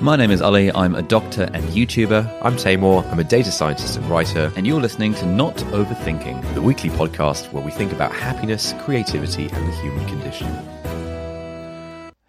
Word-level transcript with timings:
My 0.00 0.14
name 0.14 0.30
is 0.30 0.42
Ali. 0.42 0.70
I'm 0.72 0.94
a 0.94 1.00
doctor 1.00 1.48
and 1.54 1.64
YouTuber, 1.70 2.40
I'm 2.42 2.56
Taimur. 2.56 3.10
I'm 3.10 3.18
a 3.18 3.24
data 3.24 3.50
scientist 3.50 3.96
and 3.96 4.04
writer, 4.10 4.52
and 4.54 4.66
you're 4.66 4.80
listening 4.80 5.14
to 5.14 5.24
Not 5.24 5.56
Overthinking. 5.56 6.54
the 6.54 6.60
weekly 6.60 6.90
podcast 6.90 7.50
where 7.50 7.64
we 7.64 7.70
think 7.70 7.92
about 7.92 8.12
happiness, 8.12 8.74
creativity, 8.80 9.48
and 9.48 9.66
the 9.66 9.76
human 9.76 10.06
condition. 10.06 10.48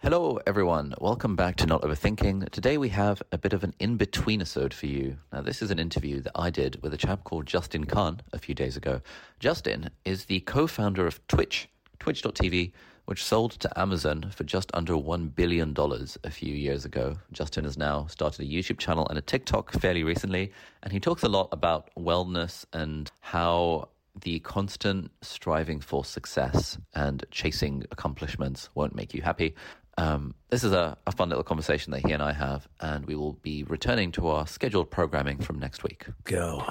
Hello, 0.01 0.39
everyone. 0.47 0.95
Welcome 1.01 1.35
back 1.35 1.57
to 1.57 1.65
Not 1.65 1.81
Overthinking. 1.81 2.49
Today 2.51 2.77
we 2.77 2.87
have 2.87 3.21
a 3.33 3.37
bit 3.37 3.51
of 3.51 3.65
an 3.65 3.73
in 3.79 3.97
between 3.97 4.39
episode 4.39 4.73
for 4.73 4.85
you. 4.85 5.17
Now, 5.33 5.41
this 5.41 5.61
is 5.61 5.69
an 5.69 5.77
interview 5.77 6.21
that 6.21 6.31
I 6.35 6.49
did 6.49 6.81
with 6.81 6.93
a 6.93 6.97
chap 6.97 7.25
called 7.25 7.47
Justin 7.47 7.83
Kan 7.83 8.21
a 8.31 8.39
few 8.39 8.55
days 8.55 8.77
ago. 8.77 9.01
Justin 9.41 9.89
is 10.05 10.25
the 10.25 10.39
co 10.39 10.67
founder 10.67 11.05
of 11.05 11.19
Twitch, 11.27 11.67
twitch.tv, 11.99 12.71
which 13.07 13.23
sold 13.23 13.51
to 13.51 13.79
Amazon 13.79 14.29
for 14.35 14.43
just 14.43 14.69
under 14.73 14.93
$1 14.93 15.33
billion 15.33 15.73
a 15.77 16.29
few 16.29 16.53
years 16.53 16.83
ago. 16.83 17.15
Justin 17.31 17.63
has 17.63 17.77
now 17.77 18.05
started 18.07 18.41
a 18.41 18.49
YouTube 18.49 18.77
channel 18.77 19.07
and 19.07 19.17
a 19.17 19.21
TikTok 19.21 19.71
fairly 19.71 20.03
recently, 20.03 20.51
and 20.83 20.91
he 20.91 20.99
talks 20.99 21.23
a 21.23 21.29
lot 21.29 21.47
about 21.53 21.89
wellness 21.97 22.65
and 22.73 23.09
how 23.21 23.87
the 24.23 24.39
constant 24.39 25.09
striving 25.21 25.79
for 25.79 26.03
success 26.03 26.77
and 26.95 27.23
chasing 27.31 27.85
accomplishments 27.91 28.69
won't 28.75 28.93
make 28.93 29.13
you 29.13 29.21
happy. 29.21 29.55
Um, 29.97 30.35
this 30.49 30.65
is 30.65 30.73
a, 30.73 30.97
a 31.07 31.13
fun 31.13 31.29
little 31.29 31.45
conversation 31.45 31.91
that 31.93 32.05
he 32.05 32.11
and 32.11 32.21
I 32.21 32.33
have, 32.33 32.67
and 32.81 33.05
we 33.05 33.15
will 33.15 33.33
be 33.33 33.63
returning 33.63 34.11
to 34.13 34.27
our 34.27 34.45
scheduled 34.45 34.91
programming 34.91 35.37
from 35.37 35.59
next 35.59 35.81
week. 35.81 36.07
Go. 36.25 36.61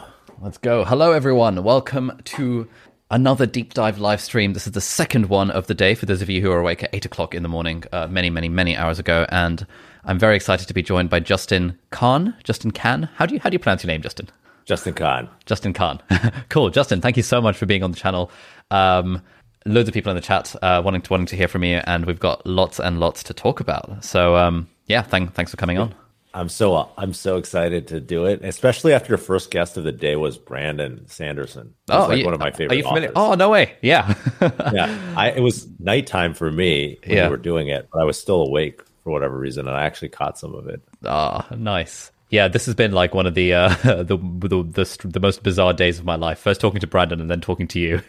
Let's 0.42 0.58
go. 0.58 0.84
Hello, 0.84 1.12
everyone. 1.12 1.64
Welcome 1.64 2.20
to 2.24 2.68
another 3.10 3.46
deep 3.46 3.74
dive 3.74 3.98
live 3.98 4.20
stream. 4.20 4.52
This 4.52 4.66
is 4.66 4.72
the 4.72 4.80
second 4.80 5.28
one 5.28 5.50
of 5.50 5.66
the 5.66 5.74
day 5.74 5.94
for 5.94 6.06
those 6.06 6.22
of 6.22 6.30
you 6.30 6.40
who 6.40 6.50
are 6.50 6.58
awake 6.58 6.82
at 6.82 6.90
eight 6.92 7.04
o'clock 7.04 7.34
in 7.34 7.42
the 7.42 7.48
morning, 7.48 7.84
uh, 7.92 8.06
many, 8.08 8.30
many, 8.30 8.48
many 8.48 8.76
hours 8.76 8.98
ago. 8.98 9.26
And 9.28 9.66
I'm 10.04 10.18
very 10.18 10.36
excited 10.36 10.68
to 10.68 10.74
be 10.74 10.82
joined 10.82 11.10
by 11.10 11.20
Justin 11.20 11.78
Kan. 11.90 12.34
Justin 12.44 12.70
Kan. 12.70 13.04
How 13.14 13.27
do 13.27 13.34
you 13.34 13.40
how 13.40 13.50
do 13.50 13.54
you 13.54 13.58
pronounce 13.58 13.82
your 13.82 13.88
name, 13.88 14.02
Justin? 14.02 14.28
Justin 14.64 14.94
Kan. 14.94 15.28
Justin 15.44 15.72
Kan. 15.72 16.00
cool, 16.48 16.70
Justin. 16.70 17.00
Thank 17.00 17.16
you 17.16 17.22
so 17.22 17.40
much 17.40 17.56
for 17.56 17.66
being 17.66 17.82
on 17.82 17.92
the 17.92 17.96
channel. 17.96 18.30
Um, 18.70 19.22
loads 19.64 19.88
of 19.88 19.94
people 19.94 20.10
in 20.10 20.16
the 20.16 20.22
chat 20.22 20.54
uh, 20.62 20.82
wanting 20.84 21.02
to 21.02 21.10
wanting 21.10 21.27
to 21.27 21.36
hear 21.36 21.48
from 21.48 21.64
you, 21.64 21.80
and 21.84 22.06
we've 22.06 22.20
got 22.20 22.44
lots 22.46 22.80
and 22.80 22.98
lots 22.98 23.22
to 23.24 23.34
talk 23.34 23.60
about. 23.60 24.04
So 24.04 24.36
um, 24.36 24.68
yeah, 24.86 25.02
thank, 25.02 25.34
thanks 25.34 25.50
for 25.50 25.56
coming 25.56 25.78
on. 25.78 25.94
I'm 26.37 26.48
so 26.51 26.91
I'm 26.98 27.12
so 27.15 27.39
excited 27.39 27.89
to 27.89 27.98
do 28.01 28.27
it, 28.27 28.45
especially 28.45 28.92
after 28.92 29.09
your 29.09 29.19
first 29.19 29.51
guest 29.51 29.77
of 29.79 29.84
the 29.84 29.92
day 29.92 30.17
was 30.17 30.37
Brandon 30.37 31.03
Sanderson. 31.09 31.73
He's 31.87 31.97
Oh, 31.97 32.06
like 32.09 32.19
you- 32.19 32.25
one 32.27 32.34
of 32.34 32.41
my 32.41 32.51
favorite. 32.51 32.73
Are 32.73 32.77
you 32.77 32.83
familiar? 32.84 33.09
authors. 33.11 33.33
Oh 33.33 33.34
no 33.34 33.48
way! 33.51 33.75
Yeah, 33.81 34.15
yeah. 34.41 35.14
I, 35.17 35.31
it 35.31 35.41
was 35.41 35.67
nighttime 35.81 36.34
for 36.34 36.53
me 36.53 36.98
when 37.07 37.17
Yeah. 37.17 37.25
we 37.27 37.31
were 37.31 37.37
doing 37.39 37.69
it, 37.69 37.89
but 37.92 38.01
I 38.01 38.05
was 38.05 38.20
still 38.20 38.42
awake 38.42 38.83
for 39.03 39.12
whatever 39.12 39.39
reason, 39.39 39.67
and 39.67 39.77
I 39.77 39.84
actually 39.87 40.11
caught 40.11 40.39
some 40.39 40.55
of 40.55 40.69
it. 40.69 40.83
Ah, 41.07 41.47
nice. 41.57 42.11
Yeah, 42.29 42.48
this 42.48 42.67
has 42.67 42.75
been 42.75 42.91
like 42.91 43.14
one 43.14 43.27
of 43.27 43.34
the 43.34 43.55
uh, 43.55 43.69
the, 43.84 44.19
the 44.19 44.62
the 44.62 45.09
the 45.09 45.20
most 45.20 45.42
bizarre 45.42 45.73
days 45.73 45.98
of 45.98 46.05
my 46.05 46.17
life. 46.17 46.39
First 46.39 46.61
talking 46.61 46.81
to 46.81 46.87
Brandon 46.87 47.20
and 47.20 47.31
then 47.31 47.41
talking 47.41 47.69
to 47.69 47.79
you 47.81 48.03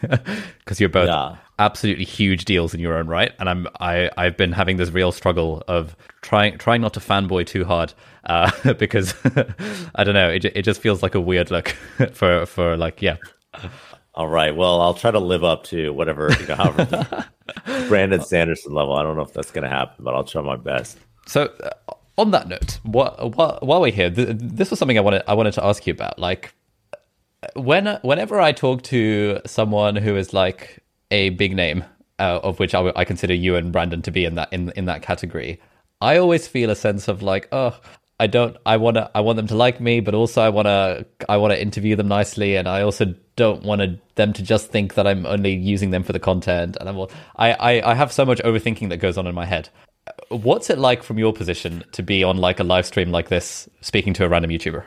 because 0.58 0.80
you're 0.80 0.88
both 0.88 1.06
Yeah. 1.08 1.36
absolutely 1.60 2.04
huge 2.04 2.44
deals 2.44 2.74
in 2.74 2.80
your 2.80 2.94
own 2.98 3.06
right. 3.06 3.32
And 3.38 3.48
I'm 3.48 3.68
I 3.80 4.10
I've 4.18 4.36
been 4.36 4.52
having 4.52 4.76
this 4.76 4.90
real 4.90 5.12
struggle 5.12 5.62
of 5.68 5.96
trying 6.20 6.58
trying 6.58 6.80
not 6.82 6.94
to 6.94 7.00
fanboy 7.00 7.46
too 7.46 7.64
hard 7.64 7.94
uh, 8.28 8.74
because 8.78 9.14
I 9.94 10.04
don't 10.04 10.14
know 10.14 10.28
it 10.30 10.44
it 10.44 10.62
just 10.62 10.80
feels 10.80 11.02
like 11.02 11.14
a 11.14 11.20
weird 11.20 11.50
look 11.50 11.68
for 12.12 12.46
for 12.46 12.76
like 12.76 13.02
yeah 13.02 13.16
All 14.14 14.26
right. 14.28 14.54
Well, 14.54 14.80
I'll 14.80 14.94
try 14.94 15.12
to 15.12 15.20
live 15.20 15.44
up 15.44 15.62
to 15.64 15.92
whatever 15.92 16.30
you 16.40 16.46
know, 16.48 16.56
however 16.56 17.26
Brandon 17.88 18.20
Sanderson 18.20 18.72
level. 18.74 18.94
I 18.94 19.02
don't 19.04 19.16
know 19.16 19.22
if 19.22 19.32
that's 19.32 19.52
going 19.52 19.62
to 19.62 19.70
happen, 19.70 20.04
but 20.04 20.12
I'll 20.14 20.24
try 20.24 20.42
my 20.42 20.56
best. 20.56 20.98
So, 21.26 21.52
uh, 21.62 21.94
on 22.16 22.32
that 22.32 22.48
note, 22.48 22.80
what, 22.82 23.36
what, 23.36 23.62
while 23.64 23.80
we're 23.80 23.92
here, 23.92 24.10
th- 24.10 24.36
this 24.40 24.70
was 24.70 24.78
something 24.80 24.98
I 24.98 25.02
wanted 25.02 25.22
I 25.28 25.34
wanted 25.34 25.52
to 25.54 25.64
ask 25.64 25.86
you 25.86 25.92
about. 25.92 26.18
Like, 26.18 26.52
when 27.54 27.86
whenever 28.02 28.40
I 28.40 28.50
talk 28.50 28.82
to 28.84 29.40
someone 29.46 29.94
who 29.94 30.16
is 30.16 30.32
like 30.34 30.80
a 31.12 31.30
big 31.30 31.54
name, 31.54 31.84
uh, 32.18 32.40
of 32.42 32.58
which 32.58 32.74
I, 32.74 32.78
w- 32.78 32.94
I 32.96 33.04
consider 33.04 33.34
you 33.34 33.54
and 33.54 33.70
Brandon 33.70 34.02
to 34.02 34.10
be 34.10 34.24
in 34.24 34.34
that 34.34 34.52
in 34.52 34.72
in 34.74 34.86
that 34.86 35.02
category, 35.02 35.60
I 36.00 36.16
always 36.18 36.48
feel 36.48 36.70
a 36.70 36.76
sense 36.76 37.06
of 37.06 37.22
like, 37.22 37.46
oh, 37.52 37.78
I 38.20 38.26
don't, 38.26 38.56
I 38.66 38.76
want 38.78 38.96
to, 38.96 39.10
I 39.14 39.20
want 39.20 39.36
them 39.36 39.46
to 39.46 39.54
like 39.54 39.80
me, 39.80 40.00
but 40.00 40.14
also 40.14 40.42
I 40.42 40.48
want 40.48 40.66
to, 40.66 41.06
I 41.28 41.36
want 41.36 41.52
to 41.52 41.62
interview 41.62 41.94
them 41.94 42.08
nicely, 42.08 42.56
and 42.56 42.66
I 42.68 42.82
also 42.82 43.14
don't 43.36 43.62
want 43.62 44.00
them 44.16 44.32
to 44.32 44.42
just 44.42 44.70
think 44.70 44.94
that 44.94 45.06
I'm 45.06 45.24
only 45.24 45.54
using 45.54 45.90
them 45.90 46.02
for 46.02 46.12
the 46.12 46.18
content, 46.18 46.76
and 46.80 46.88
I'm, 46.88 46.96
all, 46.96 47.10
I, 47.36 47.52
I, 47.52 47.92
I 47.92 47.94
have 47.94 48.12
so 48.12 48.24
much 48.24 48.40
overthinking 48.40 48.88
that 48.88 48.96
goes 48.96 49.16
on 49.18 49.26
in 49.26 49.34
my 49.34 49.46
head. 49.46 49.68
What's 50.30 50.68
it 50.68 50.78
like 50.78 51.02
from 51.02 51.18
your 51.18 51.32
position 51.32 51.84
to 51.92 52.02
be 52.02 52.24
on 52.24 52.38
like 52.38 52.58
a 52.58 52.64
live 52.64 52.86
stream 52.86 53.12
like 53.12 53.28
this, 53.28 53.68
speaking 53.82 54.14
to 54.14 54.24
a 54.24 54.28
random 54.28 54.50
YouTuber? 54.50 54.82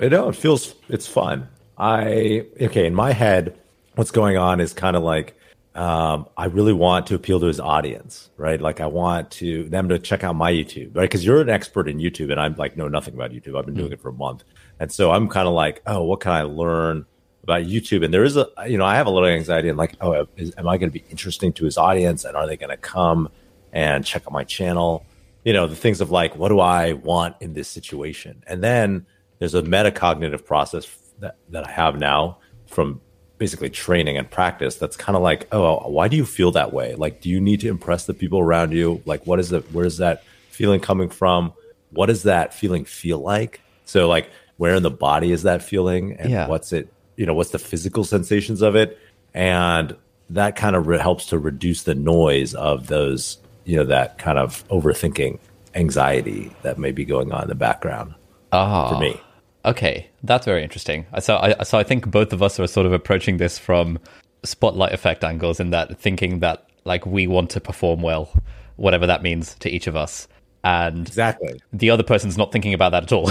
You 0.00 0.10
know, 0.10 0.28
it 0.28 0.36
feels 0.36 0.74
it's 0.88 1.06
fun. 1.06 1.48
I 1.78 2.44
okay 2.60 2.86
in 2.86 2.94
my 2.94 3.12
head, 3.12 3.56
what's 3.94 4.10
going 4.10 4.36
on 4.36 4.60
is 4.60 4.72
kind 4.72 4.96
of 4.96 5.02
like 5.02 5.38
um, 5.74 6.28
I 6.36 6.46
really 6.46 6.74
want 6.74 7.06
to 7.06 7.14
appeal 7.14 7.40
to 7.40 7.46
his 7.46 7.58
audience, 7.58 8.30
right? 8.36 8.60
Like 8.60 8.80
I 8.80 8.86
want 8.86 9.30
to 9.32 9.68
them 9.70 9.88
to 9.88 9.98
check 9.98 10.22
out 10.22 10.36
my 10.36 10.52
YouTube, 10.52 10.94
right? 10.94 11.04
Because 11.04 11.24
you're 11.24 11.40
an 11.40 11.48
expert 11.48 11.88
in 11.88 11.98
YouTube, 11.98 12.30
and 12.30 12.38
I'm 12.38 12.54
like 12.56 12.76
know 12.76 12.88
nothing 12.88 13.14
about 13.14 13.30
YouTube. 13.30 13.58
I've 13.58 13.64
been 13.64 13.74
doing 13.74 13.92
it 13.92 14.00
for 14.00 14.10
a 14.10 14.14
month, 14.14 14.44
and 14.80 14.92
so 14.92 15.12
I'm 15.12 15.28
kind 15.28 15.48
of 15.48 15.54
like, 15.54 15.82
oh, 15.86 16.02
what 16.02 16.20
can 16.20 16.32
I 16.32 16.42
learn 16.42 17.06
about 17.42 17.62
YouTube? 17.62 18.04
And 18.04 18.12
there 18.12 18.24
is 18.24 18.36
a, 18.36 18.48
you 18.66 18.76
know, 18.76 18.84
I 18.84 18.96
have 18.96 19.06
a 19.06 19.10
little 19.10 19.28
anxiety 19.28 19.68
and 19.68 19.78
like, 19.78 19.96
oh, 20.00 20.26
is, 20.36 20.52
am 20.58 20.68
I 20.68 20.76
going 20.76 20.90
to 20.90 20.98
be 20.98 21.04
interesting 21.10 21.52
to 21.54 21.64
his 21.64 21.78
audience, 21.78 22.24
and 22.24 22.36
are 22.36 22.46
they 22.46 22.56
going 22.56 22.70
to 22.70 22.76
come 22.76 23.30
and 23.72 24.04
check 24.04 24.24
out 24.26 24.32
my 24.32 24.44
channel? 24.44 25.06
You 25.44 25.54
know, 25.54 25.66
the 25.66 25.76
things 25.76 26.02
of 26.02 26.10
like, 26.10 26.36
what 26.36 26.50
do 26.50 26.60
I 26.60 26.92
want 26.92 27.36
in 27.40 27.54
this 27.54 27.68
situation? 27.68 28.44
And 28.46 28.62
then 28.62 29.06
there's 29.38 29.54
a 29.54 29.62
metacognitive 29.62 30.44
process 30.44 30.86
that, 31.18 31.36
that 31.48 31.66
I 31.66 31.70
have 31.72 31.98
now 31.98 32.38
from 32.66 33.00
basically 33.42 33.68
training 33.68 34.16
and 34.16 34.30
practice 34.30 34.76
that's 34.76 34.96
kind 34.96 35.16
of 35.16 35.22
like, 35.22 35.48
oh, 35.50 35.90
why 35.90 36.06
do 36.06 36.16
you 36.16 36.24
feel 36.24 36.52
that 36.52 36.72
way? 36.72 36.94
Like, 36.94 37.20
do 37.20 37.28
you 37.28 37.40
need 37.40 37.58
to 37.62 37.68
impress 37.68 38.06
the 38.06 38.14
people 38.14 38.38
around 38.38 38.70
you? 38.70 39.02
Like, 39.04 39.26
what 39.26 39.40
is 39.40 39.50
it? 39.50 39.64
Where's 39.72 39.96
that 39.96 40.22
feeling 40.50 40.78
coming 40.78 41.08
from? 41.08 41.52
What 41.90 42.06
does 42.06 42.22
that 42.22 42.54
feeling 42.54 42.84
feel 42.84 43.18
like? 43.18 43.60
So, 43.84 44.06
like, 44.08 44.30
where 44.58 44.76
in 44.76 44.84
the 44.84 44.92
body 44.92 45.32
is 45.32 45.42
that 45.42 45.60
feeling? 45.60 46.12
And 46.20 46.30
Yeah. 46.30 46.46
what's 46.46 46.72
it, 46.72 46.86
you 47.16 47.26
know, 47.26 47.34
what's 47.34 47.50
the 47.50 47.58
physical 47.58 48.04
sensations 48.04 48.62
of 48.62 48.76
it? 48.76 48.96
And 49.34 49.96
that 50.30 50.54
kind 50.54 50.76
of 50.76 50.86
re- 50.86 50.98
helps 50.98 51.26
to 51.26 51.38
reduce 51.38 51.82
the 51.82 51.96
noise 51.96 52.54
of 52.54 52.86
those, 52.86 53.38
you 53.64 53.76
know, 53.76 53.86
that 53.86 54.18
kind 54.18 54.38
of 54.38 54.62
overthinking 54.68 55.40
anxiety 55.74 56.52
that 56.62 56.78
may 56.78 56.92
be 56.92 57.04
going 57.04 57.32
on 57.32 57.42
in 57.42 57.48
the 57.48 57.56
background 57.56 58.14
Ah, 58.52 58.88
for 58.88 59.00
me. 59.00 59.20
Okay, 59.64 60.06
that's 60.22 60.46
very 60.46 60.62
interesting. 60.62 61.06
So 61.20 61.36
I 61.36 61.62
so 61.64 61.78
I 61.78 61.82
think 61.82 62.10
both 62.10 62.32
of 62.32 62.42
us 62.42 62.58
are 62.60 62.66
sort 62.66 62.86
of 62.86 62.92
approaching 62.92 63.36
this 63.38 63.58
from 63.58 63.98
spotlight 64.44 64.92
effect 64.92 65.22
angles 65.24 65.60
in 65.60 65.70
that 65.70 65.98
thinking 65.98 66.40
that 66.40 66.66
like 66.84 67.06
we 67.06 67.26
want 67.26 67.50
to 67.50 67.60
perform 67.60 68.02
well, 68.02 68.32
whatever 68.76 69.06
that 69.06 69.22
means 69.22 69.54
to 69.60 69.70
each 69.70 69.86
of 69.86 69.94
us. 69.96 70.26
And 70.64 71.06
Exactly. 71.08 71.60
the 71.72 71.90
other 71.90 72.02
person's 72.04 72.38
not 72.38 72.52
thinking 72.52 72.72
about 72.74 72.90
that 72.92 73.02
at 73.04 73.12
all. 73.12 73.30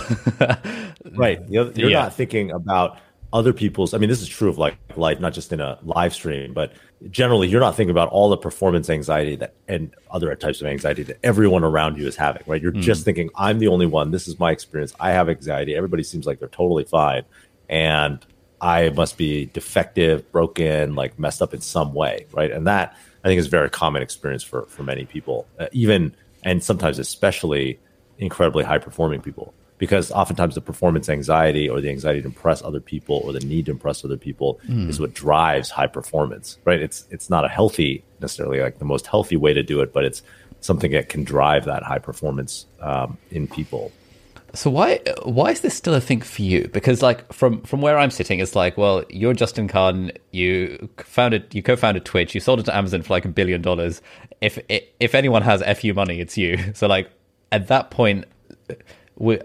Right. 1.18 1.40
You're, 1.50 1.72
you're 1.72 1.90
Yeah. 1.90 2.04
not 2.04 2.14
thinking 2.16 2.52
about 2.52 2.98
other 3.34 3.54
people's. 3.54 3.94
I 3.94 3.98
mean, 3.98 4.10
this 4.10 4.22
is 4.22 4.28
true 4.28 4.50
of 4.50 4.58
like 4.58 4.78
life, 4.96 5.20
not 5.20 5.34
just 5.34 5.54
in 5.54 5.62
a 5.62 5.80
live 5.84 6.14
stream, 6.14 6.54
but 6.54 6.74
generally, 7.10 7.48
you're 7.48 7.62
not 7.62 7.76
thinking 7.76 7.92
about 7.92 8.10
all 8.10 8.30
the 8.30 8.38
performance 8.38 8.90
anxiety 8.90 9.36
that 9.38 9.54
and 9.68 9.94
other 10.10 10.34
types 10.36 10.62
of 10.62 10.68
anxiety 10.68 11.04
that 11.04 11.18
everyone 11.24 11.64
around 11.64 11.98
you 11.98 12.08
is 12.08 12.16
having. 12.16 12.44
Right. 12.46 12.62
You're 12.62 12.72
just 12.72 13.06
thinking, 13.06 13.30
I'm 13.36 13.60
the 13.60 13.68
only 13.68 13.86
one. 13.86 14.12
This 14.12 14.28
is 14.28 14.40
my 14.40 14.52
experience. 14.52 14.94
I 15.00 15.12
have 15.12 15.30
anxiety. 15.30 15.76
Everybody 15.76 16.04
seems 16.04 16.26
like 16.26 16.40
they're 16.40 16.50
totally 16.50 16.84
fine, 16.84 17.24
and 17.70 18.24
I 18.60 18.90
must 18.90 19.18
be 19.18 19.46
defective, 19.48 20.32
broken, 20.32 20.96
like 20.96 21.18
messed 21.18 21.42
up 21.42 21.54
in 21.54 21.62
some 21.62 21.94
way. 21.94 22.26
Right. 22.34 22.52
And 22.52 22.68
that 22.68 22.98
I 23.24 23.28
think 23.28 23.40
is 23.40 23.48
a 23.48 23.50
very 23.50 23.70
common 23.70 24.02
experience 24.02 24.44
for 24.44 24.64
for 24.64 24.84
many 24.84 25.06
people, 25.06 25.48
uh, 25.60 25.68
even 25.72 26.16
and 26.44 26.64
sometimes 26.64 27.00
especially 27.00 27.80
incredibly 28.18 28.64
high 28.64 28.78
performing 28.78 29.22
people 29.22 29.54
because 29.82 30.12
oftentimes 30.12 30.54
the 30.54 30.62
performance 30.62 31.10
anxiety 31.10 31.68
or 31.68 31.82
the 31.82 31.90
anxiety 31.90 32.22
to 32.22 32.28
impress 32.28 32.62
other 32.62 32.80
people 32.80 33.20
or 33.26 33.34
the 33.34 33.40
need 33.40 33.66
to 33.66 33.72
impress 33.72 34.06
other 34.06 34.16
people 34.16 34.60
is 34.90 35.00
what 35.00 35.12
drives 35.16 35.72
high 35.72 35.88
performance 35.88 36.60
right 36.66 36.82
it's 36.82 37.00
it's 37.10 37.32
not 37.32 37.44
a 37.44 37.48
healthy 37.50 38.04
necessarily 38.22 38.60
like 38.62 38.78
the 38.78 38.86
most 38.86 39.08
healthy 39.08 39.36
way 39.36 39.54
to 39.54 39.64
do 39.64 39.82
it 39.82 39.92
but 39.92 40.06
it's 40.06 40.22
something 40.60 40.92
that 40.92 41.10
can 41.10 41.24
drive 41.24 41.66
that 41.66 41.82
high 41.82 41.98
performance 41.98 42.68
um, 42.80 43.18
in 43.32 43.48
people 43.48 43.92
So 44.54 44.70
why 44.70 45.00
why 45.24 45.52
is 45.56 45.62
this 45.62 45.76
still 45.82 45.96
a 45.96 46.02
thing 46.02 46.22
for 46.22 46.42
you? 46.42 46.68
Because 46.78 47.02
like 47.02 47.20
from 47.32 47.62
from 47.70 47.80
where 47.82 47.98
I'm 47.98 48.12
sitting, 48.12 48.40
it's 48.44 48.56
like, 48.64 48.74
well, 48.78 48.98
you're 49.22 49.34
Justin 49.34 49.68
Kan. 49.68 50.12
You 50.32 50.90
founded 50.98 51.44
you 51.56 51.64
co-founded 51.64 52.04
Twitch. 52.04 52.36
You 52.36 52.42
sold 52.42 52.60
it 52.60 52.66
to 52.66 52.76
Amazon 52.76 53.02
for 53.02 53.14
like 53.14 53.26
a 53.26 53.34
billion 53.40 53.62
dollars. 53.62 54.02
If 54.42 54.60
if 55.00 55.16
anyone 55.16 55.42
has 55.52 55.60
fu 55.80 55.94
money, 55.94 56.20
it's 56.20 56.36
you. 56.38 56.52
So 56.80 56.88
like 56.96 57.08
at 57.58 57.68
that 57.68 57.92
point, 57.92 58.26
we, 59.22 59.40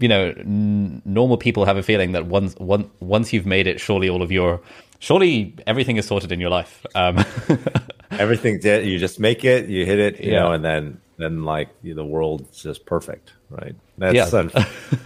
you 0.00 0.08
know, 0.08 0.34
n- 0.38 1.02
normal 1.04 1.36
people 1.36 1.64
have 1.66 1.76
a 1.76 1.82
feeling 1.82 2.12
that 2.12 2.26
once 2.26 2.56
once 2.56 2.88
once 3.00 3.32
you've 3.32 3.46
made 3.46 3.66
it, 3.66 3.78
surely 3.78 4.08
all 4.08 4.22
of 4.22 4.32
your 4.32 4.60
surely 4.98 5.54
everything 5.66 5.96
is 5.98 6.06
sorted 6.06 6.32
in 6.32 6.40
your 6.40 6.50
life. 6.50 6.84
Um, 6.94 7.24
Everything's 8.10 8.64
it. 8.64 8.84
You 8.84 8.98
just 8.98 9.18
make 9.20 9.44
it, 9.44 9.68
you 9.68 9.84
hit 9.84 9.98
it, 9.98 10.20
you 10.20 10.32
yeah. 10.32 10.40
know, 10.40 10.52
and 10.52 10.64
then 10.64 11.00
then 11.18 11.44
like 11.44 11.68
the 11.82 12.04
world's 12.04 12.62
just 12.62 12.86
perfect, 12.86 13.32
right? 13.50 13.74
That's 13.98 14.32
yeah. 14.32 14.48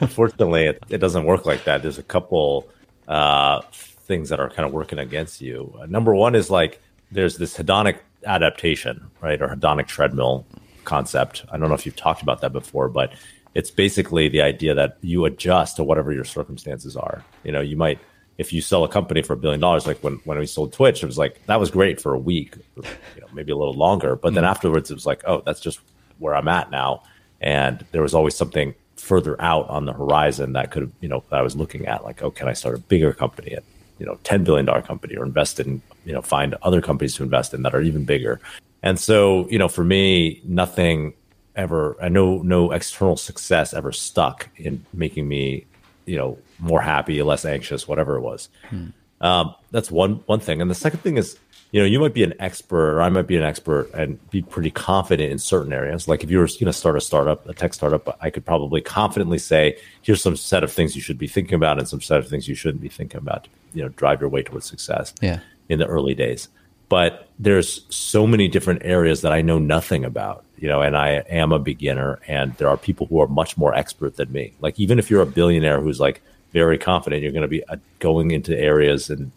unfortunately 0.01 0.65
it, 0.67 0.83
it 0.89 0.99
doesn't 0.99 1.25
work 1.25 1.47
like 1.47 1.65
that. 1.65 1.83
There's 1.83 1.99
a 1.99 2.03
couple 2.03 2.69
uh, 3.09 3.63
things 3.73 4.29
that 4.29 4.39
are 4.39 4.51
kind 4.51 4.67
of 4.67 4.73
working 4.73 4.99
against 4.99 5.41
you. 5.41 5.75
Uh, 5.81 5.87
number 5.87 6.15
one 6.15 6.35
is 6.35 6.51
like 6.51 6.81
there's 7.11 7.39
this 7.39 7.57
hedonic 7.57 7.99
adaptation, 8.25 9.11
right, 9.21 9.41
or 9.41 9.49
hedonic 9.49 9.87
treadmill 9.87 10.47
concept. 10.85 11.45
I 11.51 11.57
don't 11.57 11.69
know 11.69 11.75
if 11.75 11.87
you've 11.87 11.97
talked 11.97 12.23
about 12.23 12.41
that 12.43 12.53
before, 12.53 12.89
but 12.89 13.13
it's 13.55 13.71
basically 13.71 14.29
the 14.29 14.43
idea 14.43 14.75
that 14.75 14.99
you 15.03 15.25
adjust 15.25 15.77
to 15.77 15.85
whatever 15.85 16.13
your 16.13 16.25
circumstances 16.25 16.97
are. 16.97 17.25
You 17.45 17.53
know, 17.53 17.61
you 17.61 17.77
might 17.77 17.99
if 18.41 18.55
you 18.55 18.63
sell 18.63 18.85
a 18.85 18.89
company 18.89 19.21
for 19.21 19.35
a 19.35 19.37
billion 19.37 19.61
dollars, 19.61 19.87
like 19.87 20.03
when, 20.03 20.15
when 20.25 20.39
we 20.39 20.47
sold 20.47 20.73
Twitch, 20.73 21.03
it 21.03 21.07
was 21.07 21.19
like 21.19 21.45
that 21.45 21.61
was 21.61 21.71
great 21.71 22.01
for 22.01 22.15
a 22.15 22.19
week, 22.19 22.57
or, 22.57 22.85
you 23.15 23.21
know, 23.21 23.27
maybe 23.35 23.53
a 23.53 23.57
little 23.57 23.75
longer. 23.75 24.17
But 24.17 24.33
then 24.33 24.45
mm-hmm. 24.45 24.51
afterwards, 24.51 24.91
it 24.91 24.95
was 24.95 25.05
like, 25.05 25.23
oh, 25.27 25.43
that's 25.45 25.61
just 25.61 25.79
where 26.19 26.35
I'm 26.35 26.49
at 26.49 26.71
now. 26.71 27.03
And 27.43 27.85
there 27.93 28.01
was 28.01 28.15
always 28.15 28.35
something 28.35 28.75
further 28.97 29.39
out 29.43 29.69
on 29.69 29.85
the 29.85 29.93
horizon 29.93 30.55
that 30.55 30.71
could, 30.71 30.91
you 31.03 31.09
know, 31.09 31.23
that 31.29 31.39
I 31.39 31.43
was 31.43 31.55
looking 31.55 31.87
at, 31.87 32.03
like, 32.03 32.23
oh, 32.23 32.31
can 32.31 32.49
I 32.49 32.55
start 32.55 32.77
a 32.77 32.79
bigger 32.79 33.13
company, 33.13 33.53
at, 33.53 33.65
you 33.99 34.07
know, 34.07 34.19
ten 34.25 34.43
billion 34.43 34.65
dollar 34.65 34.81
company, 34.81 35.17
or 35.17 35.25
invest 35.27 35.61
in, 35.61 35.83
you 36.07 36.15
know, 36.15 36.23
find 36.23 36.55
other 36.63 36.81
companies 36.81 37.15
to 37.17 37.23
invest 37.23 37.53
in 37.53 37.61
that 37.65 37.75
are 37.75 37.83
even 37.83 38.05
bigger. 38.07 38.41
And 38.83 38.99
so, 38.99 39.47
you 39.51 39.59
know, 39.59 39.69
for 39.69 39.85
me, 39.85 40.41
nothing 40.45 41.13
ever, 41.61 41.97
I 42.01 42.09
know 42.09 42.39
no 42.43 42.73
external 42.73 43.17
success 43.17 43.75
ever 43.75 43.93
stuck 43.93 44.49
in 44.57 44.85
making 44.93 45.29
me 45.29 45.67
you 46.07 46.17
know 46.17 46.39
more 46.59 46.81
happy, 46.81 47.23
less 47.23 47.45
anxious, 47.45 47.87
whatever 47.87 48.17
it 48.17 48.21
was. 48.21 48.49
Hmm. 48.69 48.89
Um, 49.21 49.55
that's 49.71 49.91
one 49.91 50.23
one 50.27 50.41
thing. 50.41 50.61
And 50.61 50.71
the 50.71 50.75
second 50.75 51.01
thing 51.01 51.17
is, 51.17 51.39
you 51.73 51.81
know, 51.81 51.87
you 51.87 52.01
might 52.01 52.15
be 52.15 52.25
an 52.25 52.35
expert, 52.41 52.97
or 52.97 53.03
I 53.03 53.09
might 53.11 53.27
be 53.27 53.37
an 53.37 53.45
expert, 53.45 53.91
and 53.95 54.19
be 54.31 54.43
pretty 54.43 54.71
confident 54.71 55.31
in 55.31 55.39
certain 55.39 55.73
areas. 55.73 56.09
Like 56.09 56.25
if 56.25 56.31
you 56.31 56.39
were 56.39 56.47
going 56.47 56.67
to 56.67 56.73
start 56.73 56.97
a 56.97 57.01
startup, 57.01 57.49
a 57.49 57.55
tech 57.55 57.75
startup, 57.75 58.17
I 58.21 58.31
could 58.31 58.45
probably 58.45 58.81
confidently 58.81 59.39
say, 59.39 59.79
"Here's 60.03 60.23
some 60.23 60.37
set 60.37 60.65
of 60.65 60.73
things 60.73 60.97
you 60.97 61.03
should 61.03 61.19
be 61.19 61.29
thinking 61.29 61.55
about, 61.55 61.79
and 61.79 61.89
some 61.89 62.01
set 62.01 62.19
of 62.19 62.29
things 62.29 62.49
you 62.49 62.55
shouldn't 62.55 62.83
be 62.83 62.89
thinking 62.89 63.19
about." 63.19 63.45
To, 63.45 63.51
you 63.75 63.83
know, 63.83 63.91
drive 63.91 64.21
your 64.21 64.31
way 64.31 64.43
towards 64.43 64.67
success. 64.67 65.15
Yeah. 65.21 65.41
In 65.69 65.79
the 65.79 65.87
early 65.87 66.17
days, 66.17 66.49
but 66.89 67.29
there's 67.39 67.87
so 67.91 68.27
many 68.27 68.49
different 68.49 68.83
areas 68.85 69.21
that 69.21 69.33
I 69.33 69.41
know 69.41 69.61
nothing 69.61 70.05
about 70.05 70.45
you 70.61 70.69
know, 70.69 70.83
and 70.83 70.97
I 70.97 71.25
am 71.31 71.53
a 71.53 71.59
beginner, 71.59 72.21
and 72.29 72.55
there 72.57 72.69
are 72.69 72.77
people 72.77 73.07
who 73.07 73.21
are 73.21 73.27
much 73.27 73.57
more 73.57 73.75
expert 73.75 74.17
than 74.17 74.31
me. 74.31 74.53
Like 74.61 74.79
even 74.79 74.99
if 74.99 75.11
you're 75.11 75.23
a 75.23 75.27
billionaire 75.27 75.81
who's 75.81 75.99
like 75.99 76.23
very 76.53 76.77
confident, 76.77 77.23
you're 77.23 77.33
going 77.33 77.43
to 77.43 77.49
be 77.49 77.65
uh, 77.65 77.77
going 77.99 78.31
into 78.31 78.57
areas 78.59 79.09
and 79.09 79.33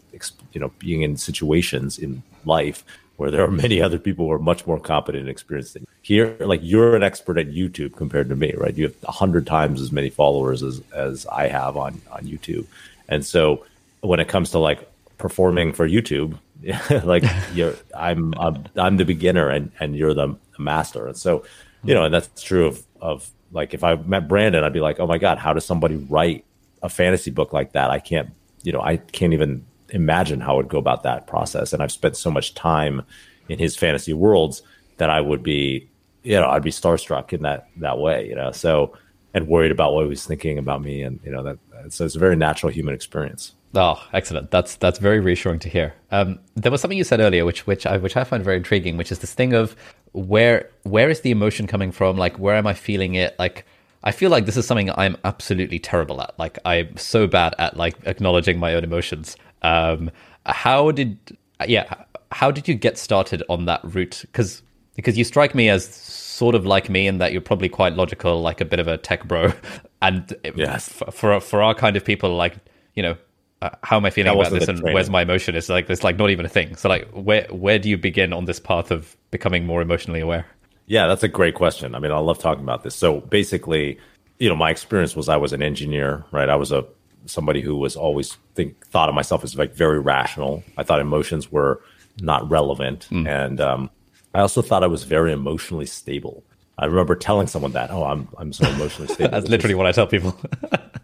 you 0.52 0.60
know 0.60 0.70
being 0.78 1.02
in 1.02 1.16
situations 1.16 1.98
in 1.98 2.22
life 2.44 2.84
where 3.16 3.30
there 3.30 3.42
are 3.42 3.50
many 3.64 3.80
other 3.80 3.98
people 3.98 4.26
who 4.26 4.32
are 4.32 4.38
much 4.38 4.66
more 4.66 4.78
competent 4.78 5.22
and 5.22 5.30
experienced 5.30 5.72
than 5.74 5.82
you. 5.82 5.88
Here, 6.02 6.36
like 6.40 6.60
you're 6.62 6.94
an 6.94 7.02
expert 7.02 7.38
at 7.38 7.48
YouTube 7.48 7.96
compared 7.96 8.28
to 8.28 8.36
me, 8.36 8.52
right? 8.58 8.76
You 8.76 8.84
have 8.84 8.96
a 9.04 9.12
hundred 9.12 9.46
times 9.46 9.80
as 9.80 9.90
many 9.90 10.10
followers 10.10 10.62
as 10.62 10.82
as 10.94 11.26
I 11.26 11.48
have 11.48 11.78
on 11.78 12.02
on 12.12 12.24
YouTube, 12.24 12.66
and 13.08 13.24
so 13.24 13.64
when 14.02 14.20
it 14.20 14.28
comes 14.28 14.50
to 14.50 14.58
like 14.58 14.86
performing 15.16 15.72
for 15.72 15.88
YouTube, 15.88 16.38
like 17.04 17.24
you're 17.52 17.74
I'm, 17.96 18.34
I'm 18.38 18.64
I'm 18.76 18.96
the 18.96 19.04
beginner 19.04 19.48
and 19.48 19.70
and 19.80 19.96
you're 19.96 20.14
the 20.14 20.36
master. 20.58 21.06
And 21.06 21.16
so, 21.16 21.44
you 21.82 21.94
know, 21.94 22.04
and 22.04 22.14
that's 22.14 22.42
true 22.42 22.66
of, 22.66 22.82
of 23.00 23.30
like 23.52 23.74
if 23.74 23.84
I 23.84 23.96
met 23.96 24.28
Brandon, 24.28 24.64
I'd 24.64 24.72
be 24.72 24.80
like, 24.80 25.00
oh 25.00 25.06
my 25.06 25.18
God, 25.18 25.38
how 25.38 25.52
does 25.52 25.64
somebody 25.64 25.96
write 25.96 26.44
a 26.82 26.88
fantasy 26.88 27.30
book 27.30 27.52
like 27.52 27.72
that? 27.72 27.90
I 27.90 27.98
can't, 27.98 28.30
you 28.62 28.72
know, 28.72 28.80
I 28.80 28.96
can't 28.96 29.32
even 29.32 29.64
imagine 29.90 30.40
how 30.40 30.54
I 30.54 30.56
would 30.56 30.68
go 30.68 30.78
about 30.78 31.02
that 31.02 31.26
process. 31.26 31.72
And 31.72 31.82
I've 31.82 31.92
spent 31.92 32.16
so 32.16 32.30
much 32.30 32.54
time 32.54 33.02
in 33.48 33.58
his 33.58 33.76
fantasy 33.76 34.12
worlds 34.12 34.62
that 34.96 35.10
I 35.10 35.20
would 35.20 35.42
be, 35.42 35.88
you 36.22 36.40
know, 36.40 36.48
I'd 36.48 36.62
be 36.62 36.70
starstruck 36.70 37.32
in 37.32 37.42
that 37.42 37.68
that 37.78 37.98
way, 37.98 38.26
you 38.28 38.34
know. 38.34 38.52
So 38.52 38.96
and 39.34 39.48
worried 39.48 39.72
about 39.72 39.92
what 39.92 40.02
he 40.04 40.08
was 40.08 40.24
thinking 40.24 40.58
about 40.58 40.80
me, 40.80 41.02
and 41.02 41.20
you 41.24 41.30
know 41.30 41.42
that. 41.42 41.58
So 41.92 42.04
it's 42.04 42.14
a 42.14 42.20
very 42.20 42.36
natural 42.36 42.72
human 42.72 42.94
experience. 42.94 43.54
Oh, 43.74 44.00
excellent! 44.12 44.50
That's 44.50 44.76
that's 44.76 44.98
very 44.98 45.20
reassuring 45.20 45.58
to 45.60 45.68
hear. 45.68 45.94
Um, 46.12 46.38
there 46.54 46.70
was 46.70 46.80
something 46.80 46.96
you 46.96 47.04
said 47.04 47.20
earlier, 47.20 47.44
which 47.44 47.66
which 47.66 47.86
I 47.86 47.96
which 47.96 48.16
I 48.16 48.22
find 48.22 48.44
very 48.44 48.56
intriguing, 48.56 48.96
which 48.96 49.10
is 49.10 49.18
this 49.18 49.34
thing 49.34 49.52
of 49.52 49.74
where 50.12 50.70
where 50.84 51.10
is 51.10 51.22
the 51.22 51.30
emotion 51.30 51.66
coming 51.66 51.90
from? 51.90 52.16
Like, 52.16 52.38
where 52.38 52.54
am 52.54 52.66
I 52.66 52.74
feeling 52.74 53.14
it? 53.14 53.34
Like, 53.38 53.66
I 54.04 54.12
feel 54.12 54.30
like 54.30 54.46
this 54.46 54.56
is 54.56 54.66
something 54.66 54.90
I'm 54.92 55.16
absolutely 55.24 55.80
terrible 55.80 56.20
at. 56.20 56.38
Like, 56.38 56.58
I'm 56.64 56.96
so 56.96 57.26
bad 57.26 57.54
at 57.58 57.76
like 57.76 57.96
acknowledging 58.04 58.58
my 58.60 58.74
own 58.74 58.84
emotions. 58.84 59.36
Um, 59.62 60.10
how 60.46 60.92
did 60.92 61.36
yeah? 61.66 62.04
How 62.30 62.50
did 62.50 62.68
you 62.68 62.74
get 62.74 62.96
started 62.96 63.42
on 63.48 63.64
that 63.64 63.80
route? 63.82 64.20
Because 64.22 64.62
because 64.94 65.18
you 65.18 65.24
strike 65.24 65.54
me 65.54 65.68
as 65.68 65.84
sort 65.86 66.54
of 66.54 66.64
like 66.64 66.88
me 66.88 67.08
in 67.08 67.18
that 67.18 67.32
you're 67.32 67.40
probably 67.40 67.68
quite 67.68 67.94
logical, 67.94 68.40
like 68.40 68.60
a 68.60 68.64
bit 68.64 68.78
of 68.78 68.86
a 68.86 68.98
tech 68.98 69.26
bro, 69.26 69.52
and 70.02 70.32
yes. 70.54 70.88
for 70.88 71.10
for, 71.10 71.40
for 71.40 71.62
our 71.62 71.74
kind 71.74 71.96
of 71.96 72.04
people, 72.04 72.36
like 72.36 72.54
you 72.94 73.02
know 73.02 73.16
uh, 73.64 73.70
how 73.82 73.96
am 73.96 74.04
I 74.04 74.10
feeling 74.10 74.32
about 74.32 74.52
this 74.52 74.68
and 74.68 74.78
training. 74.78 74.94
where's 74.94 75.08
my 75.08 75.22
emotion? 75.22 75.56
It's 75.56 75.70
like 75.70 75.88
it's 75.88 76.04
like 76.04 76.18
not 76.18 76.28
even 76.28 76.44
a 76.44 76.50
thing. 76.50 76.76
So 76.76 76.88
like 76.90 77.08
where 77.12 77.46
where 77.50 77.78
do 77.78 77.88
you 77.88 77.96
begin 77.96 78.34
on 78.34 78.44
this 78.44 78.60
path 78.60 78.90
of 78.90 79.16
becoming 79.30 79.64
more 79.64 79.80
emotionally 79.80 80.20
aware? 80.20 80.46
Yeah, 80.86 81.06
that's 81.06 81.22
a 81.22 81.28
great 81.28 81.54
question. 81.54 81.94
I 81.94 81.98
mean, 81.98 82.12
I 82.12 82.18
love 82.18 82.38
talking 82.38 82.62
about 82.62 82.82
this. 82.82 82.94
So 82.94 83.20
basically, 83.20 83.98
you 84.38 84.50
know, 84.50 84.56
my 84.56 84.70
experience 84.70 85.16
was 85.16 85.30
I 85.30 85.38
was 85.38 85.54
an 85.54 85.62
engineer, 85.62 86.26
right? 86.30 86.50
I 86.50 86.56
was 86.56 86.72
a 86.72 86.84
somebody 87.24 87.62
who 87.62 87.76
was 87.76 87.96
always 87.96 88.36
think 88.54 88.86
thought 88.88 89.08
of 89.08 89.14
myself 89.14 89.42
as 89.42 89.56
like 89.56 89.72
very 89.72 89.98
rational. 89.98 90.62
I 90.76 90.82
thought 90.82 91.00
emotions 91.00 91.50
were 91.50 91.80
not 92.20 92.48
relevant, 92.50 93.08
mm. 93.10 93.26
and 93.26 93.62
um, 93.62 93.90
I 94.34 94.40
also 94.40 94.60
thought 94.60 94.84
I 94.84 94.88
was 94.88 95.04
very 95.04 95.32
emotionally 95.32 95.86
stable. 95.86 96.44
I 96.78 96.86
remember 96.86 97.14
telling 97.14 97.46
someone 97.46 97.72
that, 97.72 97.90
"Oh, 97.90 98.04
I'm 98.04 98.28
I'm 98.36 98.52
so 98.52 98.68
emotionally 98.68 99.12
stable." 99.14 99.30
That's 99.30 99.48
literally 99.48 99.74
what 99.74 99.86
I 99.86 99.92
tell 99.92 100.06
people. 100.06 100.36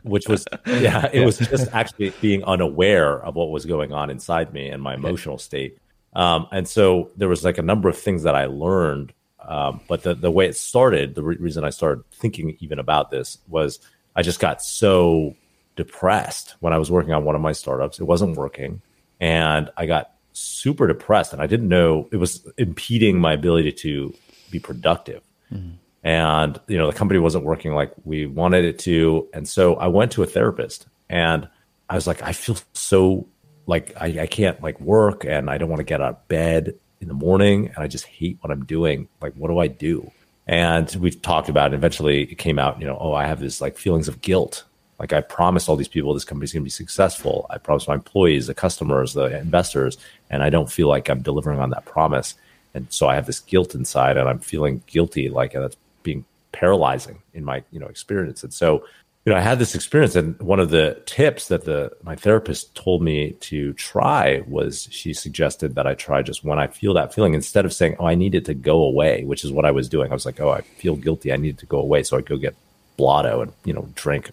which 0.02 0.28
was 0.28 0.46
yeah, 0.66 1.06
it 1.12 1.20
yeah. 1.20 1.24
was 1.24 1.38
just 1.38 1.72
actually 1.72 2.10
being 2.20 2.42
unaware 2.44 3.20
of 3.20 3.34
what 3.34 3.50
was 3.50 3.66
going 3.66 3.92
on 3.92 4.10
inside 4.10 4.52
me 4.52 4.68
and 4.68 4.82
my 4.82 4.94
emotional 4.94 5.38
state. 5.38 5.78
Um, 6.12 6.48
and 6.50 6.66
so 6.66 7.10
there 7.16 7.28
was 7.28 7.44
like 7.44 7.58
a 7.58 7.62
number 7.62 7.88
of 7.88 7.96
things 7.96 8.24
that 8.24 8.34
I 8.34 8.46
learned. 8.46 9.12
Um, 9.46 9.80
but 9.88 10.02
the 10.02 10.14
the 10.14 10.30
way 10.30 10.46
it 10.46 10.56
started, 10.56 11.14
the 11.14 11.22
re- 11.22 11.36
reason 11.36 11.64
I 11.64 11.70
started 11.70 12.04
thinking 12.12 12.56
even 12.60 12.78
about 12.78 13.10
this 13.10 13.38
was 13.48 13.78
I 14.14 14.22
just 14.22 14.40
got 14.40 14.62
so 14.62 15.36
depressed 15.76 16.56
when 16.60 16.72
I 16.72 16.78
was 16.78 16.90
working 16.90 17.12
on 17.12 17.24
one 17.24 17.34
of 17.34 17.40
my 17.40 17.52
startups. 17.52 18.00
It 18.00 18.04
wasn't 18.04 18.36
working, 18.36 18.82
and 19.18 19.70
I 19.76 19.86
got 19.86 20.12
super 20.32 20.86
depressed, 20.86 21.32
and 21.32 21.40
I 21.40 21.46
didn't 21.46 21.68
know 21.68 22.08
it 22.12 22.16
was 22.16 22.46
impeding 22.58 23.18
my 23.18 23.32
ability 23.32 23.72
to 23.72 24.14
be 24.50 24.58
productive. 24.58 25.22
Mm-hmm. 25.52 25.74
And, 26.02 26.60
you 26.66 26.78
know, 26.78 26.86
the 26.86 26.96
company 26.96 27.20
wasn't 27.20 27.44
working 27.44 27.74
like 27.74 27.92
we 28.04 28.26
wanted 28.26 28.64
it 28.64 28.78
to. 28.80 29.28
And 29.34 29.46
so 29.46 29.74
I 29.74 29.88
went 29.88 30.12
to 30.12 30.22
a 30.22 30.26
therapist 30.26 30.86
and 31.08 31.48
I 31.88 31.94
was 31.94 32.06
like, 32.06 32.22
I 32.22 32.32
feel 32.32 32.56
so 32.72 33.26
like 33.66 33.94
I, 34.00 34.22
I 34.22 34.26
can't 34.26 34.62
like 34.62 34.80
work 34.80 35.24
and 35.24 35.50
I 35.50 35.58
don't 35.58 35.68
want 35.68 35.80
to 35.80 35.84
get 35.84 36.00
out 36.00 36.10
of 36.10 36.28
bed 36.28 36.74
in 37.00 37.08
the 37.08 37.14
morning 37.14 37.68
and 37.68 37.78
I 37.78 37.86
just 37.86 38.06
hate 38.06 38.38
what 38.40 38.50
I'm 38.50 38.64
doing. 38.64 39.08
Like, 39.20 39.34
what 39.34 39.48
do 39.48 39.58
I 39.58 39.66
do? 39.66 40.10
And 40.46 40.90
we've 40.96 41.20
talked 41.20 41.48
about 41.48 41.72
it. 41.72 41.76
Eventually 41.76 42.22
it 42.22 42.38
came 42.38 42.58
out, 42.58 42.80
you 42.80 42.86
know, 42.86 42.96
oh, 42.98 43.12
I 43.12 43.26
have 43.26 43.40
this 43.40 43.60
like 43.60 43.76
feelings 43.76 44.08
of 44.08 44.20
guilt. 44.22 44.64
Like 44.98 45.12
I 45.12 45.20
promised 45.20 45.68
all 45.68 45.76
these 45.76 45.88
people 45.88 46.12
this 46.12 46.24
company's 46.24 46.52
going 46.52 46.62
to 46.62 46.66
be 46.66 46.70
successful. 46.70 47.46
I 47.50 47.58
promised 47.58 47.88
my 47.88 47.94
employees, 47.94 48.46
the 48.46 48.54
customers, 48.54 49.14
the 49.14 49.38
investors, 49.38 49.96
and 50.28 50.42
I 50.42 50.50
don't 50.50 50.70
feel 50.70 50.88
like 50.88 51.08
I'm 51.08 51.22
delivering 51.22 51.58
on 51.58 51.70
that 51.70 51.84
promise. 51.84 52.34
And 52.74 52.86
so 52.90 53.08
I 53.08 53.14
have 53.14 53.26
this 53.26 53.40
guilt 53.40 53.74
inside 53.74 54.16
and 54.16 54.28
I'm 54.28 54.38
feeling 54.38 54.82
guilty. 54.86 55.28
Like 55.28 55.52
that's 55.52 55.76
being 56.02 56.24
paralyzing 56.52 57.22
in 57.34 57.44
my 57.44 57.62
you 57.70 57.80
know 57.80 57.86
experience. 57.86 58.42
And 58.42 58.52
so 58.52 58.84
you 59.24 59.32
know 59.32 59.36
I 59.36 59.40
had 59.40 59.58
this 59.58 59.74
experience, 59.74 60.16
and 60.16 60.38
one 60.40 60.60
of 60.60 60.70
the 60.70 61.00
tips 61.06 61.48
that 61.48 61.64
the 61.64 61.92
my 62.02 62.16
therapist 62.16 62.74
told 62.74 63.02
me 63.02 63.32
to 63.32 63.72
try 63.74 64.42
was 64.46 64.88
she 64.90 65.12
suggested 65.12 65.74
that 65.74 65.86
I 65.86 65.94
try 65.94 66.22
just 66.22 66.44
when 66.44 66.58
I 66.58 66.68
feel 66.68 66.94
that 66.94 67.14
feeling 67.14 67.34
instead 67.34 67.64
of 67.64 67.72
saying 67.72 67.96
oh 67.98 68.06
I 68.06 68.14
need 68.14 68.34
it 68.34 68.44
to 68.46 68.54
go 68.54 68.82
away, 68.82 69.24
which 69.24 69.44
is 69.44 69.52
what 69.52 69.64
I 69.64 69.70
was 69.70 69.88
doing. 69.88 70.10
I 70.10 70.14
was 70.14 70.26
like 70.26 70.40
oh 70.40 70.50
I 70.50 70.62
feel 70.62 70.96
guilty, 70.96 71.32
I 71.32 71.36
need 71.36 71.56
it 71.56 71.58
to 71.58 71.66
go 71.66 71.78
away, 71.78 72.02
so 72.02 72.16
I 72.16 72.22
go 72.22 72.36
get 72.36 72.54
blotto 72.96 73.42
and 73.42 73.52
you 73.64 73.72
know 73.72 73.88
drink 73.94 74.30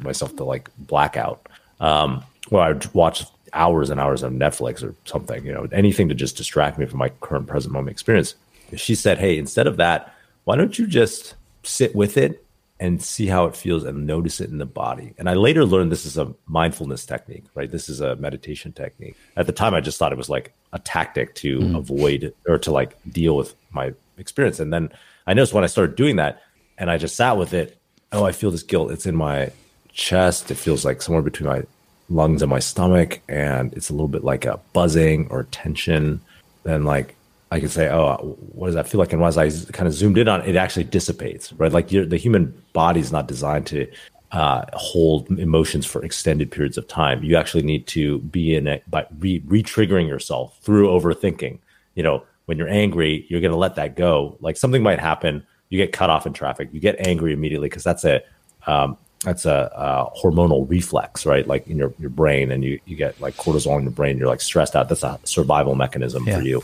myself 0.00 0.36
to 0.36 0.44
like 0.44 0.70
blackout. 0.78 1.46
Um, 1.80 2.24
well, 2.50 2.62
I 2.62 2.78
watch 2.92 3.24
hours 3.52 3.90
and 3.90 4.00
hours 4.00 4.22
of 4.22 4.32
Netflix 4.32 4.82
or 4.82 4.94
something, 5.04 5.44
you 5.44 5.52
know, 5.52 5.68
anything 5.72 6.08
to 6.08 6.14
just 6.14 6.36
distract 6.36 6.78
me 6.78 6.86
from 6.86 6.98
my 6.98 7.08
current 7.20 7.46
present 7.46 7.72
moment 7.72 7.92
experience. 7.92 8.34
She 8.76 8.94
said, 8.94 9.18
Hey, 9.18 9.38
instead 9.38 9.66
of 9.66 9.76
that, 9.78 10.14
why 10.44 10.56
don't 10.56 10.78
you 10.78 10.86
just 10.86 11.34
sit 11.62 11.94
with 11.94 12.16
it 12.16 12.44
and 12.80 13.02
see 13.02 13.26
how 13.26 13.44
it 13.44 13.54
feels 13.54 13.84
and 13.84 14.06
notice 14.06 14.40
it 14.40 14.48
in 14.48 14.56
the 14.56 14.64
body. 14.64 15.12
And 15.18 15.28
I 15.28 15.34
later 15.34 15.66
learned 15.66 15.92
this 15.92 16.06
is 16.06 16.16
a 16.16 16.34
mindfulness 16.46 17.04
technique, 17.04 17.44
right? 17.54 17.70
This 17.70 17.90
is 17.90 18.00
a 18.00 18.16
meditation 18.16 18.72
technique. 18.72 19.16
At 19.36 19.46
the 19.46 19.52
time, 19.52 19.74
I 19.74 19.82
just 19.82 19.98
thought 19.98 20.12
it 20.12 20.18
was 20.18 20.30
like 20.30 20.54
a 20.72 20.78
tactic 20.78 21.34
to 21.36 21.58
mm. 21.58 21.76
avoid 21.76 22.32
or 22.48 22.58
to 22.58 22.70
like 22.70 22.96
deal 23.12 23.36
with 23.36 23.54
my 23.70 23.92
experience. 24.16 24.60
And 24.60 24.72
then 24.72 24.90
I 25.26 25.34
noticed 25.34 25.52
when 25.52 25.62
I 25.62 25.66
started 25.66 25.94
doing 25.94 26.16
that 26.16 26.42
and 26.78 26.90
I 26.90 26.96
just 26.96 27.16
sat 27.16 27.36
with 27.36 27.52
it, 27.52 27.76
oh, 28.12 28.24
I 28.24 28.32
feel 28.32 28.50
this 28.50 28.62
guilt. 28.62 28.90
It's 28.90 29.04
in 29.04 29.14
my 29.14 29.52
chest. 29.92 30.50
It 30.50 30.56
feels 30.56 30.82
like 30.82 31.02
somewhere 31.02 31.22
between 31.22 31.50
my 31.50 31.62
lungs 32.10 32.42
and 32.42 32.50
my 32.50 32.58
stomach. 32.58 33.20
And 33.28 33.72
it's 33.72 33.88
a 33.88 33.92
little 33.92 34.08
bit 34.08 34.24
like 34.24 34.44
a 34.44 34.60
buzzing 34.72 35.28
or 35.30 35.44
tension. 35.44 36.20
Then 36.64 36.84
like 36.84 37.16
I 37.50 37.60
can 37.60 37.68
say, 37.68 37.88
oh, 37.90 38.36
what 38.52 38.66
does 38.66 38.74
that 38.74 38.88
feel 38.88 38.98
like? 38.98 39.12
And 39.12 39.22
as 39.22 39.38
I 39.38 39.50
kind 39.72 39.88
of 39.88 39.94
zoomed 39.94 40.18
in 40.18 40.28
on 40.28 40.42
it, 40.42 40.50
it 40.50 40.56
actually 40.56 40.84
dissipates, 40.84 41.52
right? 41.54 41.72
Like 41.72 41.88
the 41.88 42.16
human 42.16 42.60
body 42.72 43.00
is 43.00 43.10
not 43.10 43.26
designed 43.26 43.66
to 43.68 43.90
uh, 44.32 44.64
hold 44.74 45.28
emotions 45.38 45.86
for 45.86 46.04
extended 46.04 46.50
periods 46.50 46.78
of 46.78 46.86
time. 46.86 47.22
You 47.24 47.36
actually 47.36 47.64
need 47.64 47.86
to 47.88 48.18
be 48.18 48.54
in 48.54 48.66
it 48.68 48.88
by 48.88 49.06
re 49.18 49.40
triggering 49.40 50.06
yourself 50.06 50.58
through 50.60 50.88
overthinking. 50.88 51.58
You 51.94 52.02
know, 52.02 52.22
when 52.46 52.56
you're 52.56 52.68
angry, 52.68 53.26
you're 53.28 53.40
going 53.40 53.52
to 53.52 53.58
let 53.58 53.74
that 53.76 53.96
go. 53.96 54.36
Like 54.40 54.56
something 54.56 54.82
might 54.82 55.00
happen, 55.00 55.44
you 55.68 55.78
get 55.78 55.92
cut 55.92 56.10
off 56.10 56.26
in 56.26 56.32
traffic, 56.32 56.68
you 56.72 56.80
get 56.80 57.04
angry 57.06 57.32
immediately 57.32 57.68
because 57.68 57.84
that's 57.84 58.04
a 58.04 58.22
um, 58.66 58.96
that's 59.24 59.44
a, 59.44 59.70
a, 59.74 60.18
hormonal 60.18 60.68
reflex, 60.68 61.26
right? 61.26 61.46
Like 61.46 61.66
in 61.66 61.76
your, 61.76 61.92
your 61.98 62.10
brain, 62.10 62.50
and 62.50 62.64
you 62.64 62.80
you 62.86 62.96
get 62.96 63.20
like 63.20 63.36
cortisol 63.36 63.76
in 63.76 63.82
your 63.82 63.92
brain. 63.92 64.16
You're 64.16 64.28
like 64.28 64.40
stressed 64.40 64.74
out. 64.74 64.88
That's 64.88 65.02
a 65.02 65.20
survival 65.24 65.74
mechanism 65.74 66.26
yeah. 66.26 66.38
for 66.38 66.42
you 66.42 66.62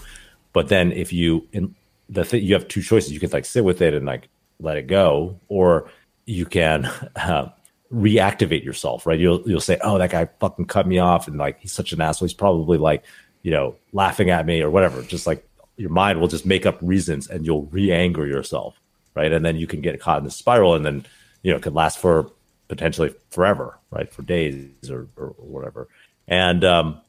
but 0.56 0.68
then 0.68 0.90
if 0.92 1.12
you 1.12 1.46
in 1.52 1.74
the 2.08 2.24
thing 2.24 2.42
you 2.42 2.54
have 2.54 2.66
two 2.66 2.80
choices, 2.80 3.12
you 3.12 3.20
can 3.20 3.28
like 3.28 3.44
sit 3.44 3.62
with 3.62 3.82
it 3.82 3.92
and 3.92 4.06
like 4.06 4.30
let 4.58 4.78
it 4.78 4.86
go, 4.86 5.38
or 5.48 5.90
you 6.24 6.46
can 6.46 6.86
uh, 7.16 7.50
reactivate 7.92 8.64
yourself. 8.64 9.04
Right? 9.06 9.20
You'll 9.20 9.42
you'll 9.46 9.60
say, 9.60 9.76
"Oh, 9.82 9.98
that 9.98 10.12
guy 10.12 10.30
fucking 10.40 10.64
cut 10.64 10.86
me 10.86 10.96
off," 10.98 11.28
and 11.28 11.36
like 11.36 11.60
he's 11.60 11.74
such 11.74 11.92
an 11.92 12.00
asshole. 12.00 12.26
He's 12.26 12.32
probably 12.32 12.78
like 12.78 13.04
you 13.42 13.50
know 13.50 13.76
laughing 13.92 14.30
at 14.30 14.46
me 14.46 14.62
or 14.62 14.70
whatever. 14.70 15.02
Just 15.02 15.26
like 15.26 15.46
your 15.76 15.90
mind 15.90 16.22
will 16.22 16.28
just 16.28 16.46
make 16.46 16.64
up 16.64 16.78
reasons, 16.80 17.28
and 17.28 17.44
you'll 17.44 17.66
re-anger 17.66 18.26
yourself, 18.26 18.80
right? 19.14 19.30
And 19.30 19.44
then 19.44 19.56
you 19.56 19.66
can 19.66 19.82
get 19.82 20.00
caught 20.00 20.16
in 20.16 20.24
the 20.24 20.30
spiral, 20.30 20.74
and 20.74 20.86
then 20.86 21.04
you 21.42 21.50
know 21.50 21.58
it 21.58 21.62
could 21.62 21.74
last 21.74 21.98
for 21.98 22.32
potentially 22.68 23.14
forever, 23.30 23.78
right? 23.90 24.12
For 24.12 24.22
days 24.22 24.90
or, 24.90 25.08
or 25.16 25.28
whatever. 25.38 25.88
And 26.28 26.64
um, 26.64 27.00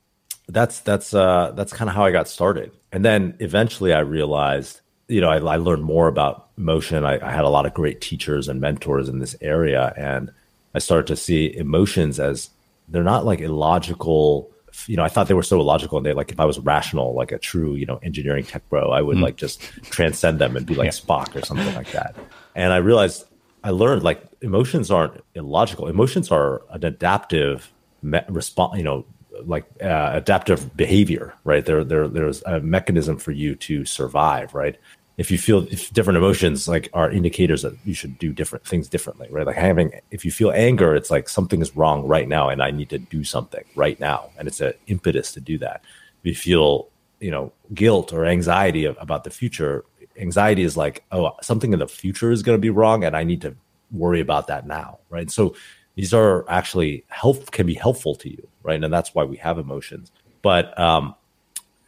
that's 0.47 0.79
that's 0.81 1.13
uh, 1.13 1.51
that's 1.55 1.73
kind 1.73 1.89
of 1.89 1.95
how 1.95 2.05
I 2.05 2.11
got 2.11 2.27
started. 2.27 2.71
And 2.91 3.03
then 3.03 3.35
eventually 3.39 3.93
I 3.93 3.99
realized, 3.99 4.81
you 5.07 5.21
know, 5.21 5.29
I, 5.29 5.37
I 5.37 5.57
learned 5.57 5.83
more 5.83 6.07
about 6.07 6.49
emotion. 6.57 7.05
I, 7.05 7.19
I, 7.25 7.31
had 7.31 7.45
a 7.45 7.49
lot 7.49 7.65
of 7.65 7.73
great 7.73 8.01
teachers 8.01 8.47
and 8.47 8.61
mentors 8.61 9.09
in 9.09 9.19
this 9.19 9.35
area. 9.41 9.93
And 9.97 10.31
I 10.73 10.79
started 10.79 11.07
to 11.07 11.15
see 11.15 11.55
emotions 11.55 12.19
as 12.19 12.49
they're 12.87 13.03
not 13.03 13.25
like 13.25 13.41
illogical. 13.41 14.49
You 14.85 14.95
know, 14.95 15.03
I 15.03 15.09
thought 15.09 15.27
they 15.27 15.33
were 15.33 15.43
so 15.43 15.59
illogical 15.59 15.97
and 15.97 16.05
they 16.05 16.13
like, 16.13 16.31
if 16.31 16.39
I 16.39 16.45
was 16.45 16.59
rational, 16.59 17.13
like 17.13 17.31
a 17.31 17.37
true, 17.37 17.75
you 17.75 17.85
know, 17.85 17.99
engineering 18.03 18.45
tech 18.45 18.67
bro, 18.69 18.91
I 18.91 19.01
would 19.01 19.17
mm. 19.17 19.23
like 19.23 19.35
just 19.35 19.61
transcend 19.83 20.39
them 20.39 20.55
and 20.55 20.65
be 20.65 20.75
like 20.75 20.85
yeah. 20.85 20.91
Spock 20.91 21.35
or 21.35 21.43
something 21.45 21.73
like 21.75 21.91
that. 21.91 22.15
And 22.55 22.71
I 22.71 22.77
realized 22.77 23.25
I 23.67 23.71
learned 23.71 24.01
like 24.01 24.23
emotions 24.41 24.89
aren't 24.89 25.21
illogical. 25.35 25.87
Emotions 25.87 26.31
are 26.31 26.61
an 26.69 26.85
adaptive 26.85 27.69
me- 28.01 28.21
response, 28.29 28.77
you 28.77 28.83
know, 28.83 29.05
like 29.43 29.65
uh, 29.83 30.11
adaptive 30.13 30.77
behavior, 30.77 31.33
right? 31.43 31.65
There, 31.65 31.83
there, 31.83 32.07
there's 32.07 32.41
a 32.43 32.61
mechanism 32.61 33.17
for 33.17 33.33
you 33.33 33.55
to 33.55 33.83
survive, 33.83 34.53
right? 34.53 34.77
If 35.17 35.31
you 35.31 35.37
feel 35.37 35.67
if 35.69 35.91
different 35.91 36.15
emotions 36.15 36.69
like 36.69 36.89
are 36.93 37.11
indicators 37.11 37.63
that 37.63 37.73
you 37.83 37.93
should 37.93 38.17
do 38.17 38.31
different 38.31 38.65
things 38.65 38.87
differently, 38.87 39.27
right? 39.31 39.45
Like 39.45 39.57
having, 39.57 39.91
if 40.11 40.23
you 40.23 40.31
feel 40.31 40.51
anger, 40.51 40.95
it's 40.95 41.11
like 41.11 41.27
something 41.27 41.61
is 41.61 41.75
wrong 41.75 42.07
right 42.07 42.29
now, 42.29 42.47
and 42.47 42.63
I 42.63 42.71
need 42.71 42.89
to 42.91 42.99
do 42.99 43.25
something 43.25 43.65
right 43.75 43.99
now, 43.99 44.29
and 44.37 44.47
it's 44.47 44.61
an 44.61 44.75
impetus 44.87 45.33
to 45.33 45.41
do 45.41 45.57
that. 45.57 45.81
If 46.21 46.25
you 46.25 46.35
feel, 46.35 46.87
you 47.19 47.31
know, 47.31 47.51
guilt 47.73 48.13
or 48.13 48.25
anxiety 48.25 48.85
about 48.85 49.25
the 49.25 49.29
future, 49.29 49.83
anxiety 50.17 50.63
is 50.63 50.77
like, 50.77 51.03
oh, 51.11 51.31
something 51.41 51.73
in 51.73 51.79
the 51.79 51.87
future 51.87 52.31
is 52.31 52.43
going 52.43 52.57
to 52.57 52.61
be 52.61 52.69
wrong, 52.69 53.03
and 53.03 53.15
I 53.15 53.23
need 53.23 53.41
to 53.41 53.55
worry 53.91 54.19
about 54.19 54.47
that 54.47 54.67
now, 54.67 54.99
right? 55.09 55.29
So 55.31 55.55
these 55.95 56.13
are 56.13 56.49
actually 56.49 57.03
help 57.07 57.51
can 57.51 57.65
be 57.65 57.73
helpful 57.73 58.15
to 58.15 58.29
you, 58.29 58.47
right? 58.63 58.81
And 58.81 58.93
that's 58.93 59.15
why 59.15 59.23
we 59.23 59.37
have 59.37 59.57
emotions. 59.57 60.11
But 60.41 60.77
um, 60.79 61.15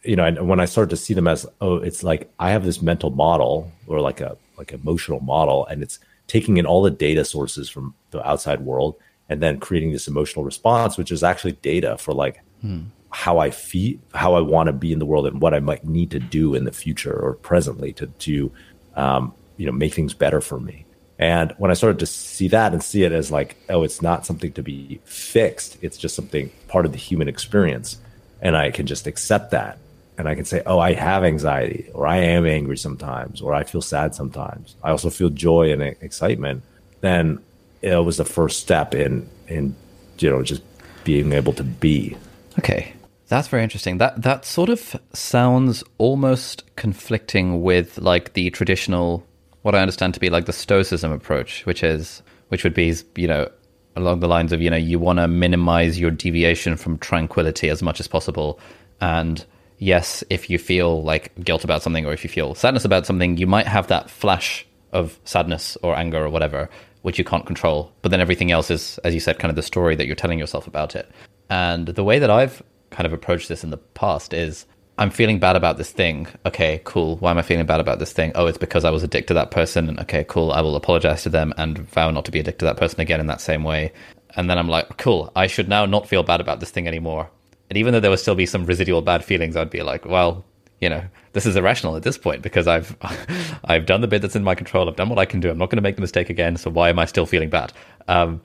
you 0.02 0.16
know, 0.16 0.24
and 0.24 0.48
when 0.48 0.60
I 0.60 0.64
started 0.64 0.90
to 0.90 0.96
see 0.96 1.14
them 1.14 1.28
as, 1.28 1.46
oh, 1.60 1.76
it's 1.76 2.02
like 2.02 2.30
I 2.38 2.50
have 2.50 2.64
this 2.64 2.82
mental 2.82 3.10
model 3.10 3.70
or 3.86 4.00
like 4.00 4.20
a 4.20 4.36
like 4.58 4.72
emotional 4.72 5.20
model, 5.20 5.66
and 5.66 5.82
it's 5.82 5.98
taking 6.26 6.56
in 6.56 6.66
all 6.66 6.82
the 6.82 6.90
data 6.90 7.24
sources 7.24 7.68
from 7.68 7.94
the 8.10 8.26
outside 8.28 8.60
world 8.60 8.96
and 9.28 9.42
then 9.42 9.58
creating 9.58 9.92
this 9.92 10.08
emotional 10.08 10.44
response, 10.44 10.98
which 10.98 11.12
is 11.12 11.22
actually 11.22 11.52
data 11.52 11.96
for 11.98 12.12
like 12.12 12.40
hmm. 12.60 12.82
How 13.10 13.38
I 13.38 13.50
feel, 13.50 13.98
how 14.14 14.34
I 14.34 14.40
want 14.40 14.68
to 14.68 14.72
be 14.72 14.92
in 14.92 14.98
the 14.98 15.06
world, 15.06 15.26
and 15.26 15.40
what 15.40 15.54
I 15.54 15.60
might 15.60 15.84
need 15.84 16.10
to 16.12 16.20
do 16.20 16.54
in 16.54 16.64
the 16.64 16.72
future 16.72 17.12
or 17.12 17.34
presently 17.34 17.92
to 17.94 18.06
to 18.06 18.52
um, 18.96 19.34
you 19.56 19.66
know 19.66 19.72
make 19.72 19.94
things 19.94 20.14
better 20.14 20.40
for 20.40 20.60
me. 20.60 20.86
And 21.20 21.52
when 21.58 21.70
I 21.70 21.74
started 21.74 21.98
to 21.98 22.06
see 22.06 22.48
that 22.48 22.72
and 22.72 22.82
see 22.82 23.02
it 23.02 23.12
as 23.12 23.30
like, 23.30 23.54
oh, 23.68 23.82
it's 23.82 24.00
not 24.00 24.24
something 24.24 24.52
to 24.52 24.62
be 24.62 25.00
fixed, 25.04 25.76
it's 25.82 25.98
just 25.98 26.16
something 26.16 26.50
part 26.66 26.86
of 26.86 26.92
the 26.92 26.98
human 26.98 27.28
experience. 27.28 28.00
And 28.40 28.56
I 28.56 28.70
can 28.70 28.86
just 28.86 29.06
accept 29.06 29.50
that. 29.50 29.76
And 30.16 30.28
I 30.28 30.34
can 30.34 30.46
say, 30.46 30.62
oh, 30.64 30.78
I 30.78 30.94
have 30.94 31.22
anxiety, 31.22 31.90
or 31.92 32.06
I 32.06 32.16
am 32.18 32.46
angry 32.46 32.78
sometimes, 32.78 33.42
or 33.42 33.52
I 33.52 33.64
feel 33.64 33.82
sad 33.82 34.14
sometimes. 34.14 34.76
I 34.82 34.90
also 34.90 35.10
feel 35.10 35.28
joy 35.28 35.72
and 35.72 35.82
excitement. 35.82 36.62
Then 37.02 37.38
it 37.82 38.02
was 38.02 38.16
the 38.16 38.24
first 38.24 38.60
step 38.60 38.94
in, 38.94 39.28
in, 39.46 39.76
you 40.18 40.30
know, 40.30 40.42
just 40.42 40.62
being 41.04 41.32
able 41.32 41.52
to 41.54 41.64
be. 41.64 42.16
Okay. 42.58 42.94
That's 43.30 43.46
very 43.46 43.62
interesting. 43.62 43.98
That 43.98 44.20
that 44.22 44.44
sort 44.44 44.68
of 44.70 44.96
sounds 45.12 45.84
almost 45.98 46.64
conflicting 46.74 47.62
with 47.62 47.96
like 47.98 48.32
the 48.32 48.50
traditional 48.50 49.24
what 49.62 49.76
I 49.76 49.80
understand 49.80 50.14
to 50.14 50.20
be 50.20 50.30
like 50.30 50.46
the 50.46 50.52
stoicism 50.52 51.12
approach, 51.12 51.64
which 51.64 51.84
is 51.84 52.22
which 52.48 52.64
would 52.64 52.74
be 52.74 52.92
you 53.14 53.28
know 53.28 53.48
along 53.94 54.18
the 54.18 54.26
lines 54.26 54.52
of 54.52 54.60
you 54.60 54.68
know 54.68 54.76
you 54.76 54.98
want 54.98 55.20
to 55.20 55.28
minimize 55.28 56.00
your 56.00 56.10
deviation 56.10 56.76
from 56.76 56.98
tranquility 56.98 57.68
as 57.68 57.84
much 57.84 58.00
as 58.00 58.08
possible, 58.08 58.58
and 59.00 59.46
yes, 59.78 60.24
if 60.28 60.50
you 60.50 60.58
feel 60.58 61.00
like 61.04 61.32
guilt 61.44 61.62
about 61.62 61.82
something 61.82 62.04
or 62.04 62.12
if 62.12 62.24
you 62.24 62.30
feel 62.30 62.56
sadness 62.56 62.84
about 62.84 63.06
something, 63.06 63.36
you 63.36 63.46
might 63.46 63.68
have 63.68 63.86
that 63.86 64.10
flash 64.10 64.66
of 64.90 65.20
sadness 65.24 65.76
or 65.84 65.96
anger 65.96 66.24
or 66.24 66.30
whatever 66.30 66.68
which 67.02 67.16
you 67.18 67.24
can't 67.24 67.46
control, 67.46 67.90
but 68.02 68.10
then 68.10 68.20
everything 68.20 68.50
else 68.50 68.70
is, 68.70 68.98
as 69.04 69.14
you 69.14 69.20
said, 69.20 69.38
kind 69.38 69.48
of 69.48 69.56
the 69.56 69.62
story 69.62 69.96
that 69.96 70.06
you're 70.06 70.14
telling 70.14 70.38
yourself 70.38 70.66
about 70.66 70.94
it. 70.94 71.10
And 71.48 71.88
the 71.88 72.04
way 72.04 72.18
that 72.18 72.28
I've 72.28 72.62
kind 72.90 73.06
of 73.06 73.12
approached 73.12 73.48
this 73.48 73.64
in 73.64 73.70
the 73.70 73.76
past 73.76 74.32
is 74.32 74.66
I'm 74.98 75.10
feeling 75.10 75.38
bad 75.38 75.56
about 75.56 75.78
this 75.78 75.90
thing. 75.90 76.26
Okay, 76.44 76.82
cool. 76.84 77.16
Why 77.16 77.30
am 77.30 77.38
I 77.38 77.42
feeling 77.42 77.64
bad 77.64 77.80
about 77.80 77.98
this 77.98 78.12
thing? 78.12 78.32
Oh, 78.34 78.46
it's 78.46 78.58
because 78.58 78.84
I 78.84 78.90
was 78.90 79.02
addicted 79.02 79.28
to 79.28 79.34
that 79.34 79.50
person. 79.50 79.98
Okay, 80.00 80.24
cool. 80.28 80.52
I 80.52 80.60
will 80.60 80.76
apologize 80.76 81.22
to 81.22 81.30
them 81.30 81.54
and 81.56 81.78
vow 81.78 82.10
not 82.10 82.26
to 82.26 82.30
be 82.30 82.40
addicted 82.40 82.60
to 82.60 82.64
that 82.66 82.76
person 82.76 83.00
again 83.00 83.20
in 83.20 83.26
that 83.26 83.40
same 83.40 83.64
way. 83.64 83.92
And 84.36 84.50
then 84.50 84.58
I'm 84.58 84.68
like, 84.68 84.98
cool. 84.98 85.32
I 85.34 85.46
should 85.46 85.68
now 85.68 85.86
not 85.86 86.06
feel 86.06 86.22
bad 86.22 86.40
about 86.40 86.60
this 86.60 86.70
thing 86.70 86.86
anymore. 86.86 87.30
And 87.70 87.78
even 87.78 87.92
though 87.92 88.00
there 88.00 88.10
would 88.10 88.20
still 88.20 88.34
be 88.34 88.46
some 88.46 88.66
residual 88.66 89.00
bad 89.00 89.24
feelings, 89.24 89.56
I'd 89.56 89.70
be 89.70 89.82
like, 89.82 90.04
well, 90.04 90.44
you 90.80 90.88
know, 90.90 91.02
this 91.32 91.46
is 91.46 91.56
irrational 91.56 91.96
at 91.96 92.02
this 92.02 92.18
point 92.18 92.42
because 92.42 92.66
I've 92.66 92.96
I've 93.64 93.86
done 93.86 94.00
the 94.00 94.08
bit 94.08 94.22
that's 94.22 94.36
in 94.36 94.44
my 94.44 94.54
control. 94.54 94.88
I've 94.88 94.96
done 94.96 95.08
what 95.08 95.18
I 95.18 95.24
can 95.24 95.40
do. 95.40 95.50
I'm 95.50 95.58
not 95.58 95.70
going 95.70 95.78
to 95.78 95.82
make 95.82 95.96
the 95.96 96.02
mistake 96.02 96.28
again. 96.28 96.56
So 96.56 96.70
why 96.70 96.88
am 96.88 96.98
I 96.98 97.06
still 97.06 97.26
feeling 97.26 97.48
bad? 97.48 97.72
Um, 98.08 98.40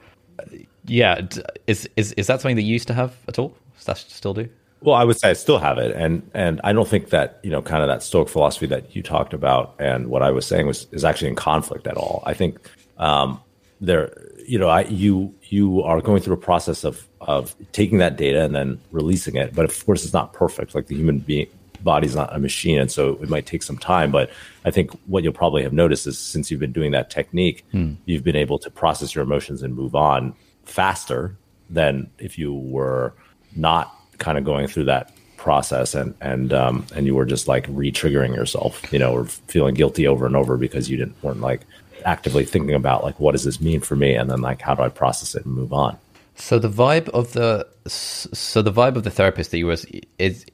yeah, 0.86 1.22
is 1.68 1.90
is 1.98 2.14
is 2.14 2.28
that 2.28 2.42
something 2.42 2.56
that 2.56 2.62
you 2.62 2.74
used 2.74 2.88
to 2.88 2.94
have 2.94 3.16
at 3.28 3.40
all? 3.40 3.56
Does 3.75 3.86
that 3.86 3.98
still 3.98 4.34
do? 4.34 4.50
Well, 4.82 4.96
I 4.96 5.03
would 5.03 5.17
say 5.17 5.32
I 5.32 5.34
still 5.34 5.58
have 5.58 5.77
it, 5.77 5.96
and 5.96 6.29
and 6.34 6.62
I 6.63 6.74
don't 6.74 6.88
think 6.88 7.10
that 7.10 7.39
you 7.44 7.50
know, 7.50 7.62
kind 7.62 7.82
of 7.82 7.88
that 7.88 8.03
Stoic 8.03 8.29
philosophy 8.29 8.67
that 8.67 8.96
you 8.96 9.01
talked 9.01 9.34
about, 9.34 9.75
and 9.79 10.08
what 10.08 10.22
I 10.22 10.32
was 10.32 10.46
saying 10.46 10.67
was 10.67 10.88
is 10.91 11.03
actually 11.03 11.29
in 11.29 11.36
conflict 11.36 11.88
at 11.88 11.98
all. 11.98 12.22
I 12.25 12.34
think 12.34 12.60
um, 12.98 13.41
there, 13.82 14.15
you 14.46 14.60
know, 14.60 14.70
I 14.70 14.82
you 14.82 15.34
you 15.44 15.82
are 15.82 16.01
going 16.01 16.22
through 16.22 16.36
a 16.36 16.38
process 16.38 16.84
of 16.84 17.08
of 17.22 17.55
taking 17.72 17.98
that 18.00 18.17
data 18.17 18.44
and 18.44 18.53
then 18.53 18.79
releasing 18.91 19.36
it, 19.36 19.55
but 19.55 19.65
of 19.65 19.86
course, 19.86 20.03
it's 20.03 20.13
not 20.13 20.34
perfect. 20.34 20.75
Like 20.75 20.88
the 20.88 20.96
human 20.96 21.20
being 21.20 21.48
body's 21.86 22.15
not 22.15 22.36
a 22.36 22.39
machine, 22.39 22.79
and 22.79 22.91
so 22.91 23.13
it 23.22 23.29
might 23.29 23.46
take 23.46 23.63
some 23.63 23.77
time. 23.77 24.12
But 24.12 24.29
I 24.65 24.72
think 24.72 24.91
what 25.08 25.24
you'll 25.24 25.34
probably 25.34 25.63
have 25.63 25.74
noticed 25.74 26.05
is 26.05 26.20
since 26.20 26.51
you've 26.51 26.60
been 26.60 26.74
doing 26.74 26.91
that 26.91 27.10
technique, 27.10 27.63
hmm. 27.72 27.94
you've 28.05 28.24
been 28.24 28.36
able 28.36 28.60
to 28.60 28.70
process 28.70 29.15
your 29.15 29.24
emotions 29.24 29.63
and 29.63 29.74
move 29.74 29.96
on 29.96 30.36
faster 30.63 31.38
than 31.70 32.10
if 32.20 32.38
you 32.38 32.53
were 32.53 33.13
not 33.56 33.94
kind 34.18 34.38
of 34.38 34.44
going 34.44 34.68
through 34.68 34.86
that 34.86 35.12
process 35.38 35.94
and 35.94 36.16
and 36.22 36.52
um, 36.54 36.86
and 36.96 37.06
you 37.06 37.14
were 37.16 37.26
just 37.26 37.48
like 37.48 37.66
re-triggering 37.70 38.36
yourself, 38.36 38.82
you 38.92 39.00
know, 39.00 39.14
or 39.14 39.26
feeling 39.26 39.76
guilty 39.76 40.08
over 40.08 40.26
and 40.26 40.36
over 40.36 40.58
because 40.58 40.90
you 40.90 40.98
didn't 40.98 41.16
weren't 41.24 41.42
like 41.42 41.62
actively 42.06 42.46
thinking 42.46 42.76
about 42.76 43.04
like 43.04 43.20
what 43.20 43.32
does 43.34 43.44
this 43.44 43.60
mean 43.62 43.80
for 43.80 43.96
me, 43.96 44.14
and 44.16 44.30
then 44.30 44.42
like 44.42 44.62
how 44.62 44.74
do 44.76 44.82
I 44.84 44.90
process 44.90 45.36
it 45.36 45.46
and 45.46 45.54
move 45.54 45.72
on. 45.74 45.98
So 46.36 46.60
the 46.60 46.70
vibe 46.70 47.10
of 47.10 47.34
the 47.34 47.68
so 47.88 48.62
the 48.62 48.72
vibe 48.72 48.96
of 48.96 49.04
the 49.04 49.12
therapist 49.12 49.52
that 49.52 49.58
you 49.58 49.68
was 49.68 49.86
is, 50.20 50.46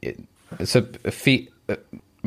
so 0.64 0.82
fe- 1.10 1.50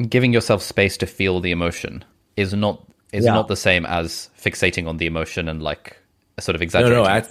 giving 0.09 0.33
yourself 0.33 0.63
space 0.63 0.97
to 0.99 1.07
feel 1.07 1.41
the 1.41 1.51
emotion 1.53 2.05
is 2.37 2.53
not 2.55 2.83
is 3.13 3.25
Yeah. 3.25 3.35
not 3.35 3.49
the 3.49 3.57
same 3.57 3.87
as 3.87 4.29
fixating 4.41 4.89
on 4.89 4.97
the 4.97 5.07
emotion 5.07 5.49
and 5.49 5.63
like 5.63 5.97
sort 6.41 6.57
of 6.57 6.61
No, 6.61 6.65
exaggerating? 6.65 7.05
no. 7.05 7.09
I, 7.09 7.23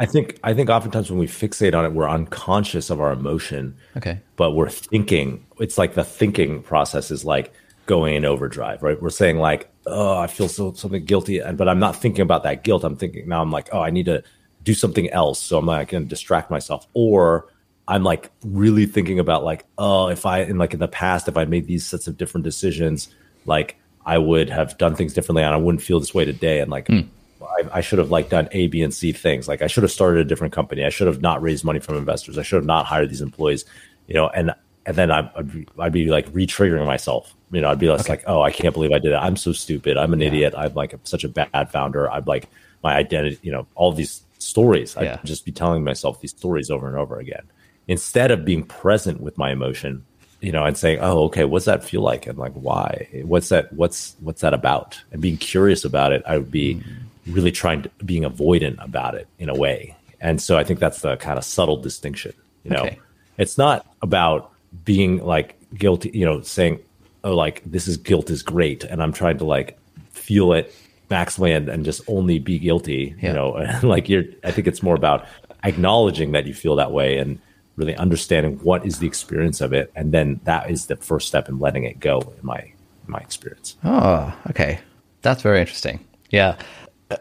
I 0.00 0.06
think 0.06 0.38
I 0.42 0.54
think 0.54 0.70
oftentimes 0.70 1.10
when 1.10 1.18
we 1.18 1.26
fixate 1.26 1.74
on 1.74 1.84
it, 1.84 1.92
we're 1.92 2.08
unconscious 2.08 2.90
of 2.90 3.00
our 3.00 3.12
emotion. 3.12 3.76
Okay. 3.96 4.20
but 4.36 4.52
we're 4.52 4.70
thinking 4.70 5.44
it's 5.58 5.78
like 5.78 5.94
the 5.94 6.04
thinking 6.04 6.62
process 6.62 7.10
is 7.10 7.24
like 7.24 7.52
going 7.86 8.14
in 8.14 8.24
overdrive 8.24 8.82
right 8.82 9.02
we're 9.02 9.10
saying 9.10 9.38
like 9.38 9.68
oh 9.86 10.16
i 10.16 10.26
feel 10.26 10.48
so 10.48 10.72
something 10.72 11.04
guilty 11.04 11.38
and 11.38 11.58
but 11.58 11.68
i'm 11.68 11.80
not 11.80 11.96
thinking 11.96 12.22
about 12.22 12.44
that 12.44 12.62
guilt 12.62 12.84
i'm 12.84 12.96
thinking 12.96 13.28
now 13.28 13.42
i'm 13.42 13.50
like 13.50 13.68
oh 13.72 13.80
i 13.80 13.90
need 13.90 14.06
to 14.06 14.22
do 14.62 14.72
something 14.72 15.10
else 15.10 15.40
so 15.40 15.58
i'm 15.58 15.66
like 15.66 15.88
going 15.88 16.02
to 16.02 16.08
distract 16.08 16.50
myself 16.50 16.86
or 16.94 17.48
i'm 17.88 18.04
like 18.04 18.30
really 18.44 18.86
thinking 18.86 19.18
about 19.18 19.42
like 19.42 19.64
oh 19.78 20.08
if 20.08 20.24
i 20.24 20.42
in 20.42 20.58
like 20.58 20.72
in 20.72 20.80
the 20.80 20.88
past 20.88 21.26
if 21.26 21.36
i 21.36 21.44
made 21.44 21.66
these 21.66 21.84
sets 21.84 22.06
of 22.06 22.16
different 22.16 22.44
decisions 22.44 23.08
like 23.46 23.76
i 24.06 24.16
would 24.16 24.48
have 24.48 24.78
done 24.78 24.94
things 24.94 25.12
differently 25.12 25.42
and 25.42 25.52
i 25.52 25.56
wouldn't 25.56 25.82
feel 25.82 25.98
this 25.98 26.14
way 26.14 26.24
today 26.24 26.60
and 26.60 26.70
like 26.70 26.86
hmm. 26.86 27.00
I, 27.44 27.78
I 27.78 27.80
should 27.80 27.98
have 27.98 28.10
like 28.10 28.28
done 28.28 28.48
A, 28.52 28.66
B, 28.66 28.82
and 28.82 28.92
C 28.92 29.12
things. 29.12 29.48
Like 29.48 29.62
I 29.62 29.66
should 29.66 29.82
have 29.82 29.92
started 29.92 30.20
a 30.20 30.24
different 30.24 30.52
company. 30.52 30.84
I 30.84 30.90
should 30.90 31.06
have 31.06 31.20
not 31.20 31.42
raised 31.42 31.64
money 31.64 31.80
from 31.80 31.96
investors. 31.96 32.38
I 32.38 32.42
should 32.42 32.56
have 32.56 32.66
not 32.66 32.86
hired 32.86 33.10
these 33.10 33.20
employees. 33.20 33.64
You 34.06 34.14
know, 34.14 34.28
and 34.28 34.52
and 34.84 34.96
then 34.96 35.10
I, 35.10 35.30
I'd, 35.36 35.52
be, 35.52 35.68
I'd 35.78 35.92
be 35.92 36.06
like 36.06 36.26
re-triggering 36.32 36.86
myself. 36.86 37.34
You 37.52 37.60
know, 37.60 37.70
I'd 37.70 37.78
be 37.78 37.88
less 37.88 38.08
like, 38.08 38.24
oh, 38.26 38.42
I 38.42 38.50
can't 38.50 38.74
believe 38.74 38.90
I 38.90 38.98
did 38.98 39.12
that. 39.12 39.22
I'm 39.22 39.36
so 39.36 39.52
stupid. 39.52 39.96
I'm 39.96 40.12
an 40.12 40.22
idiot. 40.22 40.54
I'm 40.56 40.74
like 40.74 40.94
such 41.04 41.22
a 41.22 41.28
bad 41.28 41.70
founder. 41.70 42.10
I'm 42.10 42.24
like 42.24 42.48
my 42.82 42.94
identity. 42.94 43.38
You 43.42 43.52
know, 43.52 43.66
all 43.74 43.92
these 43.92 44.22
stories. 44.38 44.96
I'd 44.96 45.24
just 45.24 45.44
be 45.44 45.52
telling 45.52 45.84
myself 45.84 46.20
these 46.20 46.30
stories 46.30 46.70
over 46.70 46.88
and 46.88 46.96
over 46.96 47.18
again 47.18 47.48
instead 47.88 48.30
of 48.30 48.44
being 48.44 48.64
present 48.64 49.20
with 49.20 49.36
my 49.36 49.50
emotion 49.50 50.04
you 50.40 50.52
know 50.52 50.64
and 50.64 50.76
saying 50.76 50.98
oh 51.00 51.24
okay 51.24 51.44
what's 51.44 51.64
that 51.64 51.84
feel 51.84 52.00
like 52.00 52.26
and 52.26 52.38
like 52.38 52.52
why 52.52 53.08
what's 53.24 53.48
that 53.48 53.72
what's 53.72 54.16
what's 54.20 54.40
that 54.40 54.54
about 54.54 55.00
and 55.12 55.20
being 55.20 55.36
curious 55.36 55.84
about 55.84 56.12
it 56.12 56.22
i 56.26 56.36
would 56.36 56.50
be 56.50 56.76
mm. 56.76 56.84
Really 57.26 57.52
trying 57.52 57.82
to 57.82 57.90
being 58.04 58.22
avoidant 58.24 58.82
about 58.82 59.14
it 59.14 59.26
in 59.38 59.48
a 59.48 59.54
way 59.54 59.96
and 60.20 60.40
so 60.42 60.56
i 60.58 60.64
think 60.64 60.80
that's 60.80 61.00
the 61.02 61.16
kind 61.18 61.38
of 61.38 61.44
subtle 61.44 61.76
distinction 61.76 62.32
you 62.64 62.70
know 62.70 62.82
Okay. 62.84 62.98
it's 63.38 63.56
not 63.58 63.86
about 64.02 64.50
being 64.84 65.24
like 65.24 65.56
guilty 65.74 66.10
you 66.14 66.24
know 66.24 66.40
saying 66.42 66.80
oh 67.24 67.34
like 67.34 67.62
this 67.64 67.86
is 67.86 67.96
guilt 67.96 68.28
is 68.30 68.42
great 68.42 68.84
and 68.84 69.02
i'm 69.02 69.12
trying 69.12 69.38
to 69.38 69.44
like 69.44 69.78
feel 70.10 70.52
it 70.52 70.74
maximally 71.10 71.54
and, 71.56 71.68
and 71.68 71.84
just 71.84 72.00
only 72.08 72.38
be 72.38 72.58
guilty 72.58 73.14
Yeah. 73.20 73.28
you 73.28 73.34
know 73.34 73.78
like 73.88 74.08
you're 74.08 74.24
i 74.44 74.50
think 74.50 74.66
it's 74.66 74.82
more 74.82 74.94
about 74.96 75.26
acknowledging 75.64 76.32
that 76.32 76.46
you 76.46 76.54
feel 76.54 76.74
that 76.76 76.90
way 76.92 77.18
and 77.18 77.38
really 77.76 77.94
understanding 77.96 78.58
what 78.64 78.84
is 78.84 78.98
the 78.98 79.06
experience 79.06 79.60
of 79.60 79.72
it 79.72 79.92
and 79.94 80.12
then 80.12 80.40
that 80.44 80.70
is 80.70 80.86
the 80.86 80.96
first 80.96 81.28
step 81.28 81.48
in 81.48 81.58
letting 81.58 81.84
it 81.84 82.00
go 82.00 82.18
in 82.20 82.44
my 82.44 82.58
in 82.58 82.74
my 83.06 83.18
experience 83.18 83.76
Oh, 83.84 84.34
okay. 84.50 84.78
That's 85.22 85.42
very 85.42 85.60
interesting. 85.60 86.04
Yeah. 86.30 86.56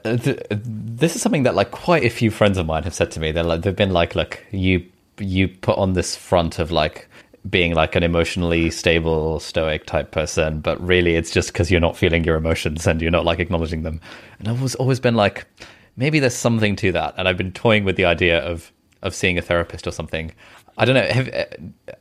Uh, 0.06 0.18
th- 0.18 0.40
this 0.50 1.16
is 1.16 1.22
something 1.22 1.44
that 1.44 1.56
like 1.56 1.72
quite 1.72 2.04
a 2.04 2.10
few 2.10 2.32
friends 2.32 2.58
of 2.58 2.66
mine 2.66 2.84
have 2.84 2.94
said 2.94 3.12
to 3.12 3.20
me. 3.20 3.32
They're 3.32 3.44
like, 3.44 3.62
they've 3.62 3.76
been 3.76 3.92
like, 3.94 4.16
look, 4.16 4.44
you 4.52 4.86
you 5.20 5.48
put 5.48 5.78
on 5.78 5.94
this 5.94 6.16
front 6.16 6.60
of 6.60 6.72
like 6.72 7.08
being 7.50 7.74
like 7.74 7.96
an 7.96 8.04
emotionally 8.04 8.70
stable, 8.70 9.40
stoic 9.40 9.86
type 9.86 10.12
person, 10.12 10.60
but 10.60 10.80
really 10.86 11.16
it's 11.16 11.32
just 11.32 11.52
because 11.52 11.72
you're 11.72 11.82
not 11.82 11.98
feeling 11.98 12.24
your 12.24 12.36
emotions 12.36 12.86
and 12.88 13.02
you're 13.02 13.12
not 13.12 13.26
like 13.26 13.40
acknowledging 13.40 13.84
them. 13.84 14.00
And 14.40 14.48
I've 14.48 14.58
always 14.58 14.76
always 14.76 15.00
been 15.00 15.16
like, 15.16 15.46
maybe 15.98 16.20
there's 16.20 16.36
something 16.36 16.76
to 16.78 16.92
that. 16.94 17.16
And 17.18 17.28
I've 17.28 17.38
been 17.38 17.52
toying 17.52 17.84
with 17.84 17.96
the 17.96 18.06
idea 18.06 18.40
of 18.40 18.72
of 19.02 19.16
seeing 19.16 19.38
a 19.38 19.42
therapist 19.42 19.88
or 19.88 19.92
something. 19.92 20.32
I 20.78 20.86
don't 20.86 20.96
know. 20.96 21.08
Have, 21.08 21.30
uh, 21.34 21.46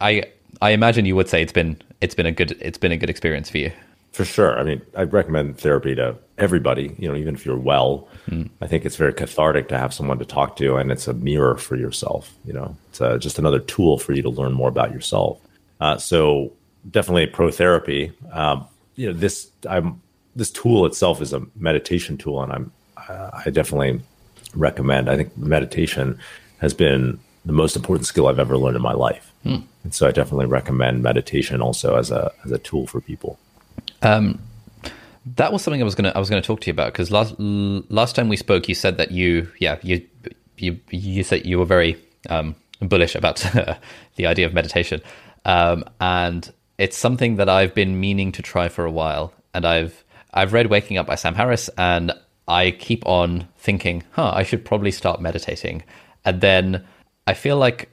I 0.01 0.25
I 0.61 0.71
imagine 0.71 1.07
you 1.07 1.17
would 1.17 1.29
say 1.29 1.43
it's 1.43 1.53
been 1.53 1.81
it's 2.01 2.15
been 2.15 2.27
a 2.27 2.33
good 2.33 2.53
it's 2.61 2.79
been 2.79 2.93
a 2.93 2.97
good 2.97 3.11
experience 3.11 3.51
for 3.51 3.59
you. 3.59 3.73
For 4.13 4.25
sure. 4.25 4.59
I 4.59 4.65
mean, 4.65 4.83
I 4.97 5.05
recommend 5.05 5.59
therapy 5.59 5.95
to 5.95 6.17
everybody, 6.37 6.97
you 6.99 7.09
know, 7.09 7.15
even 7.15 7.35
if 7.35 7.47
you're 7.47 7.57
well. 7.57 8.09
I 8.61 8.67
think 8.67 8.85
it's 8.85 8.97
very 8.97 9.13
cathartic 9.13 9.69
to 9.69 9.79
have 9.79 9.95
someone 9.95 10.19
to 10.19 10.25
talk 10.25 10.57
to, 10.57 10.77
and 10.77 10.91
it's 10.91 11.07
a 11.07 11.15
mirror 11.15 11.57
for 11.57 11.77
yourself. 11.77 12.35
You 12.45 12.55
know, 12.55 12.77
it's 12.89 13.01
uh 13.01 13.19
just 13.19 13.39
another 13.39 13.61
tool 13.61 13.99
for 13.99 14.13
you 14.13 14.23
to 14.23 14.31
learn 14.31 14.53
more 14.53 14.69
about 14.69 14.93
yourself. 14.93 15.39
Uh, 15.81 15.97
so, 15.97 16.53
definitely 16.91 17.27
pro 17.27 17.51
therapy. 17.51 18.13
Um, 18.33 18.67
you 18.97 19.07
know, 19.07 19.13
this 19.13 19.51
I'm 19.69 20.01
this 20.35 20.51
tool 20.51 20.87
itself 20.87 21.21
is 21.21 21.33
a 21.33 21.43
meditation 21.55 22.19
tool, 22.19 22.43
and 22.43 22.53
I'm 22.53 22.73
uh, 23.09 23.31
I 23.47 23.51
definitely 23.51 24.01
recommend. 24.55 25.09
I 25.09 25.17
think 25.17 25.37
meditation 25.37 26.19
has 26.59 26.75
been 26.75 27.19
the 27.45 27.53
most 27.53 27.77
important 27.77 28.07
skill 28.07 28.27
I've 28.27 28.39
ever 28.39 28.59
learned 28.59 28.77
in 28.77 28.83
my 28.83 28.93
life, 28.93 29.33
and 29.85 29.95
so 29.95 30.07
I 30.07 30.11
definitely 30.11 30.47
recommend 30.47 31.03
meditation 31.03 31.63
also 31.63 31.97
as 31.97 32.11
a 32.11 32.33
as 32.45 32.51
a 32.51 32.59
tool 32.59 32.87
for 32.87 33.01
people. 33.01 33.39
That 34.03 35.53
was 35.53 35.63
something 35.63 35.81
I 35.81 35.85
was 35.85 35.95
gonna 35.95 36.13
I 36.15 36.19
was 36.19 36.31
gonna 36.31 36.43
talk 36.43 36.61
to 36.63 36.67
you 36.67 36.73
about 36.73 36.93
because 36.93 37.11
last 37.11 37.35
last 37.39 38.17
time 38.17 38.29
we 38.29 38.37
spoke, 38.37 38.69
you 38.69 38.75
said 38.75 38.97
that 38.99 39.11
you 39.11 39.51
yeah 39.59 39.79
you 39.83 40.07
you 40.57 40.81
you 40.91 41.23
said 41.23 41.45
you 41.45 41.59
were 41.59 41.65
very 41.65 41.97
um, 42.29 42.55
bullish 42.81 43.15
about 43.15 43.37
the 44.17 44.27
idea 44.27 44.47
of 44.47 44.55
meditation, 44.55 45.03
um, 45.45 45.85
and 46.01 46.53
it's 46.79 46.97
something 46.97 47.37
that 47.37 47.49
I've 47.49 47.75
been 47.75 48.01
meaning 48.01 48.33
to 48.33 48.43
try 48.43 48.69
for 48.69 48.85
a 48.85 48.91
while, 48.91 49.33
and 49.55 49.67
I've 49.67 50.05
I've 50.33 50.53
read 50.53 50.69
Waking 50.69 50.97
Up 50.99 51.07
by 51.07 51.17
Sam 51.17 51.35
Harris, 51.35 51.69
and 51.77 52.13
I 52.49 52.71
keep 52.71 53.07
on 53.07 53.47
thinking, 53.59 54.03
huh, 54.13 54.33
I 54.35 54.43
should 54.43 54.65
probably 54.65 54.91
start 54.91 55.21
meditating, 55.21 55.83
and 56.25 56.41
then 56.41 56.87
I 57.27 57.35
feel 57.35 57.57
like 57.57 57.91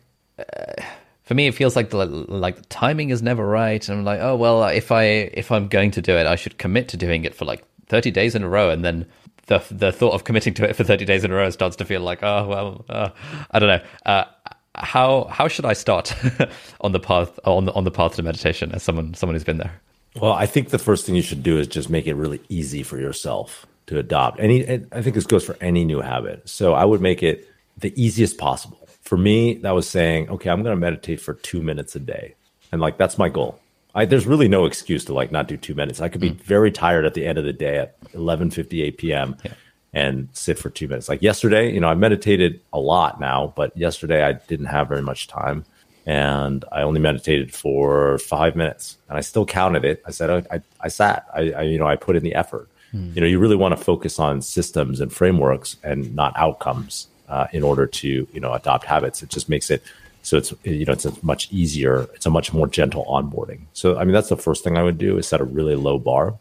for 1.27 1.33
me 1.33 1.47
it 1.47 1.53
feels 1.53 1.75
like 1.75 1.89
the 1.91 2.05
like 2.05 2.55
the 2.55 2.65
timing 2.65 3.09
is 3.11 3.21
never 3.21 3.45
right 3.45 3.87
and 3.87 3.99
i'm 3.99 4.05
like 4.05 4.19
oh 4.19 4.35
well 4.35 4.63
if 4.63 4.91
i 4.91 5.03
if 5.03 5.51
i'm 5.51 5.67
going 5.67 5.91
to 5.91 6.01
do 6.01 6.13
it 6.13 6.25
i 6.25 6.35
should 6.35 6.57
commit 6.57 6.87
to 6.87 6.97
doing 6.97 7.23
it 7.23 7.35
for 7.35 7.45
like 7.45 7.63
30 7.87 8.11
days 8.11 8.33
in 8.33 8.43
a 8.43 8.49
row 8.49 8.69
and 8.69 8.83
then 8.83 9.05
the 9.47 9.63
the 9.69 9.91
thought 9.91 10.13
of 10.13 10.23
committing 10.23 10.53
to 10.53 10.67
it 10.67 10.75
for 10.75 10.83
30 10.83 11.05
days 11.05 11.23
in 11.23 11.31
a 11.31 11.35
row 11.35 11.49
starts 11.49 11.75
to 11.75 11.85
feel 11.85 12.01
like 12.01 12.23
oh 12.23 12.47
well 12.47 12.85
uh, 12.89 13.09
i 13.51 13.59
don't 13.59 13.69
know 13.69 13.85
uh, 14.05 14.25
how 14.75 15.25
how 15.25 15.47
should 15.47 15.65
i 15.65 15.73
start 15.73 16.15
on 16.81 16.91
the 16.91 16.99
path 16.99 17.39
on 17.43 17.65
the 17.65 17.73
on 17.73 17.83
the 17.83 17.91
path 17.91 18.15
to 18.15 18.23
meditation 18.23 18.71
as 18.71 18.81
someone 18.81 19.13
someone 19.13 19.35
who's 19.35 19.43
been 19.43 19.57
there 19.57 19.81
Well, 20.15 20.33
I 20.33 20.47
think 20.47 20.69
the 20.69 20.79
first 20.79 21.05
thing 21.05 21.15
you 21.15 21.21
should 21.21 21.43
do 21.43 21.59
is 21.59 21.67
just 21.67 21.89
make 21.89 22.07
it 22.07 22.15
really 22.15 22.41
easy 22.49 22.81
for 22.83 22.97
yourself 22.97 23.67
to 23.85 23.99
adopt. 23.99 24.39
Any, 24.39 24.65
I 24.91 25.01
think 25.01 25.13
this 25.13 25.27
goes 25.27 25.45
for 25.45 25.55
any 25.61 25.85
new 25.85 26.01
habit. 26.01 26.47
So 26.49 26.73
I 26.73 26.85
would 26.85 27.01
make 27.01 27.21
it 27.21 27.47
the 27.77 27.93
easiest 28.01 28.37
possible. 28.37 28.86
For 29.07 29.17
me, 29.17 29.53
that 29.59 29.71
was 29.71 29.89
saying, 29.89 30.29
okay, 30.29 30.49
I'm 30.49 30.63
going 30.63 30.75
to 30.75 30.79
meditate 30.79 31.21
for 31.21 31.35
two 31.35 31.61
minutes 31.61 31.95
a 31.95 31.99
day, 31.99 32.35
and 32.73 32.81
like 32.81 32.97
that's 32.97 33.17
my 33.17 33.29
goal. 33.29 33.57
I, 33.95 34.03
there's 34.03 34.27
really 34.27 34.49
no 34.49 34.65
excuse 34.65 35.05
to 35.05 35.13
like 35.13 35.31
not 35.31 35.47
do 35.47 35.55
two 35.55 35.75
minutes. 35.75 36.01
I 36.01 36.09
could 36.09 36.19
be 36.19 36.31
mm. 36.31 36.41
very 36.41 36.73
tired 36.73 37.05
at 37.05 37.13
the 37.13 37.25
end 37.25 37.37
of 37.37 37.45
the 37.45 37.53
day 37.53 37.77
at 37.77 38.01
11:58 38.11 38.97
p.m. 38.97 39.37
and 39.93 40.27
sit 40.33 40.59
for 40.59 40.69
two 40.69 40.89
minutes. 40.89 41.07
Like 41.07 41.21
yesterday, 41.21 41.73
you 41.73 41.79
know, 41.79 41.87
I 41.87 41.95
meditated 41.95 42.59
a 42.73 42.81
lot 42.81 43.17
now, 43.17 43.53
but 43.55 43.75
yesterday 43.77 44.25
I 44.25 44.33
didn't 44.33 44.65
have 44.65 44.89
very 44.89 45.01
much 45.01 45.27
time 45.27 45.63
and 46.05 46.65
I 46.73 46.81
only 46.81 46.99
meditated 46.99 47.53
for 47.53 48.17
five 48.17 48.57
minutes, 48.57 48.97
and 49.07 49.17
I 49.17 49.21
still 49.21 49.45
counted 49.45 49.85
it. 49.85 50.03
I 50.05 50.11
said 50.11 50.29
I, 50.29 50.55
I, 50.55 50.61
I 50.81 50.87
sat. 50.89 51.27
I, 51.33 51.51
I, 51.51 51.61
you 51.61 51.79
know, 51.79 51.87
I 51.87 51.95
put 51.95 52.17
in 52.17 52.23
the 52.23 52.35
effort. 52.35 52.67
Mm. 52.93 53.15
You 53.15 53.21
know, 53.21 53.27
you 53.27 53.39
really 53.39 53.55
want 53.55 53.77
to 53.77 53.81
focus 53.81 54.19
on 54.19 54.41
systems 54.41 54.99
and 54.99 55.13
frameworks 55.13 55.77
and 55.81 56.13
not 56.13 56.33
outcomes 56.35 57.07
uh, 57.27 57.47
in 57.51 57.63
order 57.63 57.85
to 57.87 58.27
you 58.31 58.39
know 58.39 58.53
adopt 58.53 58.85
habits. 58.85 59.21
It 59.23 59.29
just 59.29 59.49
makes 59.49 59.69
it 59.69 59.83
so 60.23 60.37
it's 60.37 60.53
you 60.63 60.85
know 60.85 60.93
it's 60.93 61.05
a 61.05 61.13
much 61.25 61.51
easier. 61.51 62.07
It's 62.13 62.25
a 62.25 62.29
much 62.29 62.53
more 62.53 62.67
gentle 62.67 63.05
onboarding. 63.05 63.61
So 63.73 63.97
I 63.97 64.03
mean, 64.03 64.13
that's 64.13 64.29
the 64.29 64.37
first 64.37 64.63
thing 64.63 64.77
I 64.77 64.83
would 64.83 64.97
do 64.97 65.17
is 65.17 65.27
set 65.27 65.41
a 65.41 65.45
really 65.45 65.75
low 65.75 65.99
bar. 65.99 66.37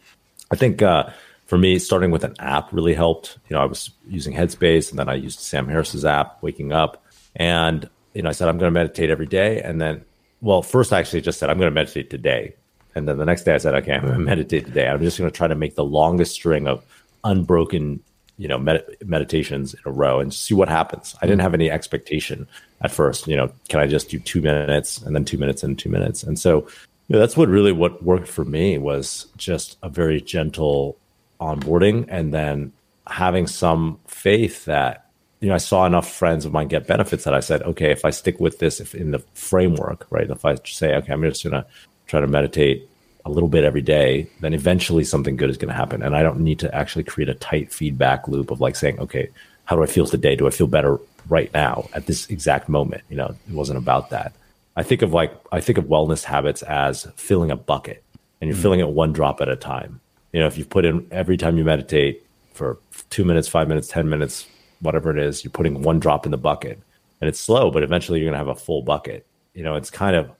I 0.50 0.56
think 0.56 0.82
uh, 0.82 1.10
for 1.46 1.58
me, 1.58 1.78
starting 1.78 2.10
with 2.10 2.24
an 2.24 2.34
app 2.38 2.72
really 2.72 2.94
helped. 2.94 3.38
You 3.48 3.56
know, 3.56 3.62
I 3.62 3.66
was 3.66 3.90
using 4.08 4.34
Headspace, 4.34 4.90
and 4.90 4.98
then 4.98 5.08
I 5.08 5.14
used 5.14 5.40
Sam 5.40 5.68
Harris's 5.68 6.04
app, 6.04 6.42
Waking 6.42 6.72
Up, 6.72 7.04
and 7.36 7.88
you 8.14 8.22
know, 8.22 8.30
I 8.30 8.32
said 8.32 8.48
I'm 8.48 8.58
going 8.58 8.72
to 8.72 8.78
meditate 8.78 9.10
every 9.10 9.26
day, 9.26 9.60
and 9.60 9.80
then, 9.80 10.04
well, 10.40 10.62
first 10.62 10.92
I 10.92 10.98
actually 10.98 11.20
just 11.20 11.38
said 11.38 11.50
I'm 11.50 11.58
going 11.58 11.70
to 11.70 11.74
meditate 11.74 12.10
today, 12.10 12.54
and 12.94 13.06
then 13.06 13.18
the 13.18 13.26
next 13.26 13.44
day 13.44 13.54
I 13.54 13.58
said, 13.58 13.74
okay, 13.74 13.92
I'm 13.92 14.02
going 14.02 14.14
to 14.18 14.18
meditate 14.18 14.64
today. 14.64 14.88
I'm 14.88 15.00
just 15.00 15.18
going 15.18 15.30
to 15.30 15.36
try 15.36 15.46
to 15.46 15.54
make 15.54 15.74
the 15.74 15.84
longest 15.84 16.32
string 16.32 16.66
of 16.66 16.84
unbroken, 17.24 18.02
you 18.38 18.48
know, 18.48 18.58
med- 18.58 18.84
meditations 19.04 19.74
in 19.74 19.80
a 19.84 19.90
row 19.90 20.20
and 20.20 20.32
see 20.32 20.54
what 20.54 20.68
happens. 20.68 21.14
I 21.20 21.26
didn't 21.26 21.38
mm-hmm. 21.38 21.42
have 21.42 21.54
any 21.54 21.70
expectation 21.70 22.46
at 22.80 22.90
first. 22.90 23.26
You 23.26 23.36
know, 23.36 23.52
can 23.68 23.80
I 23.80 23.86
just 23.86 24.10
do 24.10 24.18
two 24.18 24.42
minutes 24.42 24.98
and 24.98 25.14
then 25.14 25.24
two 25.24 25.38
minutes 25.38 25.62
and 25.62 25.78
two 25.78 25.88
minutes? 25.88 26.22
And 26.22 26.38
so, 26.38 26.60
you 27.08 27.14
know, 27.14 27.18
that's 27.18 27.36
what 27.36 27.48
really 27.48 27.72
what 27.72 28.02
worked 28.02 28.28
for 28.28 28.44
me 28.44 28.78
was 28.78 29.26
just 29.36 29.78
a 29.82 29.88
very 29.88 30.20
gentle 30.20 30.96
onboarding 31.40 32.06
and 32.08 32.32
then 32.32 32.72
having 33.06 33.46
some 33.46 33.98
faith 34.06 34.64
that 34.64 35.06
you 35.40 35.48
know 35.48 35.54
I 35.54 35.58
saw 35.58 35.86
enough 35.86 36.10
friends 36.10 36.44
of 36.44 36.52
mine 36.52 36.68
get 36.68 36.86
benefits 36.86 37.24
that 37.24 37.34
I 37.34 37.40
said, 37.40 37.62
okay, 37.62 37.90
if 37.90 38.04
I 38.04 38.10
stick 38.10 38.40
with 38.40 38.58
this 38.58 38.80
if 38.80 38.94
in 38.94 39.10
the 39.12 39.20
framework, 39.34 40.06
right? 40.10 40.28
If 40.28 40.44
I 40.44 40.56
say, 40.64 40.94
okay, 40.94 41.12
I'm 41.12 41.22
just 41.22 41.44
gonna 41.44 41.66
try 42.06 42.20
to 42.20 42.26
meditate 42.26 42.88
a 43.26 43.30
little 43.30 43.48
bit 43.48 43.64
every 43.64 43.82
day, 43.82 44.28
then 44.40 44.54
eventually 44.54 45.04
something 45.04 45.36
good 45.36 45.50
is 45.50 45.58
going 45.58 45.68
to 45.68 45.74
happen. 45.74 46.02
And 46.02 46.16
I 46.16 46.22
don't 46.22 46.40
need 46.40 46.58
to 46.60 46.74
actually 46.74 47.04
create 47.04 47.28
a 47.28 47.34
tight 47.34 47.72
feedback 47.72 48.28
loop 48.28 48.50
of 48.50 48.60
like 48.60 48.76
saying, 48.76 48.98
okay, 49.00 49.28
how 49.64 49.76
do 49.76 49.82
I 49.82 49.86
feel 49.86 50.06
today? 50.06 50.36
Do 50.36 50.46
I 50.46 50.50
feel 50.50 50.68
better 50.68 50.98
right 51.28 51.52
now 51.52 51.88
at 51.92 52.06
this 52.06 52.26
exact 52.30 52.68
moment? 52.68 53.02
You 53.10 53.16
know, 53.16 53.34
it 53.48 53.52
wasn't 53.52 53.78
about 53.78 54.10
that. 54.10 54.32
I 54.76 54.82
think 54.82 55.02
of 55.02 55.12
like 55.12 55.34
I 55.50 55.60
think 55.60 55.76
of 55.76 55.86
wellness 55.86 56.22
habits 56.22 56.62
as 56.62 57.08
filling 57.16 57.50
a 57.50 57.56
bucket, 57.56 58.04
and 58.40 58.48
you're 58.48 58.54
mm-hmm. 58.54 58.62
filling 58.62 58.80
it 58.80 58.88
one 58.88 59.12
drop 59.12 59.40
at 59.40 59.48
a 59.48 59.56
time. 59.56 60.00
You 60.32 60.40
know, 60.40 60.46
if 60.46 60.56
you 60.56 60.64
put 60.64 60.84
in 60.84 61.06
every 61.10 61.36
time 61.36 61.58
you 61.58 61.64
meditate 61.64 62.24
for 62.52 62.78
two 63.10 63.24
minutes, 63.24 63.48
five 63.48 63.68
minutes, 63.68 63.88
10 63.88 64.08
minutes, 64.08 64.46
whatever 64.80 65.10
it 65.10 65.18
is, 65.18 65.44
you're 65.44 65.50
putting 65.50 65.82
one 65.82 65.98
drop 65.98 66.26
in 66.26 66.30
the 66.30 66.38
bucket 66.38 66.80
and 67.20 67.28
it's 67.28 67.40
slow, 67.40 67.70
but 67.70 67.82
eventually 67.82 68.20
you're 68.20 68.26
going 68.30 68.38
to 68.38 68.38
have 68.38 68.56
a 68.56 68.60
full 68.60 68.82
bucket. 68.82 69.26
You 69.54 69.62
know, 69.62 69.74
it's 69.74 69.90
kind 69.90 70.16
of, 70.16 70.30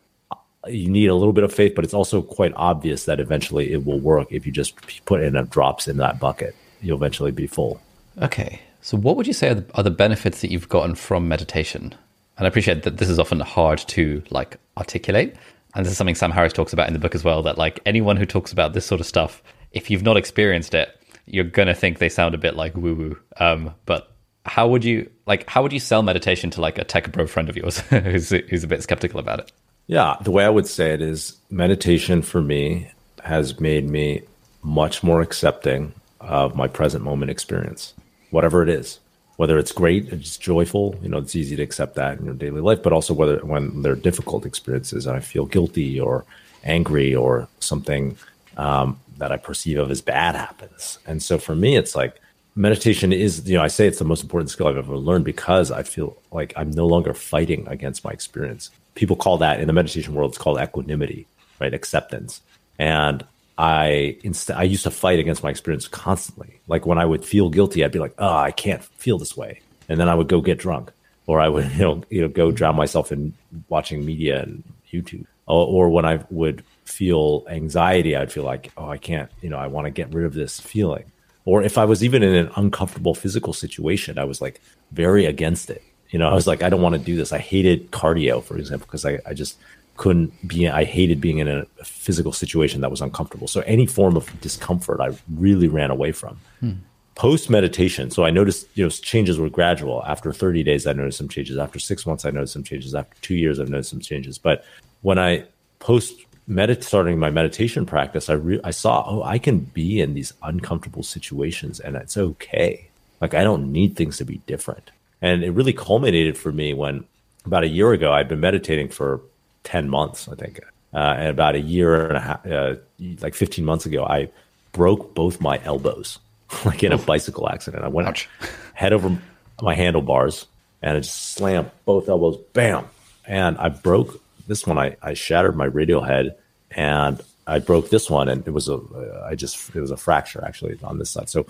you 0.68 0.88
need 0.88 1.06
a 1.06 1.14
little 1.14 1.32
bit 1.32 1.44
of 1.44 1.52
faith, 1.52 1.74
but 1.74 1.84
it's 1.84 1.94
also 1.94 2.22
quite 2.22 2.52
obvious 2.56 3.04
that 3.04 3.20
eventually 3.20 3.72
it 3.72 3.84
will 3.84 4.00
work 4.00 4.28
if 4.30 4.46
you 4.46 4.52
just 4.52 4.74
put 5.04 5.22
enough 5.22 5.50
drops 5.50 5.88
in 5.88 5.96
that 5.98 6.18
bucket. 6.20 6.54
You'll 6.80 6.96
eventually 6.96 7.32
be 7.32 7.46
full. 7.46 7.80
Okay. 8.20 8.60
So, 8.80 8.96
what 8.96 9.16
would 9.16 9.26
you 9.26 9.32
say 9.32 9.50
are 9.50 9.54
the, 9.54 9.66
are 9.74 9.82
the 9.82 9.90
benefits 9.90 10.40
that 10.40 10.50
you've 10.50 10.68
gotten 10.68 10.94
from 10.94 11.28
meditation? 11.28 11.94
And 12.38 12.46
I 12.46 12.48
appreciate 12.48 12.82
that 12.82 12.98
this 12.98 13.08
is 13.08 13.18
often 13.18 13.40
hard 13.40 13.78
to 13.78 14.22
like 14.30 14.58
articulate. 14.76 15.36
And 15.74 15.84
this 15.84 15.92
is 15.92 15.98
something 15.98 16.14
Sam 16.14 16.30
Harris 16.30 16.52
talks 16.52 16.72
about 16.72 16.86
in 16.86 16.92
the 16.92 16.98
book 16.98 17.14
as 17.14 17.24
well 17.24 17.42
that 17.42 17.58
like 17.58 17.80
anyone 17.84 18.16
who 18.16 18.26
talks 18.26 18.52
about 18.52 18.72
this 18.72 18.86
sort 18.86 19.00
of 19.00 19.06
stuff, 19.06 19.42
if 19.72 19.90
you've 19.90 20.02
not 20.02 20.16
experienced 20.16 20.74
it, 20.74 20.98
you're 21.26 21.44
going 21.44 21.68
to 21.68 21.74
think 21.74 21.98
they 21.98 22.08
sound 22.08 22.34
a 22.34 22.38
bit 22.38 22.56
like 22.56 22.74
woo 22.76 22.94
woo. 22.94 23.18
Um, 23.38 23.74
but 23.84 24.12
how 24.44 24.68
would 24.68 24.84
you 24.84 25.10
like 25.26 25.48
how 25.48 25.62
would 25.62 25.72
you 25.72 25.80
sell 25.80 26.02
meditation 26.02 26.50
to 26.50 26.60
like 26.60 26.78
a 26.78 26.84
tech 26.84 27.10
bro 27.12 27.26
friend 27.26 27.48
of 27.48 27.56
yours 27.56 27.80
who's, 27.90 28.30
who's 28.30 28.64
a 28.64 28.68
bit 28.68 28.82
skeptical 28.82 29.18
about 29.18 29.40
it? 29.40 29.52
Yeah, 29.86 30.16
the 30.20 30.30
way 30.30 30.44
I 30.44 30.48
would 30.48 30.66
say 30.66 30.92
it 30.92 31.00
is 31.00 31.36
meditation 31.48 32.22
for 32.22 32.42
me 32.42 32.90
has 33.22 33.60
made 33.60 33.88
me 33.88 34.22
much 34.62 35.02
more 35.02 35.20
accepting 35.20 35.92
of 36.20 36.56
my 36.56 36.66
present 36.66 37.04
moment 37.04 37.30
experience, 37.30 37.94
whatever 38.30 38.62
it 38.62 38.68
is. 38.68 38.98
Whether 39.36 39.58
it's 39.58 39.70
great, 39.70 40.08
it's 40.08 40.38
joyful, 40.38 40.98
you 41.02 41.10
know, 41.10 41.18
it's 41.18 41.36
easy 41.36 41.56
to 41.56 41.62
accept 41.62 41.94
that 41.96 42.18
in 42.18 42.24
your 42.24 42.34
daily 42.34 42.62
life, 42.62 42.82
but 42.82 42.92
also 42.92 43.12
whether 43.12 43.38
when 43.44 43.82
there 43.82 43.92
are 43.92 43.96
difficult 43.96 44.46
experiences 44.46 45.06
and 45.06 45.14
I 45.14 45.20
feel 45.20 45.44
guilty 45.44 46.00
or 46.00 46.24
angry 46.64 47.14
or 47.14 47.46
something 47.60 48.16
um, 48.56 48.98
that 49.18 49.32
I 49.32 49.36
perceive 49.36 49.78
of 49.78 49.90
as 49.90 50.00
bad 50.00 50.34
happens. 50.34 50.98
And 51.06 51.22
so 51.22 51.36
for 51.38 51.54
me, 51.54 51.76
it's 51.76 51.94
like 51.94 52.18
meditation 52.54 53.12
is, 53.12 53.48
you 53.48 53.56
know, 53.56 53.62
I 53.62 53.68
say 53.68 53.86
it's 53.86 53.98
the 53.98 54.04
most 54.04 54.22
important 54.22 54.50
skill 54.50 54.68
I've 54.68 54.78
ever 54.78 54.96
learned 54.96 55.26
because 55.26 55.70
I 55.70 55.82
feel 55.82 56.16
like 56.32 56.54
I'm 56.56 56.70
no 56.70 56.86
longer 56.86 57.12
fighting 57.12 57.68
against 57.68 58.04
my 58.04 58.10
experience. 58.10 58.70
People 58.96 59.14
call 59.14 59.38
that 59.38 59.60
in 59.60 59.68
the 59.68 59.72
meditation 59.72 60.14
world, 60.14 60.32
it's 60.32 60.38
called 60.38 60.60
equanimity, 60.60 61.26
right? 61.60 61.72
Acceptance. 61.72 62.40
And 62.78 63.24
I 63.58 64.18
inst- 64.22 64.50
I 64.50 64.64
used 64.64 64.82
to 64.82 64.90
fight 64.90 65.18
against 65.18 65.42
my 65.42 65.50
experience 65.50 65.88
constantly. 65.88 66.58
Like 66.68 66.84
when 66.84 66.98
I 66.98 67.04
would 67.04 67.24
feel 67.24 67.48
guilty, 67.48 67.84
I'd 67.84 67.92
be 67.92 67.98
like, 67.98 68.14
"Oh, 68.18 68.36
I 68.36 68.50
can't 68.50 68.82
feel 68.82 69.18
this 69.18 69.36
way," 69.36 69.60
and 69.88 69.98
then 69.98 70.08
I 70.08 70.14
would 70.14 70.28
go 70.28 70.40
get 70.40 70.58
drunk, 70.58 70.92
or 71.26 71.40
I 71.40 71.48
would 71.48 71.70
you 71.78 71.78
know 71.78 72.02
you 72.10 72.20
know 72.22 72.28
go 72.28 72.50
drown 72.50 72.76
myself 72.76 73.12
in 73.12 73.32
watching 73.68 74.04
media 74.04 74.42
and 74.42 74.62
YouTube. 74.92 75.26
Or, 75.46 75.66
or 75.66 75.90
when 75.90 76.04
I 76.04 76.24
would 76.30 76.64
feel 76.84 77.44
anxiety, 77.48 78.16
I'd 78.16 78.32
feel 78.32 78.44
like, 78.44 78.72
"Oh, 78.76 78.88
I 78.88 78.98
can't," 78.98 79.30
you 79.40 79.48
know, 79.48 79.58
I 79.58 79.68
want 79.68 79.86
to 79.86 79.90
get 79.90 80.12
rid 80.12 80.26
of 80.26 80.34
this 80.34 80.60
feeling. 80.60 81.04
Or 81.46 81.62
if 81.62 81.78
I 81.78 81.84
was 81.84 82.02
even 82.02 82.22
in 82.24 82.34
an 82.34 82.50
uncomfortable 82.56 83.14
physical 83.14 83.52
situation, 83.52 84.18
I 84.18 84.24
was 84.24 84.42
like 84.42 84.60
very 84.90 85.24
against 85.24 85.70
it. 85.70 85.82
You 86.10 86.18
know, 86.18 86.28
I 86.28 86.34
was 86.34 86.46
like, 86.46 86.62
I 86.62 86.68
don't 86.68 86.82
want 86.82 86.94
to 86.94 87.00
do 87.00 87.16
this. 87.16 87.32
I 87.32 87.38
hated 87.38 87.90
cardio, 87.90 88.42
for 88.42 88.56
example, 88.56 88.86
because 88.86 89.04
I, 89.04 89.18
I 89.26 89.34
just 89.34 89.56
couldn't 89.96 90.46
be 90.46 90.68
i 90.68 90.84
hated 90.84 91.20
being 91.20 91.38
in 91.38 91.48
a 91.48 91.64
physical 91.84 92.32
situation 92.32 92.80
that 92.80 92.90
was 92.90 93.00
uncomfortable. 93.00 93.48
So 93.48 93.60
any 93.62 93.86
form 93.86 94.16
of 94.16 94.28
discomfort 94.40 95.00
i 95.00 95.10
really 95.34 95.68
ran 95.68 95.90
away 95.90 96.12
from. 96.12 96.38
Hmm. 96.60 96.72
post 97.14 97.48
meditation 97.48 98.10
so 98.10 98.24
i 98.24 98.30
noticed 98.30 98.66
you 98.74 98.84
know 98.84 98.90
changes 98.90 99.38
were 99.38 99.50
gradual. 99.50 100.04
After 100.04 100.32
30 100.32 100.62
days 100.62 100.86
i 100.86 100.92
noticed 100.92 101.18
some 101.18 101.28
changes. 101.28 101.58
After 101.58 101.78
six 101.78 102.06
months 102.06 102.24
i 102.24 102.30
noticed 102.30 102.52
some 102.52 102.64
changes. 102.64 102.94
After 102.94 103.16
two 103.22 103.34
years 103.34 103.58
i've 103.58 103.70
noticed 103.70 103.90
some 103.90 104.00
changes. 104.00 104.38
But 104.38 104.64
when 105.02 105.18
i 105.18 105.44
post 105.78 106.14
medit 106.48 106.82
starting 106.84 107.18
my 107.18 107.30
meditation 107.30 107.84
practice 107.84 108.30
i 108.30 108.34
re- 108.34 108.60
i 108.62 108.70
saw 108.70 109.04
oh 109.08 109.22
i 109.24 109.36
can 109.36 109.58
be 109.58 110.00
in 110.00 110.14
these 110.14 110.32
uncomfortable 110.42 111.02
situations 111.02 111.80
and 111.80 111.96
it's 111.96 112.16
okay. 112.16 112.88
Like 113.20 113.34
i 113.34 113.42
don't 113.42 113.72
need 113.72 113.96
things 113.96 114.18
to 114.18 114.24
be 114.24 114.38
different 114.46 114.90
and 115.22 115.42
it 115.42 115.50
really 115.50 115.72
culminated 115.72 116.36
for 116.36 116.52
me 116.52 116.74
when 116.74 117.04
about 117.44 117.64
a 117.64 117.68
year 117.68 117.92
ago 117.92 118.12
i'd 118.12 118.28
been 118.28 118.40
meditating 118.40 118.88
for 118.88 119.20
10 119.66 119.90
months, 119.90 120.28
I 120.28 120.34
think. 120.36 120.60
Uh, 120.94 121.16
and 121.18 121.28
about 121.28 121.56
a 121.56 121.60
year 121.60 122.06
and 122.06 122.16
a 122.16 122.20
half, 122.20 122.46
uh, 122.46 122.76
like 123.20 123.34
15 123.34 123.64
months 123.64 123.84
ago, 123.84 124.04
I 124.04 124.30
broke 124.72 125.14
both 125.14 125.40
my 125.40 125.60
elbows, 125.64 126.18
like 126.64 126.82
in 126.82 126.92
a 126.92 126.98
bicycle 126.98 127.48
accident. 127.50 127.84
I 127.84 127.88
went 127.88 128.08
Ouch. 128.08 128.28
head 128.72 128.92
over 128.92 129.18
my 129.60 129.74
handlebars 129.74 130.46
and 130.80 130.96
I 130.96 131.00
just 131.00 131.34
slammed 131.34 131.70
both 131.84 132.08
elbows, 132.08 132.38
bam. 132.52 132.86
And 133.26 133.58
I 133.58 133.68
broke 133.68 134.22
this 134.46 134.66
one. 134.66 134.78
I, 134.78 134.96
I 135.02 135.14
shattered 135.14 135.56
my 135.56 135.64
radial 135.64 136.02
head 136.02 136.36
and 136.70 137.20
I 137.46 137.58
broke 137.58 137.90
this 137.90 138.08
one 138.08 138.28
and 138.28 138.46
it 138.46 138.52
was 138.52 138.68
a, 138.68 138.80
I 139.28 139.34
just, 139.34 139.74
it 139.74 139.80
was 139.80 139.90
a 139.90 139.96
fracture 139.96 140.44
actually 140.44 140.78
on 140.84 140.98
this 140.98 141.10
side. 141.10 141.28
So 141.28 141.46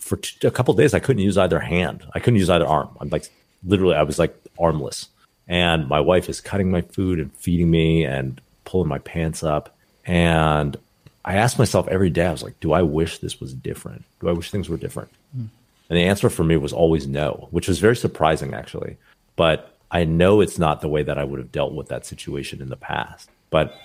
for 0.00 0.16
t- 0.16 0.46
a 0.46 0.50
couple 0.50 0.74
days, 0.74 0.94
I 0.94 0.98
couldn't 0.98 1.22
use 1.22 1.38
either 1.38 1.60
hand. 1.60 2.04
I 2.14 2.20
couldn't 2.20 2.38
use 2.38 2.50
either 2.50 2.66
arm. 2.66 2.88
I'm 3.00 3.08
like, 3.10 3.28
literally, 3.64 3.94
I 3.94 4.02
was 4.02 4.18
like 4.18 4.34
armless. 4.58 5.08
And 5.48 5.88
my 5.88 6.00
wife 6.00 6.28
is 6.28 6.40
cutting 6.40 6.70
my 6.70 6.80
food 6.80 7.18
and 7.18 7.32
feeding 7.34 7.70
me 7.70 8.04
and 8.04 8.40
pulling 8.64 8.88
my 8.88 8.98
pants 8.98 9.42
up. 9.42 9.76
And 10.06 10.76
i 11.24 11.36
asked 11.36 11.58
myself 11.58 11.86
every 11.88 12.08
day 12.08 12.24
i 12.24 12.32
was 12.32 12.42
like 12.42 12.58
do 12.60 12.72
i 12.72 12.82
wish 12.82 13.18
this 13.18 13.40
was 13.40 13.52
different? 13.52 14.04
Do 14.20 14.28
i 14.28 14.32
wish 14.32 14.50
things 14.50 14.68
were 14.68 14.76
different? 14.76 15.10
Mm. 15.36 15.48
and 15.88 15.98
the 15.98 16.04
answer 16.04 16.30
for 16.30 16.44
me 16.44 16.56
was 16.56 16.72
always 16.72 17.06
no 17.06 17.48
which 17.50 17.68
was 17.68 17.78
very 17.78 17.96
surprising 17.96 18.54
actually. 18.54 18.96
But 19.36 19.76
i 19.90 20.04
know 20.04 20.40
it's 20.40 20.58
not 20.58 20.80
the 20.80 20.88
way 20.88 21.02
that 21.02 21.18
i 21.18 21.24
would 21.24 21.38
have 21.38 21.52
dealt 21.52 21.74
with 21.74 21.88
that 21.88 22.06
situation 22.06 22.62
in 22.62 22.70
the 22.70 22.76
past. 22.76 23.28
But 23.50 23.78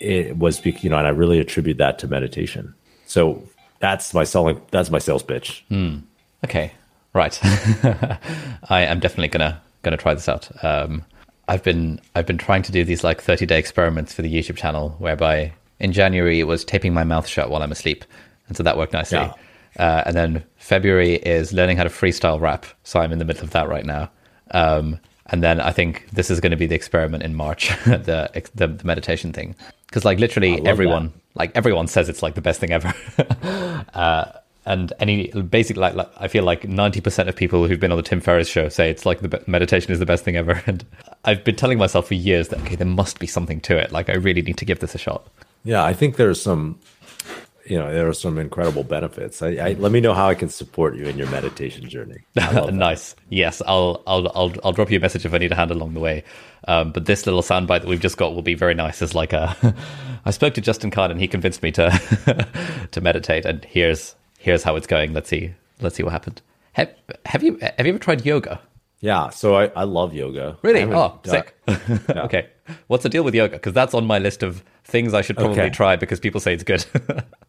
it 0.00 0.36
was 0.38 0.64
you 0.66 0.90
know 0.90 0.98
and 0.98 1.06
i 1.06 1.10
really 1.10 1.38
attribute 1.38 1.78
that 1.78 1.98
to 2.00 2.08
meditation. 2.08 2.74
So 3.06 3.42
that's 3.82 4.14
my 4.14 4.24
selling 4.24 4.58
that's 4.70 4.90
my 4.90 4.98
sales 4.98 5.22
pitch 5.22 5.62
mm. 5.70 6.00
okay 6.42 6.72
right 7.12 7.38
i 8.70 8.80
am 8.80 8.98
definitely 8.98 9.28
gonna 9.28 9.60
going 9.82 9.96
to 9.96 10.02
try 10.02 10.14
this 10.14 10.28
out. 10.28 10.50
Um, 10.64 11.04
I've 11.48 11.62
been 11.62 12.00
I've 12.14 12.26
been 12.26 12.38
trying 12.38 12.62
to 12.62 12.72
do 12.72 12.84
these 12.84 13.04
like 13.04 13.20
30 13.20 13.46
day 13.46 13.58
experiments 13.58 14.14
for 14.14 14.22
the 14.22 14.32
YouTube 14.32 14.56
channel, 14.56 14.90
whereby 14.98 15.52
in 15.80 15.92
January 15.92 16.40
it 16.40 16.44
was 16.44 16.64
taping 16.64 16.94
my 16.94 17.04
mouth 17.04 17.26
shut 17.26 17.50
while 17.50 17.62
I'm 17.62 17.72
asleep, 17.72 18.04
and 18.48 18.56
so 18.56 18.62
that 18.62 18.78
worked 18.78 18.92
nicely. 18.92 19.18
Yeah. 19.18 19.34
Uh, 19.78 20.02
and 20.06 20.16
then 20.16 20.44
February 20.56 21.14
is 21.14 21.52
learning 21.52 21.78
how 21.78 21.84
to 21.84 21.90
freestyle 21.90 22.40
rap, 22.40 22.66
so 22.84 23.00
I'm 23.00 23.10
in 23.10 23.18
the 23.18 23.24
middle 23.24 23.42
of 23.42 23.50
that 23.50 23.68
right 23.68 23.84
now. 23.84 24.10
Um, 24.52 24.98
and 25.26 25.42
then 25.42 25.60
I 25.60 25.72
think 25.72 26.08
this 26.10 26.30
is 26.30 26.40
going 26.40 26.50
to 26.50 26.56
be 26.56 26.66
the 26.66 26.74
experiment 26.74 27.22
in 27.22 27.34
March, 27.34 27.68
the, 27.86 28.30
the, 28.54 28.68
the 28.68 28.84
meditation 28.86 29.32
thing, 29.32 29.56
because 29.86 30.04
like 30.04 30.18
literally 30.18 30.64
everyone, 30.66 31.06
that. 31.06 31.21
Like 31.34 31.52
everyone 31.54 31.86
says 31.86 32.08
it's 32.08 32.22
like 32.22 32.34
the 32.34 32.40
best 32.40 32.60
thing 32.60 32.72
ever. 32.72 32.94
uh, 33.94 34.32
and 34.64 34.92
any 35.00 35.28
basically 35.28 35.80
like, 35.80 35.94
like, 35.94 36.10
I 36.16 36.28
feel 36.28 36.44
like 36.44 36.62
90% 36.62 37.28
of 37.28 37.34
people 37.34 37.66
who've 37.66 37.80
been 37.80 37.90
on 37.90 37.96
the 37.96 38.02
Tim 38.02 38.20
Ferriss 38.20 38.48
show 38.48 38.68
say 38.68 38.90
it's 38.90 39.04
like 39.04 39.20
the 39.20 39.42
meditation 39.46 39.92
is 39.92 39.98
the 39.98 40.06
best 40.06 40.24
thing 40.24 40.36
ever 40.36 40.62
and 40.66 40.84
I've 41.24 41.42
been 41.44 41.56
telling 41.56 41.78
myself 41.78 42.08
for 42.08 42.14
years 42.14 42.48
that 42.48 42.60
okay 42.60 42.76
there 42.76 42.86
must 42.86 43.18
be 43.18 43.26
something 43.26 43.60
to 43.62 43.76
it 43.76 43.90
like 43.90 44.08
I 44.08 44.14
really 44.14 44.42
need 44.42 44.58
to 44.58 44.64
give 44.64 44.78
this 44.78 44.94
a 44.94 44.98
shot. 44.98 45.26
Yeah, 45.64 45.84
I 45.84 45.92
think 45.92 46.16
there's 46.16 46.40
some 46.40 46.78
you 47.66 47.78
know 47.78 47.92
there 47.92 48.08
are 48.08 48.14
some 48.14 48.38
incredible 48.38 48.84
benefits. 48.84 49.42
I, 49.42 49.48
I 49.50 49.72
let 49.78 49.92
me 49.92 50.00
know 50.00 50.14
how 50.14 50.28
I 50.28 50.34
can 50.34 50.48
support 50.48 50.96
you 50.96 51.04
in 51.04 51.16
your 51.16 51.28
meditation 51.30 51.88
journey. 51.88 52.24
nice. 52.34 53.14
Yes, 53.28 53.62
I'll, 53.66 54.02
I'll 54.06 54.28
I'll 54.34 54.52
I'll 54.64 54.72
drop 54.72 54.90
you 54.90 54.98
a 54.98 55.00
message 55.00 55.24
if 55.24 55.34
I 55.34 55.38
need 55.38 55.52
a 55.52 55.54
hand 55.54 55.70
along 55.70 55.94
the 55.94 56.00
way. 56.00 56.24
Um, 56.68 56.92
but 56.92 57.06
this 57.06 57.26
little 57.26 57.42
soundbite 57.42 57.80
that 57.80 57.86
we've 57.86 58.00
just 58.00 58.16
got 58.16 58.34
will 58.34 58.42
be 58.42 58.54
very 58.54 58.74
nice. 58.74 59.02
As 59.02 59.14
like 59.14 59.32
a, 59.32 59.74
I 60.24 60.30
spoke 60.30 60.54
to 60.54 60.60
Justin 60.60 60.90
Kan 60.90 61.10
and 61.10 61.20
he 61.20 61.28
convinced 61.28 61.62
me 61.62 61.72
to 61.72 62.48
to 62.90 63.00
meditate, 63.00 63.44
and 63.44 63.64
here's 63.64 64.14
here's 64.38 64.62
how 64.62 64.76
it's 64.76 64.86
going. 64.86 65.12
Let's 65.12 65.28
see. 65.28 65.54
Let's 65.80 65.96
see 65.96 66.02
what 66.02 66.12
happened. 66.12 66.42
Have, 66.72 66.90
have 67.26 67.42
you 67.42 67.58
have 67.60 67.86
you 67.86 67.92
ever 67.92 67.98
tried 67.98 68.24
yoga? 68.24 68.60
Yeah, 69.00 69.30
so 69.30 69.56
I, 69.56 69.66
I 69.74 69.82
love 69.82 70.14
yoga. 70.14 70.56
Really? 70.62 70.84
Oh, 70.84 71.18
sick. 71.24 71.56
yeah. 71.66 72.22
Okay. 72.22 72.48
What's 72.86 73.02
the 73.02 73.08
deal 73.08 73.24
with 73.24 73.34
yoga? 73.34 73.56
Because 73.56 73.72
that's 73.72 73.94
on 73.94 74.06
my 74.06 74.20
list 74.20 74.44
of 74.44 74.62
things 74.92 75.14
I 75.14 75.22
should 75.22 75.36
probably 75.36 75.58
okay. 75.58 75.70
try 75.70 75.96
because 75.96 76.20
people 76.20 76.40
say 76.40 76.52
it's 76.52 76.62
good. 76.62 76.84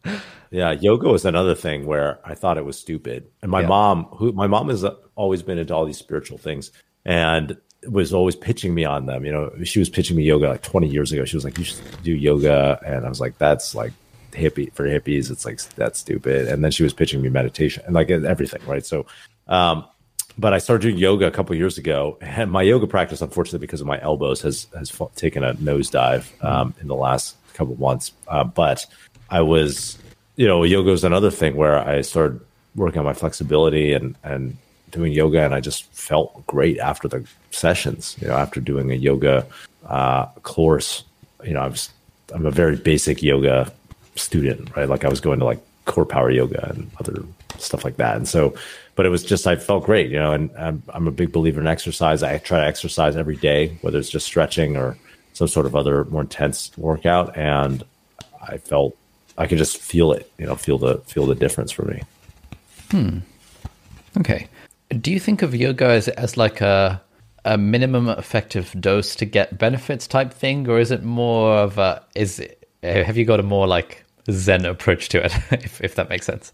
yeah, 0.50 0.72
yoga 0.72 1.08
was 1.08 1.24
another 1.26 1.54
thing 1.54 1.84
where 1.84 2.18
I 2.24 2.34
thought 2.34 2.56
it 2.56 2.64
was 2.64 2.78
stupid. 2.78 3.30
And 3.42 3.50
my 3.50 3.60
yeah. 3.60 3.68
mom, 3.68 4.04
who 4.16 4.32
my 4.32 4.46
mom 4.46 4.70
has 4.70 4.84
always 5.14 5.42
been 5.42 5.58
into 5.58 5.74
all 5.74 5.84
these 5.84 5.98
spiritual 5.98 6.38
things 6.38 6.72
and 7.04 7.56
was 7.86 8.14
always 8.14 8.34
pitching 8.34 8.74
me 8.74 8.86
on 8.86 9.04
them. 9.04 9.26
You 9.26 9.32
know, 9.32 9.52
she 9.62 9.78
was 9.78 9.90
pitching 9.90 10.16
me 10.16 10.24
yoga 10.24 10.48
like 10.48 10.62
20 10.62 10.88
years 10.88 11.12
ago. 11.12 11.26
She 11.26 11.36
was 11.36 11.44
like, 11.44 11.58
you 11.58 11.64
should 11.64 11.82
do 12.02 12.12
yoga. 12.12 12.80
And 12.84 13.04
I 13.04 13.08
was 13.10 13.20
like, 13.20 13.36
that's 13.36 13.74
like 13.74 13.92
hippie 14.32 14.72
for 14.72 14.88
hippies. 14.88 15.30
It's 15.30 15.44
like 15.44 15.60
that's 15.76 15.98
stupid. 15.98 16.48
And 16.48 16.64
then 16.64 16.70
she 16.70 16.82
was 16.82 16.94
pitching 16.94 17.20
me 17.20 17.28
meditation 17.28 17.82
and 17.84 17.94
like 17.94 18.10
everything, 18.10 18.62
right? 18.66 18.86
So, 18.86 19.04
um, 19.48 19.84
but 20.38 20.52
I 20.52 20.58
started 20.58 20.82
doing 20.82 20.98
yoga 20.98 21.26
a 21.26 21.30
couple 21.30 21.54
years 21.54 21.78
ago, 21.78 22.18
and 22.20 22.50
my 22.50 22.62
yoga 22.62 22.86
practice, 22.86 23.20
unfortunately, 23.20 23.60
because 23.60 23.80
of 23.80 23.86
my 23.86 24.00
elbows, 24.00 24.40
has 24.42 24.66
has 24.76 24.92
taken 25.16 25.44
a 25.44 25.54
nosedive 25.54 26.26
um, 26.44 26.74
in 26.80 26.88
the 26.88 26.96
last 26.96 27.36
couple 27.54 27.74
of 27.74 27.80
months. 27.80 28.12
Uh, 28.28 28.44
but 28.44 28.84
I 29.30 29.40
was, 29.40 29.98
you 30.36 30.46
know, 30.46 30.64
yoga 30.64 30.90
is 30.90 31.04
another 31.04 31.30
thing 31.30 31.56
where 31.56 31.78
I 31.78 32.00
started 32.00 32.40
working 32.74 32.98
on 32.98 33.04
my 33.04 33.14
flexibility 33.14 33.92
and 33.92 34.16
and 34.24 34.56
doing 34.90 35.12
yoga, 35.12 35.44
and 35.44 35.54
I 35.54 35.60
just 35.60 35.84
felt 35.92 36.46
great 36.46 36.78
after 36.78 37.08
the 37.08 37.26
sessions. 37.50 38.16
You 38.20 38.28
know, 38.28 38.36
after 38.36 38.60
doing 38.60 38.90
a 38.90 38.94
yoga 38.94 39.46
uh, 39.86 40.26
course, 40.42 41.04
you 41.44 41.54
know, 41.54 41.60
I 41.60 41.68
was 41.68 41.90
I'm 42.34 42.46
a 42.46 42.50
very 42.50 42.76
basic 42.76 43.22
yoga 43.22 43.72
student, 44.16 44.74
right? 44.76 44.88
Like 44.88 45.04
I 45.04 45.08
was 45.08 45.20
going 45.20 45.38
to 45.38 45.44
like 45.44 45.60
CorePower 45.86 46.34
yoga 46.34 46.70
and 46.70 46.90
other 46.98 47.22
stuff 47.58 47.84
like 47.84 47.96
that. 47.96 48.16
And 48.16 48.28
so, 48.28 48.54
but 48.94 49.06
it 49.06 49.08
was 49.08 49.24
just 49.24 49.46
I 49.46 49.56
felt 49.56 49.84
great, 49.84 50.10
you 50.10 50.18
know. 50.18 50.32
And 50.32 50.50
I'm, 50.56 50.82
I'm 50.88 51.06
a 51.06 51.12
big 51.12 51.32
believer 51.32 51.60
in 51.60 51.66
exercise. 51.66 52.22
I 52.22 52.38
try 52.38 52.60
to 52.60 52.66
exercise 52.66 53.16
every 53.16 53.36
day, 53.36 53.76
whether 53.80 53.98
it's 53.98 54.10
just 54.10 54.26
stretching 54.26 54.76
or 54.76 54.96
some 55.32 55.48
sort 55.48 55.66
of 55.66 55.74
other 55.74 56.04
more 56.06 56.22
intense 56.22 56.70
workout, 56.76 57.36
and 57.36 57.82
I 58.48 58.58
felt 58.58 58.96
I 59.36 59.46
could 59.46 59.58
just 59.58 59.78
feel 59.78 60.12
it, 60.12 60.30
you 60.38 60.46
know, 60.46 60.54
feel 60.54 60.78
the 60.78 60.98
feel 60.98 61.26
the 61.26 61.34
difference 61.34 61.72
for 61.72 61.84
me. 61.84 62.02
Hmm. 62.90 63.18
Okay. 64.18 64.48
Do 65.00 65.10
you 65.10 65.18
think 65.18 65.42
of 65.42 65.54
yoga 65.54 65.86
as, 65.86 66.08
as 66.08 66.36
like 66.36 66.60
a 66.60 67.02
a 67.44 67.58
minimum 67.58 68.08
effective 68.08 68.74
dose 68.80 69.14
to 69.16 69.24
get 69.24 69.58
benefits 69.58 70.06
type 70.06 70.32
thing, 70.32 70.68
or 70.68 70.78
is 70.78 70.90
it 70.90 71.02
more 71.02 71.56
of 71.56 71.78
a 71.78 72.02
is 72.14 72.40
it, 72.40 72.68
have 72.82 73.16
you 73.16 73.24
got 73.24 73.40
a 73.40 73.42
more 73.42 73.66
like 73.66 74.04
Zen 74.30 74.64
approach 74.64 75.08
to 75.10 75.24
it, 75.24 75.34
if 75.50 75.82
if 75.82 75.96
that 75.96 76.08
makes 76.08 76.26
sense? 76.26 76.52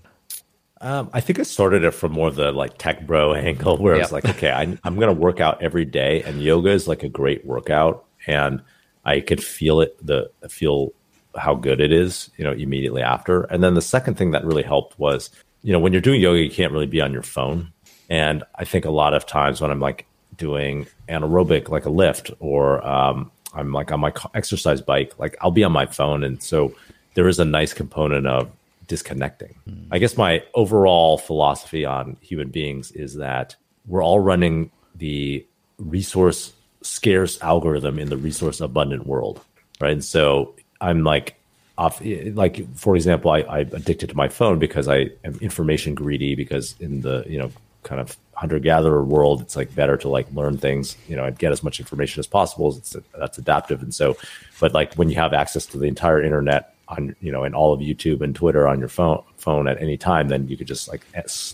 Um, 0.83 1.11
I 1.13 1.21
think 1.21 1.39
I 1.39 1.43
started 1.43 1.85
it 1.85 1.91
from 1.91 2.13
more 2.13 2.29
of 2.29 2.37
the 2.37 2.53
like 2.53 2.79
tech 2.79 3.07
bro 3.07 3.35
angle, 3.35 3.77
where 3.77 3.95
yep. 3.95 4.05
was 4.05 4.13
like, 4.13 4.29
okay, 4.29 4.51
I, 4.51 4.63
I'm 4.85 4.97
going 4.97 5.15
to 5.15 5.21
work 5.21 5.41
out 5.41 5.63
every 5.63 5.85
day, 5.85 6.23
and 6.23 6.43
yoga 6.43 6.71
is 6.71 6.89
like 6.89 7.03
a 7.03 7.09
great 7.09 7.45
workout, 7.45 8.05
and 8.27 8.63
I 9.05 9.21
could 9.21 9.43
feel 9.43 9.81
it, 9.81 9.97
the 10.05 10.31
feel 10.49 10.93
how 11.37 11.55
good 11.55 11.81
it 11.81 11.93
is, 11.93 12.31
you 12.37 12.45
know, 12.45 12.53
immediately 12.53 13.03
after. 13.03 13.43
And 13.45 13.63
then 13.63 13.75
the 13.75 13.83
second 13.83 14.17
thing 14.17 14.33
that 14.33 14.45
really 14.45 14.63
helped 14.63 14.99
was, 14.99 15.31
you 15.63 15.73
know, 15.73 15.79
when 15.79 15.93
you're 15.93 16.03
doing 16.03 16.21
yoga, 16.21 16.41
you 16.41 16.51
can't 16.51 16.73
really 16.73 16.87
be 16.87 17.01
on 17.01 17.13
your 17.13 17.23
phone. 17.23 17.73
And 18.09 18.43
I 18.57 18.65
think 18.65 18.85
a 18.85 18.91
lot 18.91 19.15
of 19.15 19.27
times 19.27 19.61
when 19.61 19.71
I'm 19.71 19.81
like 19.81 20.07
doing 20.37 20.87
anaerobic, 21.09 21.69
like 21.69 21.85
a 21.85 21.91
lift, 21.91 22.31
or 22.41 22.85
um, 22.87 23.31
I'm 23.55 23.73
like 23.73 23.93
on 23.93 24.01
my 24.01 24.13
exercise 24.35 24.81
bike, 24.81 25.17
like 25.19 25.37
I'll 25.41 25.51
be 25.51 25.65
on 25.65 25.73
my 25.73 25.87
phone. 25.87 26.25
And 26.25 26.43
so 26.43 26.75
there 27.15 27.29
is 27.29 27.39
a 27.39 27.45
nice 27.45 27.73
component 27.73 28.27
of 28.27 28.51
disconnecting. 28.91 29.55
Mm. 29.69 29.87
I 29.93 29.99
guess 29.99 30.17
my 30.17 30.43
overall 30.55 31.17
philosophy 31.17 31.85
on 31.85 32.17
human 32.21 32.49
beings 32.49 32.91
is 32.91 33.15
that 33.15 33.55
we're 33.87 34.03
all 34.03 34.19
running 34.19 34.73
the 34.97 35.47
resource 35.79 36.53
scarce 36.83 37.41
algorithm 37.41 38.01
in 38.01 38.09
the 38.09 38.17
resource 38.17 38.61
abundant 38.61 39.07
world. 39.07 39.41
Right. 39.81 39.93
And 39.93 40.05
so 40.05 40.57
I'm 40.81 41.05
like 41.05 41.37
off 41.79 42.03
like 42.35 42.77
for 42.77 42.97
example, 42.97 43.31
I, 43.31 43.39
I'm 43.43 43.73
addicted 43.73 44.09
to 44.09 44.17
my 44.17 44.29
phone 44.29 44.59
because 44.59 44.89
I 44.89 45.11
am 45.25 45.39
information 45.41 45.95
greedy 45.95 46.35
because 46.35 46.75
in 46.81 47.03
the, 47.03 47.25
you 47.29 47.39
know, 47.39 47.53
kind 47.85 48.01
of 48.01 48.17
hunter 48.35 48.59
gatherer 48.59 49.05
world, 49.05 49.41
it's 49.41 49.55
like 49.55 49.73
better 49.73 49.97
to 49.99 50.09
like 50.09 50.27
learn 50.33 50.59
things, 50.59 50.97
you 51.07 51.15
know, 51.15 51.25
and 51.25 51.39
get 51.39 51.53
as 51.53 51.63
much 51.63 51.79
information 51.79 52.19
as 52.19 52.27
possible. 52.27 52.77
It's 52.77 52.97
that's 53.17 53.39
adaptive. 53.39 53.83
And 53.83 53.95
so, 53.95 54.17
but 54.59 54.75
like 54.75 54.95
when 54.95 55.09
you 55.11 55.15
have 55.15 55.33
access 55.33 55.65
to 55.67 55.79
the 55.79 55.87
entire 55.87 56.21
internet 56.21 56.75
on, 56.91 57.17
you 57.21 57.33
know, 57.33 57.45
and 57.45 57.55
all 57.55 57.73
of 57.73 57.81
YouTube 57.81 58.21
and 58.21 58.35
Twitter 58.35 58.69
on 58.69 58.79
your 58.79 58.89
phone 58.89 59.23
phone 59.37 59.69
at 59.69 59.81
any 59.81 59.97
time, 59.97 60.29
then 60.29 60.49
you 60.49 60.57
could 60.57 60.67
just 60.67 60.89
like 60.89 61.03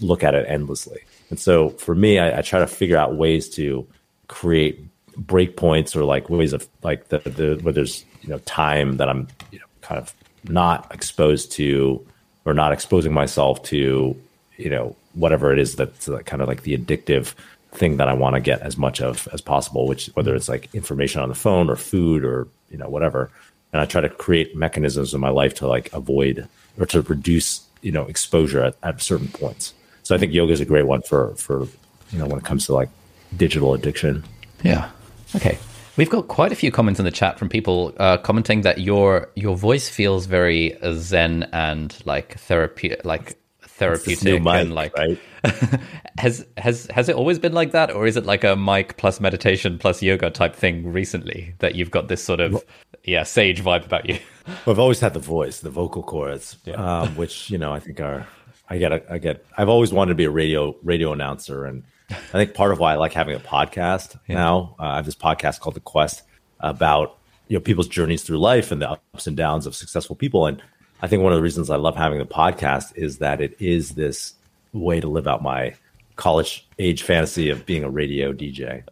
look 0.01 0.25
at 0.25 0.35
it 0.35 0.46
endlessly. 0.49 1.01
And 1.31 1.38
so 1.38 1.70
for 1.70 1.94
me, 1.94 2.18
I, 2.18 2.38
I 2.38 2.42
try 2.42 2.61
to 2.61 2.66
figure 2.66 2.96
out 2.96 3.16
ways 3.16 3.49
to 3.51 3.87
create 4.29 4.85
breakpoints 5.20 5.96
or 5.96 6.05
like 6.05 6.29
ways 6.29 6.53
of 6.53 6.68
like 6.83 7.09
the, 7.09 7.18
the 7.18 7.59
where 7.62 7.72
there's 7.72 8.05
you 8.22 8.29
know 8.29 8.38
time 8.40 8.99
that 8.99 9.09
I'm 9.09 9.29
you 9.51 9.59
know 9.59 9.64
kind 9.81 9.99
of 9.99 10.12
not 10.44 10.92
exposed 10.92 11.53
to 11.53 12.05
or 12.44 12.55
not 12.55 12.72
exposing 12.72 13.12
myself 13.12 13.62
to 13.64 14.16
you 14.57 14.70
know 14.70 14.94
whatever 15.14 15.53
it 15.53 15.59
is 15.59 15.77
that's 15.77 16.09
uh, 16.09 16.18
kind 16.20 16.42
of 16.42 16.49
like 16.49 16.62
the 16.62 16.77
addictive 16.77 17.35
thing 17.72 17.96
that 17.96 18.09
I 18.09 18.12
want 18.12 18.35
to 18.35 18.40
get 18.40 18.61
as 18.61 18.77
much 18.77 19.01
of 19.01 19.29
as 19.33 19.40
possible 19.40 19.87
which 19.87 20.07
whether 20.14 20.35
it's 20.35 20.49
like 20.49 20.75
information 20.75 21.22
on 21.22 21.29
the 21.29 21.35
phone 21.35 21.70
or 21.70 21.77
food 21.77 22.25
or 22.25 22.46
you 22.70 22.77
know 22.77 22.88
whatever 22.88 23.31
and 23.72 23.81
I 23.81 23.85
try 23.85 24.00
to 24.00 24.09
create 24.09 24.57
mechanisms 24.57 25.14
in 25.14 25.20
my 25.20 25.31
life 25.31 25.55
to 25.57 25.66
like 25.66 25.92
avoid 25.92 26.48
or 26.79 26.87
to 26.87 27.02
reduce 27.02 27.62
you 27.83 27.92
know 27.92 28.05
exposure 28.05 28.62
at, 28.62 28.76
at 28.83 29.00
certain 29.00 29.29
points. 29.29 29.74
So 30.02 30.14
I 30.14 30.18
think 30.18 30.33
yoga 30.33 30.52
is 30.52 30.61
a 30.61 30.64
great 30.64 30.87
one 30.87 31.02
for 31.02 31.35
for 31.37 31.66
you 32.11 32.18
know 32.18 32.26
when 32.26 32.38
it 32.38 32.44
comes 32.44 32.66
to 32.66 32.74
like 32.74 32.88
digital 33.37 33.74
addiction. 33.74 34.24
Yeah. 34.62 34.90
Okay. 35.35 35.59
We've 35.96 36.11
got 36.11 36.29
quite 36.29 36.52
a 36.52 36.55
few 36.55 36.70
comments 36.70 37.00
in 37.00 37.05
the 37.05 37.11
chat 37.11 37.38
from 37.38 37.48
people 37.48 37.94
uh, 37.98 38.18
commenting 38.18 38.61
that 38.62 38.81
your 38.81 39.31
your 39.35 39.57
voice 39.57 39.88
feels 39.88 40.26
very 40.26 40.76
zen 40.92 41.44
and 41.52 41.96
like 42.05 42.38
therapeutic, 42.38 43.05
like 43.05 43.38
therapeutic 43.62 44.42
mic, 44.42 44.55
and 44.55 44.74
like 44.74 44.94
right? 44.96 45.18
has 46.18 46.46
has 46.59 46.87
has 46.88 47.09
it 47.09 47.16
always 47.16 47.38
been 47.38 47.55
like 47.55 47.72
that, 47.72 47.90
or 47.90 48.07
is 48.07 48.18
it 48.18 48.26
like 48.26 48.44
a 48.44 48.57
mic 48.57 48.98
plus 48.98 49.20
meditation 49.20 49.79
plus 49.79 50.02
yoga 50.02 50.29
type 50.29 50.55
thing 50.55 50.92
recently 50.92 51.55
that 51.61 51.76
you've 51.76 51.90
got 51.90 52.09
this 52.09 52.22
sort 52.22 52.40
of 52.40 52.62
yeah 53.07 53.23
sage 53.23 53.62
vibe 53.62 53.87
about 53.87 54.09
you? 54.09 54.19
I've 54.66 54.79
always 54.79 55.01
had 55.01 55.14
the 55.14 55.21
voice, 55.21 55.61
the 55.61 55.71
vocal 55.71 56.03
cords, 56.03 56.57
yeah. 56.64 56.75
um, 56.75 57.16
which 57.16 57.51
you 57.51 57.59
know 57.59 57.73
I 57.73 57.81
think 57.81 58.01
are 58.01 58.27
I 58.69 58.79
get 58.79 59.11
I 59.11 59.19
get 59.19 59.45
I've 59.57 59.69
always 59.69 59.92
wanted 59.92 60.11
to 60.11 60.16
be 60.16 60.25
a 60.25 60.31
radio 60.31 60.77
radio 60.83 61.12
announcer 61.12 61.64
and 61.64 61.83
I 62.11 62.14
think 62.14 62.55
part 62.55 62.73
of 62.73 62.79
why 62.79 62.92
I 62.92 62.97
like 62.97 63.12
having 63.12 63.35
a 63.35 63.40
podcast 63.40 64.19
yeah. 64.29 64.37
now, 64.37 64.77
uh, 64.79 64.85
I 64.85 64.97
have 64.97 65.05
this 65.05 65.16
podcast 65.16 65.61
called 65.61 65.75
The 65.75 65.81
Quest 65.81 66.23
about 66.61 67.19
you 67.49 67.57
know 67.57 67.61
people's 67.61 67.88
journeys 67.88 68.23
through 68.23 68.38
life 68.38 68.71
and 68.71 68.81
the 68.81 68.90
ups 68.90 69.27
and 69.27 69.37
downs 69.37 69.66
of 69.66 69.75
successful 69.75 70.16
people. 70.16 70.47
And 70.47 70.62
I 71.03 71.09
think 71.09 71.23
one 71.23 71.33
of 71.33 71.38
the 71.38 71.42
reasons 71.42 71.71
I 71.71 71.77
love 71.77 71.97
having 71.97 72.19
the 72.19 72.27
podcast 72.27 72.97
is 72.97 73.19
that 73.19 73.40
it 73.40 73.57
is 73.61 73.90
this 73.90 74.35
way 74.73 75.01
to 75.01 75.09
live 75.09 75.27
out 75.27 75.42
my 75.42 75.75
college 76.16 76.66
age 76.79 77.03
fantasy 77.03 77.51
of 77.51 77.66
being 77.66 77.85
a 77.85 77.90
radio 77.90 78.33
DJ. 78.33 78.83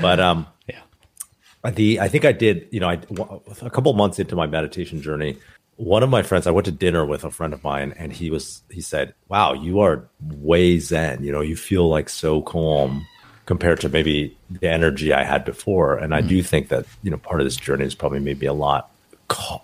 But 0.00 0.20
um, 0.20 0.46
the 1.70 2.00
I 2.00 2.08
think 2.08 2.24
I 2.24 2.32
did. 2.32 2.68
You 2.70 2.80
know, 2.80 2.88
I 2.88 2.98
a 3.62 3.70
couple 3.70 3.92
months 3.94 4.18
into 4.18 4.36
my 4.36 4.46
meditation 4.46 5.00
journey, 5.00 5.38
one 5.76 6.02
of 6.02 6.10
my 6.10 6.22
friends, 6.22 6.46
I 6.46 6.50
went 6.50 6.66
to 6.66 6.72
dinner 6.72 7.04
with 7.04 7.24
a 7.24 7.30
friend 7.30 7.52
of 7.52 7.64
mine, 7.64 7.94
and 7.98 8.12
he 8.12 8.30
was 8.30 8.62
he 8.70 8.80
said, 8.80 9.14
"Wow, 9.28 9.52
you 9.54 9.80
are 9.80 10.08
way 10.20 10.78
zen. 10.78 11.24
You 11.24 11.32
know, 11.32 11.40
you 11.40 11.56
feel 11.56 11.88
like 11.88 12.08
so 12.08 12.42
calm 12.42 13.06
compared 13.46 13.80
to 13.80 13.88
maybe 13.88 14.36
the 14.50 14.68
energy 14.68 15.12
I 15.12 15.24
had 15.24 15.44
before." 15.44 15.96
And 15.96 16.14
I 16.14 16.20
mm-hmm. 16.20 16.28
do 16.28 16.42
think 16.42 16.68
that 16.68 16.86
you 17.02 17.10
know 17.10 17.16
part 17.16 17.40
of 17.40 17.46
this 17.46 17.56
journey 17.56 17.84
is 17.84 17.94
probably 17.94 18.20
maybe 18.20 18.46
a 18.46 18.52
lot 18.52 18.90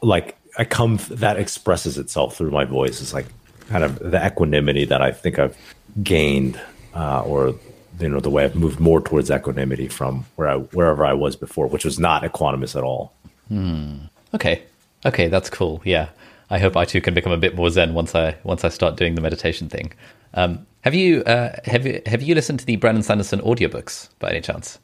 like 0.03 0.37
I 0.59 0.65
come 0.65 0.99
that 1.11 1.37
expresses 1.37 1.99
itself 1.99 2.37
through 2.37 2.51
my 2.51 2.65
voice. 2.65 3.01
It's 3.01 3.15
like 3.15 3.27
kind 3.69 3.85
of 3.85 3.99
the 3.99 4.25
equanimity 4.25 4.85
that 4.87 5.03
I 5.03 5.13
think 5.13 5.39
I've 5.39 5.57
gained, 6.03 6.61
uh, 6.95 7.23
or 7.23 7.55
you 8.01 8.09
know, 8.09 8.21
the 8.21 8.31
way 8.31 8.45
I've 8.45 8.57
moved 8.57 8.81
more 8.81 9.01
towards 9.01 9.31
equanimity 9.31 9.89
from 9.89 10.25
where 10.37 10.49
I 10.49 10.57
wherever 10.57 11.05
I 11.05 11.13
was 11.13 11.37
before, 11.37 11.67
which 11.67 11.85
was 11.85 11.99
not 11.99 12.23
equanimous 12.23 12.77
at 12.77 12.83
all. 12.83 13.13
Hmm. 13.49 13.97
Okay, 14.35 14.63
Okay, 15.05 15.29
that's 15.29 15.49
cool. 15.49 15.81
Yeah, 15.85 16.09
I 16.51 16.59
hope 16.59 16.77
I 16.77 16.85
too 16.85 17.01
can 17.01 17.15
become 17.15 17.33
a 17.33 17.37
bit 17.37 17.55
more 17.55 17.71
zen 17.71 17.95
once 17.95 18.15
I 18.15 18.37
once 18.45 18.65
I 18.65 18.69
start 18.69 18.97
doing 18.97 19.15
the 19.15 19.21
meditation 19.21 19.69
thing. 19.69 19.93
Um, 20.35 20.67
have 20.83 20.95
you 20.95 21.23
uh, 21.25 21.57
have 21.65 21.87
you 21.87 22.03
have 22.07 22.23
you 22.23 22.35
listened 22.35 22.61
to 22.61 22.67
the 22.67 22.77
Brandon 22.77 23.03
Sanderson 23.03 23.41
audiobooks 23.41 24.09
by 24.19 24.31
any 24.31 24.41
chance? 24.41 24.79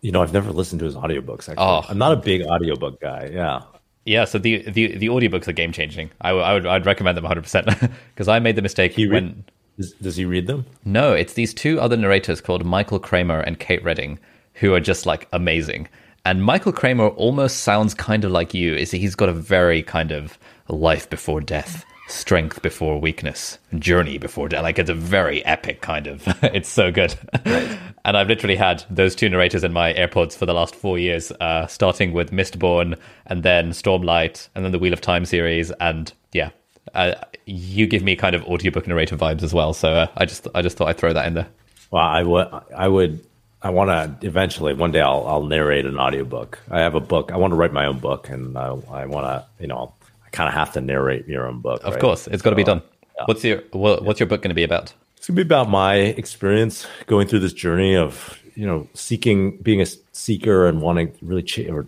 You 0.00 0.12
know, 0.12 0.22
I've 0.22 0.32
never 0.32 0.52
listened 0.52 0.80
to 0.80 0.84
his 0.84 0.94
audiobooks. 0.94 1.48
Actually, 1.48 1.56
oh. 1.58 1.84
I'm 1.88 1.98
not 1.98 2.12
a 2.12 2.16
big 2.16 2.42
audiobook 2.42 3.00
guy. 3.00 3.30
Yeah. 3.32 3.62
Yeah, 4.04 4.26
so 4.26 4.38
the 4.38 4.58
the, 4.70 4.96
the 4.98 5.06
audiobooks 5.06 5.48
are 5.48 5.52
game 5.52 5.72
changing. 5.72 6.10
I, 6.20 6.28
w- 6.28 6.44
I 6.44 6.52
would 6.52 6.66
I'd 6.66 6.86
recommend 6.86 7.16
them 7.16 7.24
100 7.24 7.42
percent 7.42 7.66
because 8.14 8.28
I 8.28 8.38
made 8.38 8.54
the 8.54 8.62
mistake 8.62 8.92
he 8.92 9.06
re- 9.06 9.14
when. 9.14 9.44
Does, 9.76 9.92
does 9.94 10.16
he 10.16 10.24
read 10.24 10.46
them? 10.46 10.66
No, 10.84 11.12
it's 11.12 11.34
these 11.34 11.52
two 11.52 11.80
other 11.80 11.96
narrators 11.96 12.40
called 12.40 12.64
Michael 12.64 12.98
Kramer 13.00 13.40
and 13.40 13.58
Kate 13.58 13.82
Reading 13.82 14.18
who 14.54 14.74
are 14.74 14.80
just 14.80 15.06
like 15.06 15.28
amazing. 15.32 15.88
And 16.24 16.42
Michael 16.42 16.72
Kramer 16.72 17.08
almost 17.08 17.58
sounds 17.58 17.92
kind 17.92 18.24
of 18.24 18.30
like 18.30 18.54
you. 18.54 18.74
Is 18.74 18.90
he's 18.90 19.14
got 19.14 19.28
a 19.28 19.32
very 19.32 19.82
kind 19.82 20.10
of 20.10 20.38
life 20.68 21.10
before 21.10 21.40
death, 21.40 21.84
strength 22.08 22.62
before 22.62 22.98
weakness, 22.98 23.58
journey 23.78 24.16
before 24.16 24.48
death. 24.48 24.62
Like 24.62 24.78
it's 24.78 24.90
a 24.90 24.94
very 24.94 25.44
epic 25.44 25.82
kind 25.82 26.06
of. 26.06 26.22
it's 26.42 26.68
so 26.68 26.90
good. 26.90 27.14
Right. 27.44 27.78
and 28.04 28.16
I've 28.16 28.28
literally 28.28 28.56
had 28.56 28.84
those 28.88 29.14
two 29.14 29.28
narrators 29.28 29.64
in 29.64 29.72
my 29.72 29.92
AirPods 29.92 30.34
for 30.34 30.46
the 30.46 30.54
last 30.54 30.74
four 30.74 30.98
years, 30.98 31.30
uh, 31.40 31.66
starting 31.66 32.12
with 32.12 32.30
Mistborn 32.30 32.98
and 33.26 33.42
then 33.42 33.70
Stormlight 33.70 34.48
and 34.54 34.64
then 34.64 34.72
the 34.72 34.78
Wheel 34.78 34.94
of 34.94 35.02
Time 35.02 35.26
series. 35.26 35.72
And 35.72 36.10
yeah, 36.32 36.50
uh, 36.92 37.14
you 37.46 37.86
give 37.86 38.02
me 38.02 38.16
kind 38.16 38.34
of 38.34 38.44
audiobook 38.44 38.86
narrator 38.86 39.16
vibes 39.16 39.42
as 39.42 39.54
well. 39.54 39.72
So 39.72 39.90
uh, 39.90 40.06
I 40.16 40.24
just 40.24 40.46
I 40.54 40.62
just 40.62 40.76
thought 40.76 40.88
I'd 40.88 40.98
throw 40.98 41.12
that 41.12 41.26
in 41.26 41.34
there. 41.34 41.48
Well, 41.90 42.02
I 42.02 42.22
would 42.22 42.48
I 42.76 42.88
would 42.88 43.24
I 43.62 43.70
want 43.70 44.20
to 44.20 44.26
eventually 44.26 44.74
one 44.74 44.92
day 44.92 45.00
I'll 45.00 45.26
I'll 45.26 45.44
narrate 45.44 45.86
an 45.86 45.98
audiobook. 45.98 46.58
I 46.70 46.80
have 46.80 46.94
a 46.94 47.00
book. 47.00 47.32
I 47.32 47.36
want 47.36 47.52
to 47.52 47.56
write 47.56 47.72
my 47.72 47.86
own 47.86 47.98
book, 47.98 48.28
and 48.28 48.56
I, 48.58 48.76
I 48.90 49.06
want 49.06 49.26
to 49.26 49.44
you 49.60 49.66
know 49.66 49.94
I 50.24 50.28
kind 50.30 50.48
of 50.48 50.54
have 50.54 50.72
to 50.74 50.80
narrate 50.80 51.26
your 51.26 51.46
own 51.46 51.60
book. 51.60 51.82
Of 51.82 51.94
right? 51.94 52.00
course, 52.00 52.26
it's 52.26 52.42
got 52.42 52.50
to 52.50 52.56
be 52.56 52.64
done. 52.64 52.82
Yeah. 53.16 53.24
What's 53.26 53.44
your 53.44 53.62
what, 53.72 54.04
what's 54.04 54.20
your 54.20 54.26
book 54.26 54.42
going 54.42 54.50
to 54.50 54.54
be 54.54 54.64
about? 54.64 54.92
It's 55.16 55.28
going 55.28 55.36
to 55.36 55.44
be 55.44 55.46
about 55.46 55.70
my 55.70 55.94
experience 55.94 56.86
going 57.06 57.26
through 57.26 57.38
this 57.40 57.54
journey 57.54 57.96
of 57.96 58.38
you 58.54 58.66
know 58.66 58.86
seeking 58.94 59.56
being 59.58 59.80
a 59.80 59.86
seeker 60.12 60.66
and 60.66 60.82
wanting 60.82 61.12
really 61.22 61.42
ch- 61.42 61.68
or 61.68 61.86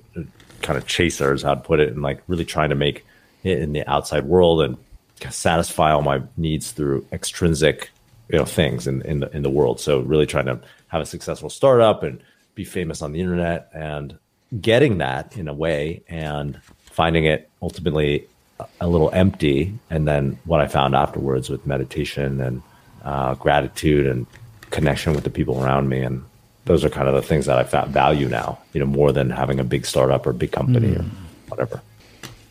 kind 0.63 0.79
of 0.79 0.87
chaser 0.87 1.35
is 1.35 1.43
how 1.43 1.55
to 1.55 1.61
put 1.61 1.81
it, 1.81 1.93
and 1.93 2.03
like 2.03 2.23
really 2.27 2.45
trying 2.45 2.71
to 2.71 2.75
make 2.75 3.05
it 3.45 3.59
in 3.59 3.73
the 3.73 3.87
outside 3.87 4.25
world 4.25 4.63
and 4.63 4.77
satisfy 5.31 5.93
all 5.93 6.03
my 6.03 6.23
needs 6.37 6.73
through 6.73 7.07
extrinsic 7.13 7.91
you 8.29 8.39
know 8.39 8.45
things 8.45 8.87
in 8.87 9.03
in 9.03 9.21
the 9.21 9.37
in 9.37 9.43
the 9.43 9.51
world. 9.51 9.81
So 9.81 10.01
really 10.01 10.27
trying 10.27 10.47
to 10.47 10.61
have 10.89 11.03
a 11.03 11.07
successful 11.07 11.51
startup 11.51 12.03
and 12.03 12.21
be 12.55 12.65
famous 12.65 13.03
on 13.03 13.13
the 13.13 13.21
internet 13.21 13.71
and 13.75 14.19
getting 14.61 14.99
that 14.99 15.37
in 15.37 15.49
a 15.49 15.55
way 15.55 16.03
and 16.09 16.61
finding 16.85 17.25
it 17.25 17.51
ultimately 17.61 18.27
a 18.81 18.89
little 18.89 19.11
empty. 19.11 19.75
And 19.91 20.09
then 20.09 20.39
what 20.45 20.61
I 20.61 20.67
found 20.67 20.95
afterwards 20.95 21.51
with 21.51 21.67
meditation 21.67 22.41
and 22.41 22.63
uh, 23.05 23.35
gratitude 23.35 24.07
and 24.07 24.27
connection 24.71 25.13
with 25.15 25.25
the 25.25 25.31
people 25.31 25.63
around 25.63 25.89
me, 25.89 26.01
and 26.01 26.25
those 26.65 26.85
are 26.85 26.91
kind 26.91 27.09
of 27.09 27.15
the 27.15 27.23
things 27.23 27.47
that 27.47 27.59
I 27.75 27.85
value 27.87 28.29
now. 28.29 28.59
You 28.73 28.81
know, 28.81 28.87
more 28.87 29.13
than 29.13 29.31
having 29.31 29.61
a 29.61 29.65
big 29.65 29.87
startup 29.87 30.27
or 30.27 30.33
big 30.33 30.53
company 30.53 30.95
mm. 30.95 31.01
or 31.01 31.05
whatever. 31.49 31.83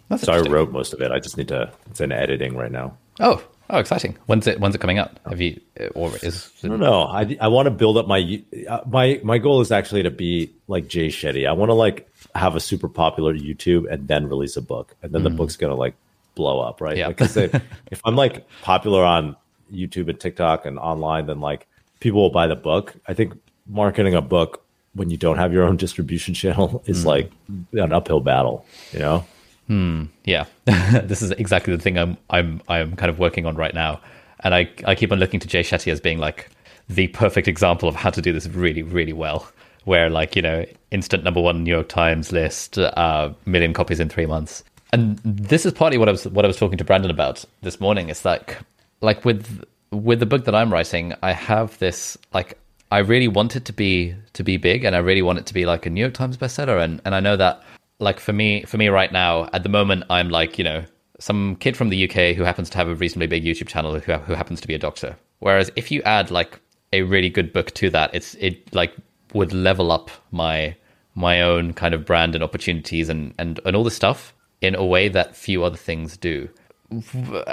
That's 0.09 0.23
so 0.23 0.33
I 0.33 0.39
wrote 0.41 0.71
most 0.71 0.93
of 0.93 1.01
it. 1.01 1.11
I 1.11 1.19
just 1.19 1.37
need 1.37 1.47
to. 1.49 1.71
It's 1.89 2.01
in 2.01 2.11
editing 2.11 2.55
right 2.55 2.71
now. 2.71 2.97
Oh, 3.19 3.43
oh, 3.69 3.79
exciting! 3.79 4.17
When's 4.27 4.45
it? 4.47 4.59
When's 4.59 4.75
it 4.75 4.81
coming 4.81 4.99
out? 4.99 5.17
Have 5.27 5.41
you? 5.41 5.59
Or 5.95 6.15
is? 6.17 6.51
It... 6.61 6.65
I 6.65 6.67
don't 6.67 6.79
know. 6.79 7.03
I 7.03 7.37
I 7.41 7.47
want 7.47 7.65
to 7.65 7.71
build 7.71 7.97
up 7.97 8.07
my 8.07 8.43
uh, 8.69 8.81
my 8.87 9.19
my 9.23 9.37
goal 9.37 9.61
is 9.61 9.71
actually 9.71 10.03
to 10.03 10.11
be 10.11 10.51
like 10.67 10.87
Jay 10.87 11.07
Shetty. 11.07 11.47
I 11.47 11.53
want 11.53 11.69
to 11.69 11.73
like 11.73 12.09
have 12.35 12.55
a 12.55 12.59
super 12.59 12.89
popular 12.89 13.33
YouTube 13.33 13.91
and 13.91 14.07
then 14.07 14.29
release 14.29 14.57
a 14.57 14.61
book, 14.61 14.95
and 15.01 15.11
then 15.11 15.21
mm. 15.21 15.25
the 15.25 15.29
book's 15.31 15.55
gonna 15.55 15.75
like 15.75 15.95
blow 16.35 16.59
up, 16.59 16.81
right? 16.81 16.97
Yeah. 16.97 17.07
Because 17.07 17.35
if, 17.37 17.53
if 17.91 18.01
I'm 18.05 18.15
like 18.15 18.47
popular 18.61 19.03
on 19.03 19.35
YouTube 19.73 20.09
and 20.09 20.19
TikTok 20.19 20.65
and 20.65 20.77
online, 20.77 21.25
then 21.25 21.39
like 21.39 21.67
people 21.99 22.21
will 22.21 22.29
buy 22.29 22.47
the 22.47 22.55
book. 22.55 22.93
I 23.07 23.13
think 23.13 23.33
marketing 23.67 24.13
a 24.13 24.21
book 24.21 24.63
when 24.93 25.09
you 25.09 25.17
don't 25.17 25.37
have 25.37 25.51
your 25.51 25.63
own 25.63 25.77
distribution 25.77 26.33
channel 26.41 26.83
is 26.85 27.03
mm. 27.03 27.07
like 27.07 27.31
an 27.73 27.91
uphill 27.91 28.19
battle, 28.19 28.65
you 28.91 28.99
know? 28.99 29.25
Hmm. 29.67 30.05
Yeah, 30.23 30.45
this 30.65 31.21
is 31.21 31.31
exactly 31.31 31.75
the 31.75 31.81
thing 31.81 31.97
I'm 31.97 32.17
I'm 32.29 32.61
I'm 32.67 32.95
kind 32.95 33.09
of 33.09 33.19
working 33.19 33.45
on 33.45 33.55
right 33.55 33.73
now, 33.73 33.99
and 34.41 34.53
I 34.53 34.69
I 34.85 34.95
keep 34.95 35.11
on 35.11 35.19
looking 35.19 35.39
to 35.39 35.47
Jay 35.47 35.61
Shetty 35.61 35.91
as 35.91 35.99
being 35.99 36.19
like 36.19 36.49
the 36.87 37.07
perfect 37.09 37.47
example 37.47 37.89
of 37.89 37.95
how 37.95 38.11
to 38.11 38.21
do 38.21 38.31
this 38.31 38.47
really 38.47 38.83
really 38.83 39.13
well. 39.13 39.47
Where 39.85 40.09
like 40.09 40.35
you 40.35 40.41
know 40.41 40.65
instant 40.91 41.23
number 41.23 41.41
one 41.41 41.63
New 41.63 41.71
York 41.71 41.89
Times 41.89 42.31
list, 42.31 42.77
uh, 42.77 43.33
million 43.45 43.73
copies 43.73 43.99
in 43.99 44.09
three 44.09 44.25
months, 44.25 44.63
and 44.91 45.19
this 45.23 45.65
is 45.65 45.73
partly 45.73 45.97
what 45.97 46.09
I 46.09 46.11
was 46.11 46.27
what 46.27 46.45
I 46.45 46.47
was 46.47 46.57
talking 46.57 46.77
to 46.77 46.83
Brandon 46.83 47.11
about 47.11 47.43
this 47.61 47.79
morning. 47.79 48.09
It's 48.09 48.25
like 48.25 48.57
like 49.01 49.25
with 49.25 49.63
with 49.91 50.19
the 50.19 50.25
book 50.25 50.45
that 50.45 50.55
I'm 50.55 50.71
writing, 50.71 51.13
I 51.21 51.33
have 51.33 51.77
this 51.79 52.17
like 52.33 52.57
I 52.91 52.99
really 52.99 53.27
want 53.27 53.55
it 53.55 53.65
to 53.65 53.73
be 53.73 54.15
to 54.33 54.43
be 54.43 54.57
big, 54.57 54.83
and 54.83 54.95
I 54.95 54.99
really 54.99 55.21
want 55.21 55.39
it 55.39 55.45
to 55.47 55.53
be 55.53 55.65
like 55.65 55.85
a 55.85 55.89
New 55.89 56.01
York 56.01 56.13
Times 56.13 56.37
bestseller, 56.37 56.83
and 56.83 57.01
and 57.05 57.15
I 57.15 57.19
know 57.19 57.35
that 57.35 57.63
like 57.99 58.19
for 58.19 58.33
me 58.33 58.63
for 58.63 58.77
me 58.77 58.87
right 58.89 59.11
now 59.11 59.49
at 59.53 59.63
the 59.63 59.69
moment 59.69 60.03
i'm 60.09 60.29
like 60.29 60.57
you 60.57 60.63
know 60.63 60.83
some 61.19 61.55
kid 61.57 61.77
from 61.77 61.89
the 61.89 62.09
uk 62.09 62.35
who 62.35 62.43
happens 62.43 62.69
to 62.69 62.77
have 62.77 62.87
a 62.87 62.95
reasonably 62.95 63.27
big 63.27 63.43
youtube 63.43 63.67
channel 63.67 63.97
who, 63.99 64.13
who 64.13 64.33
happens 64.33 64.61
to 64.61 64.67
be 64.67 64.73
a 64.73 64.79
doctor. 64.79 65.15
Whereas 65.39 65.71
if 65.75 65.91
you 65.91 66.01
add 66.03 66.31
like 66.31 66.59
a 66.93 67.03
really 67.03 67.29
good 67.29 67.53
book 67.53 67.71
to 67.71 67.89
that 67.91 68.13
it's 68.13 68.35
it 68.35 68.73
like 68.73 68.93
would 69.33 69.53
level 69.53 69.91
up 69.91 70.09
my 70.31 70.75
my 71.13 71.41
own 71.41 71.73
kind 71.73 71.93
of 71.93 72.05
brand 72.05 72.35
and 72.35 72.43
opportunities 72.43 73.09
and 73.09 73.33
and, 73.37 73.59
and 73.65 73.75
all 73.75 73.83
this 73.83 73.95
stuff 73.95 74.33
in 74.61 74.75
a 74.75 74.85
way 74.85 75.09
that 75.09 75.35
few 75.35 75.63
other 75.63 75.77
things 75.77 76.17
do. 76.17 76.49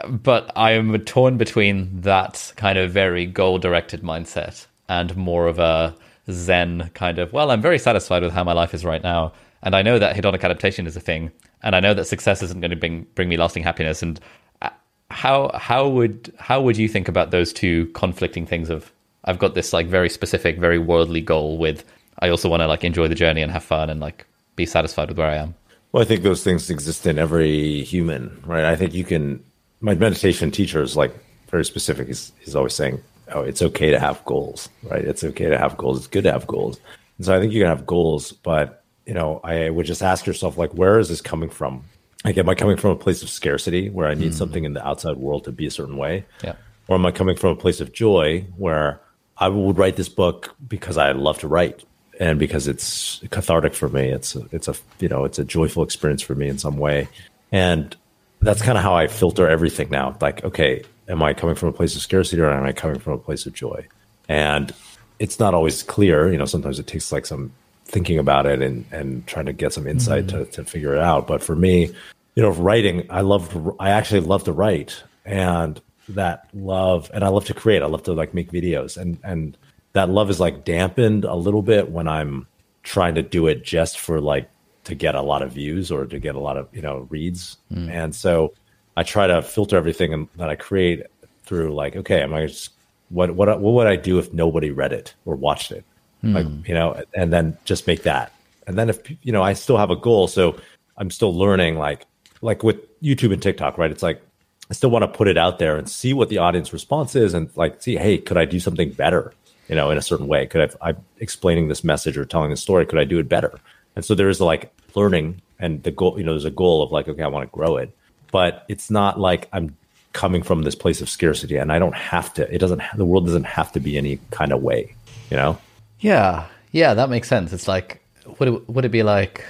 But 0.08 0.52
i 0.56 0.72
am 0.72 0.96
torn 1.00 1.38
between 1.38 2.00
that 2.02 2.52
kind 2.56 2.78
of 2.78 2.92
very 2.92 3.26
goal 3.26 3.58
directed 3.58 4.02
mindset 4.02 4.66
and 4.88 5.16
more 5.16 5.46
of 5.46 5.58
a 5.58 5.94
zen 6.30 6.90
kind 6.94 7.18
of 7.18 7.32
well 7.32 7.50
i'm 7.50 7.62
very 7.62 7.78
satisfied 7.78 8.22
with 8.22 8.32
how 8.32 8.44
my 8.44 8.52
life 8.52 8.74
is 8.74 8.84
right 8.84 9.02
now 9.02 9.32
and 9.62 9.76
I 9.76 9.82
know 9.82 9.98
that 9.98 10.16
hedonic 10.16 10.42
adaptation 10.42 10.86
is 10.86 10.96
a 10.96 11.00
thing, 11.00 11.30
and 11.62 11.76
I 11.76 11.80
know 11.80 11.94
that 11.94 12.06
success 12.06 12.42
isn't 12.42 12.60
going 12.60 12.70
to 12.70 12.76
bring 12.76 13.06
bring 13.14 13.28
me 13.28 13.36
lasting 13.36 13.62
happiness. 13.62 14.02
And 14.02 14.20
uh, 14.60 14.70
how 15.10 15.50
how 15.54 15.88
would 15.88 16.32
how 16.38 16.60
would 16.60 16.76
you 16.76 16.88
think 16.88 17.08
about 17.08 17.30
those 17.30 17.52
two 17.52 17.86
conflicting 17.88 18.46
things? 18.46 18.70
Of 18.70 18.92
I've 19.24 19.38
got 19.38 19.54
this 19.54 19.72
like 19.72 19.86
very 19.86 20.08
specific, 20.08 20.58
very 20.58 20.78
worldly 20.78 21.20
goal 21.20 21.58
with 21.58 21.84
I 22.18 22.28
also 22.28 22.48
want 22.48 22.60
to 22.60 22.66
like 22.66 22.84
enjoy 22.84 23.08
the 23.08 23.14
journey 23.14 23.42
and 23.42 23.50
have 23.50 23.64
fun 23.64 23.90
and 23.90 24.00
like 24.00 24.26
be 24.56 24.64
satisfied 24.66 25.08
with 25.08 25.18
where 25.18 25.28
I 25.28 25.36
am. 25.36 25.54
Well, 25.90 26.02
I 26.02 26.06
think 26.06 26.22
those 26.22 26.44
things 26.44 26.70
exist 26.70 27.06
in 27.06 27.18
every 27.18 27.82
human, 27.82 28.40
right? 28.46 28.64
I 28.64 28.76
think 28.76 28.94
you 28.94 29.04
can. 29.04 29.44
My 29.80 29.94
meditation 29.94 30.50
teacher 30.50 30.82
is 30.82 30.96
like 30.96 31.12
very 31.50 31.64
specific. 31.64 32.06
He's 32.06 32.32
he's 32.40 32.54
always 32.54 32.74
saying, 32.74 33.02
"Oh, 33.32 33.42
it's 33.42 33.60
okay 33.60 33.90
to 33.90 33.98
have 33.98 34.24
goals, 34.24 34.68
right? 34.84 35.04
It's 35.04 35.24
okay 35.24 35.48
to 35.50 35.58
have 35.58 35.76
goals. 35.76 35.98
It's 35.98 36.06
good 36.06 36.24
to 36.24 36.32
have 36.32 36.46
goals." 36.46 36.78
And 37.18 37.26
so 37.26 37.36
I 37.36 37.40
think 37.40 37.52
you 37.52 37.60
can 37.60 37.68
have 37.68 37.86
goals, 37.86 38.32
but 38.32 38.81
you 39.06 39.14
know, 39.14 39.40
I 39.42 39.70
would 39.70 39.86
just 39.86 40.02
ask 40.02 40.26
yourself, 40.26 40.56
like, 40.56 40.72
where 40.74 40.98
is 40.98 41.08
this 41.08 41.20
coming 41.20 41.50
from? 41.50 41.84
Like, 42.24 42.38
am 42.38 42.48
I 42.48 42.54
coming 42.54 42.76
from 42.76 42.90
a 42.90 42.96
place 42.96 43.22
of 43.22 43.28
scarcity 43.28 43.90
where 43.90 44.06
I 44.06 44.14
need 44.14 44.32
mm. 44.32 44.34
something 44.34 44.64
in 44.64 44.74
the 44.74 44.86
outside 44.86 45.16
world 45.16 45.44
to 45.44 45.52
be 45.52 45.66
a 45.66 45.70
certain 45.70 45.96
way? 45.96 46.24
Yeah. 46.44 46.54
Or 46.88 46.96
am 46.96 47.06
I 47.06 47.10
coming 47.10 47.36
from 47.36 47.50
a 47.50 47.56
place 47.56 47.80
of 47.80 47.92
joy 47.92 48.46
where 48.56 49.00
I 49.38 49.48
would 49.48 49.78
write 49.78 49.96
this 49.96 50.08
book 50.08 50.54
because 50.68 50.96
I 50.98 51.12
love 51.12 51.38
to 51.40 51.48
write 51.48 51.84
and 52.20 52.38
because 52.38 52.68
it's 52.68 53.20
cathartic 53.30 53.74
for 53.74 53.88
me? 53.88 54.08
It's 54.08 54.36
a, 54.36 54.46
it's 54.52 54.68
a, 54.68 54.74
you 55.00 55.08
know, 55.08 55.24
it's 55.24 55.38
a 55.38 55.44
joyful 55.44 55.82
experience 55.82 56.22
for 56.22 56.34
me 56.34 56.48
in 56.48 56.58
some 56.58 56.76
way. 56.76 57.08
And 57.50 57.96
that's 58.40 58.62
kind 58.62 58.78
of 58.78 58.84
how 58.84 58.94
I 58.94 59.08
filter 59.08 59.48
everything 59.48 59.90
now. 59.90 60.16
Like, 60.20 60.44
okay, 60.44 60.84
am 61.08 61.22
I 61.22 61.34
coming 61.34 61.56
from 61.56 61.70
a 61.70 61.72
place 61.72 61.96
of 61.96 62.02
scarcity 62.02 62.40
or 62.40 62.50
am 62.50 62.64
I 62.64 62.72
coming 62.72 63.00
from 63.00 63.14
a 63.14 63.18
place 63.18 63.46
of 63.46 63.52
joy? 63.52 63.86
And 64.28 64.72
it's 65.18 65.40
not 65.40 65.54
always 65.54 65.82
clear. 65.82 66.30
You 66.30 66.38
know, 66.38 66.44
sometimes 66.44 66.78
it 66.78 66.86
takes 66.86 67.10
like 67.10 67.26
some 67.26 67.52
thinking 67.84 68.18
about 68.18 68.46
it 68.46 68.62
and 68.62 68.84
and 68.90 69.26
trying 69.26 69.46
to 69.46 69.52
get 69.52 69.72
some 69.72 69.86
insight 69.86 70.26
mm-hmm. 70.26 70.44
to 70.44 70.50
to 70.50 70.64
figure 70.64 70.94
it 70.94 71.00
out. 71.00 71.26
But 71.26 71.42
for 71.42 71.56
me, 71.56 71.92
you 72.34 72.42
know, 72.42 72.50
writing, 72.50 73.06
I 73.10 73.20
love 73.20 73.76
I 73.78 73.90
actually 73.90 74.20
love 74.20 74.44
to 74.44 74.52
write 74.52 75.02
and 75.24 75.80
that 76.08 76.48
love 76.54 77.10
and 77.14 77.24
I 77.24 77.28
love 77.28 77.44
to 77.46 77.54
create. 77.54 77.82
I 77.82 77.86
love 77.86 78.02
to 78.04 78.12
like 78.12 78.34
make 78.34 78.50
videos 78.50 78.96
and 78.96 79.18
and 79.22 79.56
that 79.92 80.08
love 80.08 80.30
is 80.30 80.40
like 80.40 80.64
dampened 80.64 81.24
a 81.24 81.34
little 81.34 81.62
bit 81.62 81.90
when 81.90 82.08
I'm 82.08 82.46
trying 82.82 83.14
to 83.14 83.22
do 83.22 83.46
it 83.46 83.62
just 83.62 83.98
for 83.98 84.20
like 84.20 84.48
to 84.84 84.94
get 84.94 85.14
a 85.14 85.22
lot 85.22 85.42
of 85.42 85.52
views 85.52 85.90
or 85.90 86.06
to 86.06 86.18
get 86.18 86.34
a 86.34 86.40
lot 86.40 86.56
of, 86.56 86.68
you 86.72 86.82
know, 86.82 87.06
reads. 87.10 87.58
Mm. 87.72 87.90
And 87.90 88.14
so 88.14 88.52
I 88.96 89.02
try 89.02 89.26
to 89.26 89.42
filter 89.42 89.76
everything 89.76 90.28
that 90.36 90.48
I 90.48 90.56
create 90.56 91.04
through 91.44 91.74
like, 91.74 91.96
okay, 91.96 92.22
am 92.22 92.34
I 92.34 92.46
just 92.46 92.70
what 93.10 93.34
what 93.34 93.48
what 93.60 93.74
would 93.74 93.86
I 93.86 93.96
do 93.96 94.18
if 94.18 94.32
nobody 94.32 94.70
read 94.70 94.92
it 94.92 95.14
or 95.24 95.36
watched 95.36 95.70
it? 95.70 95.84
Mm. 96.22 96.34
like 96.34 96.68
you 96.68 96.74
know, 96.74 97.02
and 97.14 97.32
then 97.32 97.56
just 97.64 97.86
make 97.86 98.02
that. 98.04 98.32
And 98.66 98.78
then 98.78 98.88
if 98.88 99.00
you 99.22 99.32
know, 99.32 99.42
I 99.42 99.54
still 99.54 99.76
have 99.76 99.90
a 99.90 99.96
goal, 99.96 100.28
so 100.28 100.58
I'm 100.96 101.10
still 101.10 101.36
learning. 101.36 101.76
Like 101.76 102.06
like 102.40 102.62
with 102.62 103.00
YouTube 103.00 103.32
and 103.32 103.42
TikTok, 103.42 103.78
right? 103.78 103.90
It's 103.90 104.02
like 104.02 104.22
I 104.70 104.74
still 104.74 104.90
want 104.90 105.02
to 105.02 105.08
put 105.08 105.28
it 105.28 105.36
out 105.36 105.58
there 105.58 105.76
and 105.76 105.88
see 105.88 106.12
what 106.12 106.28
the 106.28 106.38
audience 106.38 106.72
response 106.72 107.14
is, 107.14 107.34
and 107.34 107.50
like 107.56 107.82
see, 107.82 107.96
hey, 107.96 108.18
could 108.18 108.36
I 108.36 108.44
do 108.44 108.60
something 108.60 108.90
better? 108.90 109.32
You 109.68 109.76
know, 109.76 109.90
in 109.90 109.98
a 109.98 110.02
certain 110.02 110.26
way, 110.26 110.46
could 110.46 110.76
I? 110.80 110.88
I'm 110.88 111.04
explaining 111.18 111.68
this 111.68 111.84
message 111.84 112.16
or 112.16 112.24
telling 112.24 112.50
the 112.50 112.56
story. 112.56 112.86
Could 112.86 112.98
I 112.98 113.04
do 113.04 113.18
it 113.18 113.28
better? 113.28 113.58
And 113.96 114.04
so 114.04 114.14
there 114.14 114.28
is 114.28 114.40
like 114.40 114.72
learning, 114.94 115.40
and 115.58 115.82
the 115.82 115.90
goal. 115.90 116.18
You 116.18 116.24
know, 116.24 116.32
there's 116.32 116.44
a 116.44 116.50
goal 116.50 116.82
of 116.82 116.92
like, 116.92 117.08
okay, 117.08 117.22
I 117.22 117.28
want 117.28 117.50
to 117.50 117.54
grow 117.54 117.76
it, 117.76 117.94
but 118.30 118.64
it's 118.68 118.90
not 118.90 119.18
like 119.18 119.48
I'm 119.52 119.76
coming 120.12 120.42
from 120.42 120.62
this 120.62 120.74
place 120.74 121.00
of 121.00 121.08
scarcity, 121.08 121.56
and 121.56 121.72
I 121.72 121.78
don't 121.78 121.94
have 121.94 122.32
to. 122.34 122.54
It 122.54 122.58
doesn't. 122.58 122.82
The 122.96 123.04
world 123.04 123.26
doesn't 123.26 123.44
have 123.44 123.72
to 123.72 123.80
be 123.80 123.96
any 123.96 124.18
kind 124.30 124.52
of 124.52 124.62
way. 124.62 124.94
You 125.30 125.36
know. 125.36 125.58
Yeah, 126.02 126.48
yeah, 126.72 126.94
that 126.94 127.08
makes 127.08 127.28
sense. 127.28 127.52
It's 127.52 127.68
like 127.68 128.02
would 128.38 128.48
it, 128.48 128.68
would 128.68 128.84
it 128.84 128.90
be 128.90 129.02
like 129.02 129.44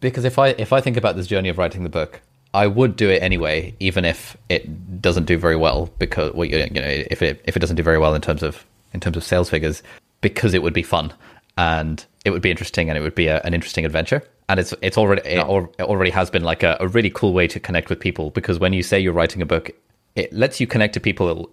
because 0.00 0.24
if 0.24 0.38
I 0.38 0.48
if 0.50 0.72
I 0.72 0.80
think 0.80 0.96
about 0.96 1.16
this 1.16 1.26
journey 1.26 1.48
of 1.48 1.58
writing 1.58 1.82
the 1.82 1.88
book, 1.88 2.20
I 2.54 2.66
would 2.68 2.96
do 2.96 3.10
it 3.10 3.22
anyway, 3.22 3.74
even 3.80 4.04
if 4.04 4.36
it 4.48 5.02
doesn't 5.02 5.24
do 5.24 5.36
very 5.36 5.56
well 5.56 5.90
because 5.98 6.32
well, 6.32 6.44
you 6.44 6.58
know 6.70 6.82
if 7.10 7.22
it 7.22 7.42
if 7.44 7.56
it 7.56 7.60
doesn't 7.60 7.76
do 7.76 7.82
very 7.82 7.98
well 7.98 8.14
in 8.14 8.22
terms 8.22 8.42
of 8.42 8.64
in 8.94 9.00
terms 9.00 9.16
of 9.16 9.24
sales 9.24 9.50
figures, 9.50 9.82
because 10.20 10.54
it 10.54 10.62
would 10.62 10.72
be 10.72 10.82
fun 10.84 11.12
and 11.56 12.06
it 12.24 12.30
would 12.30 12.42
be 12.42 12.50
interesting 12.50 12.88
and 12.88 12.96
it 12.96 13.00
would 13.00 13.16
be 13.16 13.26
a, 13.26 13.40
an 13.42 13.52
interesting 13.52 13.84
adventure. 13.84 14.22
And 14.48 14.60
it's 14.60 14.72
it's 14.80 14.96
already 14.96 15.22
it, 15.28 15.40
already 15.40 16.10
has 16.10 16.30
been 16.30 16.44
like 16.44 16.62
a, 16.62 16.76
a 16.78 16.86
really 16.86 17.10
cool 17.10 17.32
way 17.32 17.48
to 17.48 17.58
connect 17.58 17.90
with 17.90 17.98
people 17.98 18.30
because 18.30 18.60
when 18.60 18.72
you 18.72 18.84
say 18.84 19.00
you're 19.00 19.12
writing 19.12 19.42
a 19.42 19.46
book, 19.46 19.72
it 20.14 20.32
lets 20.32 20.60
you 20.60 20.68
connect 20.68 20.94
to 20.94 21.00
people 21.00 21.50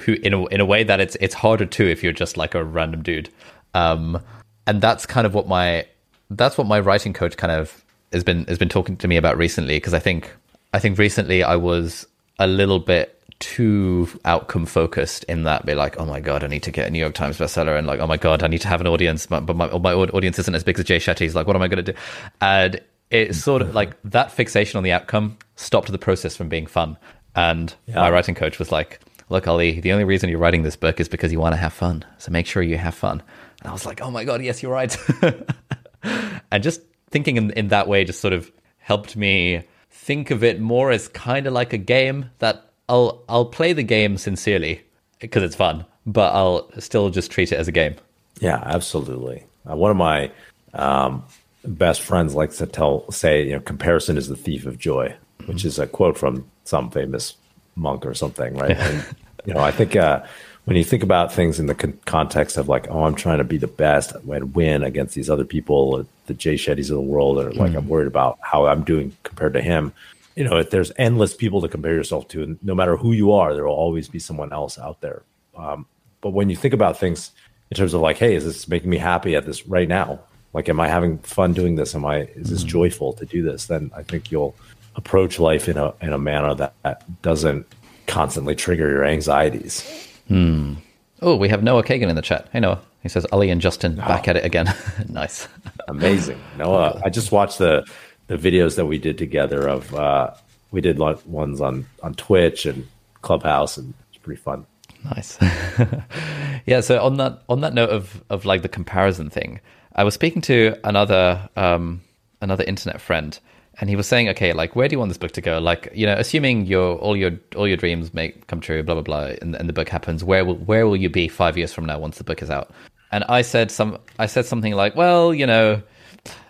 who 0.00 0.14
in 0.14 0.34
a 0.34 0.44
in 0.46 0.60
a 0.60 0.64
way 0.64 0.84
that 0.84 1.00
it's 1.00 1.16
it's 1.20 1.34
harder 1.34 1.66
too 1.66 1.86
if 1.86 2.02
you're 2.02 2.12
just 2.12 2.36
like 2.36 2.54
a 2.54 2.64
random 2.64 3.02
dude. 3.02 3.28
Um, 3.74 4.22
and 4.66 4.80
that's 4.80 5.06
kind 5.06 5.26
of 5.26 5.34
what 5.34 5.48
my 5.48 5.86
that's 6.30 6.56
what 6.56 6.66
my 6.66 6.80
writing 6.80 7.12
coach 7.12 7.36
kind 7.36 7.52
of 7.52 7.84
has 8.12 8.24
been 8.24 8.44
has 8.46 8.58
been 8.58 8.68
talking 8.68 8.96
to 8.96 9.08
me 9.08 9.16
about 9.16 9.36
recently 9.36 9.76
because 9.76 9.94
I 9.94 9.98
think 9.98 10.34
I 10.72 10.78
think 10.78 10.98
recently 10.98 11.42
I 11.42 11.56
was 11.56 12.06
a 12.38 12.46
little 12.46 12.78
bit 12.78 13.10
too 13.40 14.08
outcome 14.24 14.64
focused 14.64 15.24
in 15.24 15.42
that 15.42 15.66
be 15.66 15.74
like 15.74 15.98
oh 15.98 16.06
my 16.06 16.20
god 16.20 16.44
I 16.44 16.46
need 16.46 16.62
to 16.62 16.70
get 16.70 16.86
a 16.86 16.90
New 16.90 16.98
York 16.98 17.14
Times 17.14 17.36
bestseller 17.36 17.76
and 17.76 17.86
like 17.86 18.00
oh 18.00 18.06
my 18.06 18.16
god 18.16 18.42
I 18.42 18.46
need 18.46 18.60
to 18.62 18.68
have 18.68 18.80
an 18.80 18.86
audience 18.86 19.26
but, 19.26 19.42
my, 19.54 19.66
my 19.78 19.92
audience 19.92 20.38
isn't 20.38 20.54
as 20.54 20.64
big 20.64 20.78
as 20.78 20.84
Jay 20.84 20.98
Shetty's 20.98 21.34
like 21.34 21.46
what 21.46 21.56
am 21.56 21.62
I 21.62 21.68
going 21.68 21.84
to 21.84 21.92
do 21.92 21.98
and 22.40 22.80
it's 23.10 23.38
sort 23.38 23.60
of 23.60 23.74
like 23.74 23.96
that 24.04 24.30
fixation 24.30 24.78
on 24.78 24.84
the 24.84 24.92
outcome 24.92 25.36
stopped 25.56 25.90
the 25.90 25.98
process 25.98 26.36
from 26.36 26.48
being 26.48 26.66
fun 26.66 26.96
and 27.34 27.74
yeah. 27.86 27.96
my 27.96 28.10
writing 28.10 28.34
coach 28.34 28.58
was 28.58 28.72
like 28.72 29.00
look, 29.28 29.46
Ali, 29.48 29.80
the 29.80 29.92
only 29.92 30.04
reason 30.04 30.28
you're 30.30 30.38
writing 30.38 30.62
this 30.62 30.76
book 30.76 31.00
is 31.00 31.08
because 31.08 31.32
you 31.32 31.40
want 31.40 31.54
to 31.54 31.58
have 31.58 31.72
fun. 31.72 32.04
So 32.18 32.30
make 32.30 32.46
sure 32.46 32.62
you 32.62 32.78
have 32.78 32.94
fun. 32.94 33.22
And 33.60 33.70
I 33.70 33.72
was 33.72 33.86
like, 33.86 34.00
oh 34.00 34.10
my 34.10 34.24
God, 34.24 34.42
yes, 34.42 34.62
you're 34.62 34.72
right. 34.72 34.96
and 36.50 36.62
just 36.62 36.80
thinking 37.10 37.36
in, 37.36 37.50
in 37.52 37.68
that 37.68 37.88
way 37.88 38.04
just 38.04 38.20
sort 38.20 38.32
of 38.32 38.50
helped 38.78 39.16
me 39.16 39.64
think 39.90 40.30
of 40.30 40.44
it 40.44 40.60
more 40.60 40.90
as 40.90 41.08
kind 41.08 41.46
of 41.46 41.52
like 41.52 41.72
a 41.72 41.78
game 41.78 42.30
that 42.38 42.70
I'll 42.88 43.22
I'll 43.28 43.46
play 43.46 43.72
the 43.72 43.82
game 43.82 44.18
sincerely 44.18 44.82
because 45.18 45.42
it's 45.42 45.56
fun, 45.56 45.86
but 46.04 46.34
I'll 46.34 46.70
still 46.80 47.08
just 47.08 47.30
treat 47.30 47.52
it 47.52 47.56
as 47.56 47.68
a 47.68 47.72
game. 47.72 47.94
Yeah, 48.40 48.62
absolutely. 48.64 49.44
Uh, 49.68 49.76
one 49.76 49.90
of 49.90 49.96
my 49.96 50.30
um, 50.74 51.24
best 51.64 52.02
friends 52.02 52.34
likes 52.34 52.58
to 52.58 52.66
tell 52.66 53.10
say, 53.10 53.44
you 53.44 53.52
know, 53.52 53.60
comparison 53.60 54.18
is 54.18 54.28
the 54.28 54.36
thief 54.36 54.66
of 54.66 54.78
joy. 54.78 55.14
which 55.46 55.64
is 55.64 55.78
a 55.78 55.86
quote 55.86 56.18
from 56.18 56.50
some 56.64 56.90
famous 56.90 57.36
monk 57.76 58.06
or 58.06 58.14
something, 58.14 58.56
right? 58.56 58.76
and, 58.76 59.04
you 59.44 59.54
know, 59.54 59.60
I 59.60 59.70
think 59.70 59.96
uh, 59.96 60.24
when 60.64 60.76
you 60.76 60.84
think 60.84 61.02
about 61.02 61.32
things 61.32 61.60
in 61.60 61.66
the 61.66 61.74
con- 61.74 61.98
context 62.04 62.56
of 62.56 62.68
like, 62.68 62.88
oh, 62.90 63.04
I'm 63.04 63.14
trying 63.14 63.38
to 63.38 63.44
be 63.44 63.58
the 63.58 63.66
best 63.66 64.14
and 64.14 64.54
win 64.54 64.82
against 64.82 65.14
these 65.14 65.28
other 65.28 65.44
people, 65.44 66.06
the 66.26 66.34
Jay 66.34 66.54
Shetty's 66.54 66.90
of 66.90 66.96
the 66.96 67.02
world, 67.02 67.38
or 67.38 67.52
like 67.52 67.72
mm. 67.72 67.76
I'm 67.76 67.88
worried 67.88 68.06
about 68.06 68.38
how 68.40 68.66
I'm 68.66 68.82
doing 68.82 69.16
compared 69.22 69.52
to 69.54 69.60
him. 69.60 69.92
You 70.36 70.44
know, 70.44 70.56
if 70.56 70.70
there's 70.70 70.90
endless 70.96 71.34
people 71.34 71.60
to 71.60 71.68
compare 71.68 71.94
yourself 71.94 72.26
to, 72.28 72.42
and 72.42 72.58
no 72.62 72.74
matter 72.74 72.96
who 72.96 73.12
you 73.12 73.32
are, 73.32 73.54
there 73.54 73.64
will 73.64 73.74
always 73.74 74.08
be 74.08 74.18
someone 74.18 74.52
else 74.52 74.78
out 74.78 75.00
there. 75.00 75.22
Um, 75.56 75.86
but 76.22 76.30
when 76.30 76.50
you 76.50 76.56
think 76.56 76.74
about 76.74 76.98
things 76.98 77.30
in 77.70 77.76
terms 77.76 77.94
of 77.94 78.00
like, 78.00 78.16
hey, 78.16 78.34
is 78.34 78.44
this 78.44 78.66
making 78.66 78.90
me 78.90 78.96
happy 78.96 79.36
at 79.36 79.46
this 79.46 79.66
right 79.66 79.86
now? 79.86 80.20
Like, 80.52 80.68
am 80.68 80.80
I 80.80 80.88
having 80.88 81.18
fun 81.18 81.52
doing 81.52 81.76
this? 81.76 81.94
Am 81.94 82.04
I 82.04 82.22
is 82.34 82.48
this 82.48 82.64
mm. 82.64 82.68
joyful 82.68 83.12
to 83.14 83.26
do 83.26 83.42
this? 83.42 83.66
Then 83.66 83.90
I 83.94 84.02
think 84.02 84.30
you'll 84.30 84.56
approach 84.96 85.38
life 85.38 85.68
in 85.68 85.76
a 85.76 85.94
in 86.00 86.12
a 86.12 86.18
manner 86.18 86.54
that, 86.54 86.74
that 86.82 87.22
doesn't 87.22 87.66
constantly 88.06 88.54
trigger 88.54 88.88
your 88.90 89.04
anxieties. 89.04 89.82
Hmm. 90.28 90.74
Oh, 91.22 91.36
we 91.36 91.48
have 91.48 91.62
Noah 91.62 91.82
Kagan 91.82 92.08
in 92.08 92.16
the 92.16 92.22
chat. 92.22 92.48
Hey 92.52 92.60
Noah. 92.60 92.80
He 93.02 93.08
says 93.10 93.26
Ali 93.32 93.50
and 93.50 93.60
Justin 93.60 94.00
oh. 94.02 94.08
back 94.08 94.28
at 94.28 94.36
it 94.36 94.44
again. 94.44 94.74
nice. 95.08 95.46
Amazing. 95.88 96.40
Noah, 96.56 97.00
I 97.04 97.10
just 97.10 97.32
watched 97.32 97.58
the 97.58 97.86
the 98.26 98.36
videos 98.36 98.76
that 98.76 98.86
we 98.86 98.98
did 98.98 99.18
together 99.18 99.68
of 99.68 99.94
uh 99.94 100.32
we 100.70 100.80
did 100.80 100.98
ones 100.98 101.60
on 101.60 101.86
on 102.02 102.14
Twitch 102.14 102.66
and 102.66 102.86
Clubhouse 103.22 103.76
and 103.76 103.94
it's 104.08 104.18
pretty 104.18 104.40
fun. 104.40 104.66
Nice. 105.04 105.38
yeah, 106.66 106.80
so 106.80 107.02
on 107.02 107.18
that 107.18 107.42
on 107.48 107.60
that 107.60 107.74
note 107.74 107.90
of 107.90 108.22
of 108.30 108.44
like 108.44 108.62
the 108.62 108.68
comparison 108.68 109.28
thing, 109.28 109.60
I 109.94 110.04
was 110.04 110.14
speaking 110.14 110.40
to 110.42 110.76
another 110.84 111.48
um 111.56 112.00
another 112.40 112.64
internet 112.64 113.00
friend 113.00 113.38
and 113.80 113.90
he 113.90 113.96
was 113.96 114.06
saying, 114.06 114.28
okay, 114.30 114.52
like 114.52 114.76
where 114.76 114.88
do 114.88 114.94
you 114.94 114.98
want 114.98 115.10
this 115.10 115.18
book 115.18 115.32
to 115.32 115.40
go? 115.40 115.58
Like, 115.58 115.90
you 115.94 116.06
know, 116.06 116.14
assuming 116.14 116.66
your 116.66 116.96
all 116.98 117.16
your 117.16 117.32
all 117.56 117.66
your 117.66 117.76
dreams 117.76 118.14
make 118.14 118.46
come 118.46 118.60
true, 118.60 118.82
blah 118.82 118.94
blah 118.94 119.02
blah, 119.02 119.34
and, 119.42 119.54
and 119.54 119.68
the 119.68 119.72
book 119.72 119.88
happens, 119.88 120.22
where 120.22 120.44
will 120.44 120.56
where 120.56 120.86
will 120.86 120.96
you 120.96 121.08
be 121.08 121.28
five 121.28 121.56
years 121.56 121.72
from 121.72 121.86
now 121.86 121.98
once 121.98 122.18
the 122.18 122.24
book 122.24 122.42
is 122.42 122.50
out? 122.50 122.72
And 123.12 123.24
I 123.24 123.42
said 123.42 123.70
some, 123.70 123.98
I 124.18 124.26
said 124.26 124.44
something 124.44 124.74
like, 124.74 124.96
well, 124.96 125.32
you 125.32 125.46
know, 125.46 125.82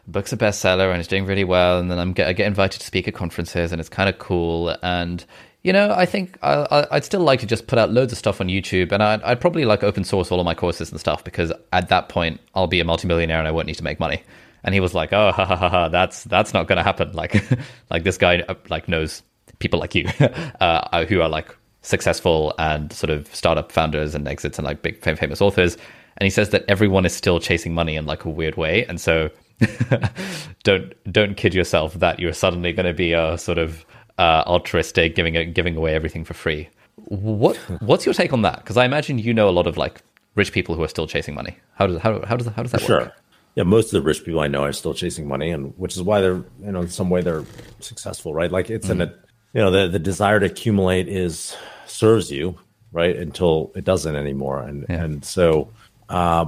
book's 0.07 0.33
a 0.33 0.37
bestseller 0.37 0.91
and 0.91 0.99
it's 0.99 1.09
doing 1.09 1.27
really 1.27 1.45
well, 1.45 1.79
and 1.79 1.91
then 1.91 1.99
I'm 1.99 2.12
get, 2.12 2.27
I 2.27 2.33
get 2.33 2.47
invited 2.47 2.81
to 2.81 2.87
speak 2.87 3.09
at 3.09 3.14
conferences, 3.14 3.72
and 3.72 3.81
it's 3.81 3.91
kind 3.91 4.09
of 4.09 4.18
cool, 4.18 4.77
and 4.83 5.25
you 5.62 5.72
know, 5.72 5.95
I 5.97 6.05
think 6.05 6.39
I, 6.43 6.87
would 6.93 7.05
still 7.05 7.22
like 7.22 7.41
to 7.41 7.47
just 7.47 7.68
put 7.68 7.79
out 7.79 7.91
loads 7.91 8.12
of 8.12 8.18
stuff 8.18 8.39
on 8.41 8.49
YouTube, 8.49 8.93
and 8.93 9.03
I'd, 9.03 9.22
I'd 9.22 9.41
probably 9.41 9.64
like 9.64 9.83
open 9.83 10.05
source 10.05 10.31
all 10.31 10.39
of 10.39 10.45
my 10.45 10.55
courses 10.55 10.91
and 10.91 11.01
stuff 11.01 11.25
because 11.25 11.53
at 11.72 11.89
that 11.89 12.11
point 12.11 12.41
I'll 12.55 12.66
be 12.66 12.81
a 12.81 12.85
multimillionaire 12.85 13.39
and 13.39 13.49
I 13.49 13.51
won't 13.51 13.66
need 13.66 13.77
to 13.77 13.85
make 13.85 13.99
money 13.99 14.22
and 14.65 14.75
he 14.75 14.81
was 14.81 14.95
like, 14.95 15.12
"Oh, 15.12 15.31
ha, 15.31 15.45
ha, 15.45 15.57
ha, 15.57 15.69
ha 15.69 15.89
that's 15.89 16.25
that's 16.25 16.53
not 16.53 16.67
going 16.67 16.79
to 16.79 16.83
happen." 16.83 17.12
Like, 17.15 17.43
like 17.91 18.03
this 18.05 18.19
guy 18.19 18.41
uh, 18.49 18.55
like 18.69 18.89
knows 18.89 19.23
people 19.59 19.79
like 19.79 19.95
you 19.95 20.09
uh, 20.61 21.05
who 21.05 21.21
are 21.21 21.29
like 21.29 21.55
successful 21.83 22.55
and 22.59 22.93
sort 22.93 23.11
of 23.11 23.33
startup 23.35 23.71
founders 23.71 24.15
and 24.15 24.27
exits 24.27 24.59
and 24.59 24.67
like 24.67 24.83
big 24.83 25.01
famous 25.01 25.41
authors, 25.41 25.77
and 26.17 26.27
he 26.27 26.31
says 26.31 26.51
that 26.51 26.65
everyone 26.67 27.07
is 27.07 27.15
still 27.15 27.39
chasing 27.39 27.75
money 27.75 27.95
in 27.97 28.07
like 28.07 28.25
a 28.25 28.31
weird 28.31 28.57
way, 28.57 28.85
and 28.87 29.01
so 29.01 29.31
don't 30.65 30.93
don't 31.12 31.37
kid 31.37 31.55
yourself 31.55 31.95
that 31.95 32.19
you're 32.19 32.33
suddenly 32.33 32.73
going 32.73 32.87
to 32.87 32.95
be 32.95 33.12
a 33.12 33.39
sort 33.39 33.59
of 33.59 33.85
uh, 34.19 34.43
altruistic, 34.47 35.15
giving 35.15 35.53
giving 35.53 35.77
away 35.77 35.95
everything 35.95 36.25
for 36.25 36.35
free. 36.35 36.69
What 36.97 37.57
what's 37.81 38.05
your 38.07 38.15
take 38.15 38.33
on 38.33 38.43
that? 38.43 38.57
Because 38.57 38.77
I 38.77 38.85
imagine 38.85 39.19
you 39.19 39.35
know 39.35 39.49
a 39.49 39.51
lot 39.51 39.67
of 39.67 39.77
like 39.77 40.03
rich 40.35 40.53
people 40.53 40.75
who 40.75 40.83
are 40.83 40.89
still 40.89 41.07
chasing 41.07 41.35
money. 41.35 41.57
How 41.75 41.87
does 41.87 42.01
how 42.01 42.25
how 42.25 42.37
does 42.37 42.47
how 42.49 42.62
does 42.62 42.73
that 42.73 42.81
for 42.81 42.99
work? 42.99 43.17
Yeah, 43.55 43.63
most 43.63 43.87
of 43.87 43.93
the 43.93 44.03
rich 44.03 44.25
people 44.25 44.41
I 44.41 44.49
know 44.49 44.65
are 44.65 44.73
still 44.73 44.95
chasing 44.95 45.29
money, 45.29 45.51
and 45.51 45.73
which 45.79 45.95
is 45.95 46.03
why 46.03 46.21
they're 46.21 46.43
you 46.63 46.73
know 46.73 46.83
in 46.83 46.89
some 46.89 47.11
way 47.11 47.21
they're 47.21 47.45
successful, 47.81 48.35
right? 48.35 48.51
Like 48.51 48.71
it's 48.71 48.89
mm-hmm. 48.89 49.03
in 49.03 49.09
a 49.09 49.15
you 49.53 49.61
know 49.61 49.71
the 49.71 49.89
the 49.89 49.99
desire 49.99 50.41
to 50.41 50.47
accumulate 50.47 51.09
is 51.09 51.57
serves 51.87 52.31
you 52.31 52.59
right 52.93 53.17
until 53.17 53.71
it 53.75 53.85
doesn't 53.85 54.17
anymore, 54.17 54.63
and 54.63 54.87
yeah. 54.89 55.05
and 55.05 55.25
so 55.25 55.69
uh, 56.09 56.47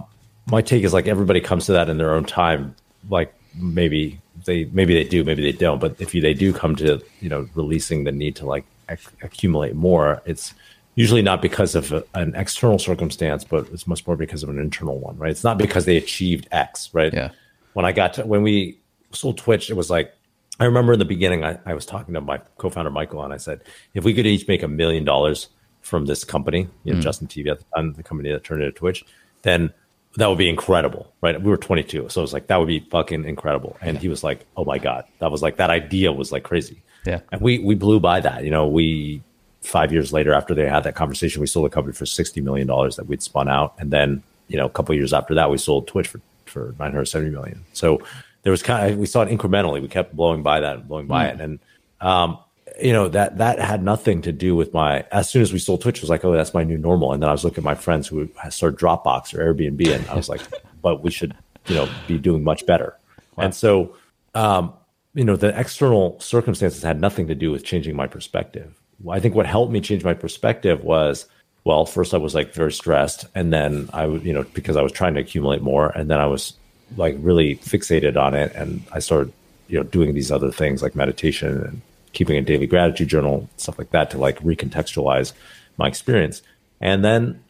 my 0.51 0.63
take 0.63 0.85
is 0.85 0.93
like 0.93 1.07
everybody 1.07 1.41
comes 1.41 1.67
to 1.67 1.73
that 1.73 1.89
in 1.89 1.99
their 1.99 2.15
own 2.15 2.25
time. 2.25 2.75
Like 3.09 3.35
maybe 3.55 4.21
they 4.45 4.65
maybe 4.67 4.95
they 4.95 5.09
do, 5.09 5.25
maybe 5.25 5.43
they 5.43 5.57
don't, 5.57 5.81
but 5.81 6.01
if 6.01 6.15
you, 6.15 6.21
they 6.21 6.35
do 6.35 6.53
come 6.53 6.77
to 6.77 7.03
you 7.21 7.29
know 7.29 7.49
releasing 7.55 8.05
the 8.05 8.13
need 8.13 8.37
to 8.37 8.47
like 8.47 8.65
ac- 8.89 9.09
accumulate 9.23 9.75
more, 9.75 10.23
it's 10.25 10.55
usually 10.97 11.23
not 11.23 11.41
because 11.41 11.75
of 11.75 11.93
a, 11.93 12.03
an 12.15 12.35
external 12.35 12.79
circumstance, 12.79 13.45
but 13.45 13.69
it's 13.73 13.87
much 13.87 14.05
more 14.07 14.17
because 14.17 14.43
of 14.43 14.49
an 14.49 14.59
internal 14.59 14.99
one, 14.99 15.17
right? 15.17 15.31
It's 15.31 15.45
not 15.45 15.59
because 15.59 15.85
they 15.85 15.97
achieved 15.97 16.49
X, 16.51 16.91
right? 16.93 17.13
Yeah. 17.13 17.31
When 17.75 17.85
I 17.85 17.93
got 17.93 18.15
to, 18.15 18.27
when 18.27 18.43
we 18.43 18.81
sold 19.13 19.39
Twitch, 19.39 19.71
it 19.71 19.75
was 19.75 19.91
like, 19.91 20.13
I 20.59 20.65
remember 20.65 20.95
in 20.95 20.99
the 20.99 21.05
beginning, 21.05 21.45
I, 21.45 21.59
I 21.67 21.75
was 21.75 21.85
talking 21.85 22.15
to 22.15 22.21
my 22.23 22.39
co 22.57 22.71
founder, 22.71 22.91
Michael, 22.91 23.23
and 23.23 23.33
I 23.33 23.37
said, 23.37 23.61
if 23.93 24.05
we 24.05 24.15
could 24.15 24.27
each 24.27 24.49
make 24.49 24.63
a 24.63 24.69
million 24.69 25.05
dollars 25.05 25.49
from 25.83 26.07
this 26.07 26.25
company, 26.25 26.67
you 26.85 26.95
know, 26.95 26.99
mm. 26.99 27.03
Justin 27.03 27.29
TV 27.29 27.51
at 27.51 27.59
the 27.59 27.65
time, 27.77 27.93
the 27.93 28.03
company 28.03 28.33
that 28.33 28.43
turned 28.43 28.63
into 28.63 28.77
Twitch, 28.77 29.05
then 29.43 29.73
that 30.17 30.29
would 30.29 30.39
be 30.39 30.49
incredible, 30.49 31.13
right? 31.21 31.41
We 31.41 31.51
were 31.51 31.59
22. 31.59 32.09
So 32.09 32.21
it 32.21 32.25
was 32.25 32.33
like, 32.33 32.47
that 32.47 32.57
would 32.57 32.69
be 32.69 32.81
fucking 32.81 33.27
incredible. 33.27 33.77
And 33.83 33.97
yeah. 33.97 34.01
he 34.01 34.09
was 34.09 34.25
like, 34.25 34.47
oh 34.57 34.65
my 34.65 34.79
God. 34.79 35.05
That 35.19 35.31
was 35.31 35.43
like, 35.43 35.59
that 35.59 35.69
idea 35.69 36.11
was 36.11 36.33
like 36.33 36.43
crazy. 36.43 36.83
Yeah. 37.05 37.21
And 37.31 37.43
we, 37.43 37.59
we 37.59 37.75
blew 37.75 38.01
by 38.01 38.21
that. 38.21 38.43
You 38.43 38.51
know, 38.51 38.67
we 38.67 39.23
five 39.67 39.93
years 39.93 40.13
later, 40.13 40.33
after 40.33 40.55
they 40.55 40.69
had 40.69 40.85
that 40.85 40.95
conversation, 40.95 41.41
we 41.41 41.47
sold 41.47 41.67
the 41.67 41.71
company 41.71 41.93
for 41.93 42.07
sixty 42.07 42.41
million 42.41 42.67
dollars 42.67 42.97
that 42.97 43.07
we'd 43.07 43.23
spun 43.23 43.49
out, 43.49 43.75
and 43.79 43.91
then 43.91 44.23
you 44.49 44.57
know 44.57 44.67
a 44.67 44.71
couple 44.71 44.95
years 44.95 45.13
after 45.13 45.35
that, 45.35 45.51
we 45.51 45.59
sold 45.59 45.89
Twitch 45.89 46.09
for 46.09 46.21
for 46.45 46.75
nine 46.79 46.93
hundred 46.93 47.07
seventy 47.07 47.31
million. 47.31 47.65
So 47.73 48.01
there 48.43 48.53
was 48.53 48.63
kind 48.63 48.93
of 48.93 48.99
we 48.99 49.07
saw 49.07 49.23
it 49.23 49.29
incrementally. 49.29 49.83
We 49.83 49.89
kept 49.89 50.15
blowing 50.15 50.43
by 50.43 50.61
that, 50.61 50.77
and 50.77 50.89
blowing 50.89 51.07
by 51.07 51.27
mm. 51.27 51.35
it, 51.35 51.41
and 51.41 51.59
um, 52.01 52.39
you 52.81 52.93
know 52.93 53.09
that 53.09 53.39
that 53.39 53.59
had 53.59 53.83
nothing 53.83 54.23
to 54.23 54.33
do 54.33 54.55
with 54.55 54.73
my. 54.73 55.05
As 55.11 55.29
soon 55.29 55.43
as 55.43 55.53
we 55.53 55.59
sold 55.59 55.83
Twitch, 55.83 55.99
it 55.99 56.03
was 56.03 56.11
like, 56.11 56.25
oh, 56.25 56.33
that's 56.33 56.55
my 56.55 56.65
new 56.65 56.79
normal. 56.79 57.13
And 57.13 57.23
then 57.23 57.29
I 57.29 57.33
was 57.33 57.45
looking 57.45 57.59
at 57.59 57.65
my 57.65 57.75
friends 57.75 58.07
who 58.07 58.29
started 58.51 58.79
Dropbox 58.79 59.35
or 59.35 59.53
Airbnb, 59.53 59.95
and 59.95 60.09
I 60.09 60.15
was 60.15 60.29
like, 60.29 60.43
but 60.83 61.03
we 61.03 61.11
should 61.11 61.35
you 61.67 61.75
know 61.75 61.89
be 62.07 62.19
doing 62.19 62.45
much 62.45 62.65
better. 62.67 62.97
Wow. 63.37 63.45
And 63.45 63.55
so. 63.55 63.97
Um, 64.35 64.75
you 65.15 65.25
know 65.25 65.35
the 65.35 65.59
external 65.59 66.21
circumstances 66.21 66.83
had 66.83 67.01
nothing 67.01 67.27
to 67.29 67.35
do 67.35 67.51
with 67.51 67.65
changing 67.65 67.97
my 67.97 68.07
perspective 68.07 68.79
I 69.11 69.21
think 69.21 69.35
what 69.35 69.47
helped 69.47 69.73
me 69.73 69.81
change 69.81 70.05
my 70.05 70.15
perspective 70.15 70.83
was, 70.83 71.27
well, 71.65 71.85
first 71.85 72.15
I 72.15 72.19
was 72.19 72.35
like 72.35 72.55
very 72.55 72.73
stressed, 72.73 73.27
and 73.35 73.53
then 73.53 73.89
I 73.93 74.07
was, 74.07 74.23
you 74.23 74.33
know, 74.33 74.45
because 74.55 74.77
I 74.77 74.83
was 74.83 74.93
trying 74.93 75.15
to 75.15 75.21
accumulate 75.21 75.63
more, 75.63 75.89
and 75.91 76.11
then 76.11 76.21
I 76.21 76.27
was 76.27 76.55
like 76.97 77.17
really 77.19 77.57
fixated 77.57 78.17
on 78.17 78.35
it, 78.35 78.53
and 78.55 78.83
I 78.93 79.01
started, 79.01 79.33
you 79.69 79.79
know, 79.79 79.85
doing 79.85 80.15
these 80.15 80.31
other 80.31 80.51
things 80.51 80.83
like 80.83 80.95
meditation 80.95 81.63
and 81.63 81.81
keeping 82.13 82.37
a 82.37 82.43
daily 82.43 82.67
gratitude 82.67 83.09
journal, 83.09 83.49
stuff 83.57 83.79
like 83.79 83.91
that, 83.91 84.11
to 84.11 84.19
like 84.19 84.39
recontextualize 84.41 85.33
my 85.77 85.87
experience. 85.87 86.43
And 86.81 87.05
then 87.05 87.43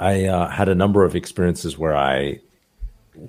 I 0.00 0.24
uh, 0.24 0.48
had 0.48 0.68
a 0.68 0.74
number 0.74 1.04
of 1.04 1.14
experiences 1.14 1.76
where 1.76 1.96
I 1.96 2.40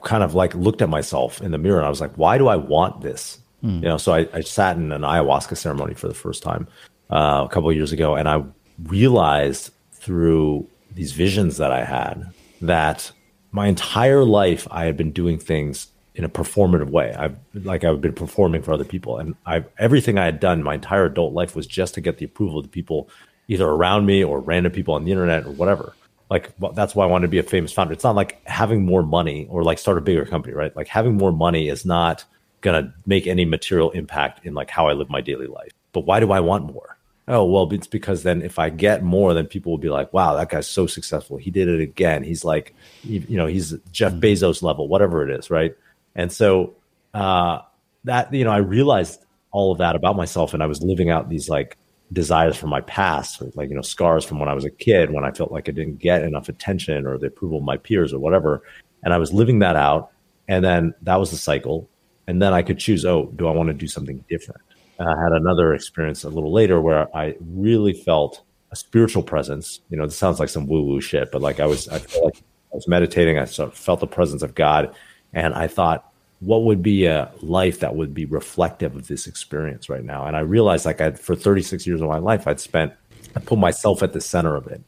kind 0.04 0.24
of 0.24 0.34
like 0.34 0.54
looked 0.56 0.82
at 0.82 0.90
myself 0.90 1.42
in 1.42 1.52
the 1.52 1.58
mirror 1.58 1.78
and 1.78 1.86
I 1.86 1.90
was 1.90 2.02
like, 2.02 2.14
why 2.16 2.38
do 2.38 2.48
I 2.48 2.56
want 2.56 3.02
this? 3.02 3.40
Mm. 3.64 3.76
You 3.76 3.90
know, 3.90 3.98
so 3.98 4.14
I, 4.14 4.28
I, 4.34 4.42
sat 4.42 4.78
in 4.78 4.92
an 4.92 5.02
ayahuasca 5.02 5.58
ceremony 5.58 5.94
for 5.94 6.08
the 6.08 6.14
first 6.14 6.44
time 6.44 6.68
uh, 7.10 7.45
a 7.45 7.49
couple 7.49 7.72
years 7.72 7.91
ago, 7.91 8.16
and 8.16 8.28
I 8.28 8.43
realized 8.84 9.72
through 9.93 10.68
these 10.93 11.12
visions 11.12 11.58
that 11.58 11.72
I 11.72 11.84
had 11.84 12.32
that 12.62 13.12
my 13.51 13.68
entire 13.68 14.24
life 14.24 14.68
I 14.72 14.86
had 14.86 14.97
been 14.97 15.12
doing 15.12 15.39
things 15.39 15.88
in 16.16 16.24
a 16.24 16.30
performative 16.30 16.89
way. 16.89 17.14
I've 17.14 17.38
like 17.53 17.84
I've 17.84 18.01
been 18.01 18.14
performing 18.14 18.62
for 18.62 18.74
other 18.74 18.86
people, 18.86 19.18
and 19.18 19.36
I 19.45 19.66
everything 19.78 20.18
I 20.18 20.26
had 20.26 20.39
done 20.39 20.64
my 20.64 20.76
entire 20.76 21.06
adult 21.06 21.34
life 21.34 21.56
was 21.56 21.68
just 21.68 21.93
to 21.95 22.01
get 22.01 22.18
the 22.18 22.26
approval 22.26 22.60
of 22.60 22.66
the 22.66 22.70
people 22.70 23.10
either 23.47 23.68
around 23.68 24.06
me 24.06 24.24
or 24.24 24.39
random 24.39 24.72
people 24.72 24.93
on 24.93 25.06
the 25.06 25.12
internet 25.12 25.45
or 25.45 25.51
whatever. 25.51 25.93
Like 26.30 26.51
that's 26.74 26.95
why 26.95 27.03
I 27.03 27.08
wanted 27.08 27.28
to 27.28 27.32
be 27.32 27.38
a 27.38 27.43
famous 27.43 27.72
founder. 27.72 27.93
It's 27.93 28.03
not 28.03 28.16
like 28.16 28.41
having 28.47 28.84
more 28.84 29.03
money 29.03 29.45
or 29.49 29.64
like 29.64 29.78
start 29.78 29.97
a 29.97 30.01
bigger 30.01 30.26
company, 30.26 30.56
right? 30.56 30.76
Like 30.76 30.88
having 30.88 31.16
more 31.16 31.32
money 31.32 31.70
is 31.70 31.86
not 31.86 32.24
gonna 32.62 32.93
make 33.06 33.28
any 33.28 33.45
material 33.45 33.91
impact 33.91 34.45
in 34.45 34.53
like 34.53 34.70
how 34.70 34.88
I 34.88 34.93
live 34.93 35.10
my 35.10 35.22
daily 35.22 35.47
life. 35.47 35.72
But 35.93 36.01
why 36.01 36.20
do 36.20 36.32
I 36.32 36.39
want 36.39 36.66
more? 36.66 36.95
Oh, 37.28 37.44
well, 37.44 37.72
it's 37.74 37.88
because 37.88 38.22
then 38.22 38.44
if 38.44 38.60
I 38.60 38.70
get 38.70 39.04
more, 39.04 39.34
then 39.34 39.48
people 39.48 39.72
will 39.72 39.80
be 39.80 39.90
like, 39.90 40.14
wow, 40.14 40.36
that 40.36 40.50
guy's 40.50 40.68
so 40.68 40.86
successful. 40.86 41.38
He 41.38 41.50
did 41.50 41.68
it 41.68 41.82
again. 41.82 42.24
He's 42.24 42.46
like, 42.46 42.76
you 43.04 43.36
know, 43.36 43.48
he's 43.48 43.74
Jeff 43.92 44.14
mm-hmm. 44.14 44.22
Bezos 44.22 44.62
level, 44.62 44.88
whatever 44.88 45.28
it 45.28 45.36
is. 45.36 45.50
Right. 45.50 45.76
And 46.16 46.32
so 46.32 46.76
uh, 47.16 47.60
that, 48.04 48.32
you 48.32 48.44
know, 48.44 48.52
I 48.52 48.58
realized 48.58 49.26
all 49.52 49.72
of 49.72 49.80
that 49.80 49.96
about 49.96 50.16
myself 50.16 50.54
and 50.54 50.62
I 50.62 50.68
was 50.68 50.84
living 50.84 51.10
out 51.10 51.30
these 51.30 51.50
like 51.50 51.78
desires 52.14 52.58
from 52.58 52.70
my 52.70 52.82
past, 52.82 53.42
like, 53.56 53.70
you 53.70 53.76
know, 53.76 53.82
scars 53.82 54.24
from 54.24 54.40
when 54.40 54.50
I 54.50 54.54
was 54.54 54.66
a 54.66 54.70
kid, 54.70 55.12
when 55.12 55.24
I 55.24 55.32
felt 55.32 55.52
like 55.52 55.68
I 55.68 55.72
didn't 55.72 55.98
get 55.98 56.24
enough 56.24 56.48
attention 56.48 57.08
or 57.08 57.18
the 57.18 57.28
approval 57.28 57.58
of 57.58 57.64
my 57.64 57.78
peers 57.78 58.14
or 58.14 58.20
whatever. 58.20 58.62
And 59.04 59.14
I 59.14 59.18
was 59.18 59.34
living 59.34 59.60
that 59.60 59.76
out. 59.76 60.12
And 60.48 60.64
then 60.64 60.94
that 61.02 61.16
was 61.16 61.32
the 61.32 61.38
cycle. 61.38 61.90
And 62.28 62.40
then 62.42 62.54
I 62.54 62.62
could 62.62 62.78
choose, 62.78 63.04
oh, 63.04 63.32
do 63.36 63.48
I 63.48 63.52
want 63.52 63.68
to 63.68 63.74
do 63.74 63.88
something 63.88 64.24
different? 64.30 64.62
I 65.00 65.22
had 65.22 65.34
another 65.34 65.74
experience 65.74 66.24
a 66.24 66.30
little 66.30 66.52
later 66.52 66.80
where 66.80 67.16
I 67.16 67.36
really 67.39 67.93
felt 67.93 68.41
a 68.72 68.76
spiritual 68.76 69.24
presence. 69.24 69.82
You 69.89 69.98
know, 69.98 70.06
this 70.06 70.18
sounds 70.18 70.39
like 70.39 70.50
some 70.50 70.68
woo 70.68 70.84
woo 70.84 71.02
shit, 71.02 71.32
but 71.32 71.41
like 71.41 71.60
I 71.60 71.66
was, 71.66 71.88
I 71.88 72.00
felt 72.00 72.26
like 72.26 72.38
I 72.38 72.76
was 72.76 72.88
meditating. 72.88 73.38
I 73.38 73.46
felt 73.46 74.00
the 74.00 74.08
presence 74.08 74.41
of 74.41 74.56
God, 74.56 74.93
and 75.34 75.54
I 75.54 75.68
thought, 75.68 76.12
what 76.39 76.64
would 76.64 76.84
be 76.84 77.06
a 77.06 77.32
life 77.41 77.80
that 77.80 77.96
would 77.96 78.14
be 78.14 78.26
reflective 78.26 78.96
of 78.96 79.08
this 79.08 79.28
experience 79.28 79.89
right 79.89 80.04
now? 80.04 80.26
And 80.26 80.36
I 80.36 80.41
realized 80.41 80.86
like 80.86 81.02
I 81.02 81.12
for 81.12 81.36
36 81.36 81.88
years 81.88 82.02
of 82.02 82.10
my 82.10 82.18
life, 82.18 82.48
I'd 82.48 82.60
spent, 82.60 82.93
I 83.36 83.39
put 83.39 83.58
myself 83.58 84.04
at 84.04 84.14
the 84.14 84.22
center 84.22 84.56
of 84.56 84.68
it. 84.68 84.82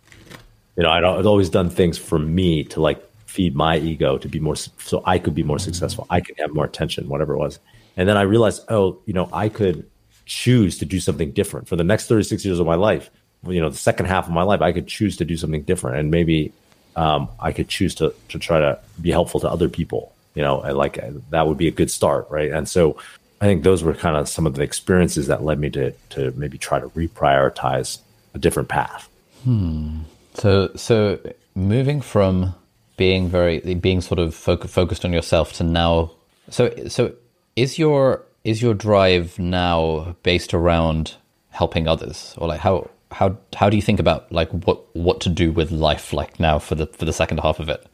You 0.75 0.83
know, 0.83 0.89
I'd, 0.89 1.03
I'd 1.03 1.25
always 1.25 1.49
done 1.49 1.69
things 1.69 1.97
for 1.97 2.19
me 2.19 2.63
to 2.65 2.81
like 2.81 3.03
feed 3.25 3.55
my 3.55 3.77
ego 3.77 4.17
to 4.17 4.27
be 4.27 4.39
more, 4.39 4.55
so 4.55 5.01
I 5.05 5.19
could 5.19 5.35
be 5.35 5.43
more 5.43 5.59
successful. 5.59 6.05
I 6.09 6.21
could 6.21 6.35
have 6.39 6.53
more 6.53 6.65
attention, 6.65 7.09
whatever 7.09 7.33
it 7.33 7.39
was. 7.39 7.59
And 7.95 8.07
then 8.07 8.17
I 8.17 8.21
realized, 8.21 8.63
oh, 8.69 8.99
you 9.05 9.13
know, 9.13 9.29
I 9.33 9.49
could 9.49 9.89
choose 10.27 10.77
to 10.79 10.85
do 10.85 10.99
something 10.99 11.31
different 11.31 11.67
for 11.67 11.75
the 11.75 11.83
next 11.83 12.07
36 12.07 12.45
years 12.45 12.59
of 12.59 12.67
my 12.67 12.75
life. 12.75 13.09
You 13.47 13.61
know, 13.61 13.69
the 13.69 13.77
second 13.77 14.07
half 14.07 14.27
of 14.27 14.33
my 14.33 14.43
life, 14.43 14.61
I 14.61 14.71
could 14.71 14.87
choose 14.87 15.17
to 15.17 15.25
do 15.25 15.37
something 15.37 15.63
different. 15.63 15.97
And 15.97 16.11
maybe 16.11 16.51
um, 16.95 17.29
I 17.39 17.51
could 17.51 17.69
choose 17.69 17.95
to, 17.95 18.13
to 18.29 18.39
try 18.39 18.59
to 18.59 18.79
be 19.01 19.11
helpful 19.11 19.39
to 19.41 19.49
other 19.49 19.69
people 19.69 20.13
you 20.37 20.43
know, 20.43 20.61
and 20.61 20.77
like 20.77 21.03
that 21.31 21.47
would 21.47 21.57
be 21.57 21.67
a 21.67 21.71
good 21.71 21.89
start, 21.89 22.27
right? 22.29 22.51
And 22.51 22.69
so 22.69 22.95
I 23.41 23.45
think 23.45 23.63
those 23.63 23.81
were 23.81 23.95
kind 23.95 24.15
of 24.15 24.29
some 24.29 24.45
of 24.45 24.53
the 24.53 24.61
experiences 24.61 25.25
that 25.27 25.43
led 25.43 25.59
me 25.59 25.71
to 25.71 25.93
to 26.11 26.31
maybe 26.35 26.59
try 26.59 26.79
to 26.79 26.89
reprioritize 26.89 27.97
a 28.35 28.37
different 28.37 28.69
path. 28.69 29.09
Hmm. 29.43 30.01
So 30.35 30.69
so 30.75 31.19
moving 31.55 32.01
from 32.01 32.53
being 32.97 33.29
very 33.29 33.61
being 33.73 33.99
sort 33.99 34.19
of 34.19 34.35
fo- 34.35 34.57
focused 34.57 35.05
on 35.05 35.11
yourself 35.11 35.53
to 35.53 35.63
now 35.63 36.11
so 36.51 36.71
so 36.87 37.13
is 37.55 37.79
your 37.79 38.21
is 38.47 38.61
your 38.61 38.73
drive 38.73 39.37
now 39.37 40.15
based 40.23 40.53
around 40.53 41.15
helping 41.49 41.87
others 41.87 42.35
or 42.37 42.47
like 42.47 42.59
how 42.59 42.89
how 43.11 43.37
how 43.55 43.69
do 43.69 43.75
you 43.75 43.81
think 43.81 43.99
about 43.99 44.31
like 44.31 44.49
what 44.51 44.95
what 44.95 45.19
to 45.21 45.29
do 45.29 45.51
with 45.51 45.71
life 45.71 46.13
like 46.13 46.39
now 46.39 46.57
for 46.59 46.75
the 46.75 46.87
for 46.87 47.05
the 47.05 47.13
second 47.13 47.39
half 47.39 47.59
of 47.59 47.69
it 47.69 47.85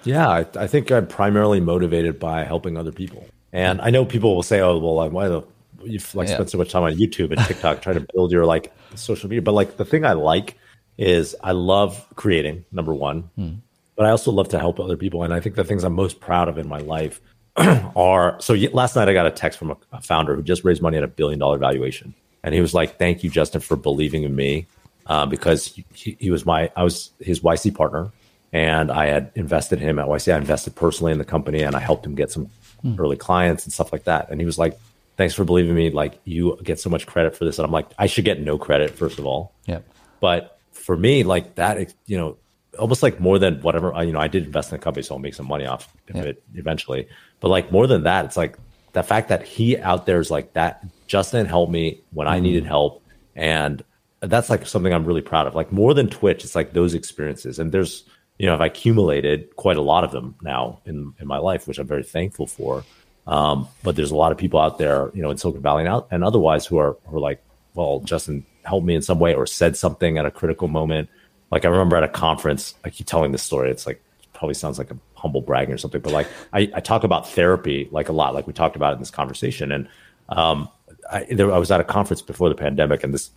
yeah, 0.04 0.28
I, 0.28 0.46
I, 0.58 0.66
think 0.66 0.90
I'm 0.90 1.06
primarily 1.06 1.60
motivated 1.60 2.18
by 2.18 2.44
helping 2.44 2.76
other 2.76 2.92
people. 2.92 3.26
And 3.52 3.80
I 3.80 3.90
know 3.90 4.04
people 4.04 4.34
will 4.34 4.42
say, 4.42 4.60
"Oh, 4.60 4.78
well, 4.78 4.94
like, 4.94 5.12
why 5.12 5.28
the 5.28 5.42
you've 5.82 6.14
like 6.14 6.28
yeah. 6.28 6.34
spent 6.34 6.50
so 6.50 6.58
much 6.58 6.70
time 6.70 6.84
on 6.84 6.92
YouTube 6.92 7.32
and 7.32 7.40
TikTok 7.46 7.82
trying 7.82 7.96
to 7.96 8.06
build 8.14 8.30
your 8.32 8.46
like 8.46 8.72
social 8.94 9.28
media?" 9.28 9.42
But 9.42 9.52
like 9.52 9.76
the 9.76 9.84
thing 9.84 10.04
I 10.04 10.12
like 10.12 10.56
is 10.98 11.34
I 11.42 11.52
love 11.52 12.06
creating. 12.14 12.64
Number 12.70 12.94
one, 12.94 13.30
hmm. 13.36 13.54
but 13.96 14.06
I 14.06 14.10
also 14.10 14.30
love 14.30 14.48
to 14.50 14.58
help 14.58 14.78
other 14.78 14.96
people. 14.96 15.22
And 15.22 15.34
I 15.34 15.40
think 15.40 15.56
the 15.56 15.64
things 15.64 15.84
I'm 15.84 15.94
most 15.94 16.20
proud 16.20 16.48
of 16.48 16.58
in 16.58 16.68
my 16.68 16.78
life 16.78 17.20
are. 17.96 18.40
So 18.40 18.54
last 18.72 18.96
night 18.96 19.08
I 19.08 19.12
got 19.12 19.26
a 19.26 19.30
text 19.30 19.58
from 19.58 19.72
a, 19.72 19.76
a 19.92 20.00
founder 20.00 20.34
who 20.34 20.42
just 20.42 20.64
raised 20.64 20.82
money 20.82 20.96
at 20.96 21.04
a 21.04 21.08
billion 21.08 21.38
dollar 21.38 21.58
valuation, 21.58 22.14
and 22.42 22.54
he 22.54 22.60
was 22.60 22.74
like, 22.74 22.98
"Thank 22.98 23.24
you, 23.24 23.30
Justin, 23.30 23.60
for 23.60 23.76
believing 23.76 24.22
in 24.22 24.34
me." 24.34 24.66
Uh, 25.06 25.26
because 25.26 25.66
he, 25.92 26.16
he 26.20 26.30
was 26.30 26.46
my, 26.46 26.70
I 26.76 26.84
was 26.84 27.10
his 27.18 27.40
YC 27.40 27.74
partner 27.74 28.12
and 28.52 28.92
I 28.92 29.06
had 29.06 29.32
invested 29.34 29.80
him 29.80 29.98
at 29.98 30.06
YC. 30.06 30.32
I 30.32 30.38
invested 30.38 30.76
personally 30.76 31.10
in 31.10 31.18
the 31.18 31.24
company 31.24 31.62
and 31.62 31.74
I 31.74 31.80
helped 31.80 32.06
him 32.06 32.14
get 32.14 32.30
some 32.30 32.48
mm. 32.84 32.98
early 32.98 33.16
clients 33.16 33.64
and 33.64 33.72
stuff 33.72 33.92
like 33.92 34.04
that. 34.04 34.30
And 34.30 34.40
he 34.40 34.46
was 34.46 34.58
like, 34.58 34.78
"Thanks 35.16 35.34
for 35.34 35.44
believing 35.44 35.74
me. 35.74 35.90
Like 35.90 36.20
you 36.24 36.58
get 36.62 36.78
so 36.80 36.90
much 36.90 37.06
credit 37.06 37.36
for 37.36 37.44
this." 37.44 37.58
And 37.58 37.66
I'm 37.66 37.72
like, 37.72 37.86
"I 37.98 38.06
should 38.06 38.24
get 38.24 38.40
no 38.40 38.58
credit 38.58 38.90
first 38.90 39.18
of 39.18 39.26
all." 39.26 39.52
Yeah. 39.66 39.80
But 40.20 40.58
for 40.72 40.96
me, 40.96 41.22
like 41.22 41.54
that, 41.56 41.92
you 42.06 42.16
know, 42.16 42.36
almost 42.78 43.02
like 43.02 43.20
more 43.20 43.38
than 43.38 43.60
whatever. 43.62 43.92
You 44.04 44.12
know, 44.12 44.20
I 44.20 44.28
did 44.28 44.44
invest 44.44 44.70
in 44.70 44.78
the 44.78 44.82
company, 44.82 45.02
so 45.02 45.14
I'll 45.14 45.20
make 45.20 45.34
some 45.34 45.48
money 45.48 45.66
off 45.66 45.92
of 46.10 46.24
it 46.24 46.42
eventually. 46.54 47.08
But 47.40 47.48
like 47.48 47.72
more 47.72 47.86
than 47.86 48.04
that, 48.04 48.24
it's 48.26 48.36
like 48.36 48.56
the 48.92 49.02
fact 49.02 49.28
that 49.28 49.42
he 49.42 49.78
out 49.78 50.06
there 50.06 50.20
is 50.20 50.30
like 50.30 50.52
that. 50.54 50.84
Justin 51.06 51.46
helped 51.46 51.72
me 51.72 52.00
when. 52.12 52.28
I 52.28 52.38
needed 52.38 52.64
help, 52.64 53.02
and 53.34 53.82
that's 54.20 54.48
like 54.48 54.66
something 54.66 54.92
I'm 54.92 55.04
really 55.04 55.22
proud 55.22 55.46
of. 55.46 55.54
Like 55.54 55.72
more 55.72 55.92
than 55.94 56.08
Twitch, 56.08 56.44
it's 56.44 56.54
like 56.54 56.72
those 56.72 56.94
experiences. 56.94 57.58
And 57.58 57.72
there's 57.72 58.04
you 58.40 58.46
know, 58.46 58.54
I've 58.54 58.62
accumulated 58.62 59.54
quite 59.56 59.76
a 59.76 59.82
lot 59.82 60.02
of 60.02 60.12
them 60.12 60.34
now 60.40 60.80
in, 60.86 61.12
in 61.20 61.26
my 61.26 61.36
life, 61.36 61.68
which 61.68 61.78
I'm 61.78 61.86
very 61.86 62.02
thankful 62.02 62.46
for. 62.46 62.84
Um, 63.26 63.68
but 63.82 63.96
there's 63.96 64.12
a 64.12 64.16
lot 64.16 64.32
of 64.32 64.38
people 64.38 64.58
out 64.58 64.78
there, 64.78 65.10
you 65.12 65.20
know, 65.20 65.30
in 65.30 65.36
Silicon 65.36 65.60
Valley 65.60 65.82
and, 65.82 65.90
out, 65.90 66.08
and 66.10 66.24
otherwise 66.24 66.64
who 66.64 66.78
are, 66.78 66.96
who 67.04 67.18
are 67.18 67.20
like, 67.20 67.44
well, 67.74 68.00
Justin 68.00 68.46
helped 68.64 68.86
me 68.86 68.94
in 68.94 69.02
some 69.02 69.18
way 69.18 69.34
or 69.34 69.46
said 69.46 69.76
something 69.76 70.16
at 70.16 70.24
a 70.24 70.30
critical 70.30 70.68
moment. 70.68 71.10
Like 71.52 71.66
I 71.66 71.68
remember 71.68 71.96
at 71.96 72.02
a 72.02 72.08
conference, 72.08 72.74
I 72.82 72.88
keep 72.88 73.06
telling 73.06 73.30
this 73.32 73.42
story. 73.42 73.70
It's 73.70 73.86
like, 73.86 74.02
probably 74.32 74.54
sounds 74.54 74.78
like 74.78 74.90
a 74.90 74.96
humble 75.20 75.40
bragging 75.40 75.74
or 75.74 75.78
something, 75.78 76.00
but 76.00 76.12
like 76.12 76.26
I, 76.52 76.70
I 76.74 76.80
talk 76.80 77.04
about 77.04 77.28
therapy 77.28 77.88
like 77.90 78.08
a 78.08 78.12
lot, 78.12 78.34
like 78.34 78.46
we 78.46 78.52
talked 78.52 78.76
about 78.76 78.94
in 78.94 78.98
this 78.98 79.10
conversation. 79.10 79.70
And 79.70 79.88
um, 80.28 80.68
I, 81.10 81.26
there, 81.30 81.52
I 81.52 81.58
was 81.58 81.70
at 81.70 81.80
a 81.80 81.84
conference 81.84 82.22
before 82.22 82.48
the 82.48 82.54
pandemic 82.54 83.04
and 83.04 83.12
this 83.12 83.30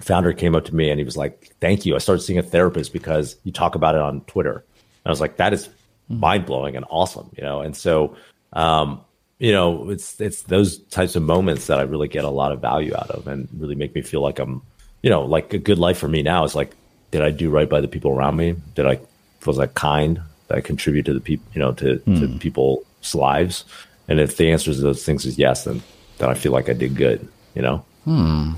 founder 0.00 0.32
came 0.32 0.54
up 0.54 0.64
to 0.66 0.74
me 0.74 0.90
and 0.90 0.98
he 0.98 1.04
was 1.04 1.16
like, 1.16 1.52
"Thank 1.60 1.86
you." 1.86 1.94
I 1.94 1.98
started 1.98 2.22
seeing 2.22 2.38
a 2.38 2.42
therapist 2.42 2.92
because 2.92 3.36
you 3.44 3.52
talk 3.52 3.74
about 3.74 3.94
it 3.94 4.00
on 4.00 4.22
Twitter. 4.22 4.64
And 5.04 5.06
I 5.06 5.10
was 5.10 5.20
like, 5.20 5.36
"That 5.36 5.52
is 5.52 5.68
mind 6.08 6.46
blowing 6.46 6.76
and 6.76 6.84
awesome," 6.90 7.30
you 7.36 7.42
know. 7.42 7.60
And 7.60 7.76
so, 7.76 8.16
um, 8.52 9.00
you 9.38 9.52
know, 9.52 9.90
it's 9.90 10.20
it's 10.20 10.42
those 10.42 10.78
types 10.78 11.16
of 11.16 11.22
moments 11.22 11.66
that 11.66 11.78
I 11.78 11.82
really 11.82 12.08
get 12.08 12.24
a 12.24 12.30
lot 12.30 12.52
of 12.52 12.60
value 12.60 12.94
out 12.94 13.10
of, 13.10 13.26
and 13.26 13.48
really 13.58 13.74
make 13.74 13.94
me 13.94 14.02
feel 14.02 14.20
like 14.20 14.38
I'm, 14.38 14.62
you 15.02 15.10
know, 15.10 15.22
like 15.22 15.52
a 15.54 15.58
good 15.58 15.78
life 15.78 15.98
for 15.98 16.08
me 16.08 16.22
now 16.22 16.44
is 16.44 16.54
like, 16.54 16.74
did 17.10 17.22
I 17.22 17.30
do 17.30 17.50
right 17.50 17.68
by 17.68 17.80
the 17.80 17.88
people 17.88 18.12
around 18.12 18.36
me? 18.36 18.56
Did 18.74 18.86
I 18.86 19.00
was 19.46 19.58
I 19.58 19.66
kind? 19.66 20.20
I 20.52 20.60
contribute 20.60 21.04
to 21.06 21.14
the 21.14 21.20
people, 21.20 21.46
you 21.54 21.60
know, 21.60 21.72
to 21.72 21.96
mm. 21.96 22.20
to 22.20 22.26
hmm. 22.26 22.38
people's 22.38 23.14
lives? 23.14 23.64
And 24.08 24.18
if 24.18 24.36
the 24.36 24.50
answer 24.50 24.72
to 24.72 24.80
those 24.80 25.04
things 25.04 25.24
is 25.24 25.38
yes, 25.38 25.64
then 25.64 25.82
then 26.18 26.28
I 26.28 26.34
feel 26.34 26.52
like 26.52 26.68
I 26.68 26.72
did 26.72 26.96
good, 26.96 27.26
you 27.54 27.62
know. 27.62 27.84
Hmm. 28.04 28.52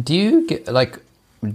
Do 0.00 0.14
you 0.14 0.46
get 0.46 0.68
like? 0.68 0.98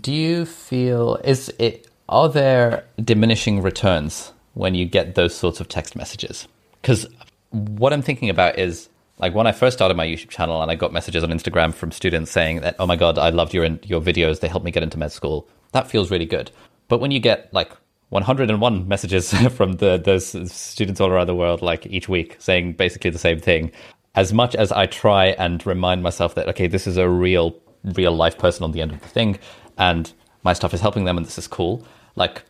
Do 0.01 0.13
you 0.13 0.45
feel 0.45 1.15
is 1.23 1.53
it? 1.59 1.87
Are 2.09 2.29
there 2.29 2.85
diminishing 3.03 3.61
returns 3.61 4.31
when 4.53 4.75
you 4.75 4.85
get 4.85 5.15
those 5.15 5.35
sorts 5.35 5.59
of 5.59 5.67
text 5.67 5.95
messages? 5.95 6.47
Because 6.81 7.05
what 7.51 7.91
I'm 7.93 8.01
thinking 8.01 8.29
about 8.29 8.57
is 8.57 8.89
like 9.19 9.33
when 9.33 9.47
I 9.47 9.51
first 9.51 9.77
started 9.77 9.97
my 9.97 10.05
YouTube 10.05 10.29
channel 10.29 10.61
and 10.61 10.69
I 10.69 10.75
got 10.75 10.93
messages 10.93 11.23
on 11.23 11.29
Instagram 11.29 11.73
from 11.73 11.91
students 11.91 12.31
saying 12.31 12.61
that, 12.61 12.75
oh 12.79 12.85
my 12.85 12.95
God, 12.95 13.17
I 13.17 13.29
loved 13.29 13.53
your, 13.53 13.65
your 13.83 14.01
videos. 14.01 14.39
They 14.39 14.47
helped 14.47 14.65
me 14.65 14.71
get 14.71 14.83
into 14.83 14.97
med 14.97 15.11
school. 15.11 15.47
That 15.71 15.89
feels 15.89 16.11
really 16.11 16.25
good. 16.25 16.51
But 16.87 16.99
when 16.99 17.11
you 17.11 17.19
get 17.19 17.51
like 17.53 17.71
101 18.09 18.87
messages 18.87 19.33
from 19.55 19.73
the, 19.73 19.97
those 19.97 20.51
students 20.51 21.01
all 21.01 21.09
around 21.09 21.27
the 21.27 21.35
world, 21.35 21.61
like 21.61 21.85
each 21.87 22.07
week 22.07 22.35
saying 22.39 22.73
basically 22.73 23.09
the 23.09 23.19
same 23.19 23.39
thing, 23.39 23.71
as 24.15 24.33
much 24.33 24.55
as 24.55 24.71
I 24.71 24.85
try 24.85 25.27
and 25.27 25.65
remind 25.65 26.03
myself 26.03 26.35
that, 26.35 26.47
okay, 26.49 26.67
this 26.67 26.87
is 26.87 26.97
a 26.97 27.09
real 27.09 27.55
real 27.95 28.13
life 28.13 28.37
person 28.37 28.63
on 28.63 28.71
the 28.71 28.81
end 28.81 28.91
of 28.91 29.01
the 29.01 29.07
thing, 29.07 29.37
and 29.77 30.11
my 30.43 30.53
stuff 30.53 30.73
is 30.73 30.81
helping 30.81 31.05
them, 31.05 31.17
and 31.17 31.25
this 31.25 31.37
is 31.37 31.47
cool. 31.47 31.85
Like, 32.15 32.43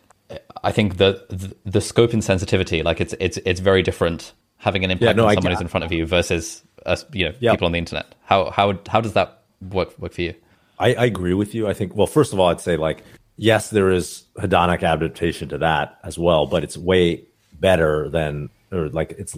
I 0.63 0.71
think 0.71 0.97
the 0.97 1.25
the, 1.29 1.55
the 1.65 1.81
scope 1.81 2.13
and 2.13 2.23
sensitivity, 2.23 2.83
like 2.83 3.01
it's 3.01 3.13
it's 3.19 3.37
it's 3.37 3.59
very 3.59 3.83
different 3.83 4.33
having 4.57 4.83
an 4.83 4.91
impact 4.91 5.17
yeah, 5.17 5.23
no, 5.23 5.27
on 5.27 5.33
someone 5.35 5.51
who's 5.51 5.61
in 5.61 5.67
front 5.67 5.83
of 5.83 5.91
you 5.91 6.05
versus 6.05 6.63
us, 6.85 7.05
you 7.11 7.25
know, 7.25 7.31
people 7.33 7.65
on 7.65 7.73
the 7.73 7.79
internet. 7.79 8.15
How 8.23 8.49
how 8.49 8.79
how 8.87 9.01
does 9.01 9.13
that 9.13 9.43
work 9.61 9.97
work 9.99 10.13
for 10.13 10.21
you? 10.21 10.33
I, 10.79 10.93
I 10.93 11.05
agree 11.05 11.33
with 11.33 11.53
you. 11.53 11.67
I 11.67 11.73
think 11.73 11.95
well, 11.95 12.07
first 12.07 12.33
of 12.33 12.39
all, 12.39 12.47
I'd 12.47 12.61
say 12.61 12.77
like 12.77 13.03
yes, 13.37 13.69
there 13.69 13.89
is 13.89 14.23
hedonic 14.37 14.83
adaptation 14.83 15.49
to 15.49 15.57
that 15.59 15.97
as 16.03 16.17
well, 16.17 16.45
but 16.45 16.63
it's 16.63 16.77
way 16.77 17.23
better 17.59 18.09
than 18.09 18.49
or 18.71 18.89
like 18.89 19.11
it's 19.11 19.37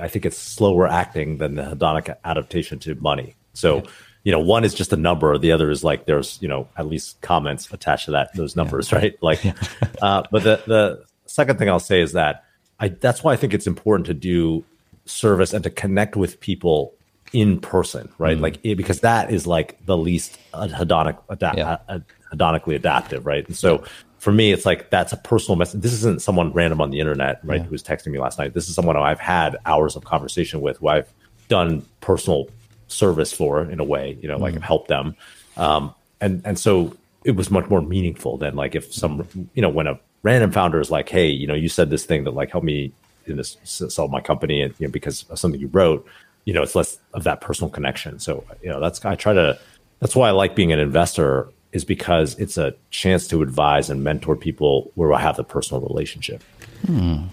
I 0.00 0.08
think 0.08 0.26
it's 0.26 0.36
slower 0.36 0.86
acting 0.86 1.38
than 1.38 1.54
the 1.54 1.62
hedonic 1.62 2.14
adaptation 2.24 2.78
to 2.80 2.94
money. 2.96 3.34
So 3.54 3.84
you 4.26 4.32
know, 4.32 4.40
one 4.40 4.64
is 4.64 4.74
just 4.74 4.92
a 4.92 4.96
number, 4.96 5.38
the 5.38 5.52
other 5.52 5.70
is 5.70 5.84
like 5.84 6.06
there's, 6.06 6.36
you 6.42 6.48
know, 6.48 6.68
at 6.76 6.88
least 6.88 7.20
comments 7.20 7.72
attached 7.72 8.06
to 8.06 8.10
that 8.10 8.34
those 8.34 8.56
numbers, 8.56 8.90
yeah. 8.90 8.98
right? 9.02 9.22
Like, 9.22 9.40
uh, 10.02 10.24
but 10.32 10.42
the 10.42 10.60
the 10.66 11.04
second 11.26 11.58
thing 11.58 11.68
I'll 11.68 11.78
say 11.78 12.00
is 12.00 12.12
that 12.12 12.44
I 12.80 12.88
that's 12.88 13.22
why 13.22 13.34
I 13.34 13.36
think 13.36 13.54
it's 13.54 13.68
important 13.68 14.06
to 14.06 14.14
do 14.14 14.64
service 15.04 15.52
and 15.52 15.62
to 15.62 15.70
connect 15.70 16.16
with 16.16 16.40
people 16.40 16.92
in 17.32 17.60
person, 17.60 18.08
right? 18.18 18.38
Mm. 18.38 18.42
Like 18.42 18.58
it, 18.62 18.76
because 18.76 19.00
that 19.00 19.32
is 19.32 19.46
like 19.46 19.84
the 19.86 19.96
least 19.96 20.38
hedonic 20.52 21.18
adapt, 21.28 21.58
yeah. 21.58 21.78
uh, 21.88 22.00
hedonically 22.32 22.74
adaptive, 22.74 23.26
right? 23.26 23.46
And 23.46 23.56
so 23.56 23.84
for 24.18 24.32
me, 24.32 24.52
it's 24.52 24.66
like 24.66 24.90
that's 24.90 25.12
a 25.12 25.16
personal 25.16 25.56
message. 25.56 25.80
This 25.80 25.92
isn't 25.92 26.22
someone 26.22 26.52
random 26.52 26.80
on 26.80 26.90
the 26.90 27.00
internet, 27.00 27.40
right? 27.44 27.60
Yeah. 27.60 27.64
Who 27.64 27.70
was 27.70 27.82
texting 27.82 28.08
me 28.08 28.18
last 28.18 28.38
night. 28.38 28.54
This 28.54 28.68
is 28.68 28.74
someone 28.74 28.96
I've 28.96 29.20
had 29.20 29.56
hours 29.66 29.96
of 29.96 30.04
conversation 30.04 30.60
with, 30.60 30.78
who 30.78 30.88
I've 30.88 31.12
done 31.48 31.84
personal 32.00 32.48
service 32.88 33.32
for 33.32 33.62
in 33.62 33.80
a 33.80 33.84
way, 33.84 34.18
you 34.20 34.28
know, 34.28 34.38
like 34.38 34.54
mm. 34.54 34.62
help 34.62 34.88
them. 34.88 35.16
Um, 35.56 35.94
and 36.20 36.42
and 36.44 36.58
so 36.58 36.96
it 37.24 37.32
was 37.32 37.50
much 37.50 37.68
more 37.68 37.82
meaningful 37.82 38.36
than 38.38 38.54
like 38.54 38.74
if 38.74 38.92
some, 38.92 39.26
you 39.54 39.62
know, 39.62 39.68
when 39.68 39.86
a 39.86 39.98
random 40.22 40.50
founder 40.50 40.80
is 40.80 40.90
like, 40.90 41.08
hey, 41.08 41.28
you 41.28 41.46
know, 41.46 41.54
you 41.54 41.68
said 41.68 41.90
this 41.90 42.04
thing 42.04 42.24
that 42.24 42.32
like 42.32 42.50
helped 42.50 42.64
me 42.64 42.92
in 43.26 43.36
this 43.36 43.56
sell 43.64 44.08
my 44.08 44.20
company, 44.20 44.62
and 44.62 44.74
you 44.78 44.86
know, 44.86 44.90
because 44.90 45.24
of 45.30 45.38
something 45.38 45.60
you 45.60 45.68
wrote, 45.68 46.06
you 46.46 46.54
know, 46.54 46.62
it's 46.62 46.74
less 46.74 46.98
of 47.12 47.24
that 47.24 47.42
personal 47.42 47.68
connection. 47.68 48.18
So 48.18 48.44
you 48.62 48.70
know, 48.70 48.80
that's 48.80 49.04
I 49.04 49.14
try 49.14 49.34
to. 49.34 49.58
That's 50.00 50.16
why 50.16 50.28
I 50.28 50.30
like 50.30 50.54
being 50.54 50.72
an 50.72 50.78
investor 50.78 51.48
is 51.72 51.84
because 51.84 52.38
it's 52.38 52.56
a 52.56 52.74
chance 52.90 53.26
to 53.28 53.42
advise 53.42 53.90
and 53.90 54.02
mentor 54.02 54.36
people 54.36 54.90
where 54.94 55.12
I 55.12 55.20
have 55.20 55.36
the 55.36 55.44
personal 55.44 55.82
relationship. 55.82 56.42
Hmm. 56.86 57.24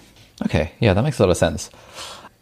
Okay, 0.46 0.72
yeah, 0.80 0.94
that 0.94 1.04
makes 1.04 1.20
a 1.20 1.24
lot 1.24 1.30
of 1.30 1.38
sense. 1.38 1.70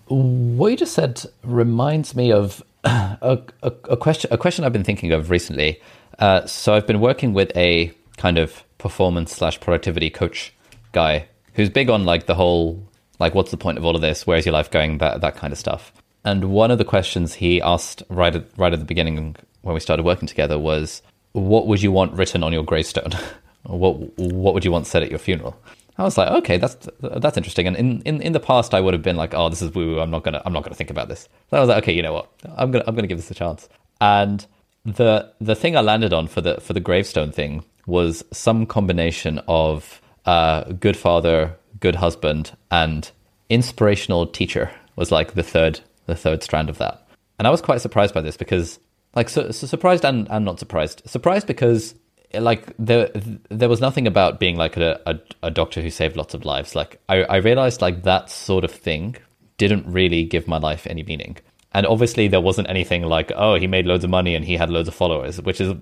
What 0.07 0.69
you 0.69 0.77
just 0.77 0.93
said 0.93 1.21
reminds 1.43 2.15
me 2.15 2.31
of 2.31 2.63
a, 2.83 3.39
a, 3.61 3.71
a, 3.89 3.97
question 3.97 4.33
a 4.33 4.37
question 4.37 4.65
I've 4.65 4.73
been 4.73 4.83
thinking 4.83 5.11
of 5.11 5.29
recently. 5.29 5.81
Uh, 6.19 6.45
so 6.45 6.73
I've 6.73 6.87
been 6.87 6.99
working 6.99 7.33
with 7.33 7.55
a 7.55 7.93
kind 8.17 8.37
of 8.37 8.63
performance 8.77 9.33
slash 9.33 9.59
productivity 9.59 10.09
coach 10.09 10.53
guy 10.91 11.27
who's 11.53 11.69
big 11.69 11.89
on 11.89 12.05
like 12.05 12.25
the 12.25 12.35
whole 12.35 12.83
like 13.19 13.35
what's 13.35 13.51
the 13.51 13.57
point 13.57 13.77
of 13.77 13.85
all 13.85 13.95
of 13.95 14.01
this? 14.01 14.25
Where's 14.25 14.45
your 14.45 14.53
life 14.53 14.71
going? 14.71 14.97
That 14.99 15.21
that 15.21 15.35
kind 15.35 15.53
of 15.53 15.59
stuff. 15.59 15.93
And 16.23 16.51
one 16.51 16.71
of 16.71 16.77
the 16.77 16.85
questions 16.85 17.35
he 17.35 17.61
asked 17.61 18.03
right 18.09 18.35
at 18.35 18.45
right 18.57 18.73
at 18.73 18.79
the 18.79 18.85
beginning 18.85 19.35
when 19.61 19.73
we 19.73 19.79
started 19.79 20.03
working 20.03 20.27
together 20.27 20.57
was, 20.59 21.01
"What 21.33 21.67
would 21.67 21.81
you 21.81 21.91
want 21.91 22.13
written 22.13 22.43
on 22.43 22.53
your 22.53 22.63
gravestone? 22.63 23.11
what 23.63 23.93
what 24.17 24.53
would 24.53 24.65
you 24.65 24.71
want 24.71 24.87
said 24.87 25.03
at 25.03 25.09
your 25.09 25.19
funeral?" 25.19 25.55
I 25.97 26.03
was 26.03 26.17
like, 26.17 26.29
"Okay, 26.29 26.57
that's 26.57 26.87
that's 26.99 27.37
interesting." 27.37 27.67
And 27.67 27.75
in, 27.75 28.01
in, 28.03 28.21
in 28.21 28.33
the 28.33 28.39
past, 28.39 28.73
I 28.73 28.81
would 28.81 28.93
have 28.93 29.03
been 29.03 29.17
like, 29.17 29.33
"Oh, 29.33 29.49
this 29.49 29.61
is 29.61 29.73
woo. 29.73 29.99
I'm 29.99 30.11
not 30.11 30.23
gonna 30.23 30.41
I'm 30.45 30.53
not 30.53 30.63
gonna 30.63 30.75
think 30.75 30.89
about 30.89 31.09
this." 31.09 31.27
I 31.51 31.59
was 31.59 31.69
like, 31.69 31.83
"Okay, 31.83 31.93
you 31.93 32.01
know 32.01 32.13
what? 32.13 32.29
I'm 32.55 32.71
gonna 32.71 32.83
I'm 32.87 32.95
gonna 32.95 33.07
give 33.07 33.17
this 33.17 33.31
a 33.31 33.35
chance." 33.35 33.67
And 33.99 34.45
the 34.85 35.31
the 35.39 35.55
thing 35.55 35.75
I 35.75 35.81
landed 35.81 36.13
on 36.13 36.27
for 36.27 36.41
the 36.41 36.59
for 36.61 36.73
the 36.73 36.79
gravestone 36.79 37.31
thing 37.31 37.63
was 37.85 38.23
some 38.31 38.65
combination 38.65 39.41
of 39.47 40.01
uh, 40.25 40.63
good 40.73 40.97
father, 40.97 41.55
good 41.79 41.95
husband, 41.95 42.51
and 42.69 43.09
inspirational 43.49 44.27
teacher 44.27 44.71
was 44.95 45.11
like 45.11 45.33
the 45.33 45.43
third 45.43 45.81
the 46.05 46.15
third 46.15 46.43
strand 46.43 46.69
of 46.69 46.77
that. 46.77 47.07
And 47.39 47.47
I 47.47 47.51
was 47.51 47.61
quite 47.61 47.81
surprised 47.81 48.13
by 48.13 48.21
this 48.21 48.37
because 48.37 48.79
like 49.15 49.29
so, 49.29 49.51
so 49.51 49.67
surprised 49.67 50.05
and, 50.05 50.27
and 50.29 50.45
not 50.45 50.59
surprised. 50.59 51.01
Surprised 51.05 51.47
because 51.47 51.95
like 52.33 52.73
there 52.79 53.09
there 53.49 53.69
was 53.69 53.81
nothing 53.81 54.07
about 54.07 54.39
being 54.39 54.55
like 54.55 54.77
a, 54.77 54.99
a, 55.05 55.19
a 55.43 55.51
doctor 55.51 55.81
who 55.81 55.89
saved 55.89 56.15
lots 56.15 56.33
of 56.33 56.45
lives. 56.45 56.75
Like 56.75 57.01
I, 57.09 57.23
I 57.23 57.35
realized 57.37 57.81
like 57.81 58.03
that 58.03 58.29
sort 58.29 58.63
of 58.63 58.71
thing 58.71 59.17
didn't 59.57 59.85
really 59.85 60.23
give 60.23 60.47
my 60.47 60.57
life 60.57 60.87
any 60.87 61.03
meaning. 61.03 61.37
And 61.73 61.85
obviously 61.85 62.27
there 62.27 62.41
wasn't 62.41 62.69
anything 62.69 63.03
like 63.03 63.31
oh 63.35 63.55
he 63.55 63.67
made 63.67 63.85
loads 63.85 64.03
of 64.03 64.09
money 64.09 64.35
and 64.35 64.45
he 64.45 64.55
had 64.55 64.69
loads 64.69 64.87
of 64.87 64.95
followers, 64.95 65.41
which 65.41 65.59
is 65.59 65.73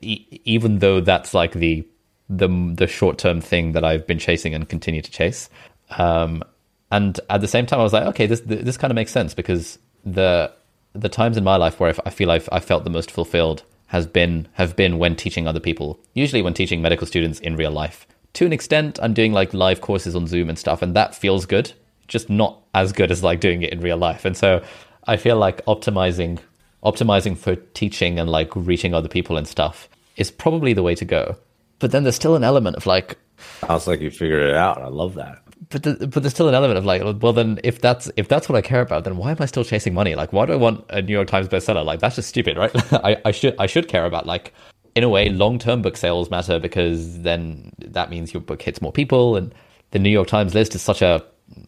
even 0.00 0.80
though 0.80 1.00
that's 1.00 1.32
like 1.32 1.52
the 1.52 1.86
the 2.28 2.48
the 2.74 2.86
short 2.86 3.18
term 3.18 3.40
thing 3.40 3.72
that 3.72 3.84
I've 3.84 4.06
been 4.06 4.18
chasing 4.18 4.54
and 4.54 4.68
continue 4.68 5.02
to 5.02 5.10
chase. 5.10 5.48
Um, 5.96 6.44
and 6.90 7.18
at 7.28 7.40
the 7.40 7.48
same 7.48 7.66
time, 7.66 7.80
I 7.80 7.82
was 7.82 7.92
like, 7.92 8.06
okay, 8.06 8.26
this 8.26 8.40
this 8.40 8.76
kind 8.76 8.90
of 8.90 8.94
makes 8.94 9.12
sense 9.12 9.34
because 9.34 9.78
the 10.04 10.52
the 10.94 11.08
times 11.08 11.36
in 11.36 11.44
my 11.44 11.56
life 11.56 11.78
where 11.78 11.94
I 12.04 12.10
feel 12.10 12.30
I've 12.30 12.48
I 12.50 12.60
felt 12.60 12.84
the 12.84 12.90
most 12.90 13.10
fulfilled 13.10 13.62
has 13.88 14.06
been 14.06 14.48
have 14.54 14.74
been 14.74 14.98
when 14.98 15.16
teaching 15.16 15.46
other 15.46 15.60
people. 15.60 16.00
Usually, 16.14 16.42
when 16.42 16.54
teaching 16.54 16.80
medical 16.80 17.06
students 17.06 17.40
in 17.40 17.56
real 17.56 17.70
life. 17.70 18.06
To 18.34 18.46
an 18.46 18.52
extent, 18.52 18.98
I'm 19.02 19.14
doing 19.14 19.32
like 19.32 19.52
live 19.52 19.80
courses 19.80 20.14
on 20.14 20.26
Zoom 20.26 20.48
and 20.48 20.58
stuff, 20.58 20.80
and 20.82 20.94
that 20.94 21.14
feels 21.14 21.46
good. 21.46 21.72
Just 22.06 22.30
not 22.30 22.62
as 22.74 22.92
good 22.92 23.10
as 23.10 23.22
like 23.22 23.40
doing 23.40 23.62
it 23.62 23.72
in 23.72 23.80
real 23.80 23.98
life. 23.98 24.24
And 24.24 24.36
so, 24.36 24.62
I 25.06 25.16
feel 25.16 25.36
like 25.36 25.64
optimizing 25.66 26.38
optimizing 26.82 27.36
for 27.36 27.56
teaching 27.56 28.18
and 28.18 28.30
like 28.30 28.54
reaching 28.54 28.94
other 28.94 29.08
people 29.08 29.36
and 29.36 29.48
stuff 29.48 29.88
is 30.16 30.30
probably 30.30 30.72
the 30.72 30.82
way 30.82 30.94
to 30.94 31.04
go. 31.04 31.36
But 31.80 31.90
then 31.90 32.04
there's 32.04 32.14
still 32.14 32.36
an 32.36 32.44
element 32.44 32.76
of 32.76 32.86
like, 32.86 33.18
sounds 33.66 33.86
like 33.88 34.00
you 34.00 34.10
figured 34.10 34.42
it 34.42 34.54
out. 34.54 34.80
I 34.80 34.86
love 34.86 35.14
that 35.14 35.42
but 35.70 35.82
the, 35.82 36.06
but 36.06 36.22
there's 36.22 36.32
still 36.32 36.48
an 36.48 36.54
element 36.54 36.78
of 36.78 36.84
like, 36.84 37.02
well, 37.22 37.32
then 37.32 37.60
if 37.64 37.80
that's 37.80 38.10
if 38.16 38.28
that's 38.28 38.48
what 38.48 38.56
I 38.56 38.62
care 38.62 38.80
about, 38.80 39.04
then 39.04 39.16
why 39.16 39.32
am 39.32 39.36
I 39.40 39.46
still 39.46 39.64
chasing 39.64 39.94
money? 39.94 40.14
Like, 40.14 40.32
why 40.32 40.46
do 40.46 40.52
I 40.52 40.56
want 40.56 40.84
a 40.90 41.02
New 41.02 41.12
York 41.12 41.28
Times 41.28 41.48
bestseller? 41.48 41.84
Like, 41.84 42.00
that's 42.00 42.16
just 42.16 42.28
stupid, 42.28 42.56
right? 42.56 42.70
I, 43.04 43.16
I 43.24 43.30
should 43.32 43.54
I 43.58 43.66
should 43.66 43.88
care 43.88 44.04
about 44.04 44.26
like, 44.26 44.54
in 44.94 45.04
a 45.04 45.08
way, 45.08 45.28
long 45.28 45.58
term 45.58 45.82
book 45.82 45.96
sales 45.96 46.30
matter 46.30 46.58
because 46.58 47.20
then 47.22 47.72
that 47.78 48.10
means 48.10 48.32
your 48.32 48.40
book 48.40 48.62
hits 48.62 48.80
more 48.80 48.92
people, 48.92 49.36
and 49.36 49.54
the 49.90 49.98
New 49.98 50.10
York 50.10 50.28
Times 50.28 50.54
list 50.54 50.74
is 50.74 50.82
such 50.82 51.02
a 51.02 51.24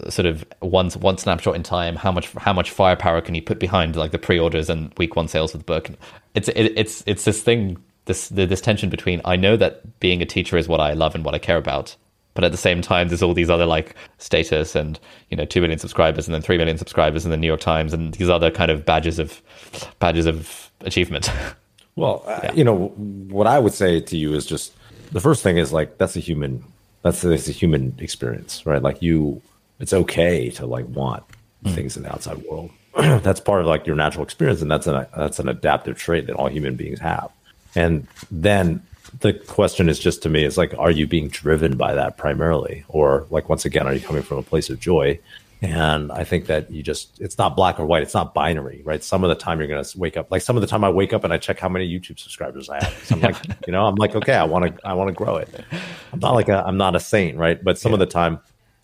sort 0.08 0.26
of 0.26 0.44
one 0.60 0.90
one 0.90 1.18
snapshot 1.18 1.56
in 1.56 1.62
time. 1.62 1.96
How 1.96 2.12
much 2.12 2.30
how 2.32 2.52
much 2.52 2.70
firepower 2.70 3.20
can 3.20 3.34
you 3.34 3.42
put 3.42 3.58
behind 3.58 3.96
like 3.96 4.12
the 4.12 4.18
pre-orders 4.18 4.70
and 4.70 4.92
week 4.98 5.16
one 5.16 5.28
sales 5.28 5.54
of 5.54 5.60
the 5.60 5.64
book? 5.64 5.90
It's 6.34 6.48
it, 6.48 6.72
it's 6.76 7.02
it's 7.06 7.24
this 7.24 7.42
thing 7.42 7.82
this 8.04 8.28
this 8.28 8.60
tension 8.60 8.90
between 8.90 9.20
I 9.24 9.36
know 9.36 9.56
that 9.56 10.00
being 10.00 10.22
a 10.22 10.26
teacher 10.26 10.56
is 10.56 10.68
what 10.68 10.80
I 10.80 10.92
love 10.92 11.14
and 11.14 11.24
what 11.24 11.34
I 11.34 11.38
care 11.38 11.56
about, 11.56 11.96
but 12.40 12.46
at 12.46 12.52
the 12.52 12.58
same 12.58 12.80
time 12.80 13.08
there's 13.08 13.22
all 13.22 13.34
these 13.34 13.50
other 13.50 13.66
like 13.66 13.94
status 14.16 14.74
and 14.74 14.98
you 15.28 15.36
know 15.36 15.44
2 15.44 15.60
million 15.60 15.78
subscribers 15.78 16.26
and 16.26 16.34
then 16.34 16.40
3 16.40 16.56
million 16.56 16.78
subscribers 16.78 17.26
in 17.26 17.30
the 17.30 17.36
new 17.36 17.46
york 17.46 17.60
times 17.60 17.92
and 17.92 18.14
these 18.14 18.30
other 18.30 18.50
kind 18.50 18.70
of 18.70 18.86
badges 18.86 19.18
of 19.18 19.42
badges 19.98 20.24
of 20.24 20.70
achievement 20.80 21.30
well 21.96 22.22
uh, 22.26 22.40
yeah. 22.42 22.48
uh, 22.48 22.54
you 22.54 22.64
know 22.64 22.88
what 23.28 23.46
i 23.46 23.58
would 23.58 23.74
say 23.74 24.00
to 24.00 24.16
you 24.16 24.32
is 24.32 24.46
just 24.46 24.72
the 25.12 25.20
first 25.20 25.42
thing 25.42 25.58
is 25.58 25.70
like 25.70 25.98
that's 25.98 26.16
a 26.16 26.20
human 26.20 26.64
that's 27.02 27.22
a, 27.22 27.28
that's 27.28 27.46
a 27.46 27.52
human 27.52 27.94
experience 27.98 28.64
right 28.64 28.82
like 28.82 29.02
you 29.02 29.42
it's 29.78 29.92
okay 29.92 30.48
to 30.48 30.64
like 30.64 30.86
want 30.88 31.22
mm. 31.62 31.74
things 31.74 31.94
in 31.94 32.04
the 32.04 32.10
outside 32.10 32.38
world 32.44 32.70
that's 32.96 33.40
part 33.40 33.60
of 33.60 33.66
like 33.66 33.86
your 33.86 33.96
natural 33.96 34.24
experience 34.24 34.62
and 34.62 34.70
that's 34.70 34.86
an 34.86 35.04
that's 35.14 35.38
an 35.38 35.48
adaptive 35.48 35.98
trait 35.98 36.26
that 36.26 36.36
all 36.36 36.48
human 36.48 36.74
beings 36.74 37.00
have 37.00 37.30
and 37.74 38.06
then 38.30 38.82
the 39.18 39.32
question 39.32 39.88
is 39.88 39.98
just 39.98 40.22
to 40.22 40.28
me 40.28 40.44
is 40.44 40.56
like 40.56 40.74
are 40.78 40.90
you 40.90 41.06
being 41.06 41.28
driven 41.28 41.76
by 41.76 41.94
that 41.94 42.16
primarily? 42.16 42.84
Or 42.88 43.26
like 43.30 43.48
once 43.48 43.64
again 43.64 43.86
are 43.86 43.94
you 43.94 44.00
coming 44.00 44.22
from 44.22 44.38
a 44.38 44.42
place 44.42 44.70
of 44.70 44.80
joy? 44.80 45.18
And 45.62 46.10
i 46.12 46.24
think 46.24 46.46
that 46.46 46.70
you 46.70 46.82
just 46.82 47.20
it's 47.20 47.36
not 47.36 47.54
black 47.54 47.78
or 47.78 47.84
white 47.84 48.02
it's 48.02 48.14
not 48.14 48.32
binary 48.32 48.80
right? 48.84 49.04
Some 49.04 49.24
of 49.24 49.28
the 49.28 49.34
time 49.34 49.58
you're 49.58 49.68
going 49.68 49.84
to 49.84 49.98
wake 49.98 50.16
up 50.16 50.30
like 50.30 50.40
some 50.40 50.56
of 50.56 50.62
the 50.62 50.66
time 50.66 50.84
i 50.84 50.88
wake 50.88 51.12
up 51.12 51.22
and 51.22 51.34
i 51.34 51.38
check 51.38 51.58
how 51.58 51.68
many 51.68 51.86
youtube 51.86 52.18
subscribers 52.18 52.70
i 52.70 52.82
have. 52.82 52.94
So 53.04 53.14
i'm 53.16 53.20
like 53.20 53.36
you 53.66 53.72
know 53.72 53.84
i'm 53.84 53.96
like 53.96 54.14
okay 54.14 54.34
i 54.34 54.44
want 54.44 54.74
to 54.74 54.86
i 54.86 54.94
want 54.94 55.08
to 55.08 55.14
grow 55.14 55.36
it. 55.36 55.48
I'm 56.12 56.20
not 56.20 56.32
like 56.32 56.48
a, 56.48 56.64
i'm 56.66 56.78
not 56.78 56.96
a 56.96 57.00
saint 57.00 57.36
right? 57.36 57.62
But 57.62 57.78
some 57.78 57.90
yeah. 57.90 57.96
of 57.96 58.00
the 58.00 58.06
time 58.06 58.40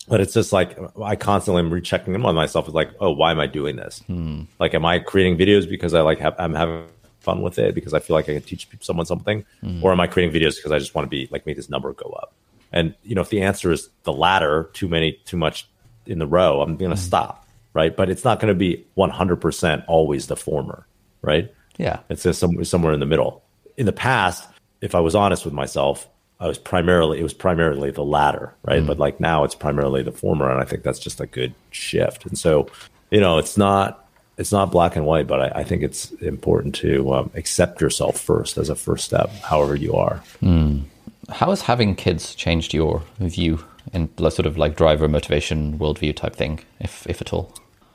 but 0.07 0.21
it's 0.21 0.33
just 0.33 0.53
like 0.53 0.77
i 1.01 1.15
constantly 1.15 1.61
am 1.61 1.71
rechecking 1.71 2.13
them 2.13 2.25
on 2.25 2.35
myself 2.35 2.67
is 2.67 2.73
like 2.73 2.91
oh 2.99 3.11
why 3.11 3.31
am 3.31 3.39
i 3.39 3.47
doing 3.47 3.75
this? 3.75 4.03
Hmm. 4.05 4.43
like 4.59 4.73
am 4.73 4.85
i 4.85 4.99
creating 4.99 5.37
videos 5.37 5.67
because 5.67 5.93
i 5.93 6.01
like 6.01 6.19
have 6.19 6.35
i'm 6.37 6.53
having 6.53 6.85
fun 7.27 7.41
with 7.41 7.59
it 7.59 7.75
because 7.75 7.93
I 7.93 7.99
feel 7.99 8.15
like 8.15 8.29
I 8.29 8.33
can 8.33 8.41
teach 8.41 8.69
someone 8.79 9.05
something, 9.05 9.45
mm. 9.61 9.83
or 9.83 9.91
am 9.91 9.99
I 9.99 10.07
creating 10.07 10.33
videos 10.33 10.55
because 10.55 10.71
I 10.71 10.79
just 10.79 10.95
want 10.95 11.05
to 11.05 11.09
be 11.09 11.27
like 11.29 11.45
make 11.45 11.57
this 11.57 11.69
number 11.69 11.91
go 11.91 12.09
up? 12.21 12.33
And 12.71 12.95
you 13.03 13.15
know, 13.15 13.21
if 13.21 13.29
the 13.29 13.41
answer 13.41 13.71
is 13.71 13.89
the 14.03 14.13
latter, 14.13 14.69
too 14.73 14.87
many, 14.87 15.19
too 15.25 15.37
much 15.37 15.67
in 16.05 16.19
the 16.19 16.25
row, 16.25 16.61
I'm 16.61 16.77
going 16.77 16.91
to 16.91 16.97
mm. 16.97 17.09
stop, 17.11 17.45
right? 17.73 17.95
But 17.95 18.09
it's 18.09 18.23
not 18.23 18.39
going 18.39 18.53
to 18.53 18.57
be 18.57 18.85
100% 18.97 19.83
always 19.87 20.27
the 20.27 20.37
former, 20.37 20.87
right? 21.21 21.53
Yeah, 21.77 21.99
it's 22.09 22.23
just 22.23 22.39
some, 22.39 22.63
somewhere 22.63 22.93
in 22.93 23.01
the 23.01 23.05
middle. 23.05 23.43
In 23.75 23.85
the 23.85 23.91
past, 23.91 24.47
if 24.81 24.95
I 24.95 25.01
was 25.01 25.13
honest 25.13 25.43
with 25.43 25.53
myself, 25.53 26.07
I 26.39 26.47
was 26.47 26.57
primarily 26.57 27.19
it 27.19 27.23
was 27.23 27.33
primarily 27.33 27.91
the 27.91 28.05
latter, 28.05 28.53
right? 28.63 28.81
Mm. 28.81 28.87
But 28.87 28.99
like 28.99 29.19
now, 29.19 29.43
it's 29.43 29.55
primarily 29.55 30.01
the 30.01 30.11
former, 30.13 30.49
and 30.49 30.61
I 30.61 30.65
think 30.65 30.83
that's 30.83 30.99
just 30.99 31.19
a 31.19 31.27
good 31.27 31.53
shift. 31.71 32.25
And 32.25 32.37
so, 32.37 32.67
you 33.11 33.19
know, 33.19 33.37
it's 33.37 33.57
not 33.57 34.06
it's 34.37 34.51
not 34.51 34.71
black 34.71 34.95
and 34.95 35.05
white, 35.05 35.27
but 35.27 35.41
I, 35.41 35.61
I 35.61 35.63
think 35.63 35.83
it's 35.83 36.11
important 36.13 36.75
to 36.75 37.13
um, 37.13 37.31
accept 37.33 37.81
yourself 37.81 38.19
first 38.19 38.57
as 38.57 38.69
a 38.69 38.75
first 38.75 39.05
step, 39.05 39.29
however 39.43 39.75
you 39.75 39.93
are. 39.93 40.21
Mm. 40.41 40.83
How 41.29 41.49
has 41.49 41.63
having 41.63 41.95
kids 41.95 42.35
changed 42.35 42.73
your 42.73 43.03
view 43.19 43.63
and 43.93 44.09
sort 44.17 44.45
of 44.45 44.57
like 44.57 44.75
driver 44.75 45.07
motivation, 45.07 45.79
worldview 45.79 46.15
type 46.15 46.35
thing, 46.35 46.59
if 46.79 47.05
if 47.07 47.19
at 47.19 47.33
all? 47.33 47.53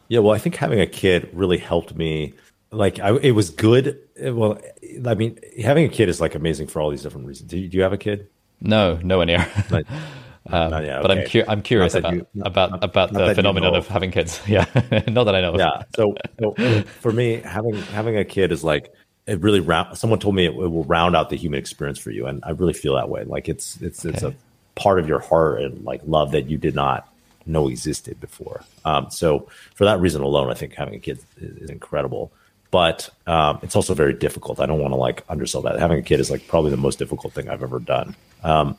Yeah, 0.09 0.19
well, 0.19 0.35
I 0.35 0.39
think 0.39 0.57
having 0.57 0.81
a 0.81 0.87
kid 0.87 1.31
really 1.33 1.59
helped 1.59 1.95
me. 1.95 2.35
Like, 2.71 2.99
I, 2.99 3.17
it 3.17 3.33
was 3.33 3.51
good. 3.51 3.99
Well, 4.21 4.61
I 5.07 5.15
mean, 5.15 5.39
having 5.63 5.87
a 5.87 5.89
kid 5.89 6.09
is 6.09 6.21
like 6.21 6.35
amazing 6.35 6.67
for 6.67 6.83
all 6.83 6.91
these 6.91 7.03
different 7.03 7.27
reasons. 7.27 7.51
Do 7.51 7.59
you, 7.59 7.69
do 7.69 7.77
you 7.77 7.83
have 7.83 7.93
a 7.93 7.99
kid? 7.99 8.29
No, 8.61 8.95
no 8.97 9.01
nowhere 9.03 9.27
near. 9.27 9.47
Um, 10.51 10.73
okay. 10.73 10.99
But 11.01 11.11
I'm, 11.11 11.27
cu- 11.27 11.45
I'm 11.47 11.63
curious 11.63 11.95
about, 11.95 12.15
you, 12.15 12.27
about 12.41 12.71
not, 12.71 12.85
about 12.85 13.13
not 13.13 13.27
the 13.27 13.35
phenomenon 13.35 13.75
of 13.75 13.87
having 13.87 14.11
kids. 14.11 14.41
Yeah, 14.49 14.67
not 15.09 15.25
that 15.25 15.35
I 15.35 15.41
know. 15.41 15.57
Yeah. 15.57 15.83
So, 15.95 16.17
so, 16.41 16.53
for 17.01 17.13
me, 17.13 17.37
having 17.37 17.75
having 17.75 18.17
a 18.17 18.25
kid 18.25 18.51
is 18.53 18.65
like 18.65 18.93
it 19.27 19.41
really 19.41 19.61
round. 19.61 19.97
Someone 19.97 20.19
told 20.19 20.35
me 20.35 20.47
it, 20.47 20.51
it, 20.51 20.55
will 20.55 20.85
round 20.85 21.15
out 21.15 21.31
the 21.31 21.37
human 21.37 21.59
experience 21.59 21.99
for 21.99 22.11
you, 22.11 22.27
and 22.27 22.43
I 22.45 22.51
really 22.51 22.73
feel 22.73 22.97
that 22.97 23.09
way. 23.09 23.25
Like 23.25 23.49
it's 23.49 23.81
it's 23.81 24.05
okay. 24.05 24.15
it's 24.15 24.23
a 24.25 24.35
part 24.75 24.99
of 24.99 25.07
your 25.07 25.21
heart 25.21 25.63
and 25.63 25.85
like 25.85 26.01
love 26.07 26.33
that 26.33 26.49
you 26.49 26.59
did 26.59 26.75
not 26.75 27.09
know 27.47 27.69
existed 27.69 28.21
before. 28.21 28.63
Um, 28.85 29.11
so 29.11 29.49
for 29.75 29.85
that 29.85 30.01
reason 30.01 30.23
alone, 30.23 30.51
I 30.51 30.55
think 30.55 30.75
having 30.75 30.95
a 30.95 30.99
kid 30.99 31.21
is, 31.37 31.57
is 31.57 31.71
incredible. 31.71 32.33
But 32.71 33.11
um, 33.27 33.59
it's 33.63 33.77
also 33.77 33.93
very 33.93 34.15
difficult. 34.15 34.59
I 34.59 34.65
don't 34.65 34.81
want 34.81 34.93
to 34.93 34.97
like 34.97 35.25
undersell 35.29 35.61
that. 35.63 35.79
Having 35.79 35.99
a 35.99 36.03
kid 36.03 36.21
is 36.21 36.31
like 36.31 36.49
probably 36.49 36.71
the 36.71 36.79
most 36.79 36.99
difficult 36.99 37.35
thing 37.35 37.51
I've 37.51 37.63
ever 37.63 37.79
done. 37.79 38.17
Um, 38.43 38.79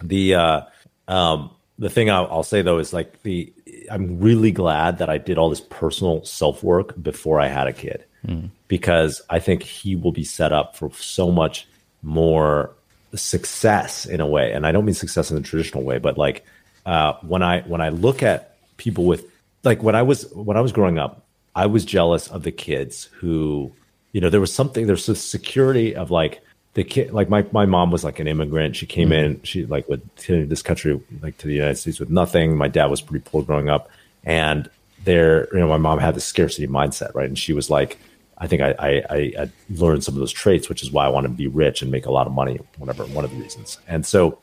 the 0.00 0.36
uh, 0.36 0.60
um, 1.08 1.50
the 1.78 1.90
thing 1.90 2.10
I'll, 2.10 2.28
I'll, 2.30 2.42
say 2.42 2.62
though 2.62 2.78
is 2.78 2.92
like 2.92 3.22
the 3.22 3.52
I'm 3.90 4.20
really 4.20 4.52
glad 4.52 4.98
that 4.98 5.08
I 5.08 5.18
did 5.18 5.38
all 5.38 5.50
this 5.50 5.60
personal 5.60 6.24
self 6.24 6.62
work 6.62 7.00
before 7.02 7.40
I 7.40 7.48
had 7.48 7.66
a 7.66 7.72
kid 7.72 8.04
mm. 8.26 8.50
because 8.68 9.20
I 9.30 9.38
think 9.38 9.62
he 9.62 9.96
will 9.96 10.12
be 10.12 10.24
set 10.24 10.52
up 10.52 10.76
for 10.76 10.92
so 10.92 11.30
much 11.30 11.66
more 12.02 12.70
success 13.14 14.06
in 14.06 14.20
a 14.20 14.26
way, 14.26 14.52
and 14.52 14.66
I 14.66 14.72
don't 14.72 14.84
mean 14.84 14.94
success 14.94 15.30
in 15.30 15.36
the 15.36 15.42
traditional 15.42 15.82
way, 15.82 15.98
but 15.98 16.16
like 16.18 16.44
uh, 16.86 17.14
when 17.22 17.42
I 17.42 17.62
when 17.62 17.80
I 17.80 17.88
look 17.88 18.22
at 18.22 18.56
people 18.76 19.04
with 19.04 19.24
like 19.64 19.82
when 19.82 19.94
I 19.94 20.02
was 20.02 20.30
when 20.32 20.56
I 20.56 20.60
was 20.60 20.72
growing 20.72 20.98
up, 20.98 21.26
I 21.54 21.66
was 21.66 21.84
jealous 21.84 22.28
of 22.28 22.42
the 22.42 22.52
kids 22.52 23.04
who 23.12 23.72
you 24.12 24.20
know 24.20 24.30
there 24.30 24.40
was 24.40 24.54
something 24.54 24.86
there's 24.86 25.08
a 25.08 25.16
security 25.16 25.94
of 25.94 26.10
like 26.10 26.42
the 26.74 26.84
kid 26.84 27.12
like 27.12 27.28
my, 27.28 27.44
my 27.52 27.66
mom 27.66 27.90
was 27.90 28.04
like 28.04 28.18
an 28.18 28.26
immigrant. 28.26 28.76
She 28.76 28.86
came 28.86 29.10
mm-hmm. 29.10 29.34
in 29.34 29.42
she 29.42 29.66
like 29.66 29.88
went 29.88 30.16
to 30.18 30.46
this 30.46 30.62
country 30.62 31.00
like 31.20 31.36
to 31.38 31.46
the 31.46 31.54
united 31.54 31.76
states 31.76 32.00
with 32.00 32.10
nothing. 32.10 32.56
My 32.56 32.68
dad 32.68 32.86
was 32.86 33.00
pretty 33.00 33.24
poor 33.28 33.42
growing 33.42 33.68
up. 33.68 33.90
And 34.24 34.70
there 35.04 35.48
you 35.52 35.60
know 35.60 35.68
my 35.68 35.76
mom 35.76 35.98
had 35.98 36.14
this 36.14 36.24
scarcity 36.24 36.66
mindset 36.66 37.14
right? 37.14 37.28
And 37.28 37.38
she 37.38 37.52
was 37.52 37.68
like 37.68 37.98
i 38.38 38.46
think 38.46 38.62
i 38.62 38.74
i, 38.78 39.32
I 39.38 39.50
learned 39.70 40.04
some 40.04 40.14
of 40.14 40.20
those 40.20 40.32
traits 40.32 40.68
which 40.68 40.82
is 40.82 40.90
why 40.90 41.04
i 41.04 41.08
want 41.08 41.24
to 41.24 41.28
be 41.28 41.46
rich 41.46 41.82
and 41.82 41.90
make 41.90 42.06
a 42.06 42.10
lot 42.12 42.26
of 42.26 42.32
money 42.32 42.58
whatever 42.78 43.04
one 43.06 43.24
of 43.24 43.30
the 43.30 43.36
reasons. 43.36 43.78
And 43.86 44.06
so 44.06 44.38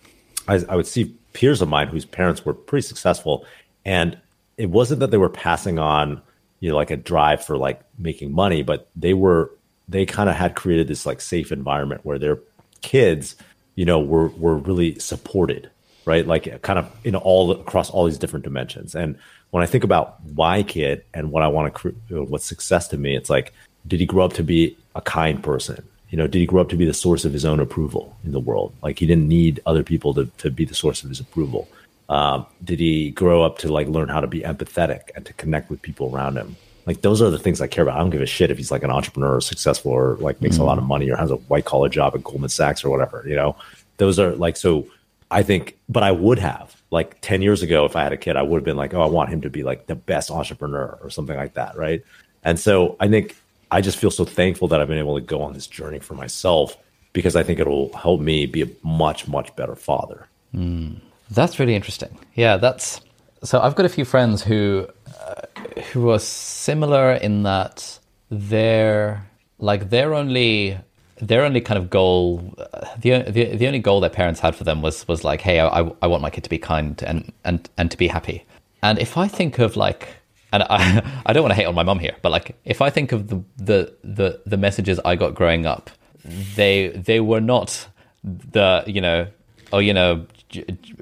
I, 0.48 0.64
I 0.70 0.76
would 0.76 0.88
see 0.88 1.16
peers 1.34 1.62
of 1.62 1.70
mine 1.70 1.88
whose 1.88 2.06
parents 2.06 2.46
were 2.46 2.54
pretty 2.54 2.86
successful. 2.88 3.46
And 3.86 4.18
it 4.58 4.70
wasn't 4.70 5.00
that 5.00 5.12
they 5.12 5.18
were 5.18 5.30
passing 5.30 5.80
on 5.80 6.22
you 6.60 6.70
know 6.70 6.76
like 6.76 6.92
a 6.92 6.98
drive 6.98 7.44
for 7.44 7.58
like 7.58 7.82
making 7.98 8.34
money, 8.34 8.62
but 8.64 8.90
they 8.96 9.14
were 9.14 9.52
they 9.90 10.06
kind 10.06 10.30
of 10.30 10.36
had 10.36 10.56
created 10.56 10.88
this 10.88 11.06
like 11.06 11.20
safe 11.20 11.52
environment 11.52 12.02
where 12.04 12.20
their 12.20 12.40
kids, 12.82 13.36
you 13.76 13.86
know, 13.86 14.00
were 14.00 14.30
were 14.30 14.58
really 14.58 14.98
supported, 15.00 15.70
right? 16.06 16.26
Like 16.26 16.62
kind 16.62 16.80
of 16.80 16.90
in 17.04 17.16
all 17.16 17.52
across 17.52 17.90
all 17.90 18.06
these 18.06 18.20
different 18.20 18.44
dimensions. 18.44 18.96
And 18.96 19.18
when 19.50 19.64
I 19.64 19.66
think 19.66 19.84
about 19.84 20.20
my 20.36 20.62
kid 20.64 21.04
and 21.14 21.32
what 21.32 21.44
I 21.44 21.48
want 21.48 21.76
to, 21.76 21.96
know, 22.10 22.24
what's 22.24 22.46
success 22.46 22.88
to 22.90 22.98
me, 22.98 23.16
it's 23.16 23.30
like, 23.30 23.52
did 23.88 24.00
he 24.00 24.06
grow 24.06 24.26
up 24.26 24.34
to 24.34 24.44
be 24.44 24.78
a 24.96 25.02
kind 25.02 25.44
person? 25.44 25.84
You 26.12 26.18
know, 26.18 26.28
did 26.28 26.40
he 26.40 26.46
grow 26.46 26.62
up 26.62 26.70
to 26.70 26.76
be 26.76 26.86
the 26.86 26.94
source 26.94 27.26
of 27.26 27.34
his 27.34 27.46
own 27.46 27.60
approval 27.60 28.16
in 28.24 28.32
the 28.32 28.40
world? 28.40 28.74
Like 28.84 29.00
he 29.00 29.08
didn't 29.08 29.28
need 29.28 29.60
other 29.66 29.84
people 29.84 30.14
to, 30.16 30.26
to 30.38 30.52
be 30.52 30.66
the 30.66 30.76
source 30.76 31.04
of 31.04 31.10
his 31.10 31.20
approval. 31.20 31.68
Um, 32.10 32.48
did 32.64 32.80
he 32.80 33.12
grow 33.12 33.44
up 33.44 33.60
to 33.60 33.72
like 33.72 33.88
learn 33.88 34.10
how 34.10 34.20
to 34.20 34.28
be 34.28 34.42
empathetic 34.42 35.10
and 35.16 35.26
to 35.26 35.34
connect 35.34 35.70
with 35.70 35.82
people 35.82 36.14
around 36.14 36.38
him? 36.38 36.56
Like 36.90 37.02
those 37.02 37.22
are 37.22 37.30
the 37.30 37.38
things 37.38 37.62
I 37.62 37.68
care 37.68 37.84
about. 37.84 37.98
I 37.98 38.00
don't 38.00 38.10
give 38.10 38.24
a 38.24 38.26
shit 38.26 38.50
if 38.50 38.58
he's 38.58 38.72
like 38.72 38.82
an 38.82 38.90
entrepreneur 38.90 39.36
or 39.36 39.42
successful 39.42 39.92
or 39.92 40.16
like 40.16 40.42
makes 40.42 40.58
mm. 40.58 40.62
a 40.62 40.64
lot 40.64 40.80
of 40.80 40.84
money 40.84 41.08
or 41.12 41.18
has 41.18 41.30
a 41.30 41.36
white 41.36 41.66
collar 41.66 41.88
job 41.88 42.16
at 42.16 42.24
Goldman 42.24 42.50
Sachs 42.50 42.84
or 42.84 42.90
whatever. 42.90 43.24
You 43.28 43.36
know, 43.36 43.56
those 43.98 44.18
are 44.18 44.32
like 44.32 44.58
so. 44.58 44.88
I 45.30 45.44
think, 45.44 45.78
but 45.88 46.02
I 46.02 46.12
would 46.12 46.40
have 46.40 46.76
like 46.90 47.22
10 47.22 47.44
years 47.44 47.62
ago, 47.62 47.86
if 47.86 47.96
I 47.96 48.02
had 48.02 48.12
a 48.12 48.18
kid, 48.18 48.36
I 48.36 48.42
would 48.42 48.58
have 48.58 48.64
been 48.64 48.76
like, 48.76 48.96
oh, 48.96 49.04
I 49.04 49.06
want 49.06 49.30
him 49.30 49.42
to 49.42 49.52
be 49.52 49.62
like 49.62 49.86
the 49.86 49.94
best 49.94 50.32
entrepreneur 50.32 50.98
or 51.04 51.12
something 51.12 51.38
like 51.38 51.54
that. 51.54 51.78
Right. 51.78 52.04
And 52.44 52.60
so 52.60 52.96
I 53.00 53.08
think 53.08 53.38
I 53.70 53.82
just 53.82 54.00
feel 54.00 54.10
so 54.10 54.26
thankful 54.26 54.68
that 54.70 54.82
I've 54.82 54.88
been 54.88 54.98
able 54.98 55.14
to 55.14 55.24
go 55.24 55.44
on 55.44 55.54
this 55.54 55.68
journey 55.68 56.00
for 56.00 56.16
myself 56.16 56.76
because 57.14 57.36
I 57.36 57.44
think 57.44 57.60
it'll 57.60 57.94
help 57.94 58.20
me 58.20 58.48
be 58.48 58.64
a 58.64 58.70
much, 58.82 59.28
much 59.28 59.56
better 59.56 59.76
father. 59.76 60.28
Mm. 60.56 61.02
That's 61.30 61.60
really 61.60 61.76
interesting. 61.76 62.18
Yeah. 62.34 62.58
That's 62.58 63.00
so 63.44 63.60
I've 63.60 63.76
got 63.76 63.86
a 63.86 63.90
few 63.90 64.06
friends 64.06 64.44
who, 64.44 64.88
uh, 65.20 65.82
who 65.92 66.10
are 66.10 66.20
similar 66.20 67.14
in 67.14 67.44
that 67.44 68.00
they're 68.30 69.26
like, 69.60 69.90
they're 69.90 70.14
only 70.14 70.78
their 71.22 71.44
only 71.44 71.62
kind 71.62 71.78
of 71.78 71.90
goal, 71.90 72.54
the, 72.98 73.24
the 73.28 73.56
the 73.56 73.68
only 73.68 73.80
goal 73.80 74.00
their 74.00 74.10
parents 74.10 74.40
had 74.40 74.56
for 74.56 74.64
them 74.64 74.82
was 74.82 75.08
was 75.08 75.24
like, 75.24 75.42
hey, 75.42 75.60
I, 75.60 75.92
I 76.02 76.08
want 76.08 76.22
my 76.22 76.30
kid 76.30 76.44
to 76.46 76.50
be 76.50 76.58
kind 76.58 77.02
and 77.04 77.32
and 77.44 77.70
and 77.78 77.92
to 77.92 77.98
be 77.98 78.08
happy. 78.08 78.46
And 78.82 78.98
if 79.00 79.18
I 79.18 79.28
think 79.28 79.60
of 79.60 79.76
like, 79.76 80.08
and 80.54 80.64
I 80.64 81.22
I 81.26 81.34
don't 81.34 81.44
want 81.44 81.52
to 81.52 81.56
hate 81.56 81.66
on 81.66 81.76
my 81.76 81.84
mom 81.84 82.00
here, 82.00 82.16
but 82.22 82.32
like 82.32 82.56
if 82.66 82.82
I 82.82 82.90
think 82.90 83.12
of 83.12 83.28
the 83.28 83.44
the 83.58 83.94
the, 84.04 84.42
the 84.46 84.58
messages 84.58 85.00
I 85.04 85.16
got 85.16 85.36
growing 85.36 85.66
up, 85.66 85.90
they 86.24 86.90
they 86.90 87.20
were 87.20 87.42
not 87.42 87.88
the 88.24 88.84
you 88.88 89.02
know 89.02 89.28
oh 89.74 89.80
you 89.80 89.94
know 89.94 90.26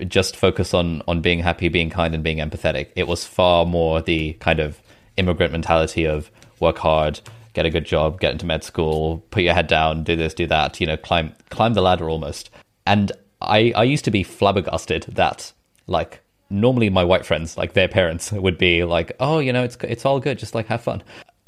just 0.08 0.36
focus 0.36 0.74
on 0.74 1.02
on 1.08 1.22
being 1.22 1.40
happy, 1.40 1.70
being 1.70 1.90
kind, 1.90 2.14
and 2.14 2.24
being 2.24 2.38
empathetic. 2.38 2.90
It 2.96 3.08
was 3.08 3.26
far 3.26 3.66
more 3.66 4.02
the 4.02 4.34
kind 4.34 4.60
of 4.60 4.82
immigrant 5.18 5.52
mentality 5.52 6.06
of 6.06 6.32
work 6.60 6.78
hard, 6.78 7.20
get 7.54 7.66
a 7.66 7.70
good 7.70 7.86
job, 7.86 8.20
get 8.20 8.34
into 8.34 8.46
med 8.46 8.64
school, 8.64 9.24
put 9.32 9.44
your 9.44 9.54
head 9.54 9.68
down, 9.68 10.04
do 10.04 10.16
this, 10.16 10.34
do 10.34 10.48
that, 10.48 10.80
you 10.80 10.88
know, 10.88 10.98
climb 10.98 11.34
climb 11.50 11.74
the 11.74 11.82
ladder 11.82 12.10
almost. 12.10 12.50
And 12.86 13.12
I 13.42 13.74
I 13.76 13.84
used 13.84 14.06
to 14.06 14.12
be 14.12 14.24
flabbergasted 14.24 15.04
that 15.14 15.52
like 15.88 16.22
normally 16.50 16.90
my 16.90 17.04
white 17.04 17.26
friends, 17.26 17.58
like 17.58 17.74
their 17.74 17.88
parents, 17.88 18.32
would 18.32 18.58
be 18.58 18.84
like, 18.84 19.14
"Oh, 19.20 19.40
you 19.40 19.54
know, 19.54 19.64
it's 19.64 19.78
it's 19.82 20.06
all 20.06 20.20
good, 20.20 20.40
just 20.40 20.56
like 20.56 20.68
have 20.68 20.82
fun." 20.82 21.04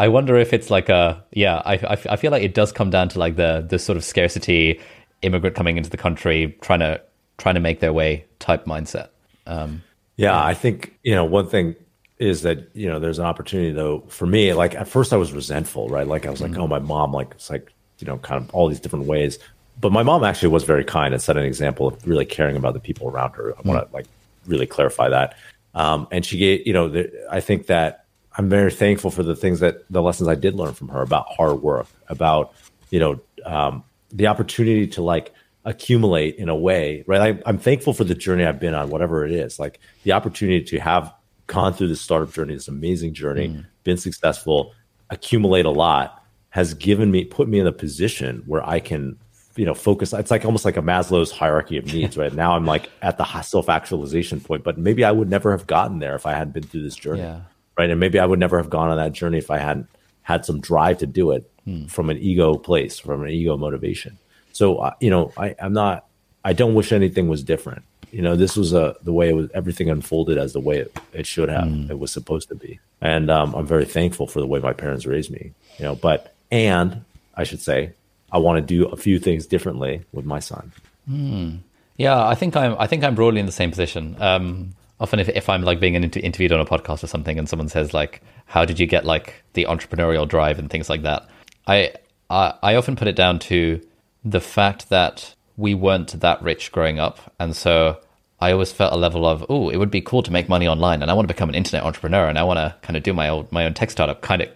I 0.00 0.08
wonder 0.08 0.36
if 0.36 0.52
it's 0.52 0.70
like 0.70 0.88
a 0.88 1.24
yeah. 1.32 1.60
I, 1.64 1.74
I, 2.08 2.16
feel 2.16 2.30
like 2.30 2.44
it 2.44 2.54
does 2.54 2.70
come 2.70 2.90
down 2.90 3.08
to 3.10 3.18
like 3.18 3.36
the 3.36 3.66
the 3.68 3.78
sort 3.78 3.96
of 3.96 4.04
scarcity 4.04 4.80
immigrant 5.22 5.56
coming 5.56 5.76
into 5.76 5.90
the 5.90 5.96
country 5.96 6.56
trying 6.60 6.80
to 6.80 7.00
trying 7.38 7.54
to 7.54 7.60
make 7.60 7.80
their 7.80 7.92
way 7.92 8.24
type 8.38 8.64
mindset. 8.64 9.08
Um, 9.46 9.82
yeah, 10.16 10.32
yeah, 10.32 10.44
I 10.44 10.54
think 10.54 10.98
you 11.02 11.14
know 11.14 11.24
one 11.24 11.48
thing 11.48 11.76
is 12.18 12.42
that 12.42 12.68
you 12.74 12.88
know 12.88 12.98
there's 12.98 13.18
an 13.18 13.24
opportunity 13.24 13.70
though 13.70 14.00
for 14.08 14.26
me 14.26 14.52
like 14.52 14.74
at 14.74 14.88
first 14.88 15.12
i 15.12 15.16
was 15.16 15.32
resentful 15.32 15.88
right 15.88 16.06
like 16.06 16.26
i 16.26 16.30
was 16.30 16.40
like 16.40 16.50
mm-hmm. 16.50 16.62
oh 16.62 16.66
my 16.66 16.78
mom 16.78 17.12
like 17.12 17.30
it's 17.32 17.50
like 17.50 17.72
you 17.98 18.06
know 18.06 18.18
kind 18.18 18.42
of 18.42 18.50
all 18.54 18.68
these 18.68 18.80
different 18.80 19.06
ways 19.06 19.38
but 19.80 19.92
my 19.92 20.02
mom 20.02 20.24
actually 20.24 20.48
was 20.48 20.64
very 20.64 20.84
kind 20.84 21.14
and 21.14 21.22
set 21.22 21.36
an 21.36 21.44
example 21.44 21.86
of 21.86 22.06
really 22.06 22.26
caring 22.26 22.56
about 22.56 22.74
the 22.74 22.80
people 22.80 23.08
around 23.08 23.32
her 23.32 23.52
i 23.56 23.60
want 23.62 23.80
to 23.80 23.86
mm-hmm. 23.86 23.94
like 23.94 24.06
really 24.46 24.66
clarify 24.66 25.08
that 25.08 25.36
um, 25.74 26.08
and 26.10 26.24
she 26.24 26.38
gave 26.38 26.66
you 26.66 26.72
know 26.72 26.88
the, 26.88 27.12
i 27.30 27.40
think 27.40 27.66
that 27.66 28.04
i'm 28.36 28.48
very 28.48 28.70
thankful 28.70 29.10
for 29.10 29.22
the 29.22 29.36
things 29.36 29.60
that 29.60 29.84
the 29.90 30.02
lessons 30.02 30.28
i 30.28 30.34
did 30.34 30.54
learn 30.54 30.74
from 30.74 30.88
her 30.88 31.02
about 31.02 31.26
hard 31.28 31.62
work 31.62 31.86
about 32.08 32.52
you 32.90 32.98
know 32.98 33.20
um, 33.44 33.84
the 34.10 34.26
opportunity 34.26 34.86
to 34.86 35.02
like 35.02 35.32
accumulate 35.64 36.36
in 36.36 36.48
a 36.48 36.56
way 36.56 37.04
right 37.06 37.20
I, 37.20 37.42
i'm 37.44 37.58
thankful 37.58 37.92
for 37.92 38.04
the 38.04 38.14
journey 38.14 38.44
i've 38.44 38.60
been 38.60 38.74
on 38.74 38.88
whatever 38.90 39.26
it 39.26 39.32
is 39.32 39.58
like 39.58 39.80
the 40.04 40.12
opportunity 40.12 40.64
to 40.64 40.78
have 40.78 41.12
gone 41.48 41.72
through 41.72 41.88
this 41.88 42.00
startup 42.00 42.32
journey, 42.32 42.54
this 42.54 42.68
amazing 42.68 43.12
journey, 43.12 43.48
mm. 43.48 43.66
been 43.82 43.96
successful, 43.96 44.72
accumulate 45.10 45.66
a 45.66 45.70
lot, 45.70 46.22
has 46.50 46.74
given 46.74 47.10
me 47.10 47.24
put 47.24 47.48
me 47.48 47.58
in 47.58 47.66
a 47.66 47.72
position 47.72 48.44
where 48.46 48.66
I 48.66 48.78
can, 48.78 49.18
you 49.56 49.64
know, 49.64 49.74
focus. 49.74 50.12
It's 50.12 50.30
like 50.30 50.44
almost 50.44 50.64
like 50.64 50.76
a 50.76 50.82
Maslow's 50.82 51.32
hierarchy 51.32 51.76
of 51.76 51.86
needs, 51.92 52.16
right? 52.16 52.32
now 52.32 52.54
I'm 52.54 52.64
like 52.64 52.88
at 53.02 53.18
the 53.18 53.42
self 53.42 53.68
actualization 53.68 54.40
point, 54.40 54.62
but 54.62 54.78
maybe 54.78 55.04
I 55.04 55.10
would 55.10 55.28
never 55.28 55.50
have 55.50 55.66
gotten 55.66 55.98
there 55.98 56.14
if 56.14 56.26
I 56.26 56.32
hadn't 56.32 56.52
been 56.52 56.62
through 56.62 56.84
this 56.84 56.94
journey, 56.94 57.22
yeah. 57.22 57.40
right? 57.76 57.90
And 57.90 57.98
maybe 57.98 58.20
I 58.20 58.26
would 58.26 58.38
never 58.38 58.58
have 58.58 58.70
gone 58.70 58.90
on 58.90 58.98
that 58.98 59.12
journey 59.12 59.38
if 59.38 59.50
I 59.50 59.58
hadn't 59.58 59.88
had 60.22 60.44
some 60.44 60.60
drive 60.60 60.98
to 60.98 61.06
do 61.06 61.32
it 61.32 61.50
mm. 61.68 61.90
from 61.90 62.10
an 62.10 62.18
ego 62.18 62.54
place, 62.56 62.98
from 62.98 63.22
an 63.22 63.28
ego 63.28 63.56
motivation. 63.56 64.18
So, 64.52 64.78
uh, 64.78 64.94
you 65.00 65.10
know, 65.10 65.32
I, 65.36 65.54
I'm 65.60 65.72
not. 65.72 66.06
I 66.44 66.52
don't 66.52 66.74
wish 66.74 66.92
anything 66.92 67.28
was 67.28 67.42
different 67.42 67.84
you 68.10 68.22
know 68.22 68.36
this 68.36 68.56
was 68.56 68.72
a 68.72 68.96
the 69.02 69.12
way 69.12 69.28
it 69.28 69.34
was 69.34 69.50
everything 69.54 69.90
unfolded 69.90 70.38
as 70.38 70.52
the 70.52 70.60
way 70.60 70.78
it, 70.78 70.98
it 71.12 71.26
should 71.26 71.48
have 71.48 71.64
mm. 71.64 71.90
it 71.90 71.98
was 71.98 72.10
supposed 72.10 72.48
to 72.48 72.54
be 72.54 72.78
and 73.00 73.30
um, 73.30 73.54
i'm 73.54 73.66
very 73.66 73.84
thankful 73.84 74.26
for 74.26 74.40
the 74.40 74.46
way 74.46 74.58
my 74.58 74.72
parents 74.72 75.06
raised 75.06 75.30
me 75.30 75.52
you 75.78 75.84
know 75.84 75.94
but 75.94 76.34
and 76.50 77.04
i 77.34 77.44
should 77.44 77.60
say 77.60 77.92
i 78.32 78.38
want 78.38 78.56
to 78.56 78.62
do 78.62 78.86
a 78.88 78.96
few 78.96 79.18
things 79.18 79.46
differently 79.46 80.02
with 80.12 80.24
my 80.24 80.38
son 80.38 80.72
mm. 81.10 81.58
yeah 81.96 82.26
i 82.26 82.34
think 82.34 82.56
i'm 82.56 82.76
i 82.78 82.86
think 82.86 83.04
i'm 83.04 83.14
broadly 83.14 83.40
in 83.40 83.46
the 83.46 83.52
same 83.52 83.70
position 83.70 84.16
um, 84.20 84.74
often 85.00 85.18
if, 85.18 85.28
if 85.28 85.48
i'm 85.48 85.62
like 85.62 85.80
being 85.80 85.94
inter- 85.94 86.20
interviewed 86.20 86.52
on 86.52 86.60
a 86.60 86.64
podcast 86.64 87.02
or 87.04 87.08
something 87.08 87.38
and 87.38 87.48
someone 87.48 87.68
says 87.68 87.92
like 87.92 88.22
how 88.46 88.64
did 88.64 88.78
you 88.80 88.86
get 88.86 89.04
like 89.04 89.34
the 89.52 89.64
entrepreneurial 89.64 90.26
drive 90.26 90.58
and 90.58 90.70
things 90.70 90.88
like 90.88 91.02
that 91.02 91.28
i 91.68 91.92
i, 92.30 92.54
I 92.62 92.74
often 92.74 92.96
put 92.96 93.08
it 93.08 93.16
down 93.16 93.38
to 93.40 93.80
the 94.24 94.40
fact 94.40 94.88
that 94.88 95.34
we 95.56 95.74
weren't 95.74 96.20
that 96.20 96.40
rich 96.42 96.72
growing 96.72 96.98
up, 96.98 97.34
and 97.38 97.54
so 97.54 97.98
I 98.40 98.52
always 98.52 98.70
felt 98.70 98.92
a 98.92 98.96
level 98.96 99.26
of, 99.26 99.44
oh, 99.48 99.68
it 99.68 99.76
would 99.76 99.90
be 99.90 100.00
cool 100.00 100.22
to 100.22 100.32
make 100.32 100.48
money 100.48 100.68
online, 100.68 101.02
and 101.02 101.10
I 101.10 101.14
want 101.14 101.26
to 101.26 101.34
become 101.34 101.48
an 101.48 101.56
internet 101.56 101.84
entrepreneur, 101.84 102.28
and 102.28 102.38
I 102.38 102.44
want 102.44 102.58
to 102.58 102.74
kind 102.82 102.96
of 102.96 103.02
do 103.02 103.12
my 103.12 103.28
own 103.28 103.48
my 103.50 103.64
own 103.66 103.74
tech 103.74 103.90
startup 103.90 104.22
kind 104.22 104.42
of 104.42 104.48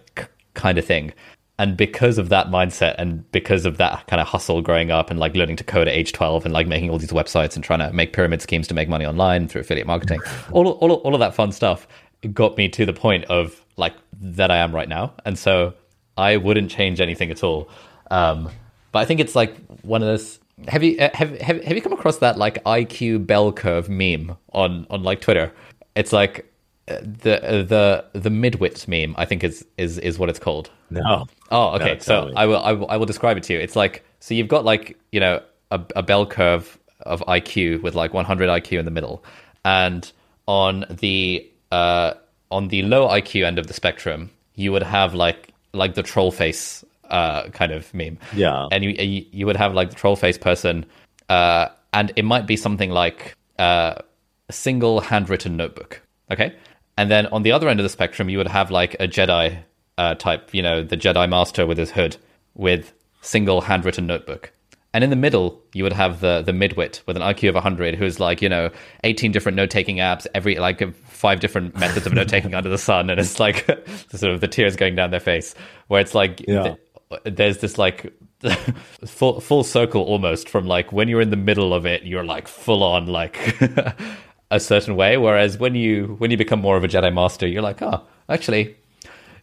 kind 0.53 0.77
of 0.77 0.85
thing. 0.85 1.13
And 1.59 1.77
because 1.77 2.17
of 2.17 2.29
that 2.29 2.47
mindset, 2.47 2.95
and 2.97 3.29
because 3.31 3.65
of 3.65 3.77
that 3.77 4.07
kind 4.07 4.21
of 4.21 4.27
hustle 4.27 4.61
growing 4.61 4.89
up, 4.89 5.11
and 5.11 5.19
like 5.19 5.35
learning 5.35 5.57
to 5.57 5.63
code 5.63 5.87
at 5.87 5.93
age 5.93 6.13
twelve, 6.13 6.45
and 6.45 6.53
like 6.53 6.67
making 6.67 6.89
all 6.89 6.97
these 6.97 7.11
websites 7.11 7.55
and 7.55 7.63
trying 7.63 7.79
to 7.79 7.91
make 7.91 8.13
pyramid 8.13 8.41
schemes 8.41 8.67
to 8.69 8.73
make 8.73 8.87
money 8.87 9.05
online 9.05 9.49
through 9.49 9.61
affiliate 9.61 9.87
marketing, 9.87 10.21
all 10.51 10.67
all 10.67 10.93
all 10.93 11.13
of 11.13 11.19
that 11.19 11.35
fun 11.35 11.51
stuff 11.51 11.85
got 12.31 12.55
me 12.57 12.69
to 12.69 12.85
the 12.85 12.93
point 12.93 13.25
of 13.25 13.61
like 13.75 13.93
that 14.21 14.49
I 14.49 14.57
am 14.57 14.73
right 14.73 14.87
now, 14.87 15.13
and 15.25 15.37
so 15.37 15.73
I 16.17 16.37
wouldn't 16.37 16.69
change 16.69 17.01
anything 17.01 17.31
at 17.31 17.43
all. 17.43 17.69
Um, 18.11 18.49
but 18.91 18.99
I 18.99 19.05
think 19.05 19.19
it's 19.19 19.35
like 19.35 19.55
one 19.81 20.01
of 20.01 20.07
those 20.07 20.39
have 20.67 20.83
you 20.83 20.97
uh, 20.99 21.09
have, 21.13 21.37
have 21.41 21.63
have 21.63 21.75
you 21.75 21.81
come 21.81 21.93
across 21.93 22.17
that 22.17 22.37
like 22.37 22.63
IQ 22.63 23.25
bell 23.25 23.51
curve 23.51 23.89
meme 23.89 24.37
on 24.51 24.85
on 24.89 25.03
like 25.03 25.21
Twitter? 25.21 25.51
It's 25.95 26.13
like 26.13 26.51
uh, 26.87 26.97
the 27.01 27.43
uh, 27.43 27.63
the 27.63 28.05
the 28.13 28.29
midwit 28.29 28.87
meme. 28.87 29.15
I 29.17 29.25
think 29.25 29.43
is 29.43 29.65
is 29.77 29.97
is 29.97 30.19
what 30.19 30.29
it's 30.29 30.39
called. 30.39 30.69
No. 30.89 31.25
Oh, 31.51 31.75
okay. 31.75 31.93
No, 31.93 31.99
so 31.99 32.31
I 32.35 32.45
will, 32.45 32.59
I 32.59 32.73
will 32.73 32.89
I 32.89 32.97
will 32.97 33.05
describe 33.05 33.37
it 33.37 33.43
to 33.43 33.53
you. 33.53 33.59
It's 33.59 33.75
like 33.75 34.05
so 34.19 34.33
you've 34.33 34.47
got 34.47 34.63
like 34.63 34.97
you 35.11 35.19
know 35.19 35.41
a, 35.71 35.81
a 35.95 36.03
bell 36.03 36.25
curve 36.25 36.77
of 37.01 37.21
IQ 37.21 37.81
with 37.81 37.95
like 37.95 38.13
100 38.13 38.47
IQ 38.47 38.79
in 38.79 38.85
the 38.85 38.91
middle, 38.91 39.23
and 39.65 40.11
on 40.45 40.85
the 40.89 41.49
uh 41.71 42.13
on 42.51 42.67
the 42.67 42.83
low 42.83 43.07
IQ 43.07 43.45
end 43.45 43.57
of 43.57 43.67
the 43.67 43.73
spectrum, 43.73 44.29
you 44.55 44.71
would 44.71 44.83
have 44.83 45.15
like 45.15 45.52
like 45.73 45.95
the 45.95 46.03
troll 46.03 46.31
face 46.31 46.83
uh, 47.09 47.49
kind 47.49 47.71
of 47.71 47.93
meme. 47.93 48.17
Yeah. 48.35 48.67
And 48.71 48.83
you 48.83 48.91
you 49.31 49.45
would 49.45 49.57
have 49.57 49.73
like 49.73 49.89
the 49.89 49.95
troll 49.95 50.15
face 50.15 50.37
person, 50.37 50.85
uh, 51.29 51.67
and 51.91 52.11
it 52.15 52.23
might 52.23 52.47
be 52.47 52.55
something 52.55 52.89
like 52.89 53.35
uh, 53.59 53.95
a 54.49 54.53
single 54.53 54.99
handwritten 55.01 55.57
notebook. 55.57 56.01
Okay. 56.31 56.55
And 56.97 57.09
then 57.09 57.27
on 57.27 57.43
the 57.43 57.51
other 57.51 57.69
end 57.69 57.79
of 57.79 57.83
the 57.83 57.89
spectrum, 57.89 58.29
you 58.29 58.37
would 58.37 58.47
have 58.47 58.69
like 58.69 58.95
a 58.99 59.07
Jedi 59.07 59.57
uh, 59.97 60.15
type, 60.15 60.53
you 60.53 60.61
know, 60.61 60.83
the 60.83 60.97
Jedi 60.97 61.27
Master 61.29 61.65
with 61.65 61.77
his 61.77 61.91
hood 61.91 62.17
with 62.55 62.93
single 63.21 63.61
handwritten 63.61 64.05
notebook. 64.05 64.51
And 64.93 65.03
in 65.03 65.09
the 65.09 65.15
middle, 65.15 65.59
you 65.73 65.83
would 65.83 65.93
have 65.93 66.19
the 66.19 66.43
the 66.43 66.51
midwit 66.51 67.01
with 67.07 67.17
an 67.17 67.23
IQ 67.23 67.49
of 67.49 67.55
100, 67.55 67.95
who's 67.95 68.19
like, 68.19 68.41
you 68.41 68.49
know, 68.49 68.69
18 69.03 69.31
different 69.31 69.55
note 69.55 69.71
taking 69.71 69.97
apps, 69.97 70.27
every 70.35 70.55
like 70.55 70.93
five 71.05 71.39
different 71.39 71.75
methods 71.75 72.05
of 72.05 72.13
note 72.13 72.27
taking 72.27 72.53
under 72.55 72.69
the 72.69 72.77
sun, 72.77 73.09
and 73.09 73.19
it's 73.19 73.39
like 73.39 73.65
sort 74.09 74.33
of 74.33 74.41
the 74.41 74.47
tears 74.47 74.75
going 74.75 74.95
down 74.95 75.09
their 75.09 75.19
face, 75.19 75.55
where 75.87 75.99
it's 75.99 76.13
like 76.13 76.45
yeah. 76.47 76.75
there's 77.23 77.57
this 77.57 77.79
like 77.79 78.13
full 79.05 79.39
full 79.39 79.63
circle 79.63 80.03
almost 80.03 80.47
from 80.47 80.67
like 80.67 80.91
when 80.91 81.07
you're 81.07 81.21
in 81.21 81.31
the 81.31 81.37
middle 81.37 81.73
of 81.73 81.87
it, 81.87 82.03
you're 82.03 82.23
like 82.23 82.47
full 82.47 82.83
on 82.83 83.07
like 83.07 83.59
a 84.51 84.59
certain 84.59 84.95
way. 84.95 85.17
Whereas 85.17 85.57
when 85.57 85.73
you 85.73 86.15
when 86.19 86.29
you 86.29 86.37
become 86.37 86.61
more 86.61 86.77
of 86.77 86.83
a 86.83 86.87
Jedi 86.87 87.11
Master, 87.11 87.47
you're 87.47 87.63
like, 87.63 87.81
oh, 87.81 88.05
actually, 88.29 88.75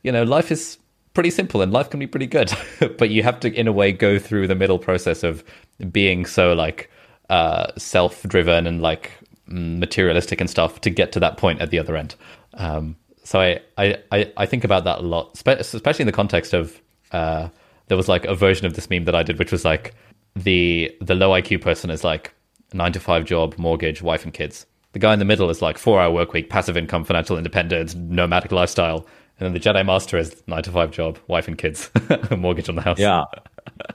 you 0.04 0.12
know, 0.12 0.22
life 0.22 0.52
is 0.52 0.78
pretty 1.14 1.30
simple 1.30 1.62
and 1.62 1.72
life 1.72 1.90
can 1.90 2.00
be 2.00 2.06
pretty 2.06 2.26
good, 2.26 2.52
but 2.98 3.10
you 3.10 3.22
have 3.22 3.40
to, 3.40 3.52
in 3.52 3.66
a 3.66 3.72
way, 3.72 3.92
go 3.92 4.18
through 4.18 4.46
the 4.46 4.54
middle 4.54 4.78
process 4.78 5.22
of 5.22 5.44
being 5.90 6.26
so 6.26 6.52
like 6.52 6.90
uh, 7.28 7.68
self-driven 7.76 8.66
and 8.66 8.82
like 8.82 9.12
materialistic 9.46 10.40
and 10.40 10.48
stuff 10.48 10.80
to 10.80 10.90
get 10.90 11.12
to 11.12 11.20
that 11.20 11.36
point 11.36 11.60
at 11.60 11.70
the 11.70 11.78
other 11.78 11.96
end. 11.96 12.14
Um, 12.54 12.96
so 13.24 13.40
I, 13.40 13.60
I, 13.78 14.32
I 14.36 14.46
think 14.46 14.64
about 14.64 14.84
that 14.84 14.98
a 14.98 15.02
lot, 15.02 15.40
especially 15.46 16.02
in 16.02 16.06
the 16.06 16.12
context 16.12 16.52
of 16.52 16.80
uh, 17.12 17.48
there 17.88 17.96
was 17.96 18.08
like 18.08 18.24
a 18.24 18.34
version 18.34 18.66
of 18.66 18.74
this 18.74 18.88
meme 18.90 19.04
that 19.04 19.14
I 19.14 19.22
did, 19.22 19.38
which 19.38 19.52
was 19.52 19.64
like 19.64 19.94
the 20.36 20.94
the 21.00 21.14
low 21.14 21.30
IQ 21.30 21.60
person 21.60 21.90
is 21.90 22.04
like 22.04 22.32
nine 22.72 22.92
to 22.92 23.00
five 23.00 23.24
job, 23.24 23.56
mortgage, 23.58 24.00
wife 24.02 24.24
and 24.24 24.32
kids. 24.32 24.66
The 24.92 24.98
guy 24.98 25.12
in 25.12 25.18
the 25.18 25.24
middle 25.24 25.50
is 25.50 25.62
like 25.62 25.78
four 25.78 26.00
hour 26.00 26.10
work 26.12 26.32
week, 26.32 26.50
passive 26.50 26.76
income, 26.76 27.04
financial 27.04 27.36
independence, 27.36 27.94
nomadic 27.94 28.52
lifestyle. 28.52 29.06
And 29.40 29.46
then 29.46 29.52
the 29.54 29.60
Jedi 29.60 29.84
Master 29.84 30.18
is 30.18 30.42
nine 30.46 30.62
to 30.62 30.70
five 30.70 30.90
job, 30.90 31.18
wife 31.26 31.48
and 31.48 31.56
kids, 31.56 31.90
mortgage 32.36 32.68
on 32.68 32.76
the 32.76 32.82
house. 32.82 32.98
Yeah. 32.98 33.24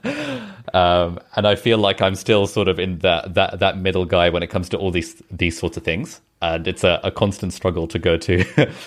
um, 0.74 1.20
and 1.36 1.48
I 1.48 1.56
feel 1.56 1.78
like 1.78 2.02
I'm 2.02 2.16
still 2.16 2.48
sort 2.48 2.68
of 2.68 2.80
in 2.80 3.00
that 3.00 3.36
that 3.36 3.60
that 3.60 3.78
middle 3.78 4.06
guy 4.06 4.30
when 4.30 4.44
it 4.44 4.48
comes 4.48 4.70
to 4.70 4.78
all 4.78 4.92
these 4.92 5.22
these 5.32 5.58
sorts 5.58 5.78
of 5.78 5.84
things. 5.84 6.22
And 6.42 6.68
it's 6.68 6.84
a, 6.84 7.00
a 7.04 7.12
constant 7.12 7.54
struggle 7.54 7.88
to 7.88 8.00
go 8.00 8.18
to 8.18 8.44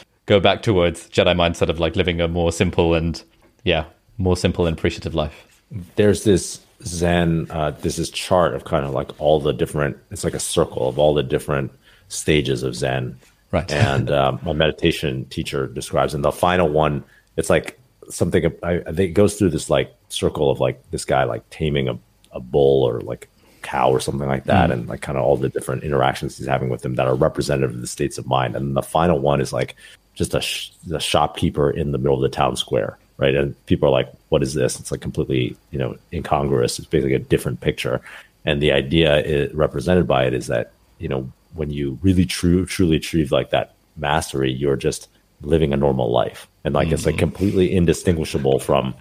go 0.27 0.41
back 0.41 0.63
towards 0.63 1.09
Jedi 1.09 1.35
mindset 1.35 1.69
of 1.69 1.81
like 1.81 1.97
living 1.97 2.21
a 2.21 2.29
more 2.29 2.53
simple 2.53 2.95
and 2.95 3.23
yeah, 3.65 3.85
more 4.19 4.37
simple 4.37 4.67
and 4.67 4.77
appreciative 4.77 5.15
life. 5.15 5.63
There's 5.97 6.25
this 6.25 6.61
Zen, 6.85 7.47
uh, 7.51 7.73
this 7.73 8.11
chart 8.11 8.55
of 8.55 8.65
kind 8.65 8.85
of 8.85 8.93
like 8.93 9.11
all 9.21 9.41
the 9.41 9.53
different, 9.53 9.97
it's 10.11 10.25
like 10.25 10.35
a 10.35 10.41
circle 10.41 10.89
of 10.89 10.99
all 10.99 11.15
the 11.15 11.23
different 11.23 11.73
stages 12.09 12.63
of 12.63 12.75
Zen. 12.75 13.19
Right. 13.51 13.71
And 13.73 14.11
um, 14.11 14.41
my 14.45 14.53
meditation 14.53 15.25
teacher 15.27 15.67
describes, 15.67 16.15
and 16.15 16.25
the 16.25 16.33
final 16.33 16.69
one, 16.69 17.05
it's 17.37 17.51
like 17.51 17.79
something, 18.11 18.47
I, 18.63 18.81
I 18.81 18.85
think 18.85 19.11
it 19.11 19.15
goes 19.15 19.37
through 19.37 19.51
this 19.51 19.71
like 19.71 19.95
circle 20.09 20.51
of 20.51 20.61
like 20.61 20.83
this 20.91 21.05
guy 21.05 21.25
like 21.25 21.49
taming 21.51 21.89
a, 21.89 21.99
a 22.33 22.41
bull 22.41 22.85
or 22.85 23.01
like 23.01 23.29
cow 23.63 23.91
or 23.91 24.01
something 24.01 24.29
like 24.29 24.45
that, 24.45 24.71
mm. 24.71 24.75
and 24.75 24.89
like 24.89 25.03
kind 25.03 25.19
of 25.19 25.25
all 25.25 25.37
the 25.37 25.49
different 25.49 25.83
interactions 25.83 26.39
he's 26.39 26.47
having 26.47 26.69
with 26.69 26.83
them 26.83 26.97
that 26.97 27.07
are 27.07 27.15
representative 27.15 27.75
of 27.75 27.81
the 27.81 27.87
states 27.87 28.19
of 28.19 28.27
mind. 28.27 28.55
And 28.57 28.77
the 28.77 28.83
final 28.83 29.19
one 29.19 29.41
is 29.41 29.53
like 29.53 29.77
just 30.15 30.35
a, 30.35 30.41
sh- 30.41 30.71
a 30.93 31.01
shopkeeper 31.01 31.71
in 31.71 31.93
the 31.93 31.99
middle 31.99 32.17
of 32.17 32.23
the 32.23 32.29
town 32.29 32.57
square 32.57 32.99
right? 33.19 33.35
And 33.35 33.67
people 33.67 33.89
are 33.89 33.93
like, 33.93 34.11
"What 34.31 34.43
is 34.43 34.55
this?" 34.55 34.81
It's 34.81 34.91
like 34.91 35.03
completely, 35.03 35.57
you 35.71 35.79
know, 35.79 35.97
incongruous. 36.13 36.79
It's 36.79 36.89
basically 36.89 37.15
a 37.15 37.19
different 37.19 37.61
picture, 37.61 38.01
and 38.45 38.63
the 38.63 38.73
idea 38.73 39.19
is, 39.19 39.53
represented 39.53 40.07
by 40.07 40.25
it 40.25 40.33
is 40.33 40.47
that 40.47 40.73
you 40.99 41.09
know 41.09 41.31
when 41.55 41.71
you 41.71 41.99
really 42.03 42.27
true 42.27 42.67
truly 42.67 42.97
achieve 42.97 43.33
like 43.33 43.51
that 43.51 43.75
mastery, 43.97 44.53
you're 44.53 44.77
just 44.77 45.09
living 45.43 45.73
a 45.73 45.77
normal 45.77 46.11
life, 46.11 46.49
and 46.65 46.75
like 46.75 46.87
mm-hmm. 46.87 46.95
it's 46.95 47.07
like 47.07 47.17
mm-hmm. 47.17 47.21
completely 47.21 47.73
indistinguishable 47.75 48.59
from 48.59 48.95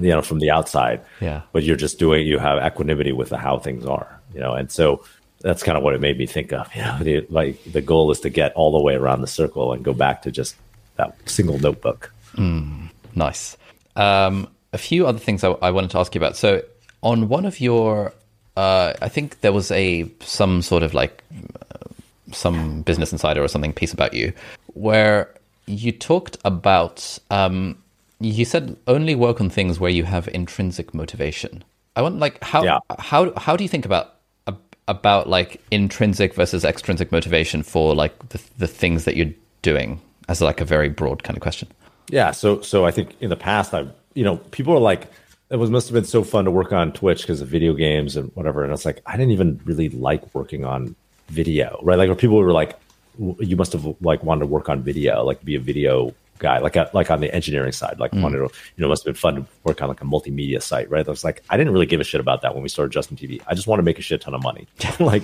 you 0.00 0.10
know 0.10 0.22
from 0.22 0.38
the 0.38 0.50
outside. 0.50 1.00
Yeah, 1.20 1.42
but 1.52 1.62
you're 1.62 1.76
just 1.76 1.98
doing 1.98 2.26
you 2.26 2.38
have 2.38 2.64
equanimity 2.64 3.12
with 3.12 3.30
the, 3.30 3.38
how 3.38 3.58
things 3.58 3.86
are, 3.86 4.20
you 4.34 4.40
know, 4.40 4.52
and 4.52 4.70
so. 4.70 5.04
That's 5.40 5.62
kind 5.62 5.76
of 5.76 5.84
what 5.84 5.92
it 5.92 6.00
made 6.00 6.16
me 6.16 6.24
think 6.24 6.54
of. 6.54 6.74
You 6.74 6.80
know, 6.80 6.98
the, 7.02 7.26
like 7.28 7.62
the 7.70 7.82
goal 7.82 8.10
is 8.10 8.18
to 8.20 8.30
get 8.30 8.54
all 8.54 8.72
the 8.72 8.82
way 8.82 8.94
around 8.94 9.20
the 9.20 9.26
circle 9.26 9.74
and 9.74 9.84
go 9.84 9.92
back 9.92 10.22
to 10.22 10.30
just 10.30 10.56
that 10.96 11.16
single 11.28 11.58
notebook. 11.58 12.14
Mm. 12.34 12.88
Nice. 13.14 13.56
Um, 13.96 14.48
a 14.72 14.78
few 14.78 15.06
other 15.06 15.18
things 15.18 15.44
I, 15.44 15.50
I, 15.50 15.70
wanted 15.70 15.90
to 15.90 15.98
ask 15.98 16.14
you 16.14 16.18
about. 16.20 16.36
So, 16.36 16.62
on 17.02 17.28
one 17.28 17.44
of 17.44 17.60
your, 17.60 18.12
uh, 18.56 18.92
I 19.02 19.08
think 19.08 19.40
there 19.40 19.52
was 19.52 19.70
a 19.70 20.08
some 20.20 20.62
sort 20.62 20.82
of 20.82 20.94
like 20.94 21.22
uh, 21.32 21.88
some 22.32 22.82
Business 22.82 23.12
Insider 23.12 23.42
or 23.42 23.48
something 23.48 23.72
piece 23.72 23.92
about 23.92 24.14
you, 24.14 24.32
where 24.74 25.32
you 25.66 25.92
talked 25.92 26.36
about. 26.44 27.18
Um, 27.30 27.78
you 28.20 28.44
said 28.44 28.76
only 28.86 29.14
work 29.14 29.40
on 29.40 29.50
things 29.50 29.78
where 29.78 29.90
you 29.90 30.04
have 30.04 30.28
intrinsic 30.28 30.94
motivation. 30.94 31.64
I 31.96 32.02
want 32.02 32.18
like 32.18 32.42
how 32.42 32.62
yeah. 32.64 32.78
how 32.98 33.32
how 33.36 33.56
do 33.56 33.64
you 33.64 33.68
think 33.68 33.84
about 33.84 34.14
about 34.88 35.28
like 35.28 35.60
intrinsic 35.70 36.34
versus 36.34 36.64
extrinsic 36.64 37.10
motivation 37.10 37.62
for 37.62 37.94
like 37.94 38.28
the 38.30 38.40
the 38.58 38.66
things 38.66 39.04
that 39.04 39.16
you're 39.16 39.32
doing 39.62 40.00
as 40.28 40.40
like 40.40 40.60
a 40.60 40.64
very 40.64 40.88
broad 40.88 41.22
kind 41.22 41.36
of 41.36 41.42
question? 41.42 41.68
Yeah, 42.10 42.32
so 42.32 42.60
so 42.60 42.84
I 42.84 42.90
think 42.90 43.16
in 43.20 43.30
the 43.30 43.36
past, 43.36 43.74
I 43.74 43.86
you 44.14 44.24
know 44.24 44.36
people 44.36 44.74
are 44.74 44.80
like 44.80 45.10
it 45.54 45.58
was 45.58 45.70
must 45.70 45.86
have 45.86 45.94
been 45.94 46.04
so 46.04 46.24
fun 46.24 46.46
to 46.46 46.50
work 46.50 46.72
on 46.72 46.90
Twitch 46.90 47.22
because 47.22 47.40
of 47.40 47.46
video 47.46 47.74
games 47.74 48.16
and 48.16 48.28
whatever, 48.34 48.64
and 48.64 48.72
it's 48.72 48.84
like 48.84 49.00
I 49.06 49.12
didn't 49.12 49.30
even 49.30 49.60
really 49.64 49.88
like 49.88 50.34
working 50.34 50.64
on 50.64 50.96
video, 51.28 51.78
right? 51.80 51.96
Like 51.96 52.08
where 52.08 52.16
people 52.16 52.38
were 52.38 52.50
like, 52.50 52.76
you 53.38 53.54
must 53.54 53.72
have 53.72 53.86
like 54.00 54.24
wanted 54.24 54.40
to 54.40 54.46
work 54.46 54.68
on 54.68 54.82
video, 54.82 55.22
like 55.22 55.44
be 55.44 55.54
a 55.54 55.60
video 55.60 56.12
guy, 56.40 56.58
like 56.58 56.74
a, 56.74 56.90
like 56.92 57.08
on 57.08 57.20
the 57.20 57.32
engineering 57.32 57.70
side, 57.70 58.00
like 58.00 58.10
mm. 58.10 58.20
wanted 58.20 58.38
to, 58.38 58.42
you 58.42 58.82
know, 58.82 58.88
must 58.88 59.04
have 59.04 59.14
been 59.14 59.20
fun 59.20 59.36
to 59.36 59.46
work 59.62 59.80
on 59.80 59.86
like 59.86 60.00
a 60.00 60.04
multimedia 60.04 60.60
site, 60.60 60.90
right? 60.90 61.06
I 61.06 61.10
was 61.10 61.22
like, 61.22 61.44
I 61.48 61.56
didn't 61.56 61.72
really 61.72 61.86
give 61.86 62.00
a 62.00 62.04
shit 62.04 62.20
about 62.20 62.42
that 62.42 62.52
when 62.52 62.64
we 62.64 62.68
started 62.68 62.90
Justin 62.90 63.16
TV. 63.16 63.40
I 63.46 63.54
just 63.54 63.68
want 63.68 63.78
to 63.78 63.84
make 63.84 64.00
a 64.00 64.02
shit 64.02 64.22
ton 64.22 64.34
of 64.34 64.42
money. 64.42 64.66
like 64.98 65.22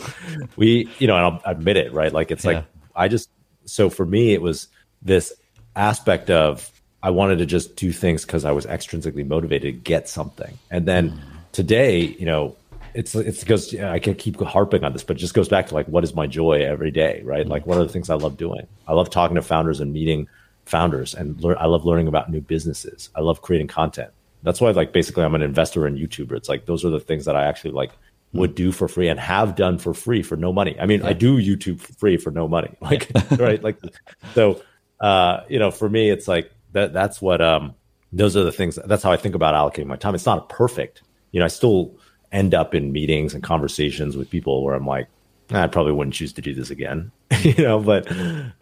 we, 0.57 0.89
you 1.01 1.09
know, 1.09 1.17
and 1.17 1.25
I'll 1.25 1.43
admit 1.45 1.77
it, 1.77 1.93
right? 1.93 2.13
Like 2.13 2.31
it's 2.31 2.45
yeah. 2.45 2.53
like 2.53 2.65
I 2.95 3.09
just 3.09 3.31
so 3.65 3.91
for 3.91 4.07
me 4.07 4.33
it 4.33 4.41
was 4.41 4.69
this 5.03 5.33
aspect 5.75 6.31
of 6.31 6.71
I 7.03 7.11
wanted 7.11 7.39
to 7.39 7.47
just 7.47 7.77
do 7.77 7.93
things 7.93 8.25
because 8.25 8.45
I 8.45 8.53
was 8.53 8.67
extrinsically 8.67 9.27
motivated 9.27 9.75
to 9.75 9.81
get 9.81 10.09
something. 10.09 10.59
And 10.71 10.87
then 10.87 11.11
mm. 11.13 11.21
today, 11.53 12.01
you 12.01 12.27
know, 12.27 12.57
it's 12.93 13.15
it's 13.15 13.41
because 13.41 13.75
I 13.75 13.99
can 14.01 14.15
keep 14.15 14.41
harping 14.41 14.85
on 14.85 14.93
this, 14.93 15.05
but 15.05 15.17
it 15.17 15.21
just 15.21 15.35
goes 15.35 15.49
back 15.49 15.69
to 15.69 15.75
like 15.75 15.87
what 15.87 16.05
is 16.05 16.15
my 16.15 16.27
joy 16.27 16.65
every 16.65 16.91
day, 16.91 17.23
right? 17.25 17.47
Like 17.47 17.67
what 17.67 17.79
are 17.79 17.85
the 17.85 17.93
things 17.93 18.11
I 18.11 18.17
love 18.17 18.37
doing? 18.37 18.67
I 18.89 18.95
love 18.95 19.11
talking 19.11 19.37
to 19.37 19.43
founders 19.43 19.81
and 19.81 19.93
meeting 19.93 20.29
founders, 20.71 21.15
and 21.15 21.39
learn. 21.43 21.57
I 21.59 21.67
love 21.67 21.85
learning 21.85 22.09
about 22.09 22.31
new 22.31 22.41
businesses. 22.41 23.11
I 23.15 23.21
love 23.21 23.43
creating 23.43 23.67
content. 23.67 24.11
That's 24.43 24.61
why, 24.61 24.71
like, 24.71 24.93
basically, 24.93 25.25
I'm 25.25 25.35
an 25.35 25.43
investor 25.43 25.87
in 25.87 25.97
YouTuber. 25.97 26.33
It's 26.33 26.49
like 26.49 26.65
those 26.65 26.85
are 26.85 26.91
the 26.91 27.01
things 27.01 27.27
that 27.27 27.37
I 27.37 27.45
actually 27.45 27.73
like 27.73 27.91
would 28.33 28.55
do 28.55 28.73
for 28.73 28.89
free 28.89 29.09
and 29.09 29.19
have 29.19 29.57
done 29.57 29.77
for 29.77 29.93
free 29.93 30.23
for 30.23 30.37
no 30.37 30.53
money. 30.53 30.77
I 30.81 30.87
mean, 30.87 31.01
yeah. 31.01 31.09
I 31.09 31.13
do 31.13 31.39
YouTube 31.39 31.81
for 31.81 31.93
free 31.95 32.17
for 32.17 32.31
no 32.31 32.49
money. 32.49 32.75
Like, 32.81 33.11
right? 33.33 33.63
Like, 33.63 33.79
so 34.35 34.63
uh, 35.01 35.43
you 35.49 35.59
know, 35.59 35.71
for 35.71 35.89
me, 35.89 36.09
it's 36.09 36.29
like 36.29 36.51
that. 36.73 36.93
That's 36.93 37.21
what. 37.21 37.41
Um, 37.41 37.75
those 38.13 38.37
are 38.37 38.43
the 38.43 38.53
things. 38.53 38.79
That's 38.87 39.03
how 39.03 39.13
I 39.13 39.17
think 39.17 39.35
about 39.35 39.55
allocating 39.55 39.87
my 39.87 39.97
time. 39.97 40.15
It's 40.15 40.27
not 40.27 40.49
perfect. 40.49 41.03
You 41.31 41.39
know, 41.39 41.45
I 41.45 41.49
still 41.49 41.95
end 42.33 42.55
up 42.55 42.75
in 42.75 42.93
meetings 42.93 43.35
and 43.35 43.43
conversations 43.43 44.17
with 44.17 44.31
people 44.31 44.65
where 44.65 44.75
I'm 44.75 44.87
like, 44.87 45.09
I 45.51 45.67
probably 45.67 45.93
wouldn't 45.93 46.15
choose 46.15 46.33
to 46.35 46.43
do 46.43 46.55
this 46.55 46.71
again. 46.71 47.11
you 47.43 47.55
know, 47.63 47.81
but 47.81 48.11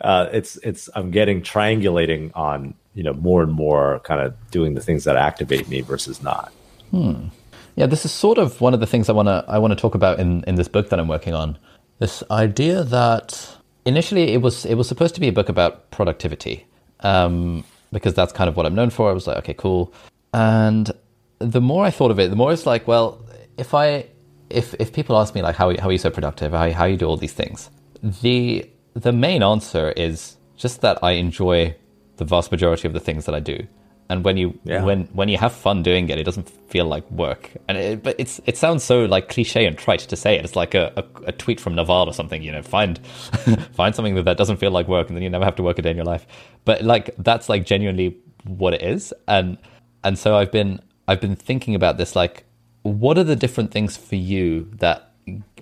uh, 0.00 0.28
it's 0.32 0.56
it's 0.62 0.88
I'm 0.94 1.10
getting 1.10 1.42
triangulating 1.42 2.30
on 2.34 2.74
you 2.94 3.02
know 3.02 3.14
more 3.14 3.42
and 3.42 3.52
more 3.52 4.00
kind 4.00 4.20
of 4.20 4.34
doing 4.50 4.74
the 4.74 4.80
things 4.80 5.04
that 5.04 5.16
activate 5.16 5.68
me 5.68 5.80
versus 5.80 6.22
not. 6.22 6.52
Hmm. 6.90 7.28
Yeah, 7.76 7.86
this 7.86 8.04
is 8.04 8.10
sort 8.10 8.38
of 8.38 8.60
one 8.60 8.74
of 8.74 8.80
the 8.80 8.86
things 8.86 9.08
I 9.08 9.12
want 9.12 9.28
to 9.28 9.44
I 9.48 9.58
want 9.58 9.72
to 9.72 9.76
talk 9.76 9.94
about 9.94 10.18
in 10.18 10.44
in 10.44 10.56
this 10.56 10.68
book 10.68 10.90
that 10.90 10.98
I'm 10.98 11.08
working 11.08 11.34
on. 11.34 11.58
This 11.98 12.22
idea 12.30 12.84
that 12.84 13.56
initially 13.84 14.32
it 14.32 14.42
was 14.42 14.64
it 14.66 14.74
was 14.74 14.88
supposed 14.88 15.14
to 15.14 15.20
be 15.20 15.28
a 15.28 15.32
book 15.32 15.48
about 15.48 15.90
productivity 15.90 16.66
um, 17.00 17.64
because 17.92 18.14
that's 18.14 18.32
kind 18.32 18.48
of 18.48 18.56
what 18.56 18.66
I'm 18.66 18.74
known 18.74 18.90
for. 18.90 19.10
I 19.10 19.12
was 19.12 19.26
like, 19.26 19.38
okay, 19.38 19.54
cool. 19.54 19.92
And 20.32 20.90
the 21.38 21.60
more 21.60 21.84
I 21.84 21.90
thought 21.90 22.10
of 22.10 22.18
it, 22.18 22.30
the 22.30 22.36
more 22.36 22.52
it's 22.52 22.66
like, 22.66 22.86
well, 22.86 23.24
if 23.56 23.74
I 23.74 24.06
if 24.50 24.74
if 24.74 24.92
people 24.92 25.18
ask 25.18 25.34
me 25.34 25.42
like 25.42 25.56
how 25.56 25.76
how 25.78 25.88
are 25.88 25.92
you 25.92 25.98
so 25.98 26.10
productive, 26.10 26.52
how 26.52 26.70
how 26.70 26.84
you 26.84 26.96
do 26.96 27.06
all 27.06 27.16
these 27.16 27.32
things, 27.32 27.70
the 28.02 28.68
the 28.94 29.12
main 29.12 29.42
answer 29.42 29.90
is 29.92 30.36
just 30.56 30.80
that 30.80 30.98
I 31.02 31.12
enjoy 31.12 31.76
the 32.16 32.24
vast 32.24 32.50
majority 32.50 32.88
of 32.88 32.94
the 32.94 33.00
things 33.00 33.26
that 33.26 33.34
I 33.34 33.40
do 33.40 33.66
and 34.10 34.24
when 34.24 34.36
you 34.38 34.58
yeah. 34.64 34.82
when 34.82 35.04
when 35.12 35.28
you 35.28 35.36
have 35.36 35.52
fun 35.52 35.82
doing 35.82 36.08
it, 36.08 36.18
it 36.18 36.24
doesn't 36.24 36.48
feel 36.70 36.86
like 36.86 37.08
work. 37.10 37.50
And 37.68 37.76
it, 37.76 38.02
but 38.02 38.16
it's 38.18 38.40
it 38.46 38.56
sounds 38.56 38.82
so 38.82 39.04
like 39.04 39.28
cliche 39.28 39.66
and 39.66 39.76
trite 39.76 40.00
to 40.00 40.16
say 40.16 40.36
it. 40.36 40.44
It's 40.44 40.56
like 40.56 40.74
a, 40.74 40.92
a, 40.96 41.28
a 41.28 41.32
tweet 41.32 41.60
from 41.60 41.74
Naval 41.74 42.08
or 42.08 42.14
something. 42.14 42.42
You 42.42 42.52
know, 42.52 42.62
find 42.62 42.98
find 43.72 43.94
something 43.94 44.14
that, 44.14 44.24
that 44.24 44.38
doesn't 44.38 44.56
feel 44.56 44.70
like 44.70 44.88
work, 44.88 45.08
and 45.08 45.16
then 45.16 45.22
you 45.22 45.28
never 45.28 45.44
have 45.44 45.56
to 45.56 45.62
work 45.62 45.78
a 45.78 45.82
day 45.82 45.90
in 45.90 45.96
your 45.96 46.06
life. 46.06 46.26
But 46.64 46.82
like 46.82 47.14
that's 47.18 47.50
like 47.50 47.66
genuinely 47.66 48.16
what 48.44 48.72
it 48.72 48.82
is. 48.82 49.12
And 49.26 49.58
and 50.02 50.18
so 50.18 50.36
I've 50.36 50.52
been 50.52 50.80
I've 51.06 51.20
been 51.20 51.36
thinking 51.36 51.74
about 51.74 51.98
this. 51.98 52.16
Like, 52.16 52.44
what 52.82 53.18
are 53.18 53.24
the 53.24 53.36
different 53.36 53.72
things 53.72 53.98
for 53.98 54.16
you 54.16 54.70
that 54.76 55.12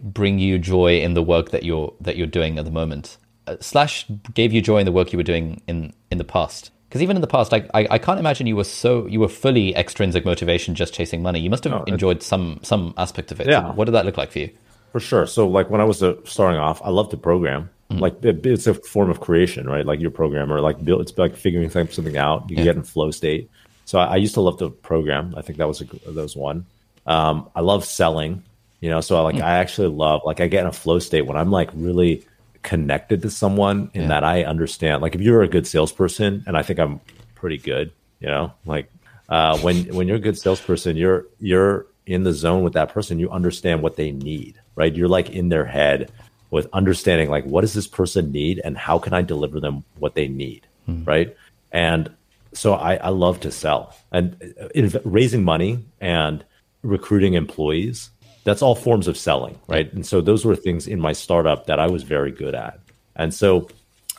bring 0.03 0.39
you 0.39 0.61
joy 0.61 1.01
in 1.01 1.15
the 1.15 1.23
work 1.23 1.51
that 1.51 1.65
you're 1.65 1.93
that 2.01 2.17
you're 2.17 2.29
doing 2.29 2.61
at 2.61 2.65
the 2.65 2.71
moment? 2.71 3.17
Uh, 3.49 3.57
slash 3.61 4.07
gave 4.35 4.53
you 4.53 4.61
joy 4.61 4.79
in 4.79 4.87
the 4.87 4.93
work 4.93 5.13
you 5.13 5.17
were 5.17 5.25
doing 5.25 5.63
in 5.67 5.93
in 6.13 6.19
the 6.19 6.25
past 6.25 6.71
because 6.89 7.03
even 7.03 7.17
in 7.17 7.21
the 7.21 7.27
past, 7.27 7.53
I, 7.53 7.69
I, 7.75 7.87
I 7.93 7.99
can't 7.99 8.21
imagine 8.21 8.47
you 8.47 8.57
were 8.57 8.65
so 8.65 9.07
you 9.07 9.21
were 9.21 9.29
fully 9.29 9.75
extrinsic 9.75 10.25
motivation 10.25 10.75
just 10.75 10.95
chasing 10.95 11.23
money. 11.23 11.41
You 11.41 11.51
must 11.51 11.65
have 11.65 11.73
no, 11.73 11.85
enjoyed 11.85 12.23
some 12.23 12.61
some 12.63 12.95
aspect 12.97 13.33
of 13.33 13.41
it. 13.41 13.49
Yeah. 13.49 13.73
what 13.73 13.87
did 13.87 13.93
that 13.93 14.07
look 14.07 14.17
like 14.17 14.33
for 14.33 14.39
you? 14.39 14.51
For 14.93 15.01
sure. 15.01 15.27
So 15.27 15.49
like 15.49 15.69
when 15.69 15.81
I 15.81 15.85
was 15.85 16.03
uh, 16.03 16.15
starting 16.25 16.61
off, 16.61 16.81
I 16.83 16.91
loved 16.91 17.11
to 17.11 17.17
program. 17.17 17.71
Mm-hmm. 17.91 18.01
Like 18.01 18.25
it, 18.25 18.47
it's 18.47 18.67
a 18.67 18.75
form 18.75 19.11
of 19.11 19.21
creation, 19.21 19.69
right? 19.69 19.85
Like 19.85 20.01
you're 20.01 20.09
a 20.09 20.15
programmer, 20.15 20.61
like 20.61 20.85
build, 20.85 21.03
it's 21.03 21.17
like 21.19 21.37
figuring 21.37 21.69
something 21.71 22.17
out. 22.17 22.49
You 22.51 22.57
yeah. 22.57 22.65
get 22.65 22.77
in 22.77 22.83
flow 22.83 23.11
state. 23.11 23.51
So 23.85 23.99
I, 23.99 24.05
I, 24.07 24.17
used 24.17 24.35
to 24.35 24.41
love 24.41 24.59
to 24.59 24.71
program. 24.71 25.35
I 25.37 25.43
think 25.43 25.59
that 25.59 25.69
was 25.69 25.81
a, 25.81 25.85
that 25.85 26.15
was 26.15 26.35
one. 26.35 26.67
Um, 27.07 27.49
I 27.55 27.61
love 27.61 27.85
selling. 27.85 28.43
You 28.81 28.91
know, 28.91 29.01
so 29.01 29.17
I 29.17 29.21
like 29.21 29.37
mm-hmm. 29.37 29.45
I 29.45 29.59
actually 29.59 29.89
love 29.89 30.23
like 30.25 30.41
I 30.41 30.49
get 30.49 30.61
in 30.61 30.67
a 30.67 30.73
flow 30.73 30.99
state 30.99 31.23
when 31.23 31.37
I'm 31.37 31.51
like 31.51 31.71
really 31.75 32.27
connected 32.67 33.23
to 33.23 33.31
someone 33.31 33.91
in 33.95 34.03
yeah. 34.03 34.09
that 34.09 34.25
I 34.25 34.43
understand. 34.43 35.01
Like 35.01 35.15
if 35.15 35.21
you're 35.21 35.43
a 35.43 35.49
good 35.49 35.67
salesperson, 35.67 36.43
and 36.47 36.59
I 36.59 36.63
think 36.63 36.79
I'm 36.79 37.01
pretty 37.37 37.59
good, 37.59 37.93
you 38.21 38.27
know, 38.27 38.53
like 38.67 38.91
uh, 39.29 39.57
when 39.61 39.95
when 39.95 40.09
you're 40.09 40.17
a 40.17 40.27
good 40.29 40.37
salesperson, 40.37 40.97
you're 40.97 41.27
you're 41.41 41.87
in 42.07 42.25
the 42.25 42.33
zone 42.33 42.63
with 42.65 42.75
that 42.75 42.91
person. 42.91 43.19
You 43.19 43.31
understand 43.31 43.83
what 43.83 43.97
they 43.97 44.11
need, 44.11 44.61
right? 44.75 44.95
You're 44.95 45.09
like 45.09 45.31
in 45.31 45.49
their 45.49 45.65
head 45.65 46.11
with 46.51 46.67
understanding 46.73 47.31
like 47.31 47.45
what 47.45 47.61
does 47.61 47.73
this 47.73 47.87
person 47.87 48.33
need 48.33 48.61
and 48.65 48.77
how 48.77 48.99
can 48.99 49.13
I 49.13 49.23
deliver 49.23 49.61
them 49.61 49.85
what 49.99 50.15
they 50.15 50.29
need, 50.29 50.67
mm. 50.89 51.07
right? 51.07 51.37
And 51.73 52.11
so 52.53 52.75
I, 52.75 52.97
I 52.97 53.09
love 53.11 53.41
to 53.41 53.51
sell 53.53 53.95
and 54.11 54.55
uh, 54.61 55.01
raising 55.05 55.45
money 55.45 55.85
and 56.01 56.45
recruiting 56.83 57.35
employees 57.35 58.11
that's 58.47 58.63
all 58.63 58.77
forms 58.77 59.09
of 59.09 59.19
selling, 59.19 59.59
right? 59.67 59.93
And 59.93 60.07
so 60.07 60.21
those 60.21 60.45
were 60.45 60.55
things 60.55 60.87
in 60.87 61.01
my 61.01 61.13
startup 61.13 61.67
that 61.67 61.81
I 61.81 61.89
was 61.89 62.05
very 62.05 62.31
good 62.31 62.55
at. 62.55 62.79
And 63.17 63.35
so, 63.35 63.69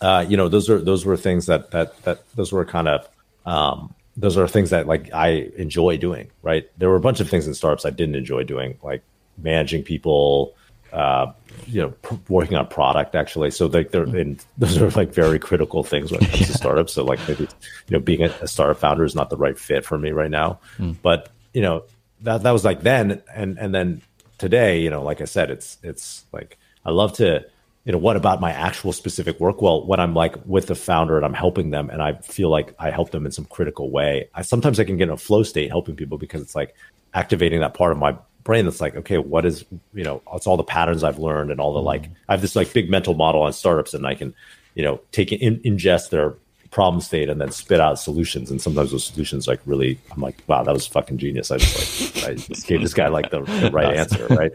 uh, 0.02 0.26
you 0.28 0.36
know, 0.36 0.50
those 0.50 0.70
are 0.70 0.80
those 0.80 1.06
were 1.06 1.16
things 1.16 1.46
that 1.46 1.72
that 1.72 2.00
that 2.04 2.20
those 2.36 2.52
were 2.52 2.66
kind 2.66 2.90
of 2.90 3.08
um, 3.46 3.96
those 4.18 4.38
are 4.38 4.46
things 4.46 4.72
that 4.72 4.86
like 4.86 5.14
I 5.14 5.50
enjoy 5.56 5.96
doing, 5.96 6.30
right? 6.42 6.70
There 6.78 6.90
were 6.90 6.98
a 6.98 7.00
bunch 7.00 7.22
of 7.22 7.30
things 7.30 7.48
in 7.48 7.54
startups 7.54 7.86
I 7.86 7.90
didn't 7.90 8.16
enjoy 8.16 8.44
doing, 8.44 8.78
like 8.84 9.02
managing 9.38 9.84
people, 9.84 10.54
uh, 10.92 11.32
you 11.66 11.84
know, 11.84 11.90
p- 11.92 12.20
working 12.28 12.58
on 12.58 12.68
product 12.68 13.16
actually. 13.16 13.52
So 13.52 13.68
like 13.68 13.92
they're 13.92 14.04
in, 14.04 14.40
those 14.58 14.78
are 14.78 14.90
like 14.90 15.14
very 15.14 15.40
critical 15.40 15.86
things 15.86 16.12
when 16.12 16.22
it 16.22 16.30
comes 16.32 16.42
yeah. 16.42 16.48
to 16.48 16.54
startups. 16.54 16.92
So 16.92 17.06
like 17.06 17.26
maybe, 17.30 17.44
you 17.44 17.92
know, 17.92 18.00
being 18.00 18.24
a, 18.24 18.36
a, 18.42 18.48
startup 18.48 18.78
founder 18.78 19.06
is 19.06 19.16
not 19.16 19.30
the 19.30 19.38
right 19.38 19.58
fit 19.58 19.86
for 19.86 19.98
me 19.98 20.12
right 20.12 20.32
now. 20.32 20.60
Mm. 20.80 20.98
But, 21.02 21.30
you 21.54 21.62
know, 21.62 21.84
that, 22.22 22.44
that 22.44 22.52
was 22.52 22.66
like 22.66 22.82
then, 22.82 23.22
and, 23.34 23.58
and 23.58 23.74
then 23.74 24.02
today, 24.38 24.80
you 24.80 24.90
know, 24.90 25.04
like 25.04 25.22
I 25.22 25.26
said, 25.26 25.50
it's 25.50 25.78
it's 25.84 26.26
like 26.32 26.58
I 26.86 26.92
love 26.92 27.14
to, 27.14 27.46
you 27.86 27.92
know, 27.92 27.98
what 27.98 28.16
about 28.16 28.42
my 28.42 28.52
actual 28.52 28.94
specific 28.94 29.40
work? 29.40 29.62
Well, 29.62 29.86
when 29.86 30.00
I'm 30.00 30.14
like 30.14 30.36
with 30.46 30.68
the 30.68 30.76
founder 30.76 31.18
and 31.18 31.26
I'm 31.26 31.34
helping 31.34 31.72
them 31.72 31.90
and 31.90 32.02
I 32.02 32.14
feel 32.18 32.50
like 32.50 32.76
I 32.80 32.92
help 32.92 33.12
them 33.12 33.26
in 33.26 33.32
some 33.32 33.46
critical 33.46 33.92
way, 33.92 34.30
I 34.34 34.42
sometimes 34.42 34.80
I 34.80 34.84
can 34.84 34.98
get 34.98 35.06
in 35.06 35.14
a 35.14 35.18
flow 35.18 35.44
state 35.44 35.70
helping 35.70 35.96
people 35.96 36.18
because 36.18 36.42
it's 36.42 36.56
like 36.56 36.76
activating 37.14 37.62
that 37.62 37.74
part 37.74 37.92
of 37.92 37.98
my 37.98 38.18
brain 38.44 38.66
that's 38.66 38.82
like, 38.82 38.96
okay, 38.96 39.18
what 39.18 39.46
is, 39.46 39.66
you 39.94 40.04
know, 40.04 40.22
it's 40.34 40.48
all 40.48 40.58
the 40.58 40.64
patterns 40.64 41.04
I've 41.04 41.20
learned 41.20 41.52
and 41.52 41.60
all 41.60 41.74
the 41.74 41.82
like, 41.82 42.04
mm-hmm. 42.04 42.14
I 42.30 42.34
have 42.34 42.42
this 42.42 42.56
like 42.56 42.72
big 42.74 42.90
mental 42.90 43.14
model 43.14 43.42
on 43.42 43.52
startups 43.54 43.94
and 43.94 44.08
I 44.08 44.16
can, 44.16 44.34
you 44.74 44.84
know, 44.84 45.02
take 45.12 45.32
it 45.32 45.42
in, 45.42 45.60
ingest 45.60 46.12
their 46.12 46.36
problem 46.72 47.02
state 47.02 47.30
and 47.30 47.40
then 47.40 47.52
spit 47.52 47.80
out 47.80 48.00
solutions. 48.00 48.52
And 48.52 48.62
sometimes 48.62 48.92
those 48.92 49.06
solutions 49.06 49.48
like 49.48 49.60
really, 49.66 50.00
I'm 50.12 50.22
like, 50.22 50.42
wow, 50.48 50.64
that 50.64 50.74
was 50.74 50.88
fucking 50.88 51.18
genius. 51.18 51.52
I 51.52 51.58
just 51.58 52.16
like, 52.16 52.26
I 52.26 52.34
just 52.36 52.68
gave 52.68 52.82
this 52.82 52.94
guy 52.94 53.08
like 53.08 53.32
the, 53.32 53.42
the 53.42 53.72
right 53.74 53.96
answer, 53.96 54.28
right? 54.28 54.52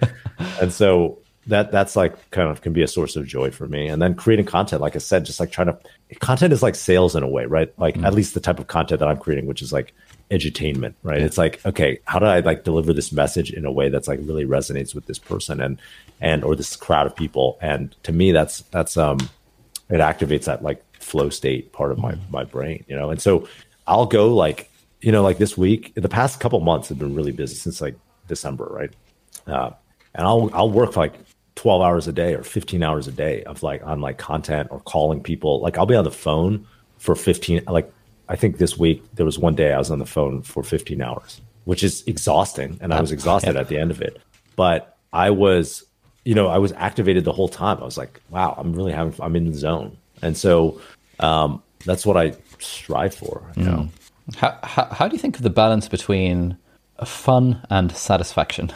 And 0.60 0.72
so 0.72 1.18
that 1.46 1.72
that's 1.72 1.96
like 1.96 2.30
kind 2.30 2.48
of 2.48 2.62
can 2.62 2.72
be 2.72 2.82
a 2.82 2.88
source 2.88 3.16
of 3.16 3.26
joy 3.26 3.50
for 3.50 3.66
me. 3.66 3.88
And 3.88 4.00
then 4.00 4.14
creating 4.14 4.46
content, 4.46 4.80
like 4.80 4.94
I 4.94 5.00
said, 5.00 5.24
just 5.24 5.40
like 5.40 5.50
trying 5.50 5.68
to 5.68 5.78
content 6.20 6.52
is 6.52 6.62
like 6.62 6.74
sales 6.74 7.16
in 7.16 7.22
a 7.22 7.28
way, 7.28 7.46
right? 7.46 7.72
Like 7.78 7.96
mm. 7.96 8.06
at 8.06 8.14
least 8.14 8.34
the 8.34 8.40
type 8.40 8.58
of 8.58 8.68
content 8.68 9.00
that 9.00 9.08
I'm 9.08 9.16
creating, 9.16 9.46
which 9.46 9.62
is 9.62 9.72
like 9.72 9.92
edutainment, 10.30 10.94
right? 11.02 11.18
Yeah. 11.18 11.26
It's 11.26 11.38
like, 11.38 11.64
okay, 11.66 11.98
how 12.04 12.18
do 12.18 12.26
I 12.26 12.40
like 12.40 12.64
deliver 12.64 12.92
this 12.92 13.12
message 13.12 13.52
in 13.52 13.64
a 13.64 13.72
way 13.72 13.88
that's 13.88 14.06
like 14.06 14.20
really 14.22 14.44
resonates 14.44 14.94
with 14.94 15.06
this 15.06 15.18
person 15.18 15.60
and 15.60 15.78
and 16.20 16.44
or 16.44 16.54
this 16.54 16.76
crowd 16.76 17.06
of 17.06 17.16
people? 17.16 17.58
And 17.60 17.94
to 18.04 18.12
me, 18.12 18.30
that's 18.30 18.60
that's 18.70 18.96
um 18.96 19.18
it 19.90 19.98
activates 19.98 20.44
that 20.44 20.62
like 20.62 20.84
flow 21.03 21.28
state 21.28 21.72
part 21.72 21.92
of 21.92 21.98
my 21.98 22.16
my 22.30 22.44
brain, 22.44 22.84
you 22.88 22.96
know. 22.96 23.11
And 23.11 23.20
so 23.20 23.48
I'll 23.86 24.07
go 24.07 24.34
like 24.34 24.70
you 25.00 25.12
know 25.12 25.22
like 25.22 25.38
this 25.38 25.57
week. 25.57 25.92
The 25.94 26.09
past 26.09 26.40
couple 26.40 26.61
months 26.61 26.88
have 26.88 26.98
been 26.98 27.14
really 27.14 27.32
busy 27.32 27.55
since 27.55 27.80
like 27.80 27.96
December, 28.28 28.66
right? 28.70 28.90
Uh, 29.46 29.70
and 30.14 30.26
I'll 30.26 30.50
I'll 30.53 30.70
work 30.70 30.96
like 30.96 31.14
12 31.57 31.82
hours 31.82 32.09
a 32.09 32.12
day 32.12 32.34
or 32.34 32.42
15 32.42 32.82
hours 32.82 33.07
a 33.09 33.12
day 33.12 33.42
of 33.44 33.62
like 33.62 33.84
on 33.84 34.00
like 34.00 34.18
content 34.18 34.68
or 34.70 34.80
calling 34.80 35.22
people. 35.22 35.61
Like 35.61 35.78
I'll 35.78 35.86
be 35.86 35.94
on 35.94 36.05
the 36.05 36.11
phone 36.11 36.66
for 36.98 37.14
15 37.14 37.64
like 37.68 37.92
I 38.28 38.36
think 38.36 38.59
this 38.59 38.78
week 38.78 39.03
there 39.14 39.26
was 39.26 39.38
one 39.38 39.55
day 39.55 39.72
I 39.72 39.78
was 39.78 39.90
on 39.90 39.98
the 39.98 40.07
phone 40.07 40.42
for 40.42 40.62
15 40.62 41.03
hours, 41.03 41.40
which 41.64 41.82
is 41.82 42.05
exhausting 42.07 42.78
and 42.80 42.94
I 42.94 43.00
was 43.00 43.12
exhausted 43.16 43.55
yeah. 43.55 43.61
at 43.61 43.68
the 43.68 43.78
end 43.78 43.90
of 43.90 44.00
it. 44.00 44.20
But 44.57 44.96
I 45.12 45.30
was 45.30 45.84
you 46.24 46.34
know, 46.34 46.46
I 46.46 46.59
was 46.59 46.72
activated 46.72 47.24
the 47.24 47.32
whole 47.32 47.48
time. 47.48 47.78
I 47.78 47.84
was 47.84 47.98
like, 47.98 48.20
wow, 48.30 48.55
I'm 48.57 48.72
really 48.72 48.92
having 48.92 49.14
I'm 49.20 49.36
in 49.36 49.46
the 49.46 49.55
zone. 49.55 49.96
And 50.22 50.36
so 50.36 50.80
um, 51.20 51.62
that's 51.84 52.06
what 52.06 52.16
I 52.16 52.34
strive 52.58 53.14
for. 53.14 53.42
You 53.56 53.64
know, 53.64 53.88
mm. 54.30 54.36
how, 54.36 54.58
how, 54.62 54.84
how 54.86 55.08
do 55.08 55.14
you 55.14 55.20
think 55.20 55.36
of 55.36 55.42
the 55.42 55.50
balance 55.50 55.88
between 55.88 56.56
fun 57.04 57.64
and 57.70 57.92
satisfaction? 57.92 58.70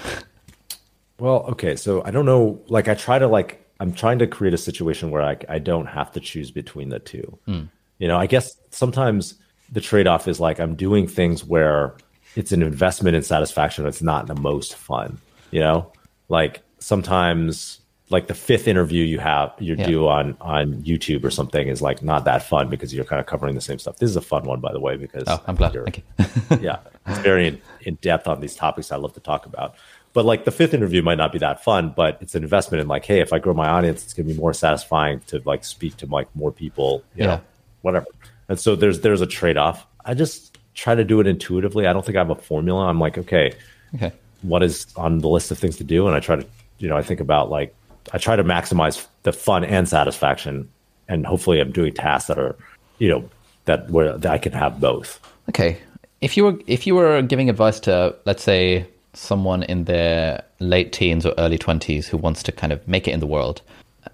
well, 1.19 1.45
okay, 1.49 1.77
so 1.77 2.03
I 2.05 2.11
don't 2.11 2.27
know. 2.27 2.61
Like, 2.69 2.89
I 2.89 2.95
try 2.95 3.19
to 3.19 3.29
like 3.29 3.67
I'm 3.81 3.93
trying 3.93 4.19
to 4.21 4.27
create 4.27 4.55
a 4.55 4.59
situation 4.59 5.11
where 5.11 5.23
I 5.23 5.37
I 5.49 5.59
don't 5.59 5.87
have 5.87 6.13
to 6.13 6.21
choose 6.21 6.51
between 6.51 6.89
the 6.89 6.99
two. 6.99 7.39
Mm. 7.47 7.69
You 7.99 8.09
know, 8.09 8.19
I 8.19 8.27
guess 8.27 8.57
sometimes 8.71 9.35
the 9.73 9.81
trade 9.81 10.07
off 10.07 10.29
is 10.29 10.41
like 10.41 10.61
I'm 10.61 10.75
doing 10.75 11.07
things 11.07 11.45
where 11.45 11.95
it's 12.37 12.53
an 12.53 12.63
investment 12.63 13.17
in 13.17 13.23
satisfaction. 13.23 13.87
It's 13.87 14.03
not 14.03 14.27
the 14.27 14.35
most 14.35 14.75
fun. 14.75 15.19
You 15.51 15.61
know, 15.61 15.93
like 16.29 16.63
sometimes 16.79 17.81
like 18.09 18.29
the 18.29 18.35
fifth 18.35 18.69
interview 18.69 19.05
you 19.05 19.19
have 19.19 19.53
you 19.59 19.75
yeah. 19.75 19.87
do 19.87 20.07
on 20.07 20.37
on 20.41 20.75
YouTube 20.83 21.25
or 21.25 21.31
something 21.31 21.67
is 21.67 21.83
like 21.83 22.03
not 22.03 22.25
that 22.25 22.43
fun 22.43 22.69
because 22.69 22.95
you're 22.95 23.05
kind 23.05 23.19
of 23.19 23.27
covering 23.27 23.55
the 23.55 23.61
same 23.61 23.79
stuff. 23.79 23.97
This 23.97 24.11
is 24.11 24.17
a 24.17 24.21
fun 24.21 24.45
one, 24.45 24.61
by 24.61 24.73
the 24.73 24.79
way, 24.79 24.97
because 24.97 25.25
oh, 25.27 25.43
I'm 25.47 25.57
glad. 25.57 25.73
Thank 25.73 25.99
you. 25.99 26.59
yeah, 26.61 26.79
it's 27.07 27.19
very 27.19 27.49
in, 27.49 27.61
in, 27.83 27.95
depth 27.97 28.29
on 28.29 28.41
these 28.41 28.55
topics 28.55 28.93
I 28.93 28.97
love 28.97 29.15
to 29.15 29.21
talk 29.21 29.47
about. 29.47 29.75
But 30.13 30.25
like 30.25 30.45
the 30.45 30.51
fifth 30.51 30.73
interview 30.73 31.03
might 31.03 31.19
not 31.19 31.33
be 31.33 31.39
that 31.41 31.65
fun, 31.65 31.93
but 31.95 32.19
it's 32.21 32.35
an 32.35 32.43
investment 32.43 32.81
in 32.81 32.89
like, 32.89 33.05
hey, 33.05 33.21
if 33.21 33.33
I 33.33 33.39
grow 33.39 33.55
my 33.55 33.69
audience, 33.69 34.05
it's 34.05 34.15
gonna 34.15 34.29
be 34.29 34.35
more 34.35 34.55
satisfying 34.55 35.21
to 35.27 35.43
like 35.45 35.65
speak 35.65 35.97
to 35.99 36.07
like 36.07 36.29
more 36.35 36.53
people, 36.53 37.03
you 37.17 37.25
yeah. 37.25 37.27
know, 37.27 37.41
whatever. 37.83 38.07
And 38.49 38.59
so 38.59 38.77
there's 38.77 39.01
there's 39.01 39.21
a 39.21 39.27
trade 39.27 39.57
off. 39.57 39.85
I 40.05 40.15
just 40.15 40.59
try 40.75 40.95
to 40.95 41.03
do 41.03 41.19
it 41.21 41.27
intuitively. 41.27 41.89
I 41.89 41.93
don't 41.93 42.07
think 42.07 42.17
I 42.17 42.21
have 42.21 42.31
a 42.31 42.37
formula. 42.37 42.87
I'm 42.87 43.01
like, 43.01 43.19
okay, 43.19 43.53
okay, 43.97 44.13
what 44.43 44.63
is 44.63 44.87
on 44.97 45.19
the 45.19 45.29
list 45.29 45.51
of 45.51 45.59
things 45.59 45.77
to 45.79 45.85
do, 45.85 46.07
and 46.07 46.15
I 46.15 46.21
try 46.21 46.37
to, 46.37 46.47
you 46.79 46.89
know, 46.89 46.97
I 46.97 47.03
think 47.03 47.19
about 47.19 47.51
like 47.51 47.75
I 48.13 48.19
try 48.19 48.37
to 48.37 48.45
maximize 48.45 49.07
the 49.23 49.33
fun 49.33 49.65
and 49.65 49.89
satisfaction, 49.89 50.69
and 51.09 51.27
hopefully, 51.27 51.61
I'm 51.61 51.73
doing 51.73 51.93
tasks 51.93 52.29
that 52.29 52.39
are, 52.39 52.57
you 52.99 53.09
know, 53.09 53.29
that 53.65 53.91
where 53.91 54.17
that 54.17 54.33
I 54.33 54.39
can 54.39 54.53
have 54.53 54.81
both. 54.81 55.21
Okay, 55.49 55.79
if 56.21 56.37
you 56.37 56.45
were 56.45 56.59
if 56.67 56.87
you 56.87 56.95
were 56.95 57.23
giving 57.23 57.51
advice 57.51 57.81
to 57.81 58.15
let's 58.25 58.43
say 58.43 58.87
someone 59.13 59.63
in 59.63 59.85
their 59.85 60.43
late 60.61 60.93
teens 60.93 61.25
or 61.25 61.35
early 61.39 61.59
twenties 61.59 62.07
who 62.09 62.17
wants 62.17 62.43
to 62.45 62.53
kind 62.53 62.73
of 62.73 62.87
make 62.87 63.09
it 63.09 63.13
in 63.13 63.21
the 63.21 63.27
world, 63.27 63.63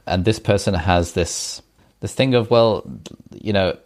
and 0.06 0.24
this 0.24 0.38
person 0.38 0.74
has 0.74 1.12
this 1.12 1.62
this 2.00 2.14
thing 2.14 2.34
of 2.34 2.50
well, 2.50 2.84
you 3.32 3.52
know, 3.52 3.76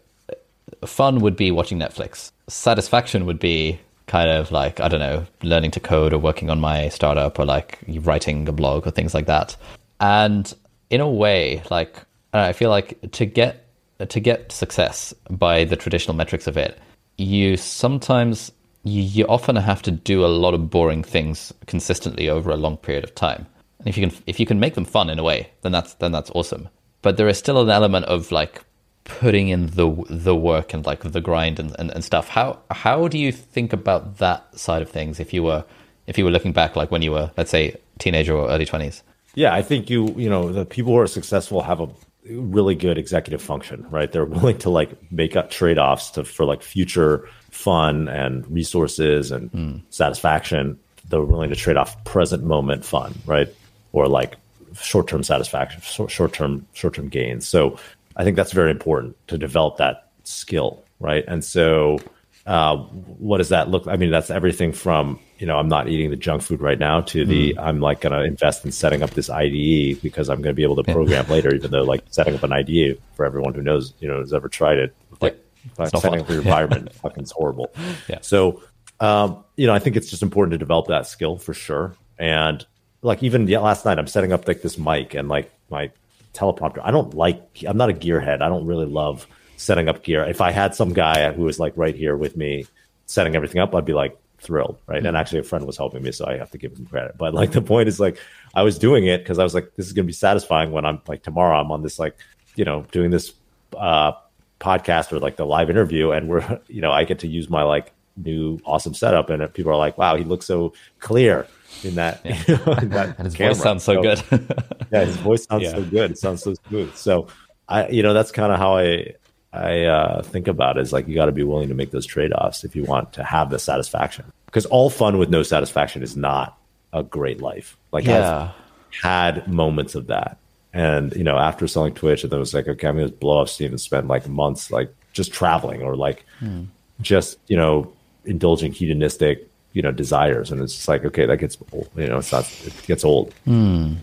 fun 0.84 1.20
would 1.20 1.36
be 1.36 1.50
watching 1.50 1.78
Netflix, 1.78 2.30
satisfaction 2.48 3.26
would 3.26 3.38
be 3.38 3.78
kind 4.07 4.30
of 4.30 4.50
like 4.52 4.80
I 4.80 4.88
don't 4.88 5.00
know, 5.00 5.26
learning 5.42 5.72
to 5.72 5.80
code 5.80 6.12
or 6.12 6.18
working 6.18 6.50
on 6.50 6.61
my 6.61 6.88
startup 6.88 7.38
or 7.38 7.44
like 7.44 7.78
writing 8.00 8.48
a 8.48 8.52
blog 8.52 8.86
or 8.86 8.90
things 8.90 9.14
like 9.14 9.26
that. 9.26 9.57
And 10.01 10.53
in 10.90 11.01
a 11.01 11.11
way, 11.11 11.62
like 11.70 11.97
uh, 12.34 12.40
I 12.40 12.53
feel 12.53 12.70
like 12.70 12.99
to 13.12 13.26
get 13.26 13.64
to 14.09 14.20
get 14.20 14.53
success 14.53 15.14
by 15.30 15.64
the 15.64 15.76
traditional 15.76 16.14
metrics 16.14 16.47
of 16.47 16.57
it, 16.57 16.78
you 17.16 17.57
sometimes 17.57 18.53
you, 18.84 19.03
you 19.03 19.26
often 19.26 19.57
have 19.57 19.82
to 19.82 19.90
do 19.90 20.24
a 20.24 20.28
lot 20.28 20.55
of 20.55 20.70
boring 20.70 21.03
things 21.03 21.53
consistently 21.66 22.28
over 22.28 22.51
a 22.51 22.57
long 22.57 22.76
period 22.76 23.05
of 23.05 23.14
time. 23.14 23.47
And 23.78 23.88
if 23.88 23.97
you 23.97 24.07
can 24.07 24.16
if 24.26 24.38
you 24.38 24.47
can 24.47 24.61
make 24.61 24.74
them 24.74 24.84
fun 24.84 25.11
in 25.11 25.18
a 25.18 25.24
way, 25.24 25.51
then 25.62 25.72
that's 25.72 25.94
then 25.94 26.12
that's 26.12 26.30
awesome. 26.30 26.68
But 27.03 27.16
there 27.16 27.28
is 27.28 27.38
still 27.38 27.61
an 27.61 27.70
element 27.70 28.07
of 28.07 28.32
like 28.32 28.62
putting 29.05 29.49
in 29.49 29.68
the 29.68 30.05
the 30.11 30.34
work 30.34 30.74
and 30.74 30.84
like 30.84 31.01
the 31.01 31.20
grind 31.20 31.59
and, 31.59 31.74
and, 31.78 31.90
and 31.90 32.05
stuff. 32.05 32.28
How 32.28 32.59
how 32.70 33.09
do 33.09 33.18
you 33.18 33.32
think 33.32 33.72
about 33.72 34.18
that 34.18 34.59
side 34.59 34.82
of 34.82 34.90
things 34.90 35.20
if 35.20 35.32
you 35.32 35.42
were 35.42 35.64
if 36.07 36.18
you 36.18 36.24
were 36.24 36.30
looking 36.30 36.53
back 36.53 36.76
like 36.76 36.90
when 36.90 37.03
you 37.03 37.12
were 37.12 37.30
let's 37.36 37.51
say 37.51 37.76
teenager 37.99 38.34
or 38.34 38.49
early 38.51 38.66
twenties? 38.66 39.03
Yeah, 39.37 39.55
I 39.55 39.62
think 39.62 39.91
you 39.91 40.09
you 40.16 40.28
know 40.28 40.51
the 40.51 40.64
people 40.64 40.93
who 40.95 40.99
are 40.99 41.07
successful 41.07 41.61
have 41.61 41.80
a 41.80 41.89
really 42.28 42.74
good 42.74 42.99
executive 42.99 43.41
function, 43.41 43.87
right? 43.91 44.11
They're 44.11 44.24
willing 44.24 44.59
to 44.59 44.70
like 44.70 44.91
make 45.12 45.37
up 45.37 45.51
trade 45.51 45.78
offs 45.78 46.11
to 46.12 46.24
for 46.24 46.45
like 46.45 46.62
future 46.62 47.28
fun 47.51 48.09
and 48.09 48.51
resources 48.51 49.30
and 49.30 49.53
mm. 49.53 49.82
satisfaction. 49.91 50.80
They're 51.09 51.22
willing 51.22 51.51
to 51.51 51.57
trade 51.57 51.76
off 51.76 52.03
present 52.05 52.45
moment 52.45 52.84
fun, 52.84 53.14
right? 53.26 53.55
Or 53.93 54.09
like 54.09 54.37
short 54.80 55.07
term 55.07 55.22
satisfaction, 55.22 55.82
short 56.09 56.32
term 56.32 56.66
short 56.72 56.95
term 56.95 57.09
gains. 57.11 57.47
So 57.47 57.78
I 58.16 58.24
think 58.24 58.37
that's 58.37 58.53
very 58.53 58.70
important 58.70 59.16
to 59.28 59.37
develop 59.37 59.76
that 59.76 60.09
skill, 60.24 60.82
right? 60.99 61.24
And 61.28 61.45
so 61.45 61.99
uh, 62.47 62.76
what 62.76 63.38
does 63.38 63.49
that 63.49 63.68
look? 63.68 63.88
I 63.88 63.97
mean, 63.97 64.11
that's 64.11 64.30
everything 64.30 64.72
from 64.72 65.18
you 65.38 65.47
know 65.47 65.59
I'm 65.59 65.68
not 65.68 65.88
eating 65.88 66.11
the 66.11 66.16
junk 66.16 66.42
food 66.42 66.61
right 66.61 66.78
now 66.78 67.01
to 67.03 67.24
the 67.24 67.55
mm. 67.55 67.59
I'm 67.59 67.80
like 67.80 68.01
going 68.01 68.12
to 68.12 68.22
invest 68.22 68.64
in 68.64 68.70
setting 68.70 69.03
up 69.03 69.11
this 69.11 69.28
IDE 69.28 70.01
because 70.01 70.28
I'm 70.28 70.40
going 70.42 70.55
to 70.55 70.57
be 70.57 70.62
able 70.62 70.76
to 70.76 70.84
program 70.84 71.26
later. 71.28 71.53
Even 71.55 71.72
though 71.72 71.82
like 71.82 72.05
setting 72.11 72.34
up 72.34 72.44
an 72.44 72.53
IDE 72.53 73.01
for 73.14 73.26
everyone 73.26 73.53
who 73.53 73.62
knows 73.62 73.94
you 73.99 74.07
know 74.07 74.20
has 74.20 74.32
ever 74.32 74.49
tried 74.49 74.78
it, 74.78 74.94
like 75.20 75.36
yeah. 75.78 75.86
setting 75.86 76.20
up 76.20 76.28
your 76.28 76.38
environment, 76.42 76.92
fucking 76.94 77.24
is 77.24 77.32
horrible. 77.32 77.72
Yeah. 78.09 78.20
So 78.20 78.62
um, 79.01 79.44
you 79.57 79.66
know 79.66 79.74
I 79.74 79.80
think 79.80 79.97
it's 79.97 80.09
just 80.09 80.22
important 80.22 80.53
to 80.53 80.59
develop 80.59 80.86
that 80.86 81.07
skill 81.09 81.38
for 81.38 81.53
sure. 81.53 81.97
And 82.16 82.64
like 83.03 83.24
even 83.24 83.49
yeah, 83.49 83.59
last 83.59 83.84
night 83.84 83.99
I'm 83.99 84.07
setting 84.07 84.32
up 84.32 84.47
like 84.47 84.62
this 84.62 84.78
mic 84.78 85.14
and 85.14 85.28
like 85.28 85.53
my 85.68 85.90
teleprompter. 86.32 86.80
I 86.84 86.92
don't 86.92 87.12
like. 87.14 87.64
I'm 87.66 87.76
not 87.76 87.90
a 87.90 87.92
gearhead. 87.92 88.40
I 88.40 88.49
don't 88.49 88.66
really 88.66 88.86
love 88.86 89.26
setting 89.57 89.88
up 89.88 90.02
gear. 90.02 90.24
If 90.24 90.40
I 90.40 90.50
had 90.50 90.74
some 90.74 90.92
guy 90.92 91.32
who 91.32 91.42
was 91.42 91.59
like 91.59 91.72
right 91.76 91.94
here 91.94 92.16
with 92.16 92.36
me 92.36 92.66
setting 93.07 93.34
everything 93.34 93.61
up, 93.61 93.74
I'd 93.74 93.84
be 93.84 93.94
like 93.94 94.16
thrilled, 94.38 94.78
right? 94.86 94.98
Mm-hmm. 94.98 95.07
And 95.07 95.16
actually, 95.16 95.40
a 95.40 95.44
friend 95.44 95.66
was 95.66 95.76
helping 95.76 96.02
me, 96.02 96.12
so 96.12 96.26
I 96.26 96.36
have 96.36 96.50
to 96.52 96.59
give 96.59 96.72
him 96.72 96.86
credit. 96.86 97.16
But 97.18 97.34
like 97.34 97.52
the 97.52 97.62
point 97.62 97.88
is, 97.88 97.98
like 98.00 98.18
I 98.54 98.62
was 98.62 98.78
doing 98.78 99.07
it 99.07 99.18
because 99.18 99.38
I 99.38 99.44
was 99.44 99.54
like, 99.54 99.74
this 99.76 99.86
is 99.86 99.92
going 99.92 100.04
to 100.04 100.09
be 100.09 100.12
satisfying 100.12 100.70
when 100.72 100.84
I'm 100.84 101.00
like 101.07 101.22
tomorrow 101.22 101.59
I'm 101.59 101.70
on 101.72 101.82
this 101.82 101.98
like 101.98 102.16
you 102.54 102.64
know 102.64 102.86
doing 102.92 103.11
this 103.11 103.32
uh, 103.76 104.12
podcast 104.61 105.12
or 105.12 105.18
like 105.18 105.36
the 105.36 105.46
live 105.46 105.70
interview, 105.70 106.11
and 106.12 106.28
we're 106.28 106.61
you 106.68 106.80
know 106.80 106.92
I 106.92 107.04
get 107.04 107.18
to 107.20 107.28
use 107.28 107.50
my 107.50 107.62
like 107.62 107.92
new 108.16 108.59
awesome 108.64 108.94
setup, 108.94 109.30
and 109.30 109.52
people 109.54 109.72
are 109.72 109.76
like, 109.76 109.98
wow, 109.98 110.16
he 110.16 110.24
looks 110.24 110.46
so 110.46 110.72
clear 111.00 111.46
in 111.82 111.94
that. 111.96 112.20
Yeah. 112.24 112.42
You 112.48 112.57
know, 112.57 112.72
in 112.74 112.88
that 112.90 113.14
and 113.18 113.26
his 113.26 113.34
camera. 113.34 113.54
voice 113.54 113.62
sounds 113.62 113.84
so, 113.84 113.94
so 113.94 114.02
good. 114.02 114.54
yeah, 114.92 115.04
his 115.04 115.16
voice 115.16 115.44
sounds 115.46 115.64
yeah. 115.64 115.70
so 115.70 115.82
good. 115.82 116.11
It 116.12 116.18
sounds 116.18 116.42
so 116.42 116.54
smooth. 116.68 116.94
So 116.94 117.28
I, 117.68 117.88
you 117.88 118.02
know, 118.02 118.14
that's 118.14 118.30
kind 118.30 118.52
of 118.52 118.59
how 118.59 118.76
I 118.76 119.14
I 119.57 119.84
uh, 119.84 120.22
think 120.22 120.48
about 120.48 120.76
it. 120.76 120.82
Is 120.82 120.92
like 120.92 121.09
you 121.09 121.14
got 121.14 121.26
to 121.26 121.32
be 121.32 121.42
willing 121.42 121.68
to 121.68 121.74
make 121.74 121.90
those 121.90 122.07
trade 122.07 122.32
offs 122.32 122.64
if 122.64 122.76
you 122.76 122.84
want 122.84 123.12
to 123.14 123.24
have 123.24 123.50
the 123.50 123.59
satisfaction. 123.59 124.24
Because 124.46 124.66
all 124.66 124.90
fun 124.90 125.18
with 125.18 125.30
no 125.30 125.42
satisfaction 125.42 126.02
is 126.02 126.16
not 126.16 126.59
a 126.92 127.02
great 127.02 127.40
life. 127.40 127.76
Like 127.92 128.04
yeah. 128.04 128.52
I've 128.52 129.02
had 129.02 129.48
moments 129.48 129.94
of 129.94 130.07
that, 130.09 130.38
and 130.72 131.14
you 131.14 131.24
know, 131.24 131.38
after 131.38 131.66
selling 131.66 131.94
Twitch, 131.94 132.22
and 132.22 132.30
then 132.30 132.38
it 132.38 132.40
was 132.40 132.54
like, 132.54 132.68
okay, 132.68 132.88
I'm 132.88 132.98
to 132.98 133.09
blow 133.09 133.38
off 133.38 133.50
steam 133.50 133.70
and 133.70 133.80
spend 133.80 134.09
like 134.09 134.28
months 134.28 134.70
like 134.70 134.94
just 135.12 135.32
traveling 135.32 135.82
or 135.82 135.96
like 135.96 136.24
hmm. 136.38 136.64
just 137.00 137.38
you 137.48 137.57
know 137.57 137.90
indulging 138.26 138.72
hedonistic 138.72 139.48
you 139.72 139.82
know 139.82 139.92
desires 139.92 140.50
and 140.50 140.61
it's 140.61 140.74
just 140.74 140.88
like 140.88 141.04
okay 141.04 141.26
that 141.26 141.38
gets 141.38 141.57
old 141.72 141.90
you 141.96 142.07
know 142.07 142.18
it's 142.18 142.32
not 142.32 142.50
it 142.64 142.74
gets 142.86 143.04
old 143.04 143.32
mm. 143.46 143.94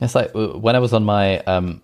it's 0.00 0.14
like 0.14 0.30
when 0.34 0.76
i 0.76 0.78
was 0.78 0.92
on 0.92 1.04
my 1.04 1.38
um 1.40 1.80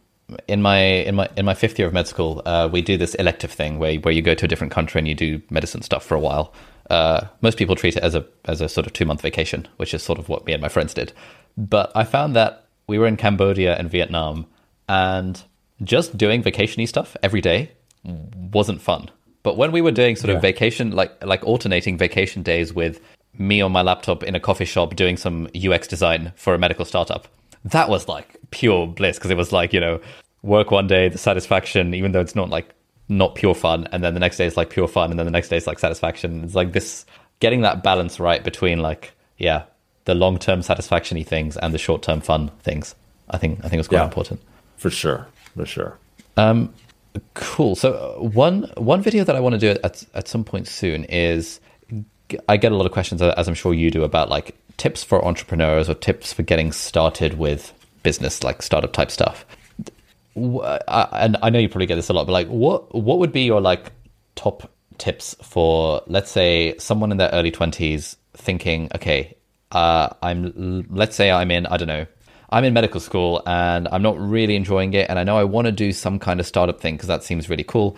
in 0.46 0.60
my 0.60 0.78
in 0.78 1.14
my 1.14 1.28
in 1.36 1.44
my 1.44 1.54
fifth 1.54 1.78
year 1.78 1.88
of 1.88 1.94
med 1.94 2.06
school 2.06 2.42
uh, 2.44 2.68
we 2.70 2.82
do 2.82 2.96
this 2.96 3.14
elective 3.14 3.50
thing 3.50 3.78
where 3.78 3.94
where 3.96 4.12
you 4.12 4.22
go 4.22 4.34
to 4.34 4.44
a 4.44 4.48
different 4.48 4.72
country 4.72 4.98
and 4.98 5.08
you 5.08 5.14
do 5.14 5.40
medicine 5.50 5.82
stuff 5.82 6.04
for 6.04 6.14
a 6.14 6.20
while. 6.20 6.52
Uh, 6.90 7.26
most 7.42 7.58
people 7.58 7.76
treat 7.76 7.96
it 7.96 8.02
as 8.02 8.14
a 8.14 8.24
as 8.46 8.60
a 8.60 8.68
sort 8.68 8.86
of 8.86 8.92
two 8.92 9.04
month 9.04 9.20
vacation 9.20 9.66
which 9.76 9.94
is 9.94 10.02
sort 10.02 10.18
of 10.18 10.28
what 10.28 10.46
me 10.46 10.52
and 10.52 10.62
my 10.62 10.68
friends 10.68 10.94
did. 10.94 11.12
But 11.56 11.90
i 11.94 12.04
found 12.04 12.36
that 12.36 12.66
we 12.86 12.98
were 12.98 13.06
in 13.06 13.16
cambodia 13.16 13.76
and 13.76 13.90
vietnam 13.90 14.46
and 14.88 15.42
just 15.82 16.16
doing 16.16 16.42
vacationy 16.42 16.88
stuff 16.88 17.16
every 17.22 17.40
day 17.40 17.72
wasn't 18.04 18.80
fun. 18.80 19.10
But 19.42 19.56
when 19.56 19.72
we 19.72 19.80
were 19.80 19.92
doing 19.92 20.16
sort 20.16 20.34
of 20.34 20.42
vacation 20.42 20.92
like 20.92 21.12
like 21.24 21.42
alternating 21.44 21.96
vacation 21.96 22.42
days 22.42 22.72
with 22.72 23.00
me 23.38 23.60
on 23.60 23.72
my 23.72 23.82
laptop 23.82 24.22
in 24.22 24.34
a 24.34 24.40
coffee 24.40 24.64
shop 24.64 24.96
doing 24.96 25.16
some 25.16 25.48
UX 25.54 25.86
design 25.86 26.32
for 26.36 26.54
a 26.54 26.58
medical 26.58 26.84
startup. 26.84 27.28
That 27.70 27.88
was 27.88 28.08
like 28.08 28.36
pure 28.50 28.86
bliss 28.86 29.18
because 29.18 29.30
it 29.30 29.36
was 29.36 29.52
like, 29.52 29.72
you 29.72 29.80
know, 29.80 30.00
work 30.42 30.70
one 30.70 30.86
day, 30.86 31.08
the 31.08 31.18
satisfaction, 31.18 31.94
even 31.94 32.12
though 32.12 32.20
it's 32.20 32.34
not 32.34 32.50
like 32.50 32.74
not 33.08 33.34
pure 33.34 33.54
fun. 33.54 33.88
And 33.92 34.04
then 34.04 34.14
the 34.14 34.20
next 34.20 34.36
day 34.36 34.46
is 34.46 34.56
like 34.56 34.70
pure 34.70 34.88
fun. 34.88 35.10
And 35.10 35.18
then 35.18 35.26
the 35.26 35.32
next 35.32 35.48
day 35.48 35.56
is 35.56 35.66
like 35.66 35.78
satisfaction. 35.78 36.44
It's 36.44 36.54
like 36.54 36.72
this 36.72 37.06
getting 37.40 37.62
that 37.62 37.82
balance 37.82 38.20
right 38.20 38.42
between 38.42 38.80
like, 38.80 39.12
yeah, 39.38 39.64
the 40.04 40.14
long 40.14 40.38
term 40.38 40.62
satisfaction 40.62 41.22
things 41.24 41.56
and 41.56 41.74
the 41.74 41.78
short 41.78 42.02
term 42.02 42.20
fun 42.20 42.50
things. 42.62 42.94
I 43.30 43.38
think, 43.38 43.64
I 43.64 43.68
think 43.68 43.80
it's 43.80 43.88
quite 43.88 43.98
yeah, 43.98 44.04
important. 44.04 44.40
For 44.76 44.90
sure. 44.90 45.26
For 45.56 45.66
sure. 45.66 45.98
Um, 46.36 46.72
cool. 47.34 47.74
So 47.74 47.92
uh, 47.92 48.22
one, 48.22 48.70
one 48.76 49.02
video 49.02 49.24
that 49.24 49.36
I 49.36 49.40
want 49.40 49.54
to 49.54 49.58
do 49.58 49.80
at, 49.82 50.04
at 50.14 50.28
some 50.28 50.44
point 50.44 50.68
soon 50.68 51.04
is 51.04 51.60
I 52.48 52.56
get 52.56 52.72
a 52.72 52.76
lot 52.76 52.86
of 52.86 52.92
questions, 52.92 53.20
as 53.22 53.48
I'm 53.48 53.54
sure 53.54 53.74
you 53.74 53.90
do, 53.90 54.04
about 54.04 54.28
like 54.28 54.54
tips 54.78 55.04
for 55.04 55.22
entrepreneurs 55.24 55.90
or 55.90 55.94
tips 55.94 56.32
for 56.32 56.42
getting 56.42 56.72
started 56.72 57.36
with 57.36 57.74
business, 58.02 58.42
like 58.42 58.62
startup 58.62 58.92
type 58.94 59.10
stuff. 59.10 59.44
And 60.34 61.36
I 61.42 61.50
know 61.50 61.58
you 61.58 61.68
probably 61.68 61.86
get 61.86 61.96
this 61.96 62.08
a 62.08 62.12
lot, 62.12 62.26
but 62.26 62.32
like, 62.32 62.48
what 62.48 62.94
what 62.94 63.18
would 63.18 63.32
be 63.32 63.42
your 63.42 63.60
like 63.60 63.92
top 64.36 64.70
tips 64.96 65.36
for, 65.42 66.00
let's 66.06 66.30
say, 66.30 66.76
someone 66.78 67.10
in 67.10 67.18
their 67.18 67.30
early 67.30 67.50
twenties 67.50 68.16
thinking, 68.34 68.88
okay, 68.94 69.36
uh, 69.72 70.08
I'm 70.22 70.86
let's 70.90 71.16
say 71.16 71.30
I'm 71.30 71.50
in, 71.50 71.66
I 71.66 71.76
don't 71.76 71.88
know, 71.88 72.06
I'm 72.50 72.64
in 72.64 72.72
medical 72.72 73.00
school 73.00 73.42
and 73.46 73.88
I'm 73.90 74.02
not 74.02 74.18
really 74.18 74.54
enjoying 74.54 74.94
it, 74.94 75.10
and 75.10 75.18
I 75.18 75.24
know 75.24 75.36
I 75.36 75.44
want 75.44 75.66
to 75.66 75.72
do 75.72 75.92
some 75.92 76.18
kind 76.20 76.38
of 76.40 76.46
startup 76.46 76.80
thing 76.80 76.94
because 76.94 77.08
that 77.08 77.24
seems 77.24 77.50
really 77.50 77.64
cool. 77.64 77.96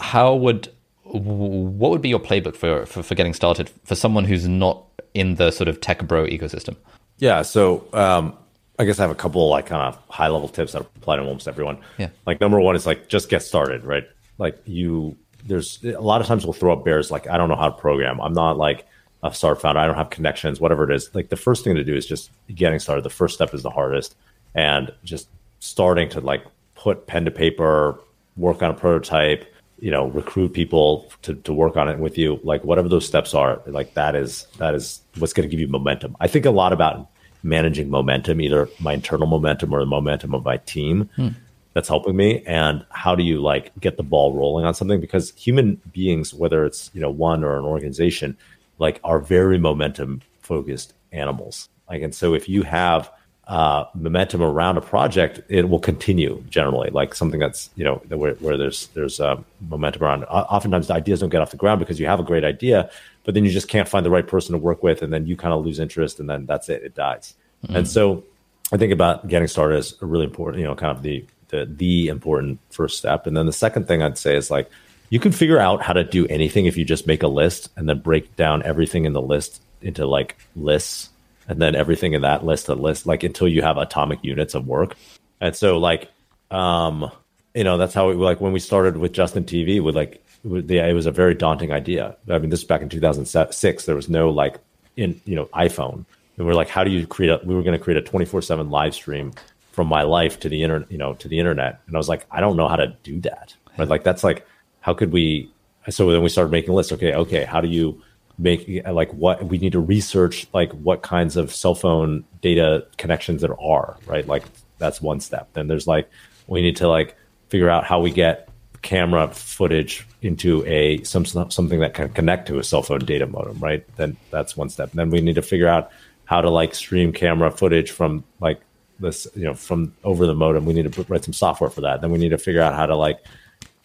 How 0.00 0.34
would 0.34 0.68
what 1.12 1.90
would 1.90 2.02
be 2.02 2.08
your 2.08 2.20
playbook 2.20 2.56
for, 2.56 2.86
for, 2.86 3.02
for 3.02 3.14
getting 3.14 3.34
started 3.34 3.70
for 3.84 3.94
someone 3.94 4.24
who's 4.24 4.46
not 4.46 4.84
in 5.14 5.36
the 5.36 5.50
sort 5.50 5.68
of 5.68 5.80
tech 5.80 6.06
bro 6.06 6.26
ecosystem? 6.26 6.76
Yeah, 7.18 7.42
so 7.42 7.86
um, 7.92 8.36
I 8.78 8.84
guess 8.84 8.98
I 8.98 9.02
have 9.02 9.10
a 9.10 9.16
couple 9.16 9.44
of 9.44 9.50
like 9.50 9.66
kind 9.66 9.82
of 9.82 10.00
high 10.08 10.28
level 10.28 10.48
tips 10.48 10.72
that 10.72 10.82
apply 10.82 11.16
to 11.16 11.22
almost 11.22 11.48
everyone. 11.48 11.78
Yeah, 11.98 12.10
like 12.26 12.40
number 12.40 12.60
one 12.60 12.76
is 12.76 12.86
like 12.86 13.08
just 13.08 13.28
get 13.28 13.42
started, 13.42 13.84
right? 13.84 14.04
Like 14.38 14.58
you, 14.64 15.16
there's 15.44 15.82
a 15.84 16.00
lot 16.00 16.20
of 16.20 16.26
times 16.26 16.44
we'll 16.44 16.52
throw 16.52 16.72
up 16.72 16.84
bears 16.84 17.10
like 17.10 17.28
I 17.28 17.36
don't 17.36 17.48
know 17.48 17.56
how 17.56 17.68
to 17.68 17.76
program. 17.76 18.20
I'm 18.20 18.34
not 18.34 18.56
like 18.56 18.86
a 19.22 19.34
start 19.34 19.60
founder. 19.60 19.80
I 19.80 19.86
don't 19.86 19.96
have 19.96 20.10
connections, 20.10 20.60
whatever 20.60 20.88
it 20.88 20.94
is. 20.94 21.12
Like 21.14 21.28
the 21.28 21.36
first 21.36 21.64
thing 21.64 21.74
to 21.74 21.84
do 21.84 21.94
is 21.94 22.06
just 22.06 22.30
getting 22.54 22.78
started. 22.78 23.04
The 23.04 23.10
first 23.10 23.34
step 23.34 23.52
is 23.52 23.62
the 23.62 23.70
hardest, 23.70 24.16
and 24.54 24.92
just 25.02 25.28
starting 25.58 26.08
to 26.10 26.20
like 26.20 26.44
put 26.76 27.08
pen 27.08 27.24
to 27.24 27.32
paper, 27.32 27.98
work 28.36 28.62
on 28.62 28.70
a 28.70 28.74
prototype 28.74 29.52
you 29.80 29.90
know 29.90 30.06
recruit 30.08 30.52
people 30.52 31.10
to, 31.22 31.34
to 31.34 31.52
work 31.52 31.76
on 31.76 31.88
it 31.88 31.98
with 31.98 32.18
you. 32.18 32.40
Like 32.42 32.64
whatever 32.64 32.88
those 32.88 33.06
steps 33.06 33.34
are 33.34 33.60
like 33.66 33.94
that 33.94 34.14
is 34.14 34.46
that 34.58 34.74
is 34.74 35.00
what's 35.18 35.32
going 35.32 35.48
to 35.48 35.50
give 35.50 35.60
you 35.60 35.68
momentum. 35.68 36.16
I 36.20 36.28
think 36.28 36.44
a 36.44 36.50
lot 36.50 36.72
about 36.72 37.08
managing 37.42 37.88
momentum 37.88 38.40
either 38.40 38.68
my 38.80 38.94
internal 38.94 39.26
momentum 39.26 39.72
or 39.72 39.80
the 39.80 39.86
momentum 39.86 40.34
of 40.34 40.44
my 40.44 40.56
team 40.58 41.08
hmm. 41.14 41.28
that's 41.72 41.88
helping 41.88 42.16
me. 42.16 42.42
And 42.46 42.84
how 42.90 43.14
do 43.14 43.22
you 43.22 43.40
like 43.40 43.72
get 43.80 43.96
the 43.96 44.02
ball 44.02 44.34
rolling 44.34 44.64
on 44.64 44.74
something? 44.74 45.00
Because 45.00 45.32
human 45.36 45.80
beings 45.92 46.34
whether 46.34 46.64
it's 46.64 46.90
you 46.94 47.00
know 47.00 47.10
one 47.10 47.44
or 47.44 47.58
an 47.58 47.64
organization 47.64 48.36
like 48.78 49.00
are 49.04 49.20
very 49.20 49.58
momentum 49.58 50.22
focused 50.40 50.94
animals. 51.12 51.68
Like 51.88 52.02
and 52.02 52.14
so 52.14 52.34
if 52.34 52.48
you 52.48 52.62
have 52.62 53.10
uh, 53.48 53.86
momentum 53.94 54.42
around 54.42 54.76
a 54.76 54.80
project, 54.82 55.40
it 55.48 55.70
will 55.70 55.78
continue 55.78 56.44
generally. 56.50 56.90
Like 56.90 57.14
something 57.14 57.40
that's 57.40 57.70
you 57.76 57.84
know 57.84 57.96
where, 58.08 58.34
where 58.34 58.58
there's 58.58 58.88
there's 58.88 59.20
uh, 59.20 59.40
momentum 59.68 60.02
around. 60.02 60.24
Oftentimes 60.24 60.88
the 60.88 60.94
ideas 60.94 61.20
don't 61.20 61.30
get 61.30 61.40
off 61.40 61.50
the 61.50 61.56
ground 61.56 61.80
because 61.80 61.98
you 61.98 62.06
have 62.06 62.20
a 62.20 62.24
great 62.24 62.44
idea, 62.44 62.90
but 63.24 63.34
then 63.34 63.44
you 63.44 63.50
just 63.50 63.68
can't 63.68 63.88
find 63.88 64.04
the 64.04 64.10
right 64.10 64.26
person 64.26 64.52
to 64.52 64.58
work 64.58 64.82
with, 64.82 65.00
and 65.00 65.12
then 65.12 65.26
you 65.26 65.34
kind 65.34 65.54
of 65.54 65.64
lose 65.64 65.78
interest, 65.78 66.20
and 66.20 66.28
then 66.28 66.44
that's 66.44 66.68
it. 66.68 66.82
It 66.82 66.94
dies. 66.94 67.34
Mm-hmm. 67.64 67.76
And 67.76 67.88
so 67.88 68.22
I 68.70 68.76
think 68.76 68.92
about 68.92 69.26
getting 69.28 69.48
started 69.48 69.78
is 69.78 69.94
a 70.02 70.06
really 70.06 70.26
important. 70.26 70.60
You 70.60 70.66
know, 70.66 70.74
kind 70.74 70.94
of 70.94 71.02
the 71.02 71.24
the 71.48 71.64
the 71.64 72.08
important 72.08 72.60
first 72.70 72.98
step. 72.98 73.26
And 73.26 73.34
then 73.34 73.46
the 73.46 73.52
second 73.52 73.88
thing 73.88 74.02
I'd 74.02 74.18
say 74.18 74.36
is 74.36 74.50
like 74.50 74.70
you 75.08 75.18
can 75.18 75.32
figure 75.32 75.58
out 75.58 75.82
how 75.82 75.94
to 75.94 76.04
do 76.04 76.26
anything 76.26 76.66
if 76.66 76.76
you 76.76 76.84
just 76.84 77.06
make 77.06 77.22
a 77.22 77.28
list 77.28 77.70
and 77.76 77.88
then 77.88 78.00
break 78.00 78.36
down 78.36 78.62
everything 78.62 79.06
in 79.06 79.14
the 79.14 79.22
list 79.22 79.62
into 79.80 80.04
like 80.06 80.36
lists 80.54 81.08
and 81.48 81.60
then 81.60 81.74
everything 81.74 82.12
in 82.12 82.22
that 82.22 82.44
list 82.44 82.68
a 82.68 82.74
list 82.74 83.06
like 83.06 83.22
until 83.22 83.48
you 83.48 83.62
have 83.62 83.78
atomic 83.78 84.22
units 84.22 84.54
of 84.54 84.66
work. 84.66 84.96
And 85.40 85.56
so 85.56 85.78
like 85.78 86.10
um 86.50 87.10
you 87.54 87.64
know 87.64 87.78
that's 87.78 87.94
how 87.94 88.08
we 88.08 88.14
like 88.14 88.40
when 88.40 88.52
we 88.52 88.60
started 88.60 88.96
with 88.96 89.12
justin 89.12 89.44
tv 89.44 89.82
with 89.82 89.96
like 89.96 90.24
the, 90.44 90.78
it 90.78 90.92
was 90.92 91.06
a 91.06 91.10
very 91.10 91.34
daunting 91.34 91.72
idea. 91.72 92.16
I 92.30 92.38
mean 92.38 92.50
this 92.50 92.60
is 92.60 92.66
back 92.66 92.82
in 92.82 92.88
2006 92.88 93.84
there 93.86 93.96
was 93.96 94.08
no 94.08 94.30
like 94.30 94.58
in 94.96 95.20
you 95.24 95.34
know 95.34 95.46
iphone. 95.46 96.04
And 96.36 96.46
we're 96.46 96.54
like 96.54 96.68
how 96.68 96.84
do 96.84 96.90
you 96.90 97.06
create 97.06 97.30
a 97.30 97.40
we 97.44 97.54
were 97.54 97.62
going 97.62 97.76
to 97.76 97.82
create 97.82 98.06
a 98.06 98.10
24-7 98.10 98.70
live 98.70 98.94
stream 98.94 99.32
from 99.72 99.88
my 99.88 100.02
life 100.02 100.38
to 100.40 100.48
the 100.48 100.62
internet 100.62 100.90
you 100.92 100.98
know 100.98 101.14
to 101.14 101.28
the 101.28 101.38
internet. 101.38 101.80
And 101.86 101.96
i 101.96 101.98
was 101.98 102.08
like 102.08 102.26
i 102.30 102.40
don't 102.40 102.56
know 102.56 102.68
how 102.68 102.76
to 102.76 102.94
do 103.02 103.20
that. 103.22 103.54
But 103.76 103.88
like 103.88 104.04
that's 104.04 104.22
like 104.22 104.46
how 104.80 104.92
could 104.92 105.12
we 105.12 105.50
so 105.88 106.12
then 106.12 106.22
we 106.22 106.28
started 106.28 106.52
making 106.52 106.74
lists. 106.74 106.92
Okay 106.92 107.14
okay 107.14 107.44
how 107.44 107.60
do 107.62 107.68
you 107.68 108.02
make 108.38 108.82
like 108.86 109.12
what 109.12 109.44
we 109.44 109.58
need 109.58 109.72
to 109.72 109.80
research 109.80 110.46
like 110.52 110.70
what 110.72 111.02
kinds 111.02 111.36
of 111.36 111.52
cell 111.52 111.74
phone 111.74 112.24
data 112.40 112.86
connections 112.96 113.42
there 113.42 113.60
are 113.60 113.96
right? 114.06 114.26
Like 114.26 114.44
that's 114.78 115.00
one 115.00 115.20
step. 115.20 115.52
Then 115.54 115.66
there's 115.66 115.86
like 115.86 116.08
we 116.46 116.62
need 116.62 116.76
to 116.76 116.88
like 116.88 117.16
figure 117.48 117.68
out 117.68 117.84
how 117.84 118.00
we 118.00 118.10
get 118.10 118.48
camera 118.82 119.28
footage 119.28 120.06
into 120.22 120.64
a 120.66 121.02
some 121.02 121.24
something 121.24 121.80
that 121.80 121.94
can 121.94 122.08
connect 122.10 122.46
to 122.46 122.58
a 122.58 122.64
cell 122.64 122.82
phone 122.82 123.00
data 123.00 123.26
modem 123.26 123.58
right? 123.58 123.84
Then 123.96 124.16
that's 124.30 124.56
one 124.56 124.68
step. 124.68 124.90
And 124.90 124.98
then 124.98 125.10
we 125.10 125.20
need 125.20 125.34
to 125.34 125.42
figure 125.42 125.68
out 125.68 125.90
how 126.24 126.40
to 126.40 126.50
like 126.50 126.74
stream 126.74 127.12
camera 127.12 127.50
footage 127.50 127.90
from 127.90 128.22
like 128.40 128.60
this 129.00 129.26
you 129.34 129.44
know 129.44 129.54
from 129.54 129.94
over 130.04 130.26
the 130.26 130.34
modem. 130.34 130.64
We 130.64 130.74
need 130.74 130.92
to 130.92 131.06
write 131.08 131.24
some 131.24 131.34
software 131.34 131.70
for 131.70 131.80
that. 131.80 132.00
Then 132.00 132.12
we 132.12 132.18
need 132.18 132.30
to 132.30 132.38
figure 132.38 132.62
out 132.62 132.74
how 132.74 132.86
to 132.86 132.94
like 132.94 133.24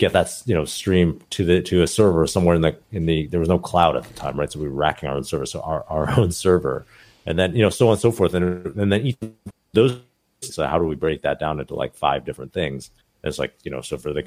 get 0.03 0.13
that 0.13 0.31
you 0.45 0.53
know 0.53 0.65
stream 0.65 1.19
to 1.31 1.45
the 1.45 1.61
to 1.61 1.81
a 1.81 1.87
server 1.87 2.25
somewhere 2.27 2.55
in 2.55 2.61
the 2.61 2.75
in 2.91 3.05
the 3.05 3.27
there 3.27 3.39
was 3.39 3.49
no 3.49 3.59
cloud 3.59 3.95
at 3.95 4.03
the 4.03 4.13
time 4.13 4.39
right? 4.39 4.51
So 4.51 4.59
we 4.59 4.67
were 4.67 4.75
racking 4.75 5.09
our 5.09 5.15
own 5.15 5.23
server 5.23 5.45
so 5.45 5.61
our, 5.61 5.83
our 5.89 6.09
own 6.19 6.31
server. 6.31 6.85
And 7.25 7.39
then 7.39 7.55
you 7.55 7.61
know 7.61 7.69
so 7.69 7.87
on 7.87 7.93
and 7.93 8.01
so 8.01 8.11
forth. 8.11 8.33
And, 8.33 8.65
and 8.77 8.91
then 8.91 9.01
each 9.01 9.17
those 9.73 9.99
so 10.41 10.67
how 10.67 10.77
do 10.77 10.85
we 10.85 10.95
break 10.95 11.21
that 11.21 11.39
down 11.39 11.59
into 11.59 11.73
like 11.75 11.95
five 11.95 12.25
different 12.25 12.53
things? 12.53 12.91
And 13.21 13.29
it's 13.29 13.39
like 13.39 13.55
you 13.63 13.71
know 13.71 13.81
so 13.81 13.97
for 13.97 14.13
the 14.13 14.23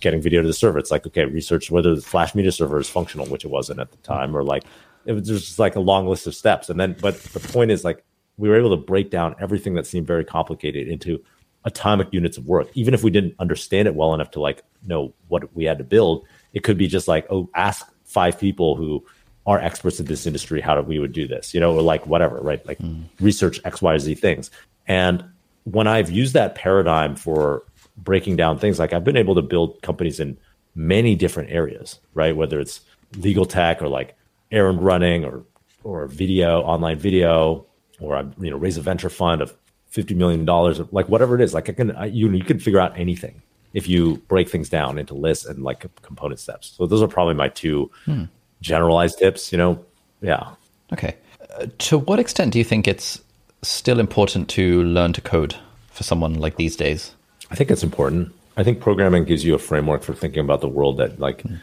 getting 0.00 0.20
video 0.20 0.40
to 0.42 0.48
the 0.48 0.54
server 0.54 0.78
it's 0.78 0.90
like 0.90 1.06
okay 1.06 1.24
research 1.24 1.70
whether 1.70 1.94
the 1.94 2.00
flash 2.00 2.34
media 2.34 2.52
server 2.52 2.80
is 2.80 2.88
functional 2.88 3.26
which 3.26 3.44
it 3.44 3.50
wasn't 3.50 3.80
at 3.80 3.90
the 3.90 3.98
time 3.98 4.36
or 4.36 4.42
like 4.42 4.64
it 5.04 5.12
was 5.12 5.26
just 5.26 5.58
like 5.58 5.76
a 5.76 5.80
long 5.80 6.06
list 6.06 6.26
of 6.26 6.34
steps. 6.34 6.68
And 6.68 6.78
then 6.78 6.96
but 7.00 7.18
the 7.22 7.40
point 7.40 7.70
is 7.70 7.84
like 7.84 8.04
we 8.36 8.48
were 8.48 8.56
able 8.56 8.70
to 8.70 8.82
break 8.82 9.10
down 9.10 9.34
everything 9.40 9.74
that 9.74 9.86
seemed 9.86 10.06
very 10.06 10.24
complicated 10.24 10.88
into 10.88 11.22
atomic 11.68 12.08
units 12.10 12.36
of 12.36 12.46
work. 12.46 12.68
Even 12.74 12.94
if 12.94 13.04
we 13.04 13.10
didn't 13.10 13.34
understand 13.38 13.86
it 13.86 13.94
well 13.94 14.14
enough 14.14 14.30
to 14.32 14.40
like 14.40 14.62
know 14.86 15.12
what 15.28 15.54
we 15.54 15.64
had 15.64 15.78
to 15.78 15.84
build, 15.84 16.26
it 16.54 16.64
could 16.64 16.78
be 16.78 16.88
just 16.88 17.06
like, 17.06 17.26
oh, 17.30 17.48
ask 17.54 17.86
five 18.04 18.40
people 18.40 18.74
who 18.74 19.04
are 19.46 19.60
experts 19.60 20.00
in 20.00 20.06
this 20.06 20.26
industry 20.26 20.60
how 20.60 20.74
do 20.74 20.82
we 20.82 20.98
would 20.98 21.12
do 21.12 21.28
this, 21.28 21.54
you 21.54 21.60
know, 21.60 21.74
or 21.74 21.82
like 21.82 22.06
whatever, 22.06 22.38
right? 22.38 22.66
Like 22.66 22.78
mm. 22.78 23.04
research 23.20 23.60
X, 23.64 23.80
Y, 23.80 23.98
Z 23.98 24.14
things. 24.16 24.50
And 24.86 25.24
when 25.64 25.86
I've 25.86 26.10
used 26.10 26.34
that 26.34 26.54
paradigm 26.54 27.14
for 27.14 27.62
breaking 27.96 28.36
down 28.36 28.58
things, 28.58 28.78
like 28.78 28.92
I've 28.92 29.04
been 29.04 29.16
able 29.16 29.34
to 29.34 29.42
build 29.42 29.80
companies 29.82 30.18
in 30.18 30.38
many 30.74 31.14
different 31.14 31.50
areas, 31.50 31.98
right? 32.14 32.34
Whether 32.34 32.58
it's 32.60 32.80
legal 33.16 33.44
tech 33.44 33.82
or 33.82 33.88
like 33.88 34.16
errand 34.50 34.82
running 34.82 35.24
or 35.24 35.44
or 35.84 36.06
video, 36.06 36.62
online 36.62 36.98
video, 36.98 37.66
or 38.00 38.16
I 38.16 38.22
you 38.38 38.50
know 38.50 38.56
raise 38.56 38.76
a 38.76 38.82
venture 38.82 39.10
fund 39.10 39.42
of 39.42 39.54
fifty 39.88 40.14
million 40.14 40.44
dollars, 40.44 40.80
like 40.92 41.08
whatever 41.08 41.34
it 41.34 41.40
is. 41.40 41.54
Like 41.54 41.68
I 41.68 41.72
can 41.72 41.90
I, 41.92 42.06
you 42.06 42.30
you 42.30 42.44
can 42.44 42.58
figure 42.58 42.80
out 42.80 42.98
anything 42.98 43.42
if 43.74 43.88
you 43.88 44.16
break 44.28 44.48
things 44.48 44.68
down 44.68 44.98
into 44.98 45.14
lists 45.14 45.44
and 45.44 45.62
like 45.62 45.86
component 46.02 46.40
steps. 46.40 46.74
So 46.76 46.86
those 46.86 47.02
are 47.02 47.08
probably 47.08 47.34
my 47.34 47.48
two 47.48 47.90
hmm. 48.04 48.24
generalized 48.60 49.18
tips. 49.18 49.52
You 49.52 49.58
know, 49.58 49.84
yeah. 50.20 50.54
Okay. 50.92 51.16
Uh, 51.58 51.66
to 51.78 51.98
what 51.98 52.18
extent 52.18 52.52
do 52.52 52.58
you 52.58 52.64
think 52.64 52.88
it's 52.88 53.20
still 53.62 54.00
important 54.00 54.48
to 54.50 54.82
learn 54.84 55.12
to 55.12 55.20
code 55.20 55.56
for 55.90 56.02
someone 56.02 56.34
like 56.34 56.56
these 56.56 56.76
days? 56.76 57.14
I 57.50 57.54
think 57.54 57.70
it's 57.70 57.82
important. 57.82 58.32
I 58.56 58.64
think 58.64 58.80
programming 58.80 59.24
gives 59.24 59.44
you 59.44 59.54
a 59.54 59.58
framework 59.58 60.02
for 60.02 60.14
thinking 60.14 60.40
about 60.40 60.60
the 60.60 60.68
world 60.68 60.96
that 60.98 61.20
like 61.20 61.42
mm. 61.42 61.58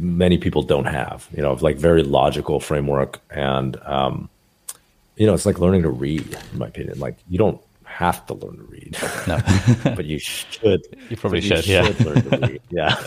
many 0.00 0.38
people 0.38 0.62
don't 0.62 0.86
have. 0.86 1.28
You 1.34 1.42
know, 1.42 1.52
like 1.60 1.76
very 1.76 2.02
logical 2.02 2.60
framework, 2.60 3.20
and 3.30 3.76
um, 3.84 4.29
you 5.20 5.26
know, 5.26 5.34
it's 5.34 5.44
like 5.44 5.58
learning 5.58 5.82
to 5.82 5.90
read. 5.90 6.34
In 6.52 6.58
my 6.58 6.68
opinion, 6.68 6.98
like 6.98 7.18
you 7.28 7.36
don't 7.36 7.60
have 7.84 8.24
to 8.26 8.34
learn 8.34 8.56
to 8.56 8.62
read, 8.62 8.96
no, 9.28 9.38
but 9.94 10.06
you 10.06 10.18
should. 10.18 10.80
You 11.10 11.16
probably 11.18 11.42
should. 11.42 11.66
You 11.66 11.74
yeah. 11.74 11.92
learn 12.00 12.22
to 12.22 12.38
read. 12.38 12.62
Yeah, 12.70 13.04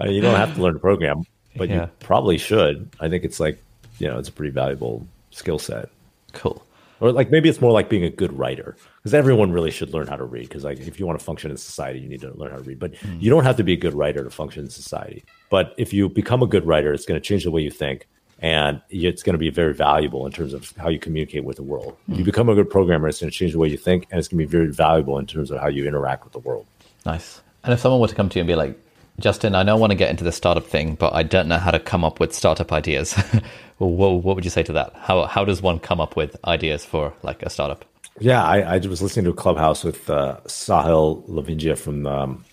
I 0.00 0.06
mean, 0.06 0.14
you 0.14 0.22
don't 0.22 0.36
have 0.36 0.54
to 0.54 0.62
learn 0.62 0.72
to 0.72 0.80
program, 0.80 1.24
but 1.54 1.68
yeah. 1.68 1.82
you 1.82 1.90
probably 2.00 2.38
should. 2.38 2.88
I 2.98 3.10
think 3.10 3.24
it's 3.24 3.40
like 3.40 3.62
you 3.98 4.08
know, 4.08 4.18
it's 4.18 4.30
a 4.30 4.32
pretty 4.32 4.52
valuable 4.52 5.06
skill 5.30 5.58
set. 5.58 5.90
Cool 6.32 6.64
or 7.00 7.12
like 7.12 7.30
maybe 7.30 7.48
it's 7.48 7.60
more 7.60 7.72
like 7.72 7.88
being 7.88 8.04
a 8.04 8.10
good 8.10 8.36
writer 8.36 8.76
because 8.96 9.14
everyone 9.14 9.52
really 9.52 9.70
should 9.70 9.92
learn 9.92 10.06
how 10.06 10.16
to 10.16 10.24
read 10.24 10.48
because 10.48 10.64
like 10.64 10.78
if 10.80 10.98
you 10.98 11.06
want 11.06 11.18
to 11.18 11.24
function 11.24 11.50
in 11.50 11.56
society 11.56 11.98
you 11.98 12.08
need 12.08 12.20
to 12.20 12.32
learn 12.36 12.50
how 12.50 12.56
to 12.56 12.62
read 12.62 12.78
but 12.78 12.92
mm. 12.94 13.20
you 13.20 13.30
don't 13.30 13.44
have 13.44 13.56
to 13.56 13.62
be 13.62 13.72
a 13.72 13.76
good 13.76 13.94
writer 13.94 14.24
to 14.24 14.30
function 14.30 14.64
in 14.64 14.70
society 14.70 15.24
but 15.50 15.74
if 15.78 15.92
you 15.92 16.08
become 16.08 16.42
a 16.42 16.46
good 16.46 16.66
writer 16.66 16.92
it's 16.92 17.06
going 17.06 17.20
to 17.20 17.26
change 17.26 17.44
the 17.44 17.50
way 17.50 17.60
you 17.60 17.70
think 17.70 18.06
and 18.40 18.80
it's 18.90 19.22
going 19.22 19.34
to 19.34 19.38
be 19.38 19.50
very 19.50 19.74
valuable 19.74 20.26
in 20.26 20.32
terms 20.32 20.52
of 20.52 20.72
how 20.76 20.88
you 20.88 20.98
communicate 20.98 21.44
with 21.44 21.56
the 21.56 21.62
world 21.62 21.96
mm. 22.08 22.16
you 22.16 22.24
become 22.24 22.48
a 22.48 22.54
good 22.54 22.70
programmer 22.70 23.08
it's 23.08 23.20
going 23.20 23.30
to 23.30 23.36
change 23.36 23.52
the 23.52 23.58
way 23.58 23.68
you 23.68 23.76
think 23.76 24.06
and 24.10 24.18
it's 24.18 24.28
going 24.28 24.38
to 24.38 24.46
be 24.46 24.50
very 24.50 24.72
valuable 24.72 25.18
in 25.18 25.26
terms 25.26 25.50
of 25.50 25.60
how 25.60 25.68
you 25.68 25.86
interact 25.86 26.24
with 26.24 26.32
the 26.32 26.38
world 26.38 26.66
nice 27.04 27.40
and 27.64 27.72
if 27.72 27.80
someone 27.80 28.00
were 28.00 28.08
to 28.08 28.14
come 28.14 28.28
to 28.28 28.38
you 28.38 28.40
and 28.40 28.48
be 28.48 28.54
like 28.54 28.78
Justin, 29.20 29.56
I 29.56 29.64
know 29.64 29.74
I 29.74 29.78
want 29.78 29.90
to 29.90 29.96
get 29.96 30.10
into 30.10 30.22
the 30.22 30.30
startup 30.30 30.64
thing, 30.64 30.94
but 30.94 31.12
I 31.12 31.24
don't 31.24 31.48
know 31.48 31.58
how 31.58 31.72
to 31.72 31.80
come 31.80 32.04
up 32.04 32.20
with 32.20 32.32
startup 32.32 32.72
ideas. 32.72 33.14
what, 33.78 34.22
what 34.22 34.36
would 34.36 34.44
you 34.44 34.50
say 34.50 34.62
to 34.62 34.72
that? 34.74 34.92
How 34.94 35.24
how 35.24 35.44
does 35.44 35.60
one 35.60 35.80
come 35.80 36.00
up 36.00 36.14
with 36.14 36.36
ideas 36.44 36.84
for 36.84 37.12
like 37.24 37.42
a 37.42 37.50
startup? 37.50 37.84
Yeah, 38.20 38.44
I, 38.44 38.60
I 38.60 38.78
was 38.78 39.02
listening 39.02 39.24
to 39.24 39.30
a 39.30 39.34
clubhouse 39.34 39.84
with 39.84 40.08
uh, 40.08 40.38
Sahil 40.46 41.28
Lavingia 41.28 41.76
from 41.76 42.06
um, 42.06 42.44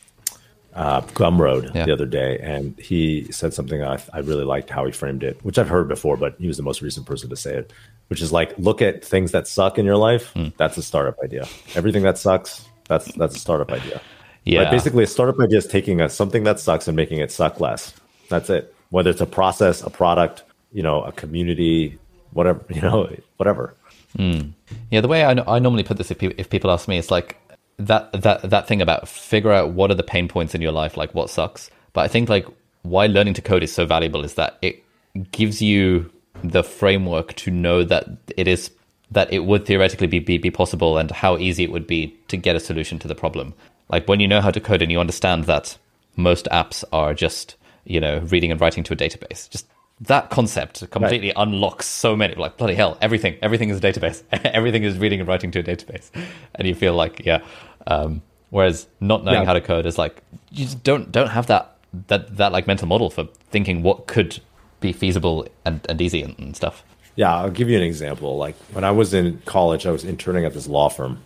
uh, 0.75 1.01
Gumroad 1.01 1.73
yeah. 1.73 1.85
the 1.85 1.93
other 1.93 2.05
day, 2.05 2.37
and 2.39 2.77
he 2.77 3.31
said 3.31 3.53
something 3.53 3.81
I, 3.81 3.99
I 4.13 4.19
really 4.19 4.43
liked 4.43 4.69
how 4.69 4.85
he 4.85 4.91
framed 4.91 5.23
it, 5.23 5.39
which 5.43 5.57
I've 5.57 5.69
heard 5.69 5.87
before, 5.87 6.17
but 6.17 6.35
he 6.37 6.47
was 6.47 6.57
the 6.57 6.63
most 6.63 6.81
recent 6.81 7.05
person 7.05 7.29
to 7.29 7.35
say 7.35 7.55
it, 7.55 7.73
which 8.09 8.21
is 8.21 8.31
like 8.31 8.57
look 8.57 8.81
at 8.81 9.03
things 9.03 9.31
that 9.31 9.47
suck 9.47 9.77
in 9.79 9.85
your 9.85 9.95
life. 9.95 10.33
Mm. 10.33 10.55
That's 10.57 10.77
a 10.77 10.83
startup 10.83 11.17
idea. 11.23 11.47
Everything 11.75 12.03
that 12.03 12.17
sucks, 12.17 12.67
that's 12.89 13.11
that's 13.13 13.35
a 13.35 13.39
startup 13.39 13.71
idea. 13.71 14.01
Yeah. 14.43 14.63
Right? 14.63 14.71
Basically, 14.71 15.05
a 15.05 15.07
startup 15.07 15.39
idea 15.39 15.57
is 15.57 15.65
taking 15.67 16.01
a, 16.01 16.09
something 16.09 16.43
that 16.43 16.59
sucks 16.59 16.87
and 16.87 16.95
making 16.95 17.19
it 17.19 17.31
suck 17.31 17.59
less. 17.59 17.93
That's 18.29 18.49
it. 18.49 18.75
Whether 18.89 19.11
it's 19.11 19.21
a 19.21 19.25
process, 19.25 19.81
a 19.81 19.89
product, 19.89 20.43
you 20.73 20.83
know, 20.83 21.03
a 21.03 21.11
community, 21.13 21.97
whatever, 22.31 22.63
you 22.69 22.81
know, 22.81 23.09
whatever. 23.37 23.73
Mm. 24.17 24.51
Yeah, 24.91 25.01
the 25.01 25.07
way 25.07 25.23
I, 25.23 25.31
I 25.31 25.59
normally 25.59 25.83
put 25.83 25.97
this, 25.97 26.11
if 26.11 26.19
people, 26.19 26.35
if 26.37 26.49
people 26.49 26.71
ask 26.71 26.87
me, 26.87 26.97
it's 26.97 27.11
like 27.11 27.37
that 27.77 28.11
that 28.13 28.49
that 28.49 28.67
thing 28.67 28.81
about 28.81 29.07
figure 29.07 29.51
out 29.51 29.71
what 29.71 29.91
are 29.91 29.95
the 29.95 30.03
pain 30.03 30.27
points 30.27 30.55
in 30.55 30.61
your 30.61 30.71
life, 30.71 30.97
like 30.97 31.13
what 31.13 31.29
sucks. 31.29 31.69
But 31.93 32.01
I 32.01 32.07
think 32.07 32.29
like 32.29 32.47
why 32.83 33.07
learning 33.07 33.33
to 33.35 33.41
code 33.41 33.63
is 33.63 33.73
so 33.73 33.85
valuable 33.85 34.23
is 34.23 34.35
that 34.35 34.57
it 34.61 34.83
gives 35.31 35.61
you 35.61 36.11
the 36.43 36.63
framework 36.63 37.33
to 37.35 37.51
know 37.51 37.83
that 37.83 38.07
it 38.37 38.47
is 38.47 38.71
that 39.11 39.31
it 39.31 39.45
would 39.45 39.65
theoretically 39.65 40.07
be, 40.07 40.19
be, 40.19 40.37
be 40.37 40.51
possible 40.51 40.97
and 40.97 41.11
how 41.11 41.37
easy 41.37 41.63
it 41.63 41.71
would 41.71 41.87
be 41.87 42.17
to 42.27 42.37
get 42.37 42.55
a 42.55 42.59
solution 42.59 42.99
to 42.99 43.07
the 43.07 43.15
problem. 43.15 43.53
Like 43.89 44.07
when 44.07 44.19
you 44.19 44.27
know 44.27 44.41
how 44.41 44.51
to 44.51 44.59
code 44.59 44.81
and 44.81 44.91
you 44.91 44.99
understand 44.99 45.45
that 45.45 45.77
most 46.15 46.47
apps 46.51 46.83
are 46.91 47.13
just, 47.13 47.55
you 47.83 47.99
know, 47.99 48.19
reading 48.31 48.51
and 48.51 48.59
writing 48.59 48.83
to 48.83 48.93
a 48.93 48.97
database, 48.97 49.49
just 49.49 49.67
that 50.01 50.29
concept 50.29 50.89
completely 50.91 51.29
right. 51.29 51.37
unlocks 51.37 51.85
so 51.85 52.15
many 52.15 52.35
like 52.35 52.57
bloody 52.57 52.75
hell 52.75 52.97
everything 53.01 53.37
everything 53.41 53.69
is 53.69 53.77
a 53.77 53.81
database 53.81 54.23
everything 54.31 54.83
is 54.83 54.97
reading 54.97 55.19
and 55.19 55.29
writing 55.29 55.51
to 55.51 55.59
a 55.59 55.63
database 55.63 56.09
and 56.55 56.67
you 56.67 56.75
feel 56.75 56.93
like 56.93 57.25
yeah 57.25 57.41
um, 57.87 58.21
whereas 58.49 58.87
not 58.99 59.23
knowing 59.23 59.39
yeah. 59.39 59.45
how 59.45 59.53
to 59.53 59.61
code 59.61 59.85
is 59.85 59.97
like 59.97 60.21
you 60.51 60.65
just 60.65 60.83
don't 60.83 61.11
don't 61.11 61.29
have 61.29 61.47
that 61.47 61.77
that 62.07 62.35
that 62.35 62.51
like 62.51 62.67
mental 62.67 62.87
model 62.87 63.09
for 63.09 63.25
thinking 63.51 63.83
what 63.83 64.07
could 64.07 64.39
be 64.81 64.91
feasible 64.91 65.47
and, 65.63 65.85
and 65.87 66.01
easy 66.01 66.21
and, 66.21 66.37
and 66.39 66.55
stuff 66.57 66.83
yeah 67.15 67.33
i'll 67.33 67.49
give 67.49 67.69
you 67.69 67.77
an 67.77 67.83
example 67.83 68.35
like 68.35 68.55
when 68.73 68.83
i 68.83 68.91
was 68.91 69.13
in 69.13 69.41
college 69.45 69.85
i 69.85 69.91
was 69.91 70.03
interning 70.03 70.43
at 70.43 70.53
this 70.53 70.67
law 70.67 70.89
firm 70.89 71.21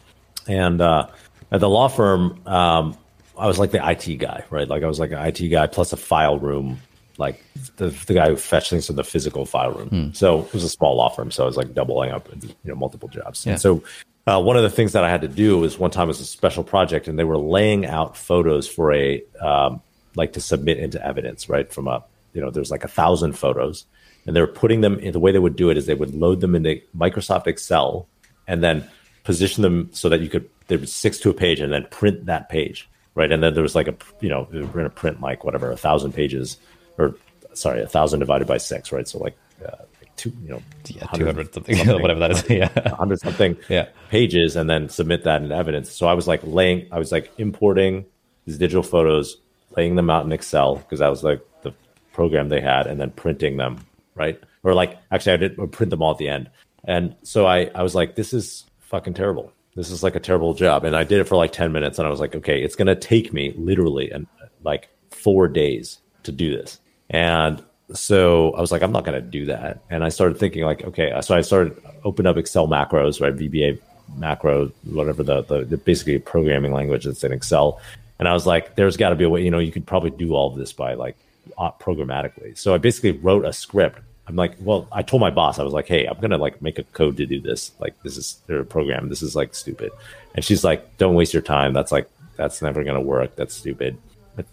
and 0.48 0.82
uh, 0.82 1.08
at 1.52 1.60
the 1.60 1.70
law 1.70 1.88
firm, 1.88 2.41
um, 2.48 2.98
I 3.38 3.48
was 3.48 3.60
like 3.60 3.72
the 3.72 3.88
IT 3.88 4.18
guy, 4.18 4.44
right? 4.50 4.68
Like 4.68 4.84
I 4.84 4.88
was 4.88 5.00
like 5.00 5.12
an 5.12 5.20
IT 5.20 5.48
guy 5.50 5.68
plus 5.68 5.94
a 5.94 5.98
file 5.98 6.40
room, 6.40 6.80
like 7.20 7.44
the, 7.76 7.90
the 7.90 8.14
guy 8.14 8.30
who 8.30 8.36
fetched 8.36 8.70
things 8.70 8.88
from 8.88 8.96
the 8.96 9.04
physical 9.04 9.46
file 9.46 9.72
room. 9.72 9.90
Hmm. 9.90 10.10
So 10.14 10.40
it 10.40 10.54
was 10.54 10.64
a 10.64 10.70
small 10.70 10.96
law 10.96 11.10
firm, 11.10 11.30
so 11.32 11.44
I 11.44 11.46
was 11.46 11.58
like 11.58 11.74
doubling 11.74 12.12
up, 12.12 12.30
you 12.41 12.50
know, 12.64 12.76
multiple 12.76 13.10
jobs. 13.10 13.46
Yeah. 13.46 13.54
And 13.54 13.62
so 13.62 13.84
uh, 14.26 14.41
one 14.41 14.56
of 14.58 14.64
the 14.64 14.70
things 14.70 14.94
that 14.94 15.04
I 15.04 15.10
had 15.10 15.22
to 15.22 15.28
do 15.28 15.60
was 15.60 15.78
one 15.78 15.91
time 15.91 16.08
was 16.08 16.20
a 16.20 16.26
special 16.26 16.64
project, 16.64 17.08
and 17.08 17.20
they 17.20 17.24
were 17.24 17.38
laying 17.38 17.86
out 17.86 18.18
photos 18.18 18.68
for 18.68 18.94
a 18.94 19.24
um, 19.41 19.82
like 20.16 20.34
to 20.34 20.41
submit 20.41 20.80
into 20.80 21.06
evidence, 21.06 21.50
right? 21.50 21.72
From 21.72 21.88
a 21.88 22.04
you 22.34 22.41
know, 22.41 22.52
there's 22.52 22.72
like 22.72 22.84
a 22.84 22.88
thousand 22.88 23.34
photos, 23.34 23.86
and 24.26 24.36
they 24.36 24.41
were 24.41 24.48
putting 24.48 24.82
them 24.82 24.98
in 25.00 25.12
the 25.14 25.20
way 25.20 25.32
they 25.32 25.40
would 25.40 25.56
do 25.56 25.70
it 25.70 25.78
is 25.78 25.86
they 25.86 25.96
would 25.96 26.16
load 26.16 26.41
them 26.41 26.56
into 26.56 26.82
Microsoft 26.96 27.48
Excel 27.48 28.08
and 28.48 28.64
then 28.64 28.88
position 29.24 29.62
them 29.62 29.90
so 29.94 30.10
that 30.10 30.22
you 30.22 30.30
could 30.30 30.50
there 30.68 30.78
was 30.78 30.94
six 30.94 31.20
to 31.20 31.30
a 31.30 31.34
page 31.34 31.60
and 31.60 31.74
then 31.74 31.86
print 31.90 32.26
that 32.28 32.50
page, 32.50 32.88
right? 33.16 33.32
And 33.32 33.44
then 33.44 33.54
there 33.56 33.64
was 33.64 33.76
like 33.76 33.88
a, 33.88 33.96
you 34.22 34.30
know, 34.30 34.48
we're 34.52 34.66
going 34.68 34.84
to 34.84 34.90
print 34.90 35.20
like 35.20 35.44
whatever, 35.44 35.72
a 35.72 35.78
thousand 35.78 36.14
pages 36.14 36.58
or 37.00 37.16
sorry, 37.54 37.82
a 37.82 37.88
thousand 37.88 38.20
divided 38.20 38.48
by 38.48 38.58
six, 38.58 38.92
right? 38.92 39.08
So 39.08 39.18
like, 39.20 39.38
uh, 39.66 39.84
like 40.00 40.16
two, 40.16 40.32
you 40.44 40.50
know, 40.50 40.62
yeah, 40.86 41.08
200 41.08 41.54
something, 41.54 41.76
something 41.76 42.02
whatever 42.02 42.20
that 42.20 42.32
is. 42.32 42.50
Yeah. 42.50 42.70
100 42.74 43.20
something 43.20 43.58
yeah. 43.70 43.88
pages 44.10 44.56
and 44.56 44.70
then 44.70 44.90
submit 44.90 45.24
that 45.24 45.42
in 45.42 45.52
evidence. 45.52 45.92
So 45.92 46.08
I 46.08 46.14
was 46.14 46.28
like 46.28 46.42
laying, 46.44 46.88
I 46.92 47.00
was 47.00 47.12
like 47.12 47.32
importing 47.38 48.06
these 48.46 48.58
digital 48.58 48.84
photos, 48.84 49.38
laying 49.76 49.96
them 49.96 50.10
out 50.10 50.26
in 50.26 50.32
Excel 50.32 50.76
because 50.76 51.00
that 51.00 51.10
was 51.10 51.24
like 51.24 51.42
the 51.64 51.74
program 52.14 52.50
they 52.50 52.62
had 52.62 52.88
and 52.88 53.00
then 53.00 53.12
printing 53.12 53.58
them, 53.58 53.86
right? 54.16 54.40
Or 54.64 54.74
like, 54.74 54.98
actually 55.12 55.34
I 55.34 55.38
did 55.38 55.72
print 55.72 55.90
them 55.90 56.02
all 56.02 56.12
at 56.12 56.18
the 56.18 56.30
end. 56.30 56.50
And 56.84 57.16
so 57.24 57.46
I, 57.46 57.72
I 57.76 57.84
was 57.84 57.96
like, 57.96 58.16
this 58.16 58.34
is 58.34 58.66
fucking 58.80 59.14
terrible 59.14 59.54
this 59.76 59.92
is 59.92 60.04
like 60.04 60.16
a 60.16 60.20
terrible 60.20 60.54
job. 60.54 60.84
And 60.84 60.96
I 60.96 61.06
did 61.06 61.22
it 61.22 61.24
for 61.24 61.38
like 61.38 61.54
10 61.54 61.72
minutes 61.72 62.00
and 62.00 62.08
I 62.08 62.12
was 62.12 62.20
like, 62.20 62.36
okay, 62.36 62.62
it's 62.62 62.76
going 62.76 62.88
to 62.88 62.96
take 62.96 63.32
me 63.32 63.54
literally 63.56 64.12
and 64.12 64.28
like 64.64 64.90
four 65.10 65.48
days 65.48 66.00
to 66.24 66.34
do 66.34 66.56
this. 66.56 66.80
And 67.10 67.64
so 67.94 68.53
I 68.53 68.61
was 68.61 68.72
like, 68.72 68.81
I'm 68.81 68.91
not 68.91 69.06
going 69.06 69.22
to 69.22 69.27
do 69.27 69.45
that. 69.45 69.81
And 69.90 70.03
I 70.03 70.10
started 70.10 70.38
thinking 70.38 70.64
like, 70.64 70.84
okay, 70.84 71.18
so 71.22 71.36
I 71.36 71.41
started 71.41 71.81
open 72.03 72.27
up 72.27 72.38
Excel 72.38 72.68
macros, 72.68 73.19
right? 73.19 73.36
VBA 73.36 73.80
macro, 74.18 74.72
whatever 74.86 75.23
the, 75.23 75.41
the, 75.44 75.65
the 75.65 75.77
basically 75.77 76.19
programming 76.19 76.72
language 76.72 77.06
that's 77.06 77.23
in 77.23 77.31
Excel. 77.31 77.80
And 78.19 78.27
I 78.27 78.34
was 78.34 78.45
like, 78.45 78.76
there's 78.76 78.98
got 78.98 79.10
to 79.10 79.15
be 79.15 79.23
a 79.23 79.30
way, 79.30 79.44
you 79.44 79.52
know, 79.52 79.60
you 79.60 79.72
could 79.72 79.88
probably 79.88 80.11
do 80.11 80.36
all 80.36 80.52
of 80.52 80.57
this 80.57 80.73
by 80.73 80.94
like 80.94 81.18
uh, 81.57 81.72
programmatically. 81.72 82.57
So 82.57 82.73
I 82.73 82.77
basically 82.77 83.14
wrote 83.14 83.45
a 83.45 83.53
script 83.53 83.99
I'm 84.30 84.36
like, 84.36 84.56
well, 84.60 84.88
I 84.91 85.02
told 85.02 85.22
my 85.22 85.31
boss, 85.31 85.57
I 85.57 85.64
was 85.64 85.73
like, 85.73 85.88
hey, 85.88 86.06
I'm 86.06 86.19
gonna 86.19 86.38
like 86.38 86.61
make 86.61 86.77
a 86.77 86.84
code 86.84 87.18
to 87.18 87.26
do 87.26 87.41
this. 87.41 87.72
Like, 87.80 87.99
this 88.03 88.15
is 88.15 88.40
their 88.45 88.64
program. 88.64 89.10
This 89.10 89.23
is 89.23 89.36
like 89.36 89.56
stupid. 89.56 89.91
And 90.36 90.45
she's 90.45 90.64
like, 90.64 90.98
don't 90.99 91.15
waste 91.15 91.34
your 91.34 91.41
time. 91.41 91.73
That's 91.73 91.91
like 91.91 92.07
that's 92.36 92.61
never 92.61 92.84
gonna 92.84 93.02
work. 93.02 93.36
That's 93.36 93.56
stupid. 93.56 93.98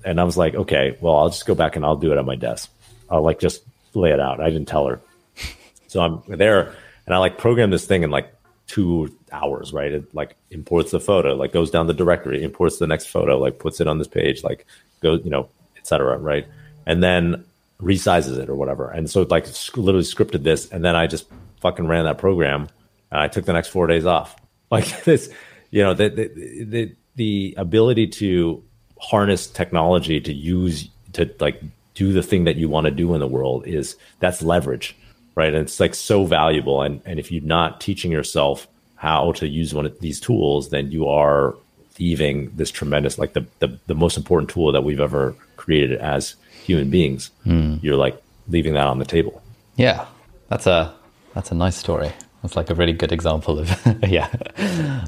And 0.05 0.21
I 0.21 0.25
was 0.25 0.37
like, 0.37 0.55
okay, 0.55 0.97
well, 1.01 1.17
I'll 1.17 1.29
just 1.29 1.47
go 1.47 1.55
back 1.55 1.77
and 1.77 1.85
I'll 1.85 1.97
do 1.97 2.13
it 2.13 2.19
on 2.19 2.27
my 2.27 2.37
desk. 2.37 2.71
I'll 3.09 3.23
like 3.23 3.39
just 3.39 3.63
lay 3.95 4.11
it 4.11 4.21
out. 4.21 4.41
I 4.41 4.51
didn't 4.51 4.69
tell 4.69 4.87
her. 4.87 5.01
So 5.89 6.01
I'm 6.01 6.21
there 6.27 6.75
and 7.07 7.15
I 7.15 7.19
like 7.19 7.39
program 7.39 7.71
this 7.71 7.87
thing 7.87 8.03
in 8.03 8.11
like 8.11 8.35
two 8.67 9.17
hours, 9.31 9.73
right? 9.73 9.93
It 9.93 10.15
like 10.15 10.37
imports 10.51 10.91
the 10.91 11.01
photo, 11.01 11.37
like 11.37 11.53
goes 11.53 11.71
down 11.71 11.87
the 11.87 11.95
directory, 11.95 12.43
imports 12.43 12.79
the 12.79 12.87
next 12.87 13.07
photo, 13.07 13.39
like 13.39 13.61
puts 13.61 13.81
it 13.81 13.87
on 13.87 13.99
this 13.99 14.09
page, 14.09 14.43
like 14.43 14.67
goes, 15.01 15.25
you 15.25 15.31
know, 15.31 15.49
etc. 15.77 16.19
Right. 16.19 16.47
And 16.87 17.03
then 17.03 17.45
resizes 17.81 18.39
it 18.39 18.49
or 18.49 18.55
whatever. 18.55 18.91
And 18.91 19.09
so 19.09 19.23
like 19.23 19.47
literally 19.77 20.05
scripted 20.05 20.43
this, 20.43 20.71
and 20.71 20.85
then 20.85 20.97
I 20.97 21.07
just 21.07 21.27
fucking 21.61 21.87
ran 21.87 22.05
that 22.05 22.19
program, 22.19 22.69
and 23.11 23.21
I 23.21 23.29
took 23.29 23.45
the 23.45 23.53
next 23.53 23.69
four 23.69 23.87
days 23.87 24.07
off. 24.07 24.37
Like 24.69 25.05
this, 25.05 25.33
you 25.71 25.85
know, 25.85 25.95
the, 25.95 26.09
the, 26.09 26.65
the, 26.65 26.97
the 27.15 27.55
ability 27.57 28.09
to 28.09 28.65
harness 29.01 29.47
technology 29.47 30.21
to 30.21 30.33
use 30.33 30.89
to 31.13 31.31
like 31.41 31.61
do 31.95 32.13
the 32.13 32.23
thing 32.23 32.45
that 32.45 32.57
you 32.57 32.69
want 32.69 32.85
to 32.85 32.91
do 32.91 33.15
in 33.15 33.21
the 33.21 33.27
world 33.27 33.67
is 33.67 33.97
that's 34.21 34.43
leverage, 34.43 34.95
right? 35.35 35.55
And 35.55 35.63
it's 35.63 35.81
like 35.81 35.95
so 35.95 36.25
valuable. 36.25 36.83
And, 36.83 37.01
and 37.07 37.19
if 37.19 37.33
you're 37.33 37.43
not 37.43 37.81
teaching 37.81 38.13
yourself 38.13 38.69
how 38.97 39.33
to 39.33 39.49
use 39.49 39.75
one 39.75 39.87
of 39.87 39.99
these 40.01 40.21
tools, 40.21 40.69
then 40.71 40.91
you 40.91 41.09
are 41.09 41.55
leaving 41.99 42.55
this 42.55 42.71
tremendous, 42.71 43.19
like 43.19 43.33
the, 43.33 43.47
the, 43.61 43.79
the 43.87 43.95
most 43.95 44.17
important 44.17 44.51
tool 44.51 44.73
that 44.73 44.85
we've 44.85 45.01
ever 45.01 45.35
created 45.57 45.99
as 45.99 46.37
human 46.65 46.91
beings. 46.91 47.31
Mm. 47.47 47.83
You're 47.83 47.97
like 47.97 48.21
leaving 48.49 48.75
that 48.75 48.87
on 48.87 48.99
the 48.99 49.05
table. 49.05 49.43
Yeah, 49.77 50.07
that's 50.49 50.67
a 50.67 50.95
that's 51.35 51.51
a 51.51 51.55
nice 51.55 51.77
story. 51.77 52.13
That's 52.43 52.57
like 52.57 52.71
a 52.71 52.75
really 52.75 52.93
good 52.93 53.13
example 53.13 53.59
of 53.59 53.71
yeah, 54.09 54.29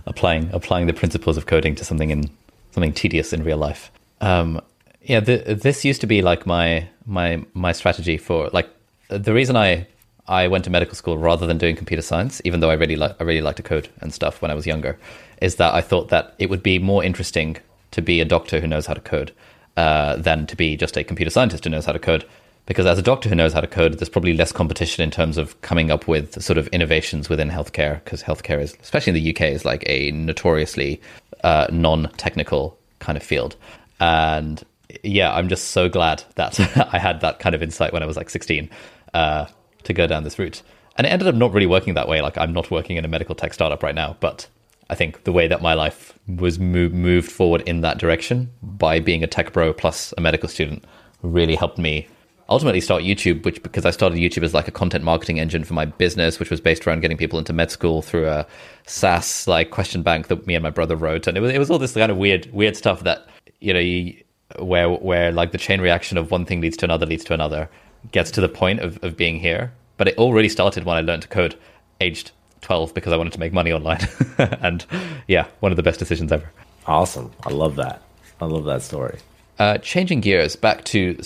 applying 0.06 0.50
applying 0.52 0.86
the 0.86 0.92
principles 0.92 1.36
of 1.36 1.46
coding 1.46 1.74
to 1.76 1.84
something 1.84 2.10
in 2.10 2.30
something 2.78 2.92
tedious 2.92 3.32
in 3.32 3.42
real 3.42 3.58
life. 3.58 3.90
Um, 4.20 4.60
yeah, 5.02 5.20
the, 5.20 5.58
this 5.60 5.84
used 5.84 6.00
to 6.02 6.06
be 6.06 6.22
like 6.22 6.46
my 6.46 6.88
my 7.06 7.44
my 7.54 7.72
strategy 7.72 8.16
for 8.16 8.48
like 8.52 8.68
the 9.08 9.32
reason 9.32 9.56
I 9.56 9.86
I 10.28 10.46
went 10.46 10.64
to 10.64 10.70
medical 10.70 10.94
school 10.94 11.18
rather 11.18 11.46
than 11.46 11.58
doing 11.58 11.74
computer 11.74 12.02
science, 12.02 12.40
even 12.44 12.60
though 12.60 12.70
I 12.70 12.74
really 12.74 12.96
like 12.96 13.16
I 13.20 13.24
really 13.24 13.40
liked 13.40 13.56
to 13.56 13.62
code 13.62 13.88
and 14.00 14.14
stuff 14.14 14.40
when 14.40 14.50
I 14.50 14.54
was 14.54 14.66
younger, 14.66 14.96
is 15.42 15.56
that 15.56 15.74
I 15.74 15.80
thought 15.80 16.08
that 16.10 16.34
it 16.38 16.50
would 16.50 16.62
be 16.62 16.78
more 16.78 17.02
interesting 17.02 17.56
to 17.90 18.02
be 18.02 18.20
a 18.20 18.24
doctor 18.24 18.60
who 18.60 18.68
knows 18.68 18.86
how 18.86 18.94
to 18.94 19.00
code 19.00 19.32
uh, 19.76 20.16
than 20.16 20.46
to 20.46 20.54
be 20.54 20.76
just 20.76 20.96
a 20.96 21.02
computer 21.02 21.30
scientist 21.30 21.64
who 21.64 21.70
knows 21.70 21.86
how 21.86 21.92
to 21.92 21.98
code 21.98 22.24
because 22.68 22.84
as 22.84 22.98
a 22.98 23.02
doctor 23.02 23.30
who 23.30 23.34
knows 23.34 23.54
how 23.54 23.62
to 23.62 23.66
code, 23.66 23.94
there's 23.94 24.10
probably 24.10 24.34
less 24.34 24.52
competition 24.52 25.02
in 25.02 25.10
terms 25.10 25.38
of 25.38 25.58
coming 25.62 25.90
up 25.90 26.06
with 26.06 26.42
sort 26.42 26.58
of 26.58 26.68
innovations 26.68 27.30
within 27.30 27.48
healthcare, 27.48 28.04
because 28.04 28.22
healthcare 28.22 28.60
is, 28.60 28.76
especially 28.82 29.16
in 29.16 29.24
the 29.24 29.30
UK, 29.34 29.50
is 29.50 29.64
like 29.64 29.82
a 29.86 30.10
notoriously 30.10 31.00
uh, 31.44 31.66
non-technical 31.70 32.78
kind 32.98 33.16
of 33.16 33.22
field. 33.22 33.56
And 34.00 34.62
yeah, 35.02 35.34
I'm 35.34 35.48
just 35.48 35.68
so 35.68 35.88
glad 35.88 36.24
that 36.36 36.58
I 36.92 36.98
had 36.98 37.20
that 37.20 37.38
kind 37.38 37.54
of 37.54 37.62
insight 37.62 37.92
when 37.92 38.02
I 38.02 38.06
was 38.06 38.16
like 38.16 38.30
16 38.30 38.70
uh, 39.14 39.46
to 39.84 39.92
go 39.92 40.06
down 40.06 40.24
this 40.24 40.38
route. 40.38 40.62
And 40.96 41.06
it 41.06 41.10
ended 41.10 41.28
up 41.28 41.34
not 41.34 41.52
really 41.52 41.66
working 41.66 41.94
that 41.94 42.08
way. 42.08 42.20
Like 42.20 42.36
I'm 42.38 42.52
not 42.52 42.70
working 42.70 42.96
in 42.96 43.04
a 43.04 43.08
medical 43.08 43.34
tech 43.34 43.54
startup 43.54 43.82
right 43.82 43.94
now, 43.94 44.16
but 44.20 44.48
I 44.90 44.94
think 44.94 45.24
the 45.24 45.32
way 45.32 45.46
that 45.48 45.62
my 45.62 45.74
life 45.74 46.18
was 46.26 46.58
move, 46.58 46.92
moved 46.92 47.30
forward 47.30 47.62
in 47.62 47.82
that 47.82 47.98
direction 47.98 48.50
by 48.62 49.00
being 49.00 49.22
a 49.22 49.26
tech 49.26 49.52
bro 49.52 49.72
plus 49.72 50.14
a 50.16 50.20
medical 50.20 50.48
student 50.48 50.84
really 51.22 51.56
helped 51.56 51.78
me 51.78 52.08
ultimately 52.48 52.80
start 52.80 53.02
YouTube, 53.02 53.44
which 53.44 53.62
because 53.62 53.84
I 53.84 53.90
started 53.90 54.18
YouTube 54.18 54.42
as 54.42 54.54
like 54.54 54.68
a 54.68 54.72
content 54.72 55.04
marketing 55.04 55.38
engine 55.38 55.64
for 55.64 55.74
my 55.74 55.84
business, 55.84 56.38
which 56.38 56.50
was 56.50 56.60
based 56.60 56.86
around 56.86 57.00
getting 57.00 57.16
people 57.16 57.38
into 57.38 57.52
med 57.52 57.70
school 57.70 58.02
through 58.02 58.26
a 58.28 58.46
SaaS 58.86 59.46
like 59.46 59.70
question 59.70 60.02
bank 60.02 60.28
that 60.28 60.46
me 60.46 60.54
and 60.54 60.62
my 60.62 60.70
brother 60.70 60.96
wrote, 60.96 61.26
and 61.26 61.36
it 61.36 61.40
was 61.40 61.52
it 61.52 61.58
was 61.58 61.70
all 61.70 61.78
this 61.78 61.94
kind 61.94 62.10
of 62.10 62.16
weird 62.16 62.50
weird 62.52 62.76
stuff 62.76 63.04
that 63.04 63.26
you 63.60 63.72
know 63.72 63.80
you, 63.80 64.16
where 64.58 64.88
where 64.88 65.32
like 65.32 65.52
the 65.52 65.58
chain 65.58 65.80
reaction 65.80 66.16
of 66.18 66.30
one 66.30 66.44
thing 66.44 66.60
leads 66.60 66.76
to 66.78 66.86
another 66.86 67.06
leads 67.06 67.24
to 67.24 67.34
another 67.34 67.68
gets 68.12 68.30
to 68.30 68.40
the 68.40 68.48
point 68.48 68.80
of, 68.80 69.02
of 69.02 69.16
being 69.16 69.38
here. 69.38 69.72
But 69.96 70.08
it 70.08 70.18
already 70.18 70.48
started 70.48 70.84
when 70.84 70.96
I 70.96 71.00
learned 71.00 71.22
to 71.22 71.28
code, 71.28 71.58
aged 72.00 72.30
12 72.60 72.94
because 72.94 73.12
I 73.12 73.16
wanted 73.16 73.32
to 73.32 73.40
make 73.40 73.52
money 73.52 73.72
online. 73.72 74.06
and 74.38 74.86
yeah, 75.26 75.46
one 75.60 75.72
of 75.72 75.76
the 75.76 75.82
best 75.82 75.98
decisions 75.98 76.30
ever. 76.30 76.48
Awesome. 76.86 77.32
I 77.44 77.50
love 77.50 77.76
that. 77.76 78.02
I 78.40 78.44
love 78.46 78.64
that 78.66 78.82
story. 78.82 79.18
Uh, 79.58 79.78
changing 79.78 80.20
gears 80.20 80.54
back 80.54 80.84
to 80.84 81.18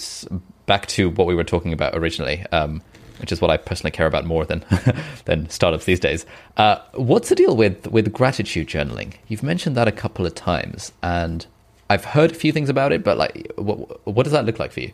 back 0.66 0.86
to 0.86 1.10
what 1.10 1.26
we 1.26 1.34
were 1.34 1.44
talking 1.44 1.72
about 1.72 1.97
originally, 1.97 2.44
um, 2.52 2.82
which 3.18 3.32
is 3.32 3.40
what 3.40 3.51
I 3.51 3.56
personally 3.56 3.90
care 3.90 4.06
about 4.06 4.24
more 4.24 4.44
than 4.44 4.64
than 5.24 5.48
startups 5.48 5.84
these 5.84 6.01
days. 6.01 6.26
Uh, 6.56 6.78
what's 6.94 7.28
the 7.28 7.34
deal 7.34 7.56
with 7.56 7.86
with 7.89 8.12
gratitude 8.12 8.68
journaling? 8.68 9.14
You've 9.28 9.43
mentioned 9.43 9.76
that 9.76 9.89
a 9.89 9.93
couple 9.93 10.26
of 10.26 10.34
times, 10.34 10.93
and 11.02 11.47
I've 11.89 12.05
heard 12.05 12.30
a 12.30 12.34
few 12.34 12.52
things 12.52 12.68
about 12.68 12.93
it, 12.93 13.05
but 13.05 13.18
like, 13.18 13.52
what, 13.56 14.06
what 14.06 14.22
does 14.22 14.32
that 14.32 14.47
look 14.47 14.59
like 14.59 14.72
for 14.72 14.80
you? 14.80 14.93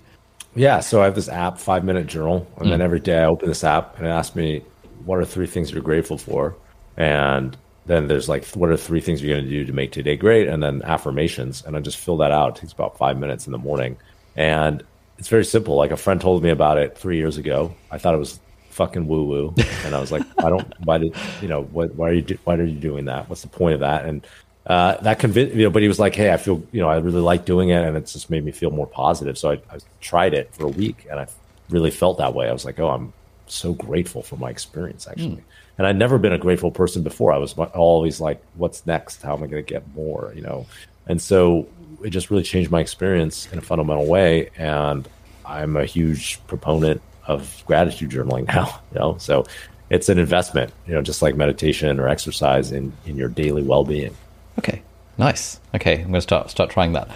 Yeah, 0.55 0.81
so 0.81 1.01
I 1.01 1.05
have 1.05 1.15
this 1.15 1.28
app, 1.28 1.59
Five 1.59 1.85
Minute 1.85 2.07
Journal, 2.07 2.47
and 2.57 2.66
mm. 2.66 2.70
then 2.70 2.81
every 2.81 3.01
day 3.01 3.19
I 3.19 3.27
open 3.27 3.49
this 3.49 3.62
app 3.62 3.97
and 3.99 4.07
it 4.07 4.11
asks 4.11 4.35
me, 4.35 4.62
"What 5.05 5.19
are 5.19 5.24
three 5.24 5.47
things 5.47 5.70
you're 5.70 5.82
grateful 5.82 6.19
for?" 6.19 6.57
And 6.97 7.57
then 7.86 8.09
there's 8.09 8.28
like, 8.28 8.45
"What 8.49 8.70
are 8.70 8.77
three 8.77 9.01
things 9.01 9.23
you're 9.23 9.35
going 9.35 9.45
to 9.45 9.51
do 9.51 9.65
to 9.65 9.73
make 9.73 9.93
today 9.93 10.16
great?" 10.16 10.49
And 10.49 10.62
then 10.62 10.82
affirmations, 10.82 11.62
and 11.65 11.77
I 11.77 11.81
just 11.81 11.99
fill 11.99 12.16
that 12.19 12.32
out. 12.32 12.57
It 12.57 12.61
takes 12.62 12.73
about 12.73 12.99
five 12.99 13.19
minutes 13.19 13.47
in 13.47 13.53
the 13.53 13.59
morning, 13.59 13.97
and 14.35 14.82
it's 15.19 15.28
very 15.28 15.45
simple. 15.45 15.74
Like 15.74 15.90
a 15.90 15.97
friend 15.97 16.20
told 16.20 16.43
me 16.43 16.51
about 16.51 16.78
it 16.78 16.97
three 16.97 17.16
years 17.16 17.36
ago. 17.36 17.74
I 17.90 17.99
thought 17.99 18.15
it 18.15 18.19
was 18.19 18.39
fucking 18.70 19.09
woo 19.09 19.24
woo, 19.24 19.55
and 19.85 19.95
I 19.95 20.01
was 20.01 20.12
like, 20.12 20.23
I 20.39 20.49
don't. 20.49 20.73
Why 20.85 20.99
did 20.99 21.15
you 21.43 21.49
know? 21.49 21.65
What, 21.65 21.95
why 21.97 22.11
are 22.11 22.12
you? 22.12 22.23
Do, 22.23 22.39
why 22.45 22.55
are 22.55 22.65
you 22.65 22.78
doing 22.78 23.07
that? 23.07 23.28
What's 23.28 23.43
the 23.43 23.49
point 23.49 23.74
of 23.74 23.81
that? 23.81 24.07
And 24.07 24.27
uh, 24.66 24.97
that 24.99 25.19
convinced 25.19 25.57
you 25.57 25.65
know. 25.65 25.70
But 25.70 25.82
he 25.82 25.89
was 25.89 25.99
like, 25.99 26.15
Hey, 26.15 26.32
I 26.32 26.36
feel 26.36 26.62
you 26.73 26.81
know, 26.81 26.89
I 26.89 26.97
really 26.99 27.20
like 27.20 27.45
doing 27.45 27.70
it, 27.70 27.85
and 27.85 27.97
it's 27.97 28.12
just 28.12 28.31
made 28.31 28.45
me 28.45 28.53
feel 28.53 28.70
more 28.70 28.86
positive. 28.86 29.36
So 29.36 29.51
I, 29.51 29.55
I 29.70 29.78
tried 30.01 30.35
it 30.35 30.55
for 30.55 30.66
a 30.66 30.70
week, 30.70 31.07
and 31.11 31.19
I 31.19 31.27
really 31.69 31.90
felt 31.90 32.19
that 32.19 32.35
way. 32.35 32.49
I 32.49 32.53
was 32.53 32.65
like, 32.65 32.78
Oh, 32.78 32.89
I'm 32.89 33.12
so 33.47 33.73
grateful 33.73 34.23
for 34.23 34.36
my 34.36 34.51
experience 34.51 35.09
actually. 35.09 35.36
Mm. 35.36 35.43
And 35.78 35.86
I'd 35.86 35.97
never 35.97 36.19
been 36.19 36.32
a 36.32 36.39
grateful 36.39 36.70
person 36.70 37.03
before. 37.03 37.32
I 37.32 37.39
was 37.39 37.55
always 37.55 38.20
like, 38.20 38.40
What's 38.55 38.86
next? 38.86 39.23
How 39.23 39.36
am 39.36 39.43
I 39.43 39.49
going 39.49 39.65
to 39.65 39.69
get 39.69 39.82
more? 39.95 40.32
You 40.36 40.43
know. 40.43 40.66
And 41.09 41.20
so 41.20 41.66
it 42.03 42.11
just 42.11 42.31
really 42.31 42.43
changed 42.43 42.70
my 42.70 42.81
experience 42.81 43.49
in 43.53 43.59
a 43.59 43.62
fundamental 43.62 44.07
way. 44.07 44.51
And 44.57 45.09
I'm 45.45 45.77
a 45.77 45.85
huge 45.85 46.45
proponent 46.47 47.01
of 47.27 47.62
gratitude 47.66 48.11
journaling 48.11 48.47
now. 48.55 48.81
You 48.93 48.99
know, 48.99 49.19
so 49.19 49.45
it's 49.91 50.09
an 50.09 50.19
investment. 50.19 50.73
You 50.87 50.95
know, 50.95 51.03
just 51.03 51.23
like 51.23 51.37
meditation 51.37 51.99
or 52.01 52.09
exercise 52.09 52.73
in 52.73 52.93
in 53.07 53.16
your 53.16 53.29
daily 53.29 53.62
well 53.62 53.85
being. 53.85 54.15
Okay, 54.59 54.83
nice. 55.16 55.61
Okay, 55.75 55.95
I'm 55.95 56.03
going 56.03 56.15
to 56.15 56.20
start 56.20 56.51
start 56.51 56.70
trying 56.70 56.93
that. 56.93 57.09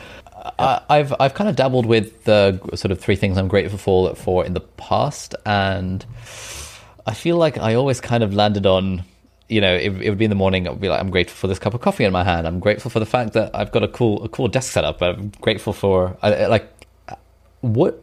Uh, 0.59 0.81
I've 0.89 1.15
I've 1.21 1.35
kind 1.35 1.49
of 1.49 1.57
dabbled 1.57 1.87
with 1.87 2.25
the 2.25 2.59
sort 2.75 2.91
of 2.91 2.99
three 2.99 3.17
things 3.17 3.39
I'm 3.39 3.49
grateful 3.49 3.79
for 3.79 4.15
for 4.15 4.45
in 4.45 4.55
the 4.55 4.61
past, 4.61 5.35
and 5.47 6.05
I 7.07 7.15
feel 7.15 7.37
like 7.37 7.59
I 7.59 7.75
always 7.75 8.01
kind 8.01 8.23
of 8.25 8.35
landed 8.35 8.67
on 8.67 9.05
you 9.53 9.61
know, 9.61 9.75
it, 9.75 9.93
it, 10.01 10.09
would 10.09 10.19
be 10.19 10.25
in 10.25 10.31
the 10.31 10.37
morning. 10.37 10.67
I 10.67 10.71
would 10.71 10.81
be 10.81 10.89
like, 10.89 11.01
I'm 11.01 11.11
grateful 11.11 11.37
for 11.37 11.47
this 11.47 11.59
cup 11.59 11.75
of 11.75 11.81
coffee 11.81 12.05
in 12.05 12.13
my 12.13 12.25
hand. 12.25 12.47
I'm 12.47 12.59
grateful 12.59 12.91
for 12.91 12.99
the 12.99 13.07
fact 13.07 13.35
that 13.35 13.51
I've 13.55 13.71
got 13.71 13.83
a 13.83 13.89
cool, 13.89 14.25
a 14.25 14.29
cool 14.29 14.49
desk 14.49 14.73
setup. 14.73 15.03
I'm 15.03 15.33
grateful 15.41 15.73
for, 15.73 16.17
I, 16.23 16.47
like, 16.47 16.73
what, 17.61 18.03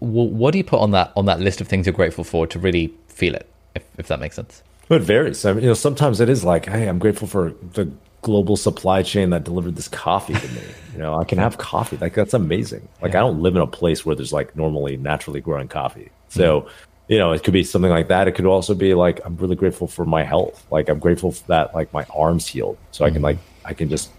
what 0.00 0.50
do 0.50 0.58
you 0.58 0.64
put 0.64 0.80
on 0.80 0.90
that 0.92 1.12
on 1.16 1.26
that 1.26 1.38
list 1.38 1.60
of 1.60 1.68
things 1.68 1.86
you're 1.86 1.92
grateful 1.92 2.24
for 2.24 2.46
to 2.48 2.58
really 2.58 2.92
feel 3.08 3.34
it? 3.34 3.48
If, 3.74 3.84
if 3.98 4.08
that 4.08 4.18
makes 4.18 4.36
sense. 4.36 4.62
It 4.88 5.02
varies. 5.02 5.44
I 5.44 5.52
mean, 5.52 5.62
you 5.62 5.68
know, 5.68 5.74
sometimes 5.74 6.20
it 6.20 6.28
is 6.28 6.42
like, 6.42 6.66
hey, 6.66 6.88
I'm 6.88 6.98
grateful 6.98 7.28
for 7.28 7.54
the 7.74 7.90
global 8.22 8.56
supply 8.56 9.02
chain 9.02 9.30
that 9.30 9.44
delivered 9.44 9.76
this 9.76 9.88
coffee 9.88 10.34
to 10.34 10.48
me. 10.48 10.62
You 10.92 10.98
know, 10.98 11.14
I 11.14 11.24
can 11.24 11.38
have 11.38 11.56
coffee. 11.58 11.96
Like 11.96 12.14
that's 12.14 12.34
amazing. 12.34 12.88
Like 13.00 13.12
yeah. 13.12 13.20
I 13.20 13.22
don't 13.22 13.40
live 13.40 13.54
in 13.54 13.62
a 13.62 13.66
place 13.66 14.04
where 14.04 14.16
there's 14.16 14.32
like 14.32 14.56
normally 14.56 14.96
naturally 14.96 15.40
growing 15.40 15.68
coffee. 15.68 16.10
So. 16.28 16.62
Mm-hmm 16.62 16.86
you 17.10 17.18
know, 17.18 17.32
it 17.32 17.42
could 17.42 17.52
be 17.52 17.64
something 17.64 17.90
like 17.90 18.06
that. 18.06 18.28
It 18.28 18.32
could 18.36 18.46
also 18.46 18.72
be 18.72 18.94
like 18.94 19.20
I'm 19.24 19.36
really 19.36 19.56
grateful 19.56 19.88
for 19.88 20.06
my 20.06 20.22
health. 20.22 20.64
Like 20.70 20.88
I'm 20.88 21.00
grateful 21.00 21.34
that 21.48 21.74
like 21.74 21.92
my 21.92 22.06
arms 22.14 22.46
healed, 22.46 22.78
so 22.92 23.04
mm-hmm. 23.04 23.10
I 23.10 23.12
can 23.12 23.22
like 23.22 23.38
I 23.64 23.74
can 23.74 23.88
just 23.88 24.10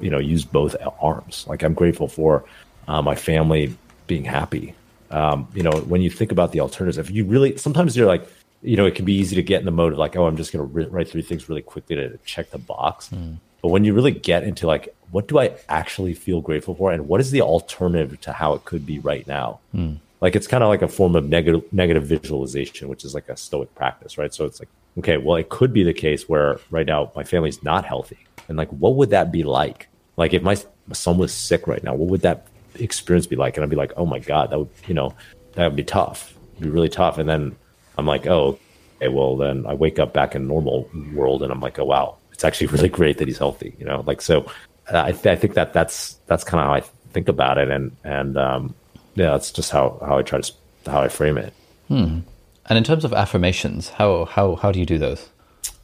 you 0.00 0.10
know 0.10 0.18
use 0.18 0.44
both 0.44 0.74
arms. 1.00 1.46
Like 1.48 1.62
I'm 1.62 1.74
grateful 1.74 2.08
for 2.08 2.44
uh, 2.88 3.00
my 3.00 3.14
family 3.14 3.76
being 4.08 4.24
happy. 4.24 4.74
Um, 5.12 5.46
you 5.54 5.62
know, 5.62 5.70
when 5.86 6.02
you 6.02 6.10
think 6.10 6.32
about 6.32 6.50
the 6.50 6.58
alternatives, 6.58 6.98
if 6.98 7.08
you 7.08 7.24
really 7.24 7.56
sometimes 7.56 7.96
you're 7.96 8.08
like, 8.08 8.26
you 8.62 8.76
know, 8.76 8.84
it 8.84 8.96
can 8.96 9.04
be 9.04 9.14
easy 9.14 9.36
to 9.36 9.42
get 9.42 9.60
in 9.60 9.64
the 9.64 9.70
mode 9.70 9.92
of 9.92 10.00
like, 10.00 10.16
oh, 10.16 10.26
I'm 10.26 10.36
just 10.36 10.52
going 10.52 10.68
to 10.68 10.74
re- 10.74 10.86
write 10.86 11.08
through 11.08 11.22
things 11.22 11.48
really 11.48 11.62
quickly 11.62 11.94
to 11.94 12.18
check 12.24 12.50
the 12.50 12.58
box. 12.58 13.10
Mm. 13.10 13.36
But 13.62 13.68
when 13.68 13.84
you 13.84 13.94
really 13.94 14.10
get 14.10 14.42
into 14.42 14.66
like, 14.66 14.92
what 15.12 15.28
do 15.28 15.38
I 15.38 15.54
actually 15.68 16.14
feel 16.14 16.40
grateful 16.40 16.74
for, 16.74 16.90
and 16.90 17.06
what 17.06 17.20
is 17.20 17.30
the 17.30 17.42
alternative 17.42 18.20
to 18.22 18.32
how 18.32 18.54
it 18.54 18.64
could 18.64 18.84
be 18.84 18.98
right 18.98 19.24
now? 19.24 19.60
Mm 19.72 20.00
like 20.24 20.34
it's 20.34 20.46
kind 20.46 20.64
of 20.64 20.70
like 20.70 20.80
a 20.80 20.88
form 20.88 21.14
of 21.16 21.28
negative 21.28 21.70
negative 21.70 22.04
visualization, 22.04 22.88
which 22.88 23.04
is 23.04 23.12
like 23.12 23.28
a 23.28 23.36
stoic 23.36 23.74
practice, 23.74 24.16
right? 24.16 24.32
So 24.32 24.46
it's 24.46 24.58
like, 24.58 24.70
okay, 24.98 25.18
well, 25.18 25.36
it 25.36 25.50
could 25.50 25.70
be 25.70 25.82
the 25.82 25.92
case 25.92 26.26
where 26.26 26.58
right 26.70 26.86
now 26.86 27.12
my 27.14 27.24
family's 27.24 27.62
not 27.62 27.84
healthy, 27.84 28.16
and 28.48 28.56
like, 28.56 28.70
what 28.70 28.94
would 28.94 29.10
that 29.10 29.30
be 29.30 29.42
like? 29.42 29.88
Like 30.16 30.32
if 30.32 30.42
my 30.42 30.56
son 30.94 31.18
was 31.18 31.30
sick 31.34 31.66
right 31.66 31.84
now, 31.84 31.94
what 31.94 32.08
would 32.08 32.22
that 32.22 32.46
experience 32.76 33.26
be 33.26 33.36
like? 33.36 33.58
And 33.58 33.64
I'd 33.64 33.68
be 33.68 33.76
like, 33.76 33.92
oh 33.98 34.06
my 34.06 34.18
god, 34.18 34.48
that 34.48 34.58
would 34.58 34.70
you 34.86 34.94
know 34.94 35.14
that 35.56 35.66
would 35.66 35.76
be 35.76 35.84
tough, 35.84 36.34
It'd 36.52 36.64
be 36.64 36.70
really 36.70 36.88
tough. 36.88 37.18
And 37.18 37.28
then 37.28 37.54
I'm 37.98 38.06
like, 38.06 38.26
oh, 38.26 38.58
okay, 38.96 39.08
well 39.08 39.36
then 39.36 39.66
I 39.66 39.74
wake 39.74 39.98
up 39.98 40.14
back 40.14 40.34
in 40.34 40.48
normal 40.48 40.88
world, 41.12 41.42
and 41.42 41.52
I'm 41.52 41.60
like, 41.60 41.78
oh 41.78 41.84
wow, 41.84 42.16
it's 42.32 42.44
actually 42.44 42.68
really 42.74 42.88
great 42.88 43.18
that 43.18 43.28
he's 43.28 43.36
healthy, 43.36 43.74
you 43.78 43.84
know, 43.84 44.02
like 44.06 44.22
so. 44.22 44.50
Uh, 44.90 45.02
I, 45.02 45.12
th- 45.12 45.26
I 45.26 45.36
think 45.36 45.52
that 45.54 45.74
that's 45.74 46.14
that's 46.26 46.44
kind 46.44 46.60
of 46.62 46.66
how 46.66 46.74
I 46.74 46.80
think 47.12 47.28
about 47.28 47.58
it, 47.58 47.70
and 47.70 47.94
and 48.04 48.38
um, 48.38 48.74
yeah, 49.14 49.30
that's 49.30 49.50
just 49.50 49.70
how, 49.70 49.98
how 50.04 50.18
I 50.18 50.22
try 50.22 50.40
to 50.40 50.52
how 50.90 51.00
I 51.00 51.08
frame 51.08 51.38
it. 51.38 51.52
Hmm. 51.88 52.20
And 52.66 52.78
in 52.78 52.84
terms 52.84 53.04
of 53.04 53.12
affirmations, 53.12 53.88
how 53.90 54.24
how 54.26 54.56
how 54.56 54.72
do 54.72 54.78
you 54.78 54.86
do 54.86 54.98
those? 54.98 55.28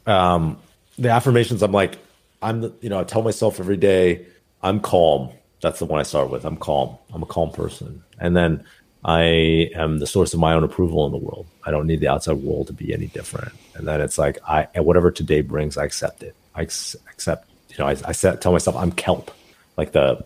Um, 0.05 0.57
the 0.97 1.09
affirmations, 1.09 1.61
I'm 1.61 1.71
like, 1.71 1.97
I'm 2.41 2.61
the, 2.61 2.73
you 2.81 2.89
know, 2.89 2.99
I 2.99 3.03
tell 3.03 3.21
myself 3.21 3.59
every 3.59 3.77
day, 3.77 4.25
I'm 4.61 4.79
calm. 4.79 5.29
That's 5.61 5.79
the 5.79 5.85
one 5.85 5.99
I 5.99 6.03
start 6.03 6.29
with. 6.31 6.43
I'm 6.43 6.57
calm. 6.57 6.97
I'm 7.13 7.21
a 7.21 7.27
calm 7.27 7.51
person, 7.51 8.03
and 8.19 8.35
then 8.35 8.63
I 9.05 9.69
am 9.75 9.99
the 9.99 10.07
source 10.07 10.33
of 10.33 10.39
my 10.39 10.53
own 10.53 10.63
approval 10.63 11.05
in 11.05 11.11
the 11.11 11.17
world. 11.19 11.45
I 11.65 11.71
don't 11.71 11.85
need 11.85 11.99
the 11.99 12.07
outside 12.07 12.37
world 12.37 12.67
to 12.67 12.73
be 12.73 12.93
any 12.93 13.07
different. 13.07 13.53
And 13.75 13.87
then 13.87 14.01
it's 14.01 14.17
like 14.17 14.39
I 14.47 14.67
whatever 14.79 15.11
today 15.11 15.41
brings, 15.41 15.77
I 15.77 15.85
accept 15.85 16.23
it. 16.23 16.35
I 16.55 16.63
accept 16.63 17.47
you 17.71 17.77
know, 17.79 17.87
I, 17.87 17.95
I 18.05 18.11
set, 18.11 18.41
tell 18.41 18.51
myself 18.51 18.75
I'm 18.75 18.91
kelp, 18.91 19.31
like 19.77 19.93
the, 19.93 20.23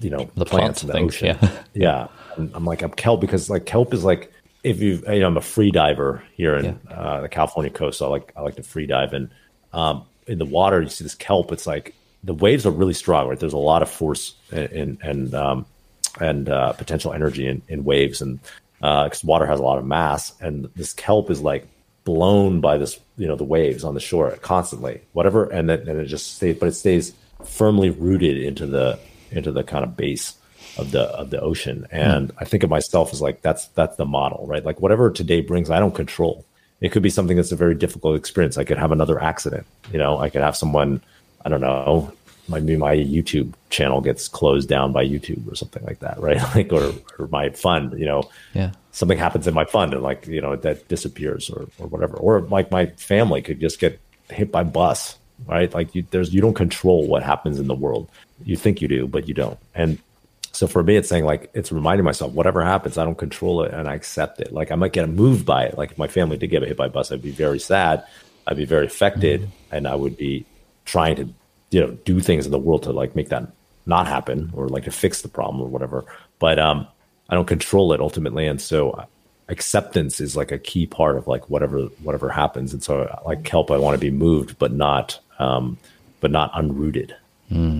you 0.00 0.10
know, 0.10 0.30
The 0.36 0.44
plants 0.44 0.82
plant 0.82 0.82
in 0.82 0.86
the 0.86 0.92
things, 0.92 1.14
ocean. 1.16 1.38
yeah. 1.40 1.62
yeah. 1.74 2.08
I'm, 2.36 2.50
I'm 2.54 2.64
like, 2.64 2.82
I'm 2.82 2.90
kelp 2.92 3.20
because 3.20 3.50
like 3.50 3.66
kelp 3.66 3.92
is 3.94 4.04
like, 4.04 4.32
if 4.62 4.80
you, 4.80 5.02
you 5.08 5.20
know, 5.20 5.26
I'm 5.26 5.36
a 5.36 5.40
free 5.42 5.70
diver 5.70 6.22
here 6.34 6.56
in 6.56 6.64
Yeah. 6.64 6.94
uh, 6.96 7.20
the 7.22 7.28
California 7.28 7.70
coast. 7.70 7.98
So 7.98 8.06
I 8.06 8.08
like, 8.10 8.32
I 8.36 8.40
like 8.42 8.56
to 8.56 8.62
free 8.62 8.86
dive 8.86 9.12
and, 9.12 9.30
um, 9.72 10.04
in 10.26 10.38
the 10.38 10.46
water, 10.46 10.80
you 10.80 10.88
see 10.88 11.04
this 11.04 11.14
kelp. 11.14 11.52
It's 11.52 11.66
like 11.66 11.94
the 12.22 12.32
waves 12.32 12.64
are 12.64 12.70
really 12.70 12.94
strong, 12.94 13.28
right? 13.28 13.38
There's 13.38 13.52
a 13.52 13.58
lot 13.58 13.82
of 13.82 13.90
force 13.90 14.34
and, 14.50 14.98
and, 15.02 15.34
um, 15.34 15.66
and 16.20 16.48
uh, 16.48 16.72
potential 16.74 17.12
energy 17.12 17.46
in, 17.46 17.60
in 17.68 17.84
waves 17.84 18.22
and 18.22 18.38
because 18.78 19.24
water 19.24 19.46
has 19.46 19.60
a 19.60 19.62
lot 19.62 19.78
of 19.78 19.84
mass 19.86 20.32
and 20.40 20.68
this 20.76 20.92
kelp 20.92 21.30
is 21.30 21.40
like 21.40 21.66
blown 22.04 22.60
by 22.60 22.76
this 22.76 23.00
you 23.16 23.26
know 23.26 23.34
the 23.34 23.44
waves 23.44 23.82
on 23.82 23.94
the 23.94 24.00
shore 24.00 24.30
constantly 24.42 25.00
whatever 25.12 25.44
and 25.46 25.70
then 25.70 25.88
and 25.88 25.98
it 25.98 26.04
just 26.04 26.36
stays 26.36 26.56
but 26.58 26.66
it 26.68 26.74
stays 26.74 27.14
firmly 27.46 27.88
rooted 27.88 28.36
into 28.36 28.66
the 28.66 28.98
into 29.30 29.50
the 29.50 29.64
kind 29.64 29.84
of 29.84 29.96
base 29.96 30.36
of 30.76 30.90
the 30.90 31.02
of 31.02 31.30
the 31.30 31.40
ocean. 31.40 31.86
Hmm. 31.90 31.96
And 31.96 32.32
i 32.38 32.44
think 32.44 32.62
of 32.62 32.70
myself 32.70 33.12
as 33.12 33.20
like 33.20 33.42
that's 33.42 33.68
that's 33.68 33.96
the 33.96 34.06
model 34.06 34.46
right? 34.46 34.64
Like 34.64 34.80
whatever 34.80 35.10
today 35.10 35.40
brings 35.40 35.70
i 35.70 35.78
don't 35.78 35.94
control. 35.94 36.44
It 36.80 36.92
could 36.92 37.02
be 37.02 37.10
something 37.10 37.36
that's 37.36 37.52
a 37.52 37.56
very 37.56 37.74
difficult 37.74 38.16
experience. 38.16 38.58
I 38.58 38.64
could 38.64 38.78
have 38.78 38.92
another 38.92 39.22
accident 39.22 39.66
you 39.92 39.98
know? 39.98 40.18
I 40.18 40.30
could 40.30 40.42
have 40.42 40.56
someone 40.56 41.00
i 41.44 41.48
don't 41.48 41.60
know 41.60 42.12
maybe 42.48 42.76
my 42.76 42.94
youtube 42.94 43.54
channel 43.70 44.02
gets 44.02 44.28
closed 44.28 44.68
down 44.68 44.92
by 44.92 45.02
youtube 45.02 45.50
or 45.50 45.54
something 45.54 45.82
like 45.84 46.00
that 46.00 46.18
right? 46.20 46.40
Like 46.54 46.72
or, 46.72 46.92
or 47.18 47.26
my 47.28 47.50
fund 47.50 47.98
you 47.98 48.06
know? 48.06 48.30
Yeah. 48.54 48.72
something 48.92 49.18
happens 49.18 49.46
in 49.46 49.54
my 49.54 49.64
fund 49.64 49.94
and 49.94 50.02
like 50.02 50.26
you 50.26 50.40
know 50.40 50.56
that 50.56 50.88
disappears 50.88 51.50
or, 51.50 51.68
or 51.78 51.86
whatever. 51.86 52.16
Or 52.16 52.40
like 52.40 52.70
my 52.70 52.86
family 52.86 53.42
could 53.42 53.60
just 53.60 53.78
get 53.80 54.00
hit 54.30 54.50
by 54.50 54.62
bus 54.62 55.18
right? 55.46 55.72
Like 55.74 55.94
you 55.94 56.04
there's 56.10 56.32
you 56.32 56.40
don't 56.40 56.54
control 56.54 57.06
what 57.06 57.22
happens 57.22 57.58
in 57.58 57.66
the 57.66 57.74
world. 57.74 58.08
You 58.44 58.56
think 58.56 58.80
you 58.80 58.88
do 58.88 59.06
but 59.06 59.28
you 59.28 59.34
don't. 59.34 59.58
And 59.74 59.98
so 60.54 60.66
for 60.66 60.82
me 60.82 60.96
it's 60.96 61.08
saying 61.08 61.24
like 61.24 61.50
it's 61.54 61.72
reminding 61.72 62.04
myself 62.04 62.32
whatever 62.32 62.64
happens 62.64 62.96
i 62.96 63.04
don't 63.04 63.18
control 63.18 63.62
it 63.62 63.72
and 63.72 63.88
i 63.88 63.94
accept 63.94 64.40
it. 64.40 64.52
Like 64.52 64.70
i 64.70 64.74
might 64.74 64.92
get 64.92 65.08
moved 65.08 65.44
by 65.44 65.64
it. 65.64 65.76
Like 65.76 65.92
if 65.92 65.98
my 65.98 66.08
family 66.08 66.36
did 66.36 66.48
get 66.48 66.62
hit 66.62 66.76
by 66.76 66.86
a 66.86 66.90
bus 66.90 67.10
i'd 67.10 67.22
be 67.22 67.30
very 67.30 67.58
sad. 67.58 68.04
I'd 68.46 68.56
be 68.56 68.64
very 68.64 68.86
affected 68.86 69.50
and 69.70 69.86
i 69.86 69.94
would 69.94 70.16
be 70.16 70.46
trying 70.84 71.16
to 71.16 71.28
you 71.70 71.80
know 71.80 71.90
do 72.04 72.20
things 72.20 72.46
in 72.46 72.52
the 72.52 72.58
world 72.58 72.84
to 72.84 72.92
like 72.92 73.16
make 73.16 73.28
that 73.30 73.50
not 73.86 74.06
happen 74.06 74.50
or 74.54 74.68
like 74.68 74.84
to 74.84 74.90
fix 74.90 75.22
the 75.22 75.28
problem 75.28 75.62
or 75.62 75.68
whatever. 75.68 76.04
But 76.38 76.58
um 76.58 76.86
i 77.28 77.34
don't 77.34 77.46
control 77.46 77.92
it 77.92 78.00
ultimately. 78.00 78.46
And 78.46 78.60
so 78.60 78.90
uh, 78.90 79.06
acceptance 79.48 80.20
is 80.20 80.36
like 80.36 80.52
a 80.52 80.58
key 80.58 80.86
part 80.86 81.16
of 81.16 81.26
like 81.26 81.50
whatever 81.50 81.80
whatever 82.02 82.28
happens. 82.30 82.72
And 82.72 82.82
so 82.82 82.94
like 83.26 83.44
kelp 83.44 83.70
i 83.70 83.76
want 83.76 83.94
to 83.94 84.00
be 84.00 84.10
moved 84.10 84.58
but 84.58 84.72
not 84.72 85.18
um 85.38 85.78
but 86.20 86.30
not 86.30 86.52
unrooted. 86.52 87.12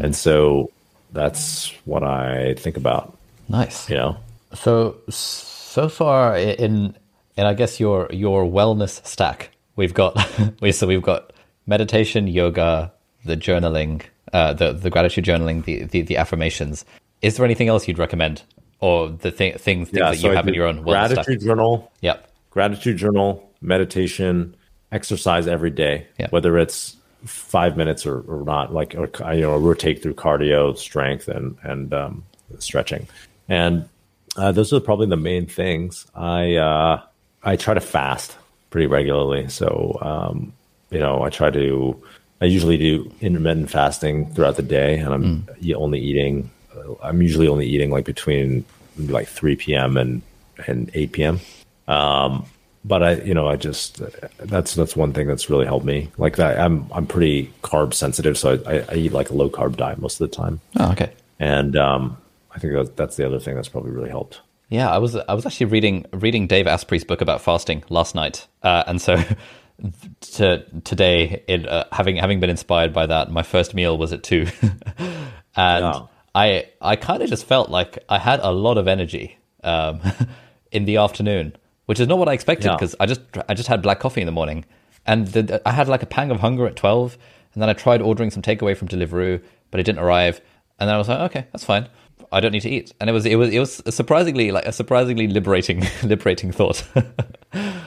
And 0.03 0.15
so 0.15 0.71
that's 1.15 1.73
what 1.87 2.03
i 2.05 2.55
think 2.59 2.77
about 2.77 3.17
Nice. 3.49 3.89
you 3.91 3.97
know 3.97 4.17
So 4.55 4.97
so 5.11 5.89
far 5.89 6.37
in 6.37 6.95
in 7.37 7.45
I 7.47 7.55
guess 7.55 7.81
your 7.81 8.09
your 8.13 8.45
wellness 8.47 9.05
stack, 9.07 9.51
we've 9.77 9.93
got 9.95 10.13
we 10.63 10.71
so 10.73 10.87
we've 10.87 11.03
got 11.03 11.33
meditation, 11.67 12.27
yoga, 12.29 12.93
the 13.25 13.37
journaling, 13.37 14.03
uh, 14.33 14.53
the 14.55 14.73
the 14.73 14.89
gratitude 14.91 15.25
journaling, 15.25 15.65
the, 15.65 15.85
the 15.85 16.03
the 16.03 16.17
affirmations. 16.17 16.85
Is 17.23 17.37
there 17.37 17.45
anything 17.45 17.69
else 17.69 17.89
you'd 17.89 17.99
recommend, 17.99 18.43
or 18.81 19.09
the 19.09 19.31
th- 19.31 19.57
things, 19.57 19.61
things 19.61 19.91
that 19.91 20.23
you 20.23 20.31
I 20.31 20.35
have 20.37 20.47
in 20.49 20.55
your 20.55 20.67
own 20.67 20.85
wellness 20.85 21.09
gratitude 21.11 21.41
stack? 21.41 21.49
journal 21.49 21.91
Yep. 22.01 22.19
gratitude 22.51 22.97
journal, 22.97 23.29
meditation, 23.61 24.55
exercise 24.93 25.47
every 25.49 25.71
day, 25.71 26.07
Yeah. 26.19 26.29
whether 26.31 26.57
it's 26.59 26.97
five 27.25 27.77
minutes 27.77 28.07
or, 28.07 28.21
or 28.21 28.45
not, 28.45 28.73
like 28.73 28.95
or, 28.97 29.11
you 29.35 29.43
know, 29.43 29.57
rotate 29.57 30.03
through 30.03 30.15
cardio, 30.15 30.77
strength, 30.77 31.29
and 31.29 31.57
and 31.63 31.93
um, 31.93 32.25
stretching, 32.59 33.07
and 33.49 33.89
uh, 34.37 34.53
those 34.53 34.73
are 34.73 34.81
probably 34.81 35.07
the 35.07 35.17
main 35.17 35.47
things. 35.47 36.07
I 36.15 36.57
uh, 36.57 37.03
I 37.43 37.57
try 37.57 37.75
to 37.75 37.81
fast 37.81 38.37
pretty 38.71 38.87
regularly, 38.87 39.49
so 39.49 39.99
um, 40.01 40.53
you 40.91 40.99
know, 40.99 41.23
I 41.23 41.31
try 41.31 41.51
to. 41.51 42.03
I 42.41 42.47
usually 42.47 42.77
do 42.77 43.11
intermittent 43.21 43.71
fasting 43.71 44.31
throughout 44.35 44.57
the 44.57 44.63
day, 44.63 44.99
and 44.99 45.15
I'm 45.15 45.49
e- 45.63 45.75
only 45.75 46.01
eating. 46.01 46.51
I'm 47.03 47.23
usually 47.23 47.49
only 47.49 47.67
eating 47.67 47.91
like 47.91 48.05
between 48.05 48.65
like 48.99 49.29
3 49.29 49.57
p.m. 49.57 49.97
and 49.97 50.21
and 50.67 50.91
8 50.95 51.13
p.m 51.13 51.41
but 52.85 53.03
I, 53.03 53.13
you 53.23 53.35
know, 53.35 53.49
I 53.49 53.57
just 53.57 54.01
that's 54.39 54.75
that's 54.75 54.95
one 54.97 55.13
thing 55.13 55.27
that's 55.27 55.49
really 55.51 55.67
helped 55.67 55.87
me. 55.87 56.11
Like 56.19 56.37
that, 56.37 56.59
I'm 56.61 56.87
I'm 56.93 57.07
pretty 57.07 57.53
carb 57.63 57.95
sensitive, 57.95 58.37
so 58.37 58.61
I, 58.67 58.73
I, 58.79 58.85
I 58.91 58.95
eat 58.97 59.13
like 59.13 59.31
a 59.31 59.35
low 59.35 59.49
carb 59.49 59.77
diet 59.77 59.99
most 59.99 60.21
of 60.21 60.29
the 60.31 60.37
time, 60.37 60.61
Oh, 60.79 60.93
okay. 60.93 61.11
and 61.41 61.77
um, 61.77 62.17
I 62.55 62.59
think 62.59 62.75
that, 62.75 62.97
that's 62.97 63.17
the 63.17 63.27
other 63.27 63.41
thing 63.41 63.55
that's 63.55 63.69
probably 63.69 63.91
really 63.93 64.11
helped. 64.11 64.41
Yeah, 64.69 64.91
I 64.91 64.99
was 64.99 65.17
I 65.17 65.35
was 65.35 65.47
actually 65.47 65.67
reading 65.67 66.07
reading 66.13 66.47
Dave 66.47 66.67
Asprey's 66.67 67.05
book 67.05 67.21
about 67.21 67.41
fasting 67.41 67.85
last 67.89 68.15
night, 68.15 68.47
uh, 68.63 68.85
and 68.87 69.01
so 69.01 69.23
to 70.33 70.65
today, 70.85 71.43
it, 71.49 71.67
uh, 71.69 71.85
having 71.93 72.17
having 72.17 72.41
been 72.41 72.51
inspired 72.51 72.93
by 72.93 73.07
that, 73.07 73.31
my 73.31 73.43
first 73.43 73.75
meal 73.75 73.97
was 73.99 74.13
at 74.13 74.23
two, 74.23 74.47
and. 75.57 76.09
I 76.37 76.67
I 76.81 76.97
kind 76.97 77.23
of 77.23 77.29
just 77.29 77.47
felt 77.47 77.71
like 77.71 78.03
I 78.09 78.19
had 78.19 78.41
a 78.41 78.51
lot 78.51 78.77
of 78.77 78.89
energy 78.89 79.39
um, 79.63 80.01
in 80.73 80.85
the 80.85 80.97
afternoon, 80.97 81.55
which 81.87 82.01
is 82.01 82.09
not 82.09 82.19
what 82.19 82.29
I 82.29 82.33
expected 82.33 82.67
Yeah. 82.67 82.77
because 82.77 82.95
I 83.01 83.07
just 83.07 83.21
I 83.49 83.55
just 83.55 83.69
had 83.69 83.83
black 83.83 84.01
coffee 84.01 84.21
in 84.21 84.27
the 84.27 84.33
morning, 84.33 84.65
and 85.07 85.27
the, 85.29 85.61
I 85.67 85.73
had 85.73 85.89
like 85.89 86.03
a 86.03 86.07
pang 86.07 86.31
of 86.31 86.41
hunger 86.41 86.67
at 86.67 86.77
twelve, 86.77 87.17
and 87.53 87.63
then 87.63 87.69
I 87.69 87.73
tried 87.73 88.03
ordering 88.03 88.31
some 88.31 88.43
takeaway 88.43 88.77
from 88.77 88.89
Deliveroo, 88.89 89.43
but 89.71 89.81
it 89.81 89.85
didn't 89.85 90.01
arrive, 90.01 90.41
and 90.79 90.89
then 90.89 90.95
I 90.95 90.99
was 90.99 91.09
like, 91.09 91.21
okay, 91.31 91.47
that's 91.53 91.65
fine. 91.65 91.89
I 92.33 92.41
don't 92.41 92.53
need 92.53 92.63
to 92.63 92.71
eat, 92.71 92.93
and 93.01 93.09
it 93.09 93.13
was 93.13 93.25
it 93.27 93.37
was 93.37 93.51
it 93.53 93.59
was 93.61 93.83
surprisingly 93.95 94.51
like 94.51 94.67
a 94.67 94.73
surprisingly 94.73 95.29
liberating 95.29 95.83
liberating 96.03 96.53
thought. 96.53 96.83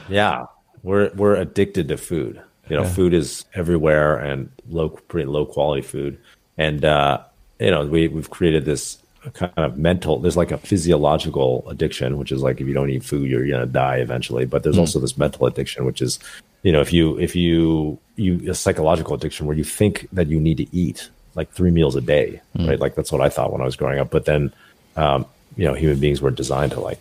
Yeah, 0.08 0.46
we're 0.82 1.10
we're 1.14 1.34
addicted 1.36 1.88
to 1.88 1.96
food. 1.98 2.40
You 2.70 2.76
know, 2.76 2.84
food 2.84 3.12
is 3.14 3.44
everywhere 3.54 4.16
and 4.16 4.50
low, 4.68 4.88
pretty 4.90 5.26
low 5.26 5.44
quality 5.46 5.82
food. 5.82 6.18
And 6.56 6.84
uh, 6.84 7.22
you 7.60 7.70
know, 7.70 7.84
we 7.86 8.08
we've 8.08 8.30
created 8.30 8.64
this 8.64 8.98
kind 9.34 9.52
of 9.56 9.78
mental. 9.78 10.18
There's 10.18 10.36
like 10.36 10.50
a 10.50 10.58
physiological 10.58 11.64
addiction, 11.68 12.18
which 12.18 12.32
is 12.32 12.42
like 12.42 12.60
if 12.60 12.66
you 12.66 12.74
don't 12.74 12.90
eat 12.90 13.04
food, 13.04 13.30
you're 13.30 13.46
gonna 13.48 13.66
die 13.66 13.96
eventually. 13.96 14.44
But 14.46 14.62
there's 14.62 14.78
also 14.78 14.98
this 15.00 15.16
mental 15.18 15.46
addiction, 15.46 15.84
which 15.84 16.00
is, 16.02 16.18
you 16.62 16.72
know, 16.72 16.80
if 16.80 16.92
you 16.92 17.18
if 17.18 17.34
you 17.36 17.98
you 18.16 18.50
a 18.50 18.54
psychological 18.54 19.14
addiction 19.14 19.46
where 19.46 19.56
you 19.56 19.64
think 19.64 20.08
that 20.12 20.26
you 20.28 20.40
need 20.40 20.56
to 20.58 20.66
eat 20.76 21.08
like 21.34 21.50
three 21.52 21.70
meals 21.70 21.94
a 21.96 22.00
day, 22.00 22.40
right? 22.58 22.80
Like 22.80 22.94
that's 22.94 23.12
what 23.12 23.20
I 23.20 23.28
thought 23.28 23.52
when 23.52 23.60
I 23.60 23.64
was 23.64 23.76
growing 23.76 23.98
up. 24.00 24.10
But 24.10 24.24
then, 24.24 24.52
um, 24.96 25.24
you 25.56 25.64
know, 25.66 25.74
human 25.74 26.00
beings 26.00 26.20
were 26.20 26.30
designed 26.30 26.72
to 26.72 26.80
like 26.80 26.98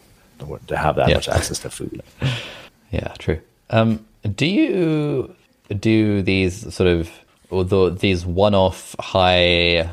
to 0.68 0.78
have 0.78 0.96
that 0.98 1.10
Yeah. 1.10 1.16
much 1.16 1.30
access 1.30 1.60
to 1.60 1.70
food. 1.70 2.02
Yeah, 2.90 3.14
true. 3.20 3.42
Um, 3.70 4.06
do 4.36 4.46
you 4.46 5.36
do 5.78 6.22
these 6.22 6.74
sort 6.74 6.88
of 6.88 7.10
although 7.52 7.90
these 7.90 8.26
one-off 8.26 8.96
high 8.98 9.90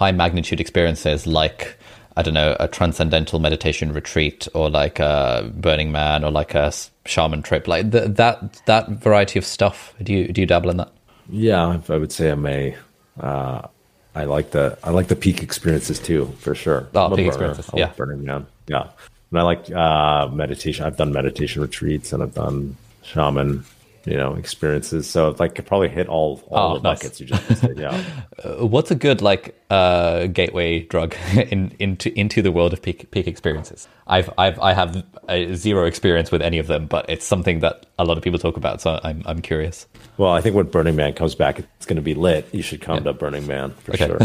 high 0.00 0.12
magnitude 0.12 0.60
experiences 0.60 1.26
like 1.26 1.76
I 2.16 2.22
don't 2.22 2.34
know 2.34 2.56
a 2.58 2.66
transcendental 2.66 3.38
meditation 3.38 3.92
retreat 3.92 4.48
or 4.54 4.68
like 4.68 4.98
a 4.98 5.48
Burning 5.54 5.92
Man 5.92 6.24
or 6.24 6.30
like 6.30 6.54
a 6.54 6.72
shaman 7.04 7.42
trip 7.42 7.68
like 7.68 7.92
th- 7.92 8.16
that 8.16 8.62
that 8.66 8.88
variety 8.88 9.38
of 9.38 9.44
stuff? 9.44 9.94
Do 10.02 10.12
you 10.12 10.32
do 10.32 10.40
you 10.40 10.46
dabble 10.46 10.70
in 10.70 10.78
that? 10.78 10.90
Yeah, 11.28 11.78
I 11.88 11.96
would 11.96 12.12
say 12.12 12.30
I'm 12.30 12.44
a. 12.46 12.76
Uh, 13.20 13.68
I 14.14 14.24
like 14.24 14.50
the 14.50 14.76
I 14.82 14.90
like 14.90 15.08
the 15.08 15.16
peak 15.16 15.42
experiences 15.42 16.00
too, 16.00 16.26
for 16.38 16.54
sure. 16.54 16.88
Oh, 16.94 17.08
peak 17.10 17.16
burner. 17.16 17.28
experiences, 17.28 17.70
I 17.72 17.78
yeah. 17.78 17.92
Burning 17.96 18.24
Man. 18.24 18.46
Yeah, 18.66 18.88
and 19.30 19.38
I 19.38 19.42
like 19.42 19.70
uh, 19.70 20.28
meditation. 20.32 20.84
I've 20.84 20.96
done 20.96 21.12
meditation 21.12 21.62
retreats 21.62 22.12
and 22.12 22.22
I've 22.22 22.34
done 22.34 22.76
shaman, 23.02 23.64
you 24.04 24.16
know, 24.16 24.34
experiences. 24.34 25.08
So 25.08 25.34
like, 25.38 25.54
could 25.54 25.66
probably 25.66 25.88
hit 25.88 26.08
all 26.08 26.42
all 26.48 26.72
Oh, 26.72 26.78
the 26.78 26.82
nice. 26.82 26.98
buckets 27.00 27.20
you 27.20 27.26
just 27.26 27.48
listed. 27.48 27.78
Yeah. 27.78 28.02
Uh, 28.42 28.66
What's 28.66 28.90
a 28.90 28.94
good 28.94 29.20
like 29.20 29.54
uh, 29.68 30.26
gateway 30.28 30.80
drug 30.80 31.14
in, 31.50 31.72
into 31.78 32.10
into 32.18 32.40
the 32.40 32.50
world 32.50 32.72
of 32.72 32.80
peak 32.80 33.10
peak 33.10 33.26
experiences? 33.26 33.86
I've 34.06 34.30
I've 34.38 34.58
I 34.60 34.72
have 34.72 35.04
uh 35.28 35.52
zero 35.54 35.84
experience 35.84 36.30
with 36.30 36.40
any 36.40 36.58
of 36.58 36.66
them, 36.66 36.86
but 36.86 37.04
it's 37.10 37.26
something 37.26 37.60
that 37.60 37.84
a 37.98 38.04
lot 38.04 38.16
of 38.16 38.24
people 38.24 38.38
talk 38.38 38.56
about, 38.56 38.80
so 38.80 38.98
I'm 39.04 39.22
I'm 39.26 39.42
curious. 39.42 39.86
well, 40.16 40.32
I 40.32 40.40
think 40.40 40.56
when 40.56 40.66
Burning 40.66 40.96
Man 40.96 41.12
comes 41.12 41.34
back, 41.34 41.58
it's 41.58 41.84
going 41.84 41.96
to 41.96 42.02
be 42.02 42.14
lit. 42.14 42.48
You 42.52 42.62
should 42.62 42.80
come 42.80 43.04
to 43.04 43.12
Burning 43.12 43.46
Man 43.46 43.72
for 43.74 43.92
Okay. 43.92 44.06
sure. 44.06 44.18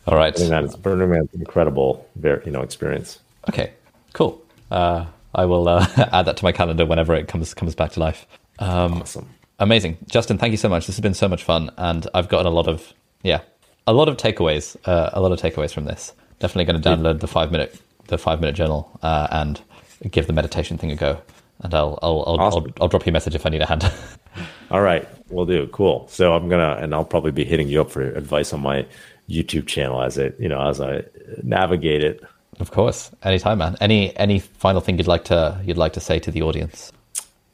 All 0.08 0.16
right. 0.18 0.34
Burning 0.34 0.50
Man, 0.50 0.64
is 0.66 0.76
Burning 0.76 1.10
Man's 1.10 1.34
an 1.34 1.42
incredible, 1.42 2.08
very 2.16 2.42
you 2.46 2.52
know, 2.52 2.62
experience. 2.62 3.20
Okay. 3.50 3.74
Cool. 4.14 4.42
Uh, 4.72 5.06
I 5.36 5.46
will 5.46 5.68
uh, 5.68 5.86
add 6.12 6.26
that 6.26 6.38
to 6.38 6.44
my 6.46 6.52
calendar 6.52 6.86
whenever 6.86 7.16
it 7.16 7.28
comes 7.28 7.54
comes 7.54 7.76
back 7.76 7.92
to 7.94 8.00
life. 8.00 8.26
Um, 8.60 9.02
Awesome. 9.02 9.30
Amazing, 9.60 9.98
Justin. 10.08 10.38
Thank 10.38 10.52
you 10.52 10.58
so 10.58 10.70
much. 10.70 10.86
This 10.88 10.96
has 10.98 11.02
been 11.02 11.14
so 11.16 11.28
much 11.28 11.44
fun, 11.44 11.72
and 11.78 12.08
I've 12.14 12.30
gotten 12.30 12.46
a 12.46 12.52
lot 12.52 12.68
of 12.68 12.94
yeah, 13.24 13.42
a 13.88 13.94
lot 13.94 14.08
of 14.10 14.18
takeaways. 14.18 14.76
Uh, 14.86 15.10
a 15.14 15.20
lot 15.22 15.32
of 15.32 15.40
takeaways 15.40 15.74
from 15.74 15.86
this. 15.86 16.14
Definitely 16.40 16.66
going 16.66 16.82
to 16.82 16.90
download 16.90 17.20
the 17.22 17.28
five 17.28 17.52
minute 17.52 17.80
the 18.08 18.18
five 18.18 18.40
minute 18.40 18.56
journal 18.56 18.98
uh, 19.02 19.28
and 19.32 19.62
give 20.12 20.28
the 20.28 20.34
meditation 20.34 20.78
thing 20.78 20.92
a 20.92 20.96
go. 20.96 21.20
And 21.62 21.74
I'll 21.74 21.98
I'll 22.04 22.24
I'll, 22.28 22.40
Awesome. 22.40 22.64
I'll 22.78 22.84
I'll 22.84 22.88
drop 22.88 23.06
you 23.08 23.10
a 23.10 23.14
message 23.14 23.34
if 23.34 23.46
I 23.48 23.50
need 23.50 23.62
a 23.64 23.66
hand. 23.66 23.92
All 24.72 24.82
right. 24.82 25.08
we'll 25.30 25.48
do. 25.48 25.66
Cool. 25.68 26.08
So 26.10 26.34
I'm 26.36 26.48
gonna, 26.50 26.78
and 26.80 26.94
I'll 26.94 27.06
probably 27.06 27.32
be 27.32 27.44
hitting 27.44 27.68
you 27.68 27.82
up 27.82 27.90
for 27.90 28.04
advice 28.04 28.54
on 28.54 28.62
my 28.62 28.86
YouTube 29.28 29.66
channel 29.66 30.02
as 30.04 30.18
it, 30.20 30.36
you 30.40 30.48
know, 30.50 30.62
as 30.70 30.80
I 30.80 31.04
navigate 31.42 32.04
it. 32.04 32.22
Of 32.60 32.72
course, 32.72 33.12
anytime, 33.24 33.60
man. 33.60 33.76
Any 33.80 34.16
any 34.18 34.40
final 34.40 34.82
thing 34.82 34.98
you'd 34.98 35.08
like 35.08 35.26
to 35.26 35.62
you'd 35.64 35.78
like 35.78 35.94
to 35.94 36.00
say 36.00 36.20
to 36.20 36.32
the 36.32 36.42
audience? 36.42 36.92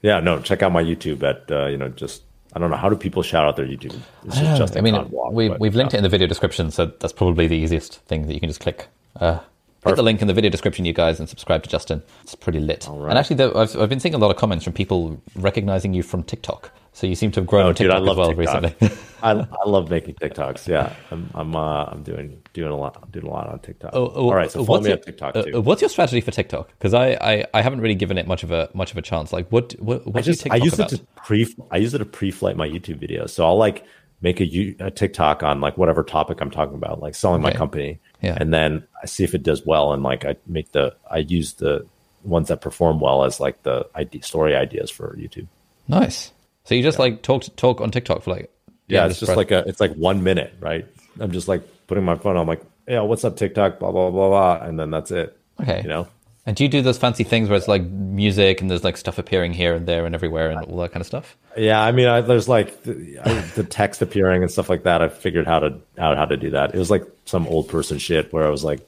Yeah, 0.02 0.20
no, 0.20 0.40
check 0.40 0.62
out 0.64 0.72
my 0.72 0.84
YouTube 0.84 1.24
at 1.24 1.52
uh, 1.52 1.68
you 1.68 1.78
know 1.78 1.90
just 1.90 2.24
I 2.56 2.60
don't 2.60 2.70
know 2.70 2.78
how 2.78 2.90
do 2.90 2.96
people 2.96 3.24
shout 3.24 3.46
out 3.46 3.56
their 3.56 3.66
YouTube. 3.66 4.00
It's 4.26 4.38
I, 4.38 4.58
just 4.58 4.78
I 4.78 4.82
mean, 4.82 4.94
blog, 5.06 5.34
we, 5.34 5.50
but, 5.50 5.60
we've 5.60 5.76
linked 5.76 5.94
it 5.94 5.98
in 5.98 6.04
the 6.04 6.10
video 6.10 6.28
description, 6.28 6.72
so 6.72 6.86
that's 6.86 7.14
probably 7.14 7.48
the 7.48 7.58
easiest 7.58 8.00
thing 8.02 8.28
that 8.28 8.34
you 8.34 8.40
can 8.40 8.50
just 8.50 8.60
click. 8.60 8.88
Uh, 9.20 9.40
hit 9.84 9.96
the 9.96 10.04
link 10.04 10.22
in 10.22 10.28
the 10.28 10.34
video 10.34 10.52
description, 10.52 10.86
you 10.86 10.94
guys, 10.94 11.20
and 11.20 11.28
subscribe 11.28 11.64
to 11.64 11.70
Justin. 11.70 12.04
It's 12.22 12.36
pretty 12.36 12.60
lit. 12.60 12.88
And 12.88 13.18
actually, 13.18 13.44
I've, 13.44 13.76
I've 13.76 13.90
been 13.90 14.00
seeing 14.00 14.14
a 14.14 14.18
lot 14.18 14.32
of 14.32 14.38
comments 14.38 14.64
from 14.64 14.74
people 14.74 15.22
recognizing 15.36 15.94
you 15.94 16.04
from 16.04 16.24
TikTok. 16.24 16.72
So 16.94 17.08
you 17.08 17.16
seem 17.16 17.32
to 17.32 17.40
have 17.40 17.48
grown 17.48 17.66
oh, 17.66 17.70
on 17.70 17.76
TikTok 17.76 18.00
dude, 18.00 18.10
as 18.10 18.16
well 18.16 18.34
TikTok. 18.34 18.64
recently. 18.64 18.98
I, 19.24 19.32
I 19.32 19.68
love 19.70 19.90
making 19.90 20.16
TikToks. 20.16 20.68
Yeah, 20.68 20.94
I'm 21.10 21.30
I'm 21.34 21.56
uh, 21.56 21.86
I'm 21.86 22.04
doing 22.04 22.42
doing 22.54 22.72
a 22.72 22.76
lot 22.76 23.10
doing 23.12 23.26
a 23.26 23.30
lot 23.30 23.48
on 23.48 23.60
TikTok. 23.60 23.92
Oh, 23.94 24.12
oh, 24.14 24.26
All 24.26 24.36
right, 24.36 24.52
so 24.52 24.66
follow 24.66 24.82
me 24.82 24.90
your, 24.90 24.98
on 24.98 25.04
TikTok 25.04 25.34
too. 25.34 25.58
Uh, 25.58 25.62
what's 25.62 25.82
your 25.82 25.90
strategy 25.90 26.22
for 26.22 26.32
TikTok? 26.32 26.68
Because 26.68 26.94
I, 26.94 27.18
I, 27.22 27.46
I 27.54 27.62
haven't 27.62 27.82
really 27.82 27.96
given 27.96 28.18
it 28.18 28.28
much 28.28 28.44
of 28.44 28.52
a 28.52 28.70
much 28.74 28.92
of 28.92 28.98
a 28.98 29.02
chance. 29.02 29.32
Like 29.32 29.50
what 29.50 29.74
what, 29.80 30.06
what 30.06 30.18
I 30.18 30.22
just 30.22 30.50
I 30.52 30.58
use 30.58 30.74
about? 30.74 30.94
it 30.94 30.98
to 30.98 31.06
pre 31.16 31.56
I 31.72 31.78
use 31.78 31.94
it 31.94 32.00
to 32.00 32.06
pre-flight 32.06 32.58
my 32.58 32.68
YouTube 32.68 33.00
videos. 33.00 33.32
So 33.32 33.46
I'll 33.46 33.58
like 33.58 33.86
make 34.22 34.40
a, 34.40 34.76
a 34.80 34.92
TikTok 34.92 35.42
on 35.42 35.62
like 35.62 35.78
whatever 35.78 36.04
topic 36.04 36.42
I'm 36.42 36.52
talking 36.52 36.76
about, 36.76 37.02
like 37.02 37.16
selling 37.16 37.44
okay. 37.44 37.54
my 37.54 37.58
company. 37.58 38.00
Yeah. 38.22 38.38
And 38.40 38.54
then 38.54 38.86
I 39.02 39.06
see 39.06 39.24
if 39.24 39.34
it 39.34 39.44
does 39.44 39.66
well, 39.66 39.94
and 39.94 40.04
like 40.04 40.26
I 40.26 40.36
make 40.48 40.74
the 40.74 40.96
I 41.10 41.20
use 41.20 41.54
the 41.54 41.88
ones 42.24 42.50
that 42.50 42.62
perform 42.62 43.00
well 43.00 43.24
as 43.24 43.40
like 43.40 43.64
the 43.64 43.88
idea, 43.96 44.22
story 44.22 44.56
ideas 44.56 44.92
for 44.92 45.16
YouTube. 45.16 45.48
Nice. 45.88 46.32
So 46.66 46.76
you 46.76 46.84
just 46.84 46.98
yeah. 46.98 47.04
like 47.04 47.22
talk 47.22 47.44
talk 47.56 47.82
on 47.82 47.92
TikTok 47.92 48.24
for 48.24 48.32
like 48.32 48.52
yeah, 48.88 49.06
it's 49.06 49.20
just 49.20 49.30
press. 49.30 49.38
like 49.38 49.52
a 49.52 49.64
it's 49.68 49.80
like 49.80 49.94
one 49.96 50.24
minute, 50.24 50.54
right? 50.60 50.86
I'm 51.20 51.32
just 51.32 51.48
like 51.48 51.62
putting 51.88 52.04
my 52.04 52.16
phone. 52.16 52.36
on, 52.36 52.42
I'm 52.42 52.48
like, 52.48 52.64
yeah, 52.88 53.02
what's 53.02 53.24
up 53.24 53.38
TikTok? 53.38 53.80
Blah 53.80 53.92
blah 53.92 54.12
blah 54.12 54.30
blah, 54.30 54.68
and 54.68 54.80
then 54.80 54.92
that's 54.92 55.12
it. 55.12 55.38
Okay, 55.62 55.82
you 55.82 55.90
know. 55.90 56.08
And 56.46 56.58
do 56.58 56.64
you 56.64 56.70
do 56.70 56.82
those 56.82 56.98
fancy 56.98 57.24
things 57.24 57.48
where 57.48 57.58
it's 57.58 57.70
like 57.70 57.84
music 57.84 58.60
and 58.60 58.70
there's 58.70 58.84
like 58.84 58.98
stuff 58.98 59.18
appearing 59.18 59.54
here 59.54 59.74
and 59.74 59.88
there 59.88 60.06
and 60.06 60.14
everywhere 60.14 60.52
and 60.52 60.60
all 60.66 60.78
that 60.80 60.92
kind 60.92 61.00
of 61.00 61.08
stuff? 61.08 61.38
Yeah, 61.56 61.82
I 61.82 61.94
mean, 61.94 62.08
I, 62.08 62.20
there's 62.20 62.50
like 62.50 62.84
the, 62.84 63.20
I, 63.24 63.34
the, 63.56 63.64
text 63.64 64.02
appearing 64.02 64.42
and 64.42 64.52
stuff 64.52 64.70
like 64.70 64.84
that. 64.84 65.02
I 65.02 65.08
figured 65.08 65.48
how 65.48 65.60
to 65.60 65.80
out 65.98 66.18
how 66.18 66.26
to 66.26 66.36
do 66.36 66.50
that. 66.50 66.76
It 66.76 66.78
was 66.78 66.92
like 66.92 67.06
some 67.24 67.48
old 67.48 67.70
person 67.70 67.98
shit 67.98 68.34
where 68.34 68.46
I 68.46 68.50
was 68.50 68.66
like, 68.66 68.82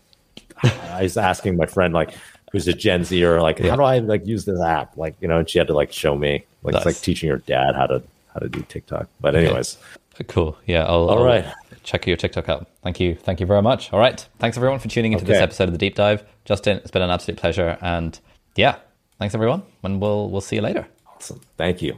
I 0.63 1.03
was 1.03 1.15
asking 1.15 1.55
my 1.55 1.65
friend 1.65 1.93
like, 1.93 2.13
who's 2.55 2.69
a 2.69 2.73
Gen 2.73 3.03
Z 3.03 3.21
or 3.21 3.41
like, 3.41 3.59
how 3.59 3.75
do 3.75 3.83
I 3.83 3.99
like 3.99 4.25
use 4.25 4.45
this 4.45 4.61
app? 4.61 4.95
Like, 4.95 5.15
you 5.19 5.27
know, 5.27 5.39
and 5.39 5.49
she 5.49 5.57
had 5.57 5.67
to 5.67 5.73
like 5.73 5.91
show 5.91 6.15
me. 6.15 6.45
Like 6.63 6.71
nice. 6.71 6.85
it's 6.85 6.85
like 6.85 7.03
teaching 7.03 7.27
your 7.27 7.39
dad 7.39 7.75
how 7.75 7.85
to 7.87 8.01
how 8.33 8.39
to 8.39 8.47
do 8.47 8.61
TikTok. 8.69 9.09
But 9.19 9.35
anyways, 9.35 9.77
okay. 10.15 10.23
cool. 10.23 10.57
Yeah. 10.65 10.85
I'll, 10.85 11.09
All 11.09 11.19
I'll 11.19 11.25
right. 11.25 11.45
Check 11.83 12.07
your 12.07 12.15
TikTok 12.15 12.47
out. 12.47 12.67
Thank 12.81 13.01
you. 13.01 13.13
Thank 13.15 13.41
you 13.41 13.45
very 13.45 13.61
much. 13.61 13.91
All 13.91 13.99
right. 13.99 14.25
Thanks 14.39 14.55
everyone 14.55 14.79
for 14.79 14.87
tuning 14.87 15.11
into 15.11 15.25
okay. 15.25 15.33
this 15.33 15.41
episode 15.41 15.65
of 15.65 15.73
the 15.73 15.77
Deep 15.77 15.95
Dive. 15.95 16.23
Justin, 16.45 16.77
it's 16.77 16.91
been 16.91 17.01
an 17.01 17.09
absolute 17.09 17.37
pleasure. 17.37 17.77
And 17.81 18.17
yeah, 18.55 18.77
thanks 19.19 19.35
everyone. 19.35 19.63
And 19.83 20.01
we'll 20.01 20.29
we'll 20.29 20.41
see 20.41 20.55
you 20.55 20.61
later. 20.61 20.87
Awesome. 21.07 21.41
Thank 21.57 21.81
you. 21.81 21.97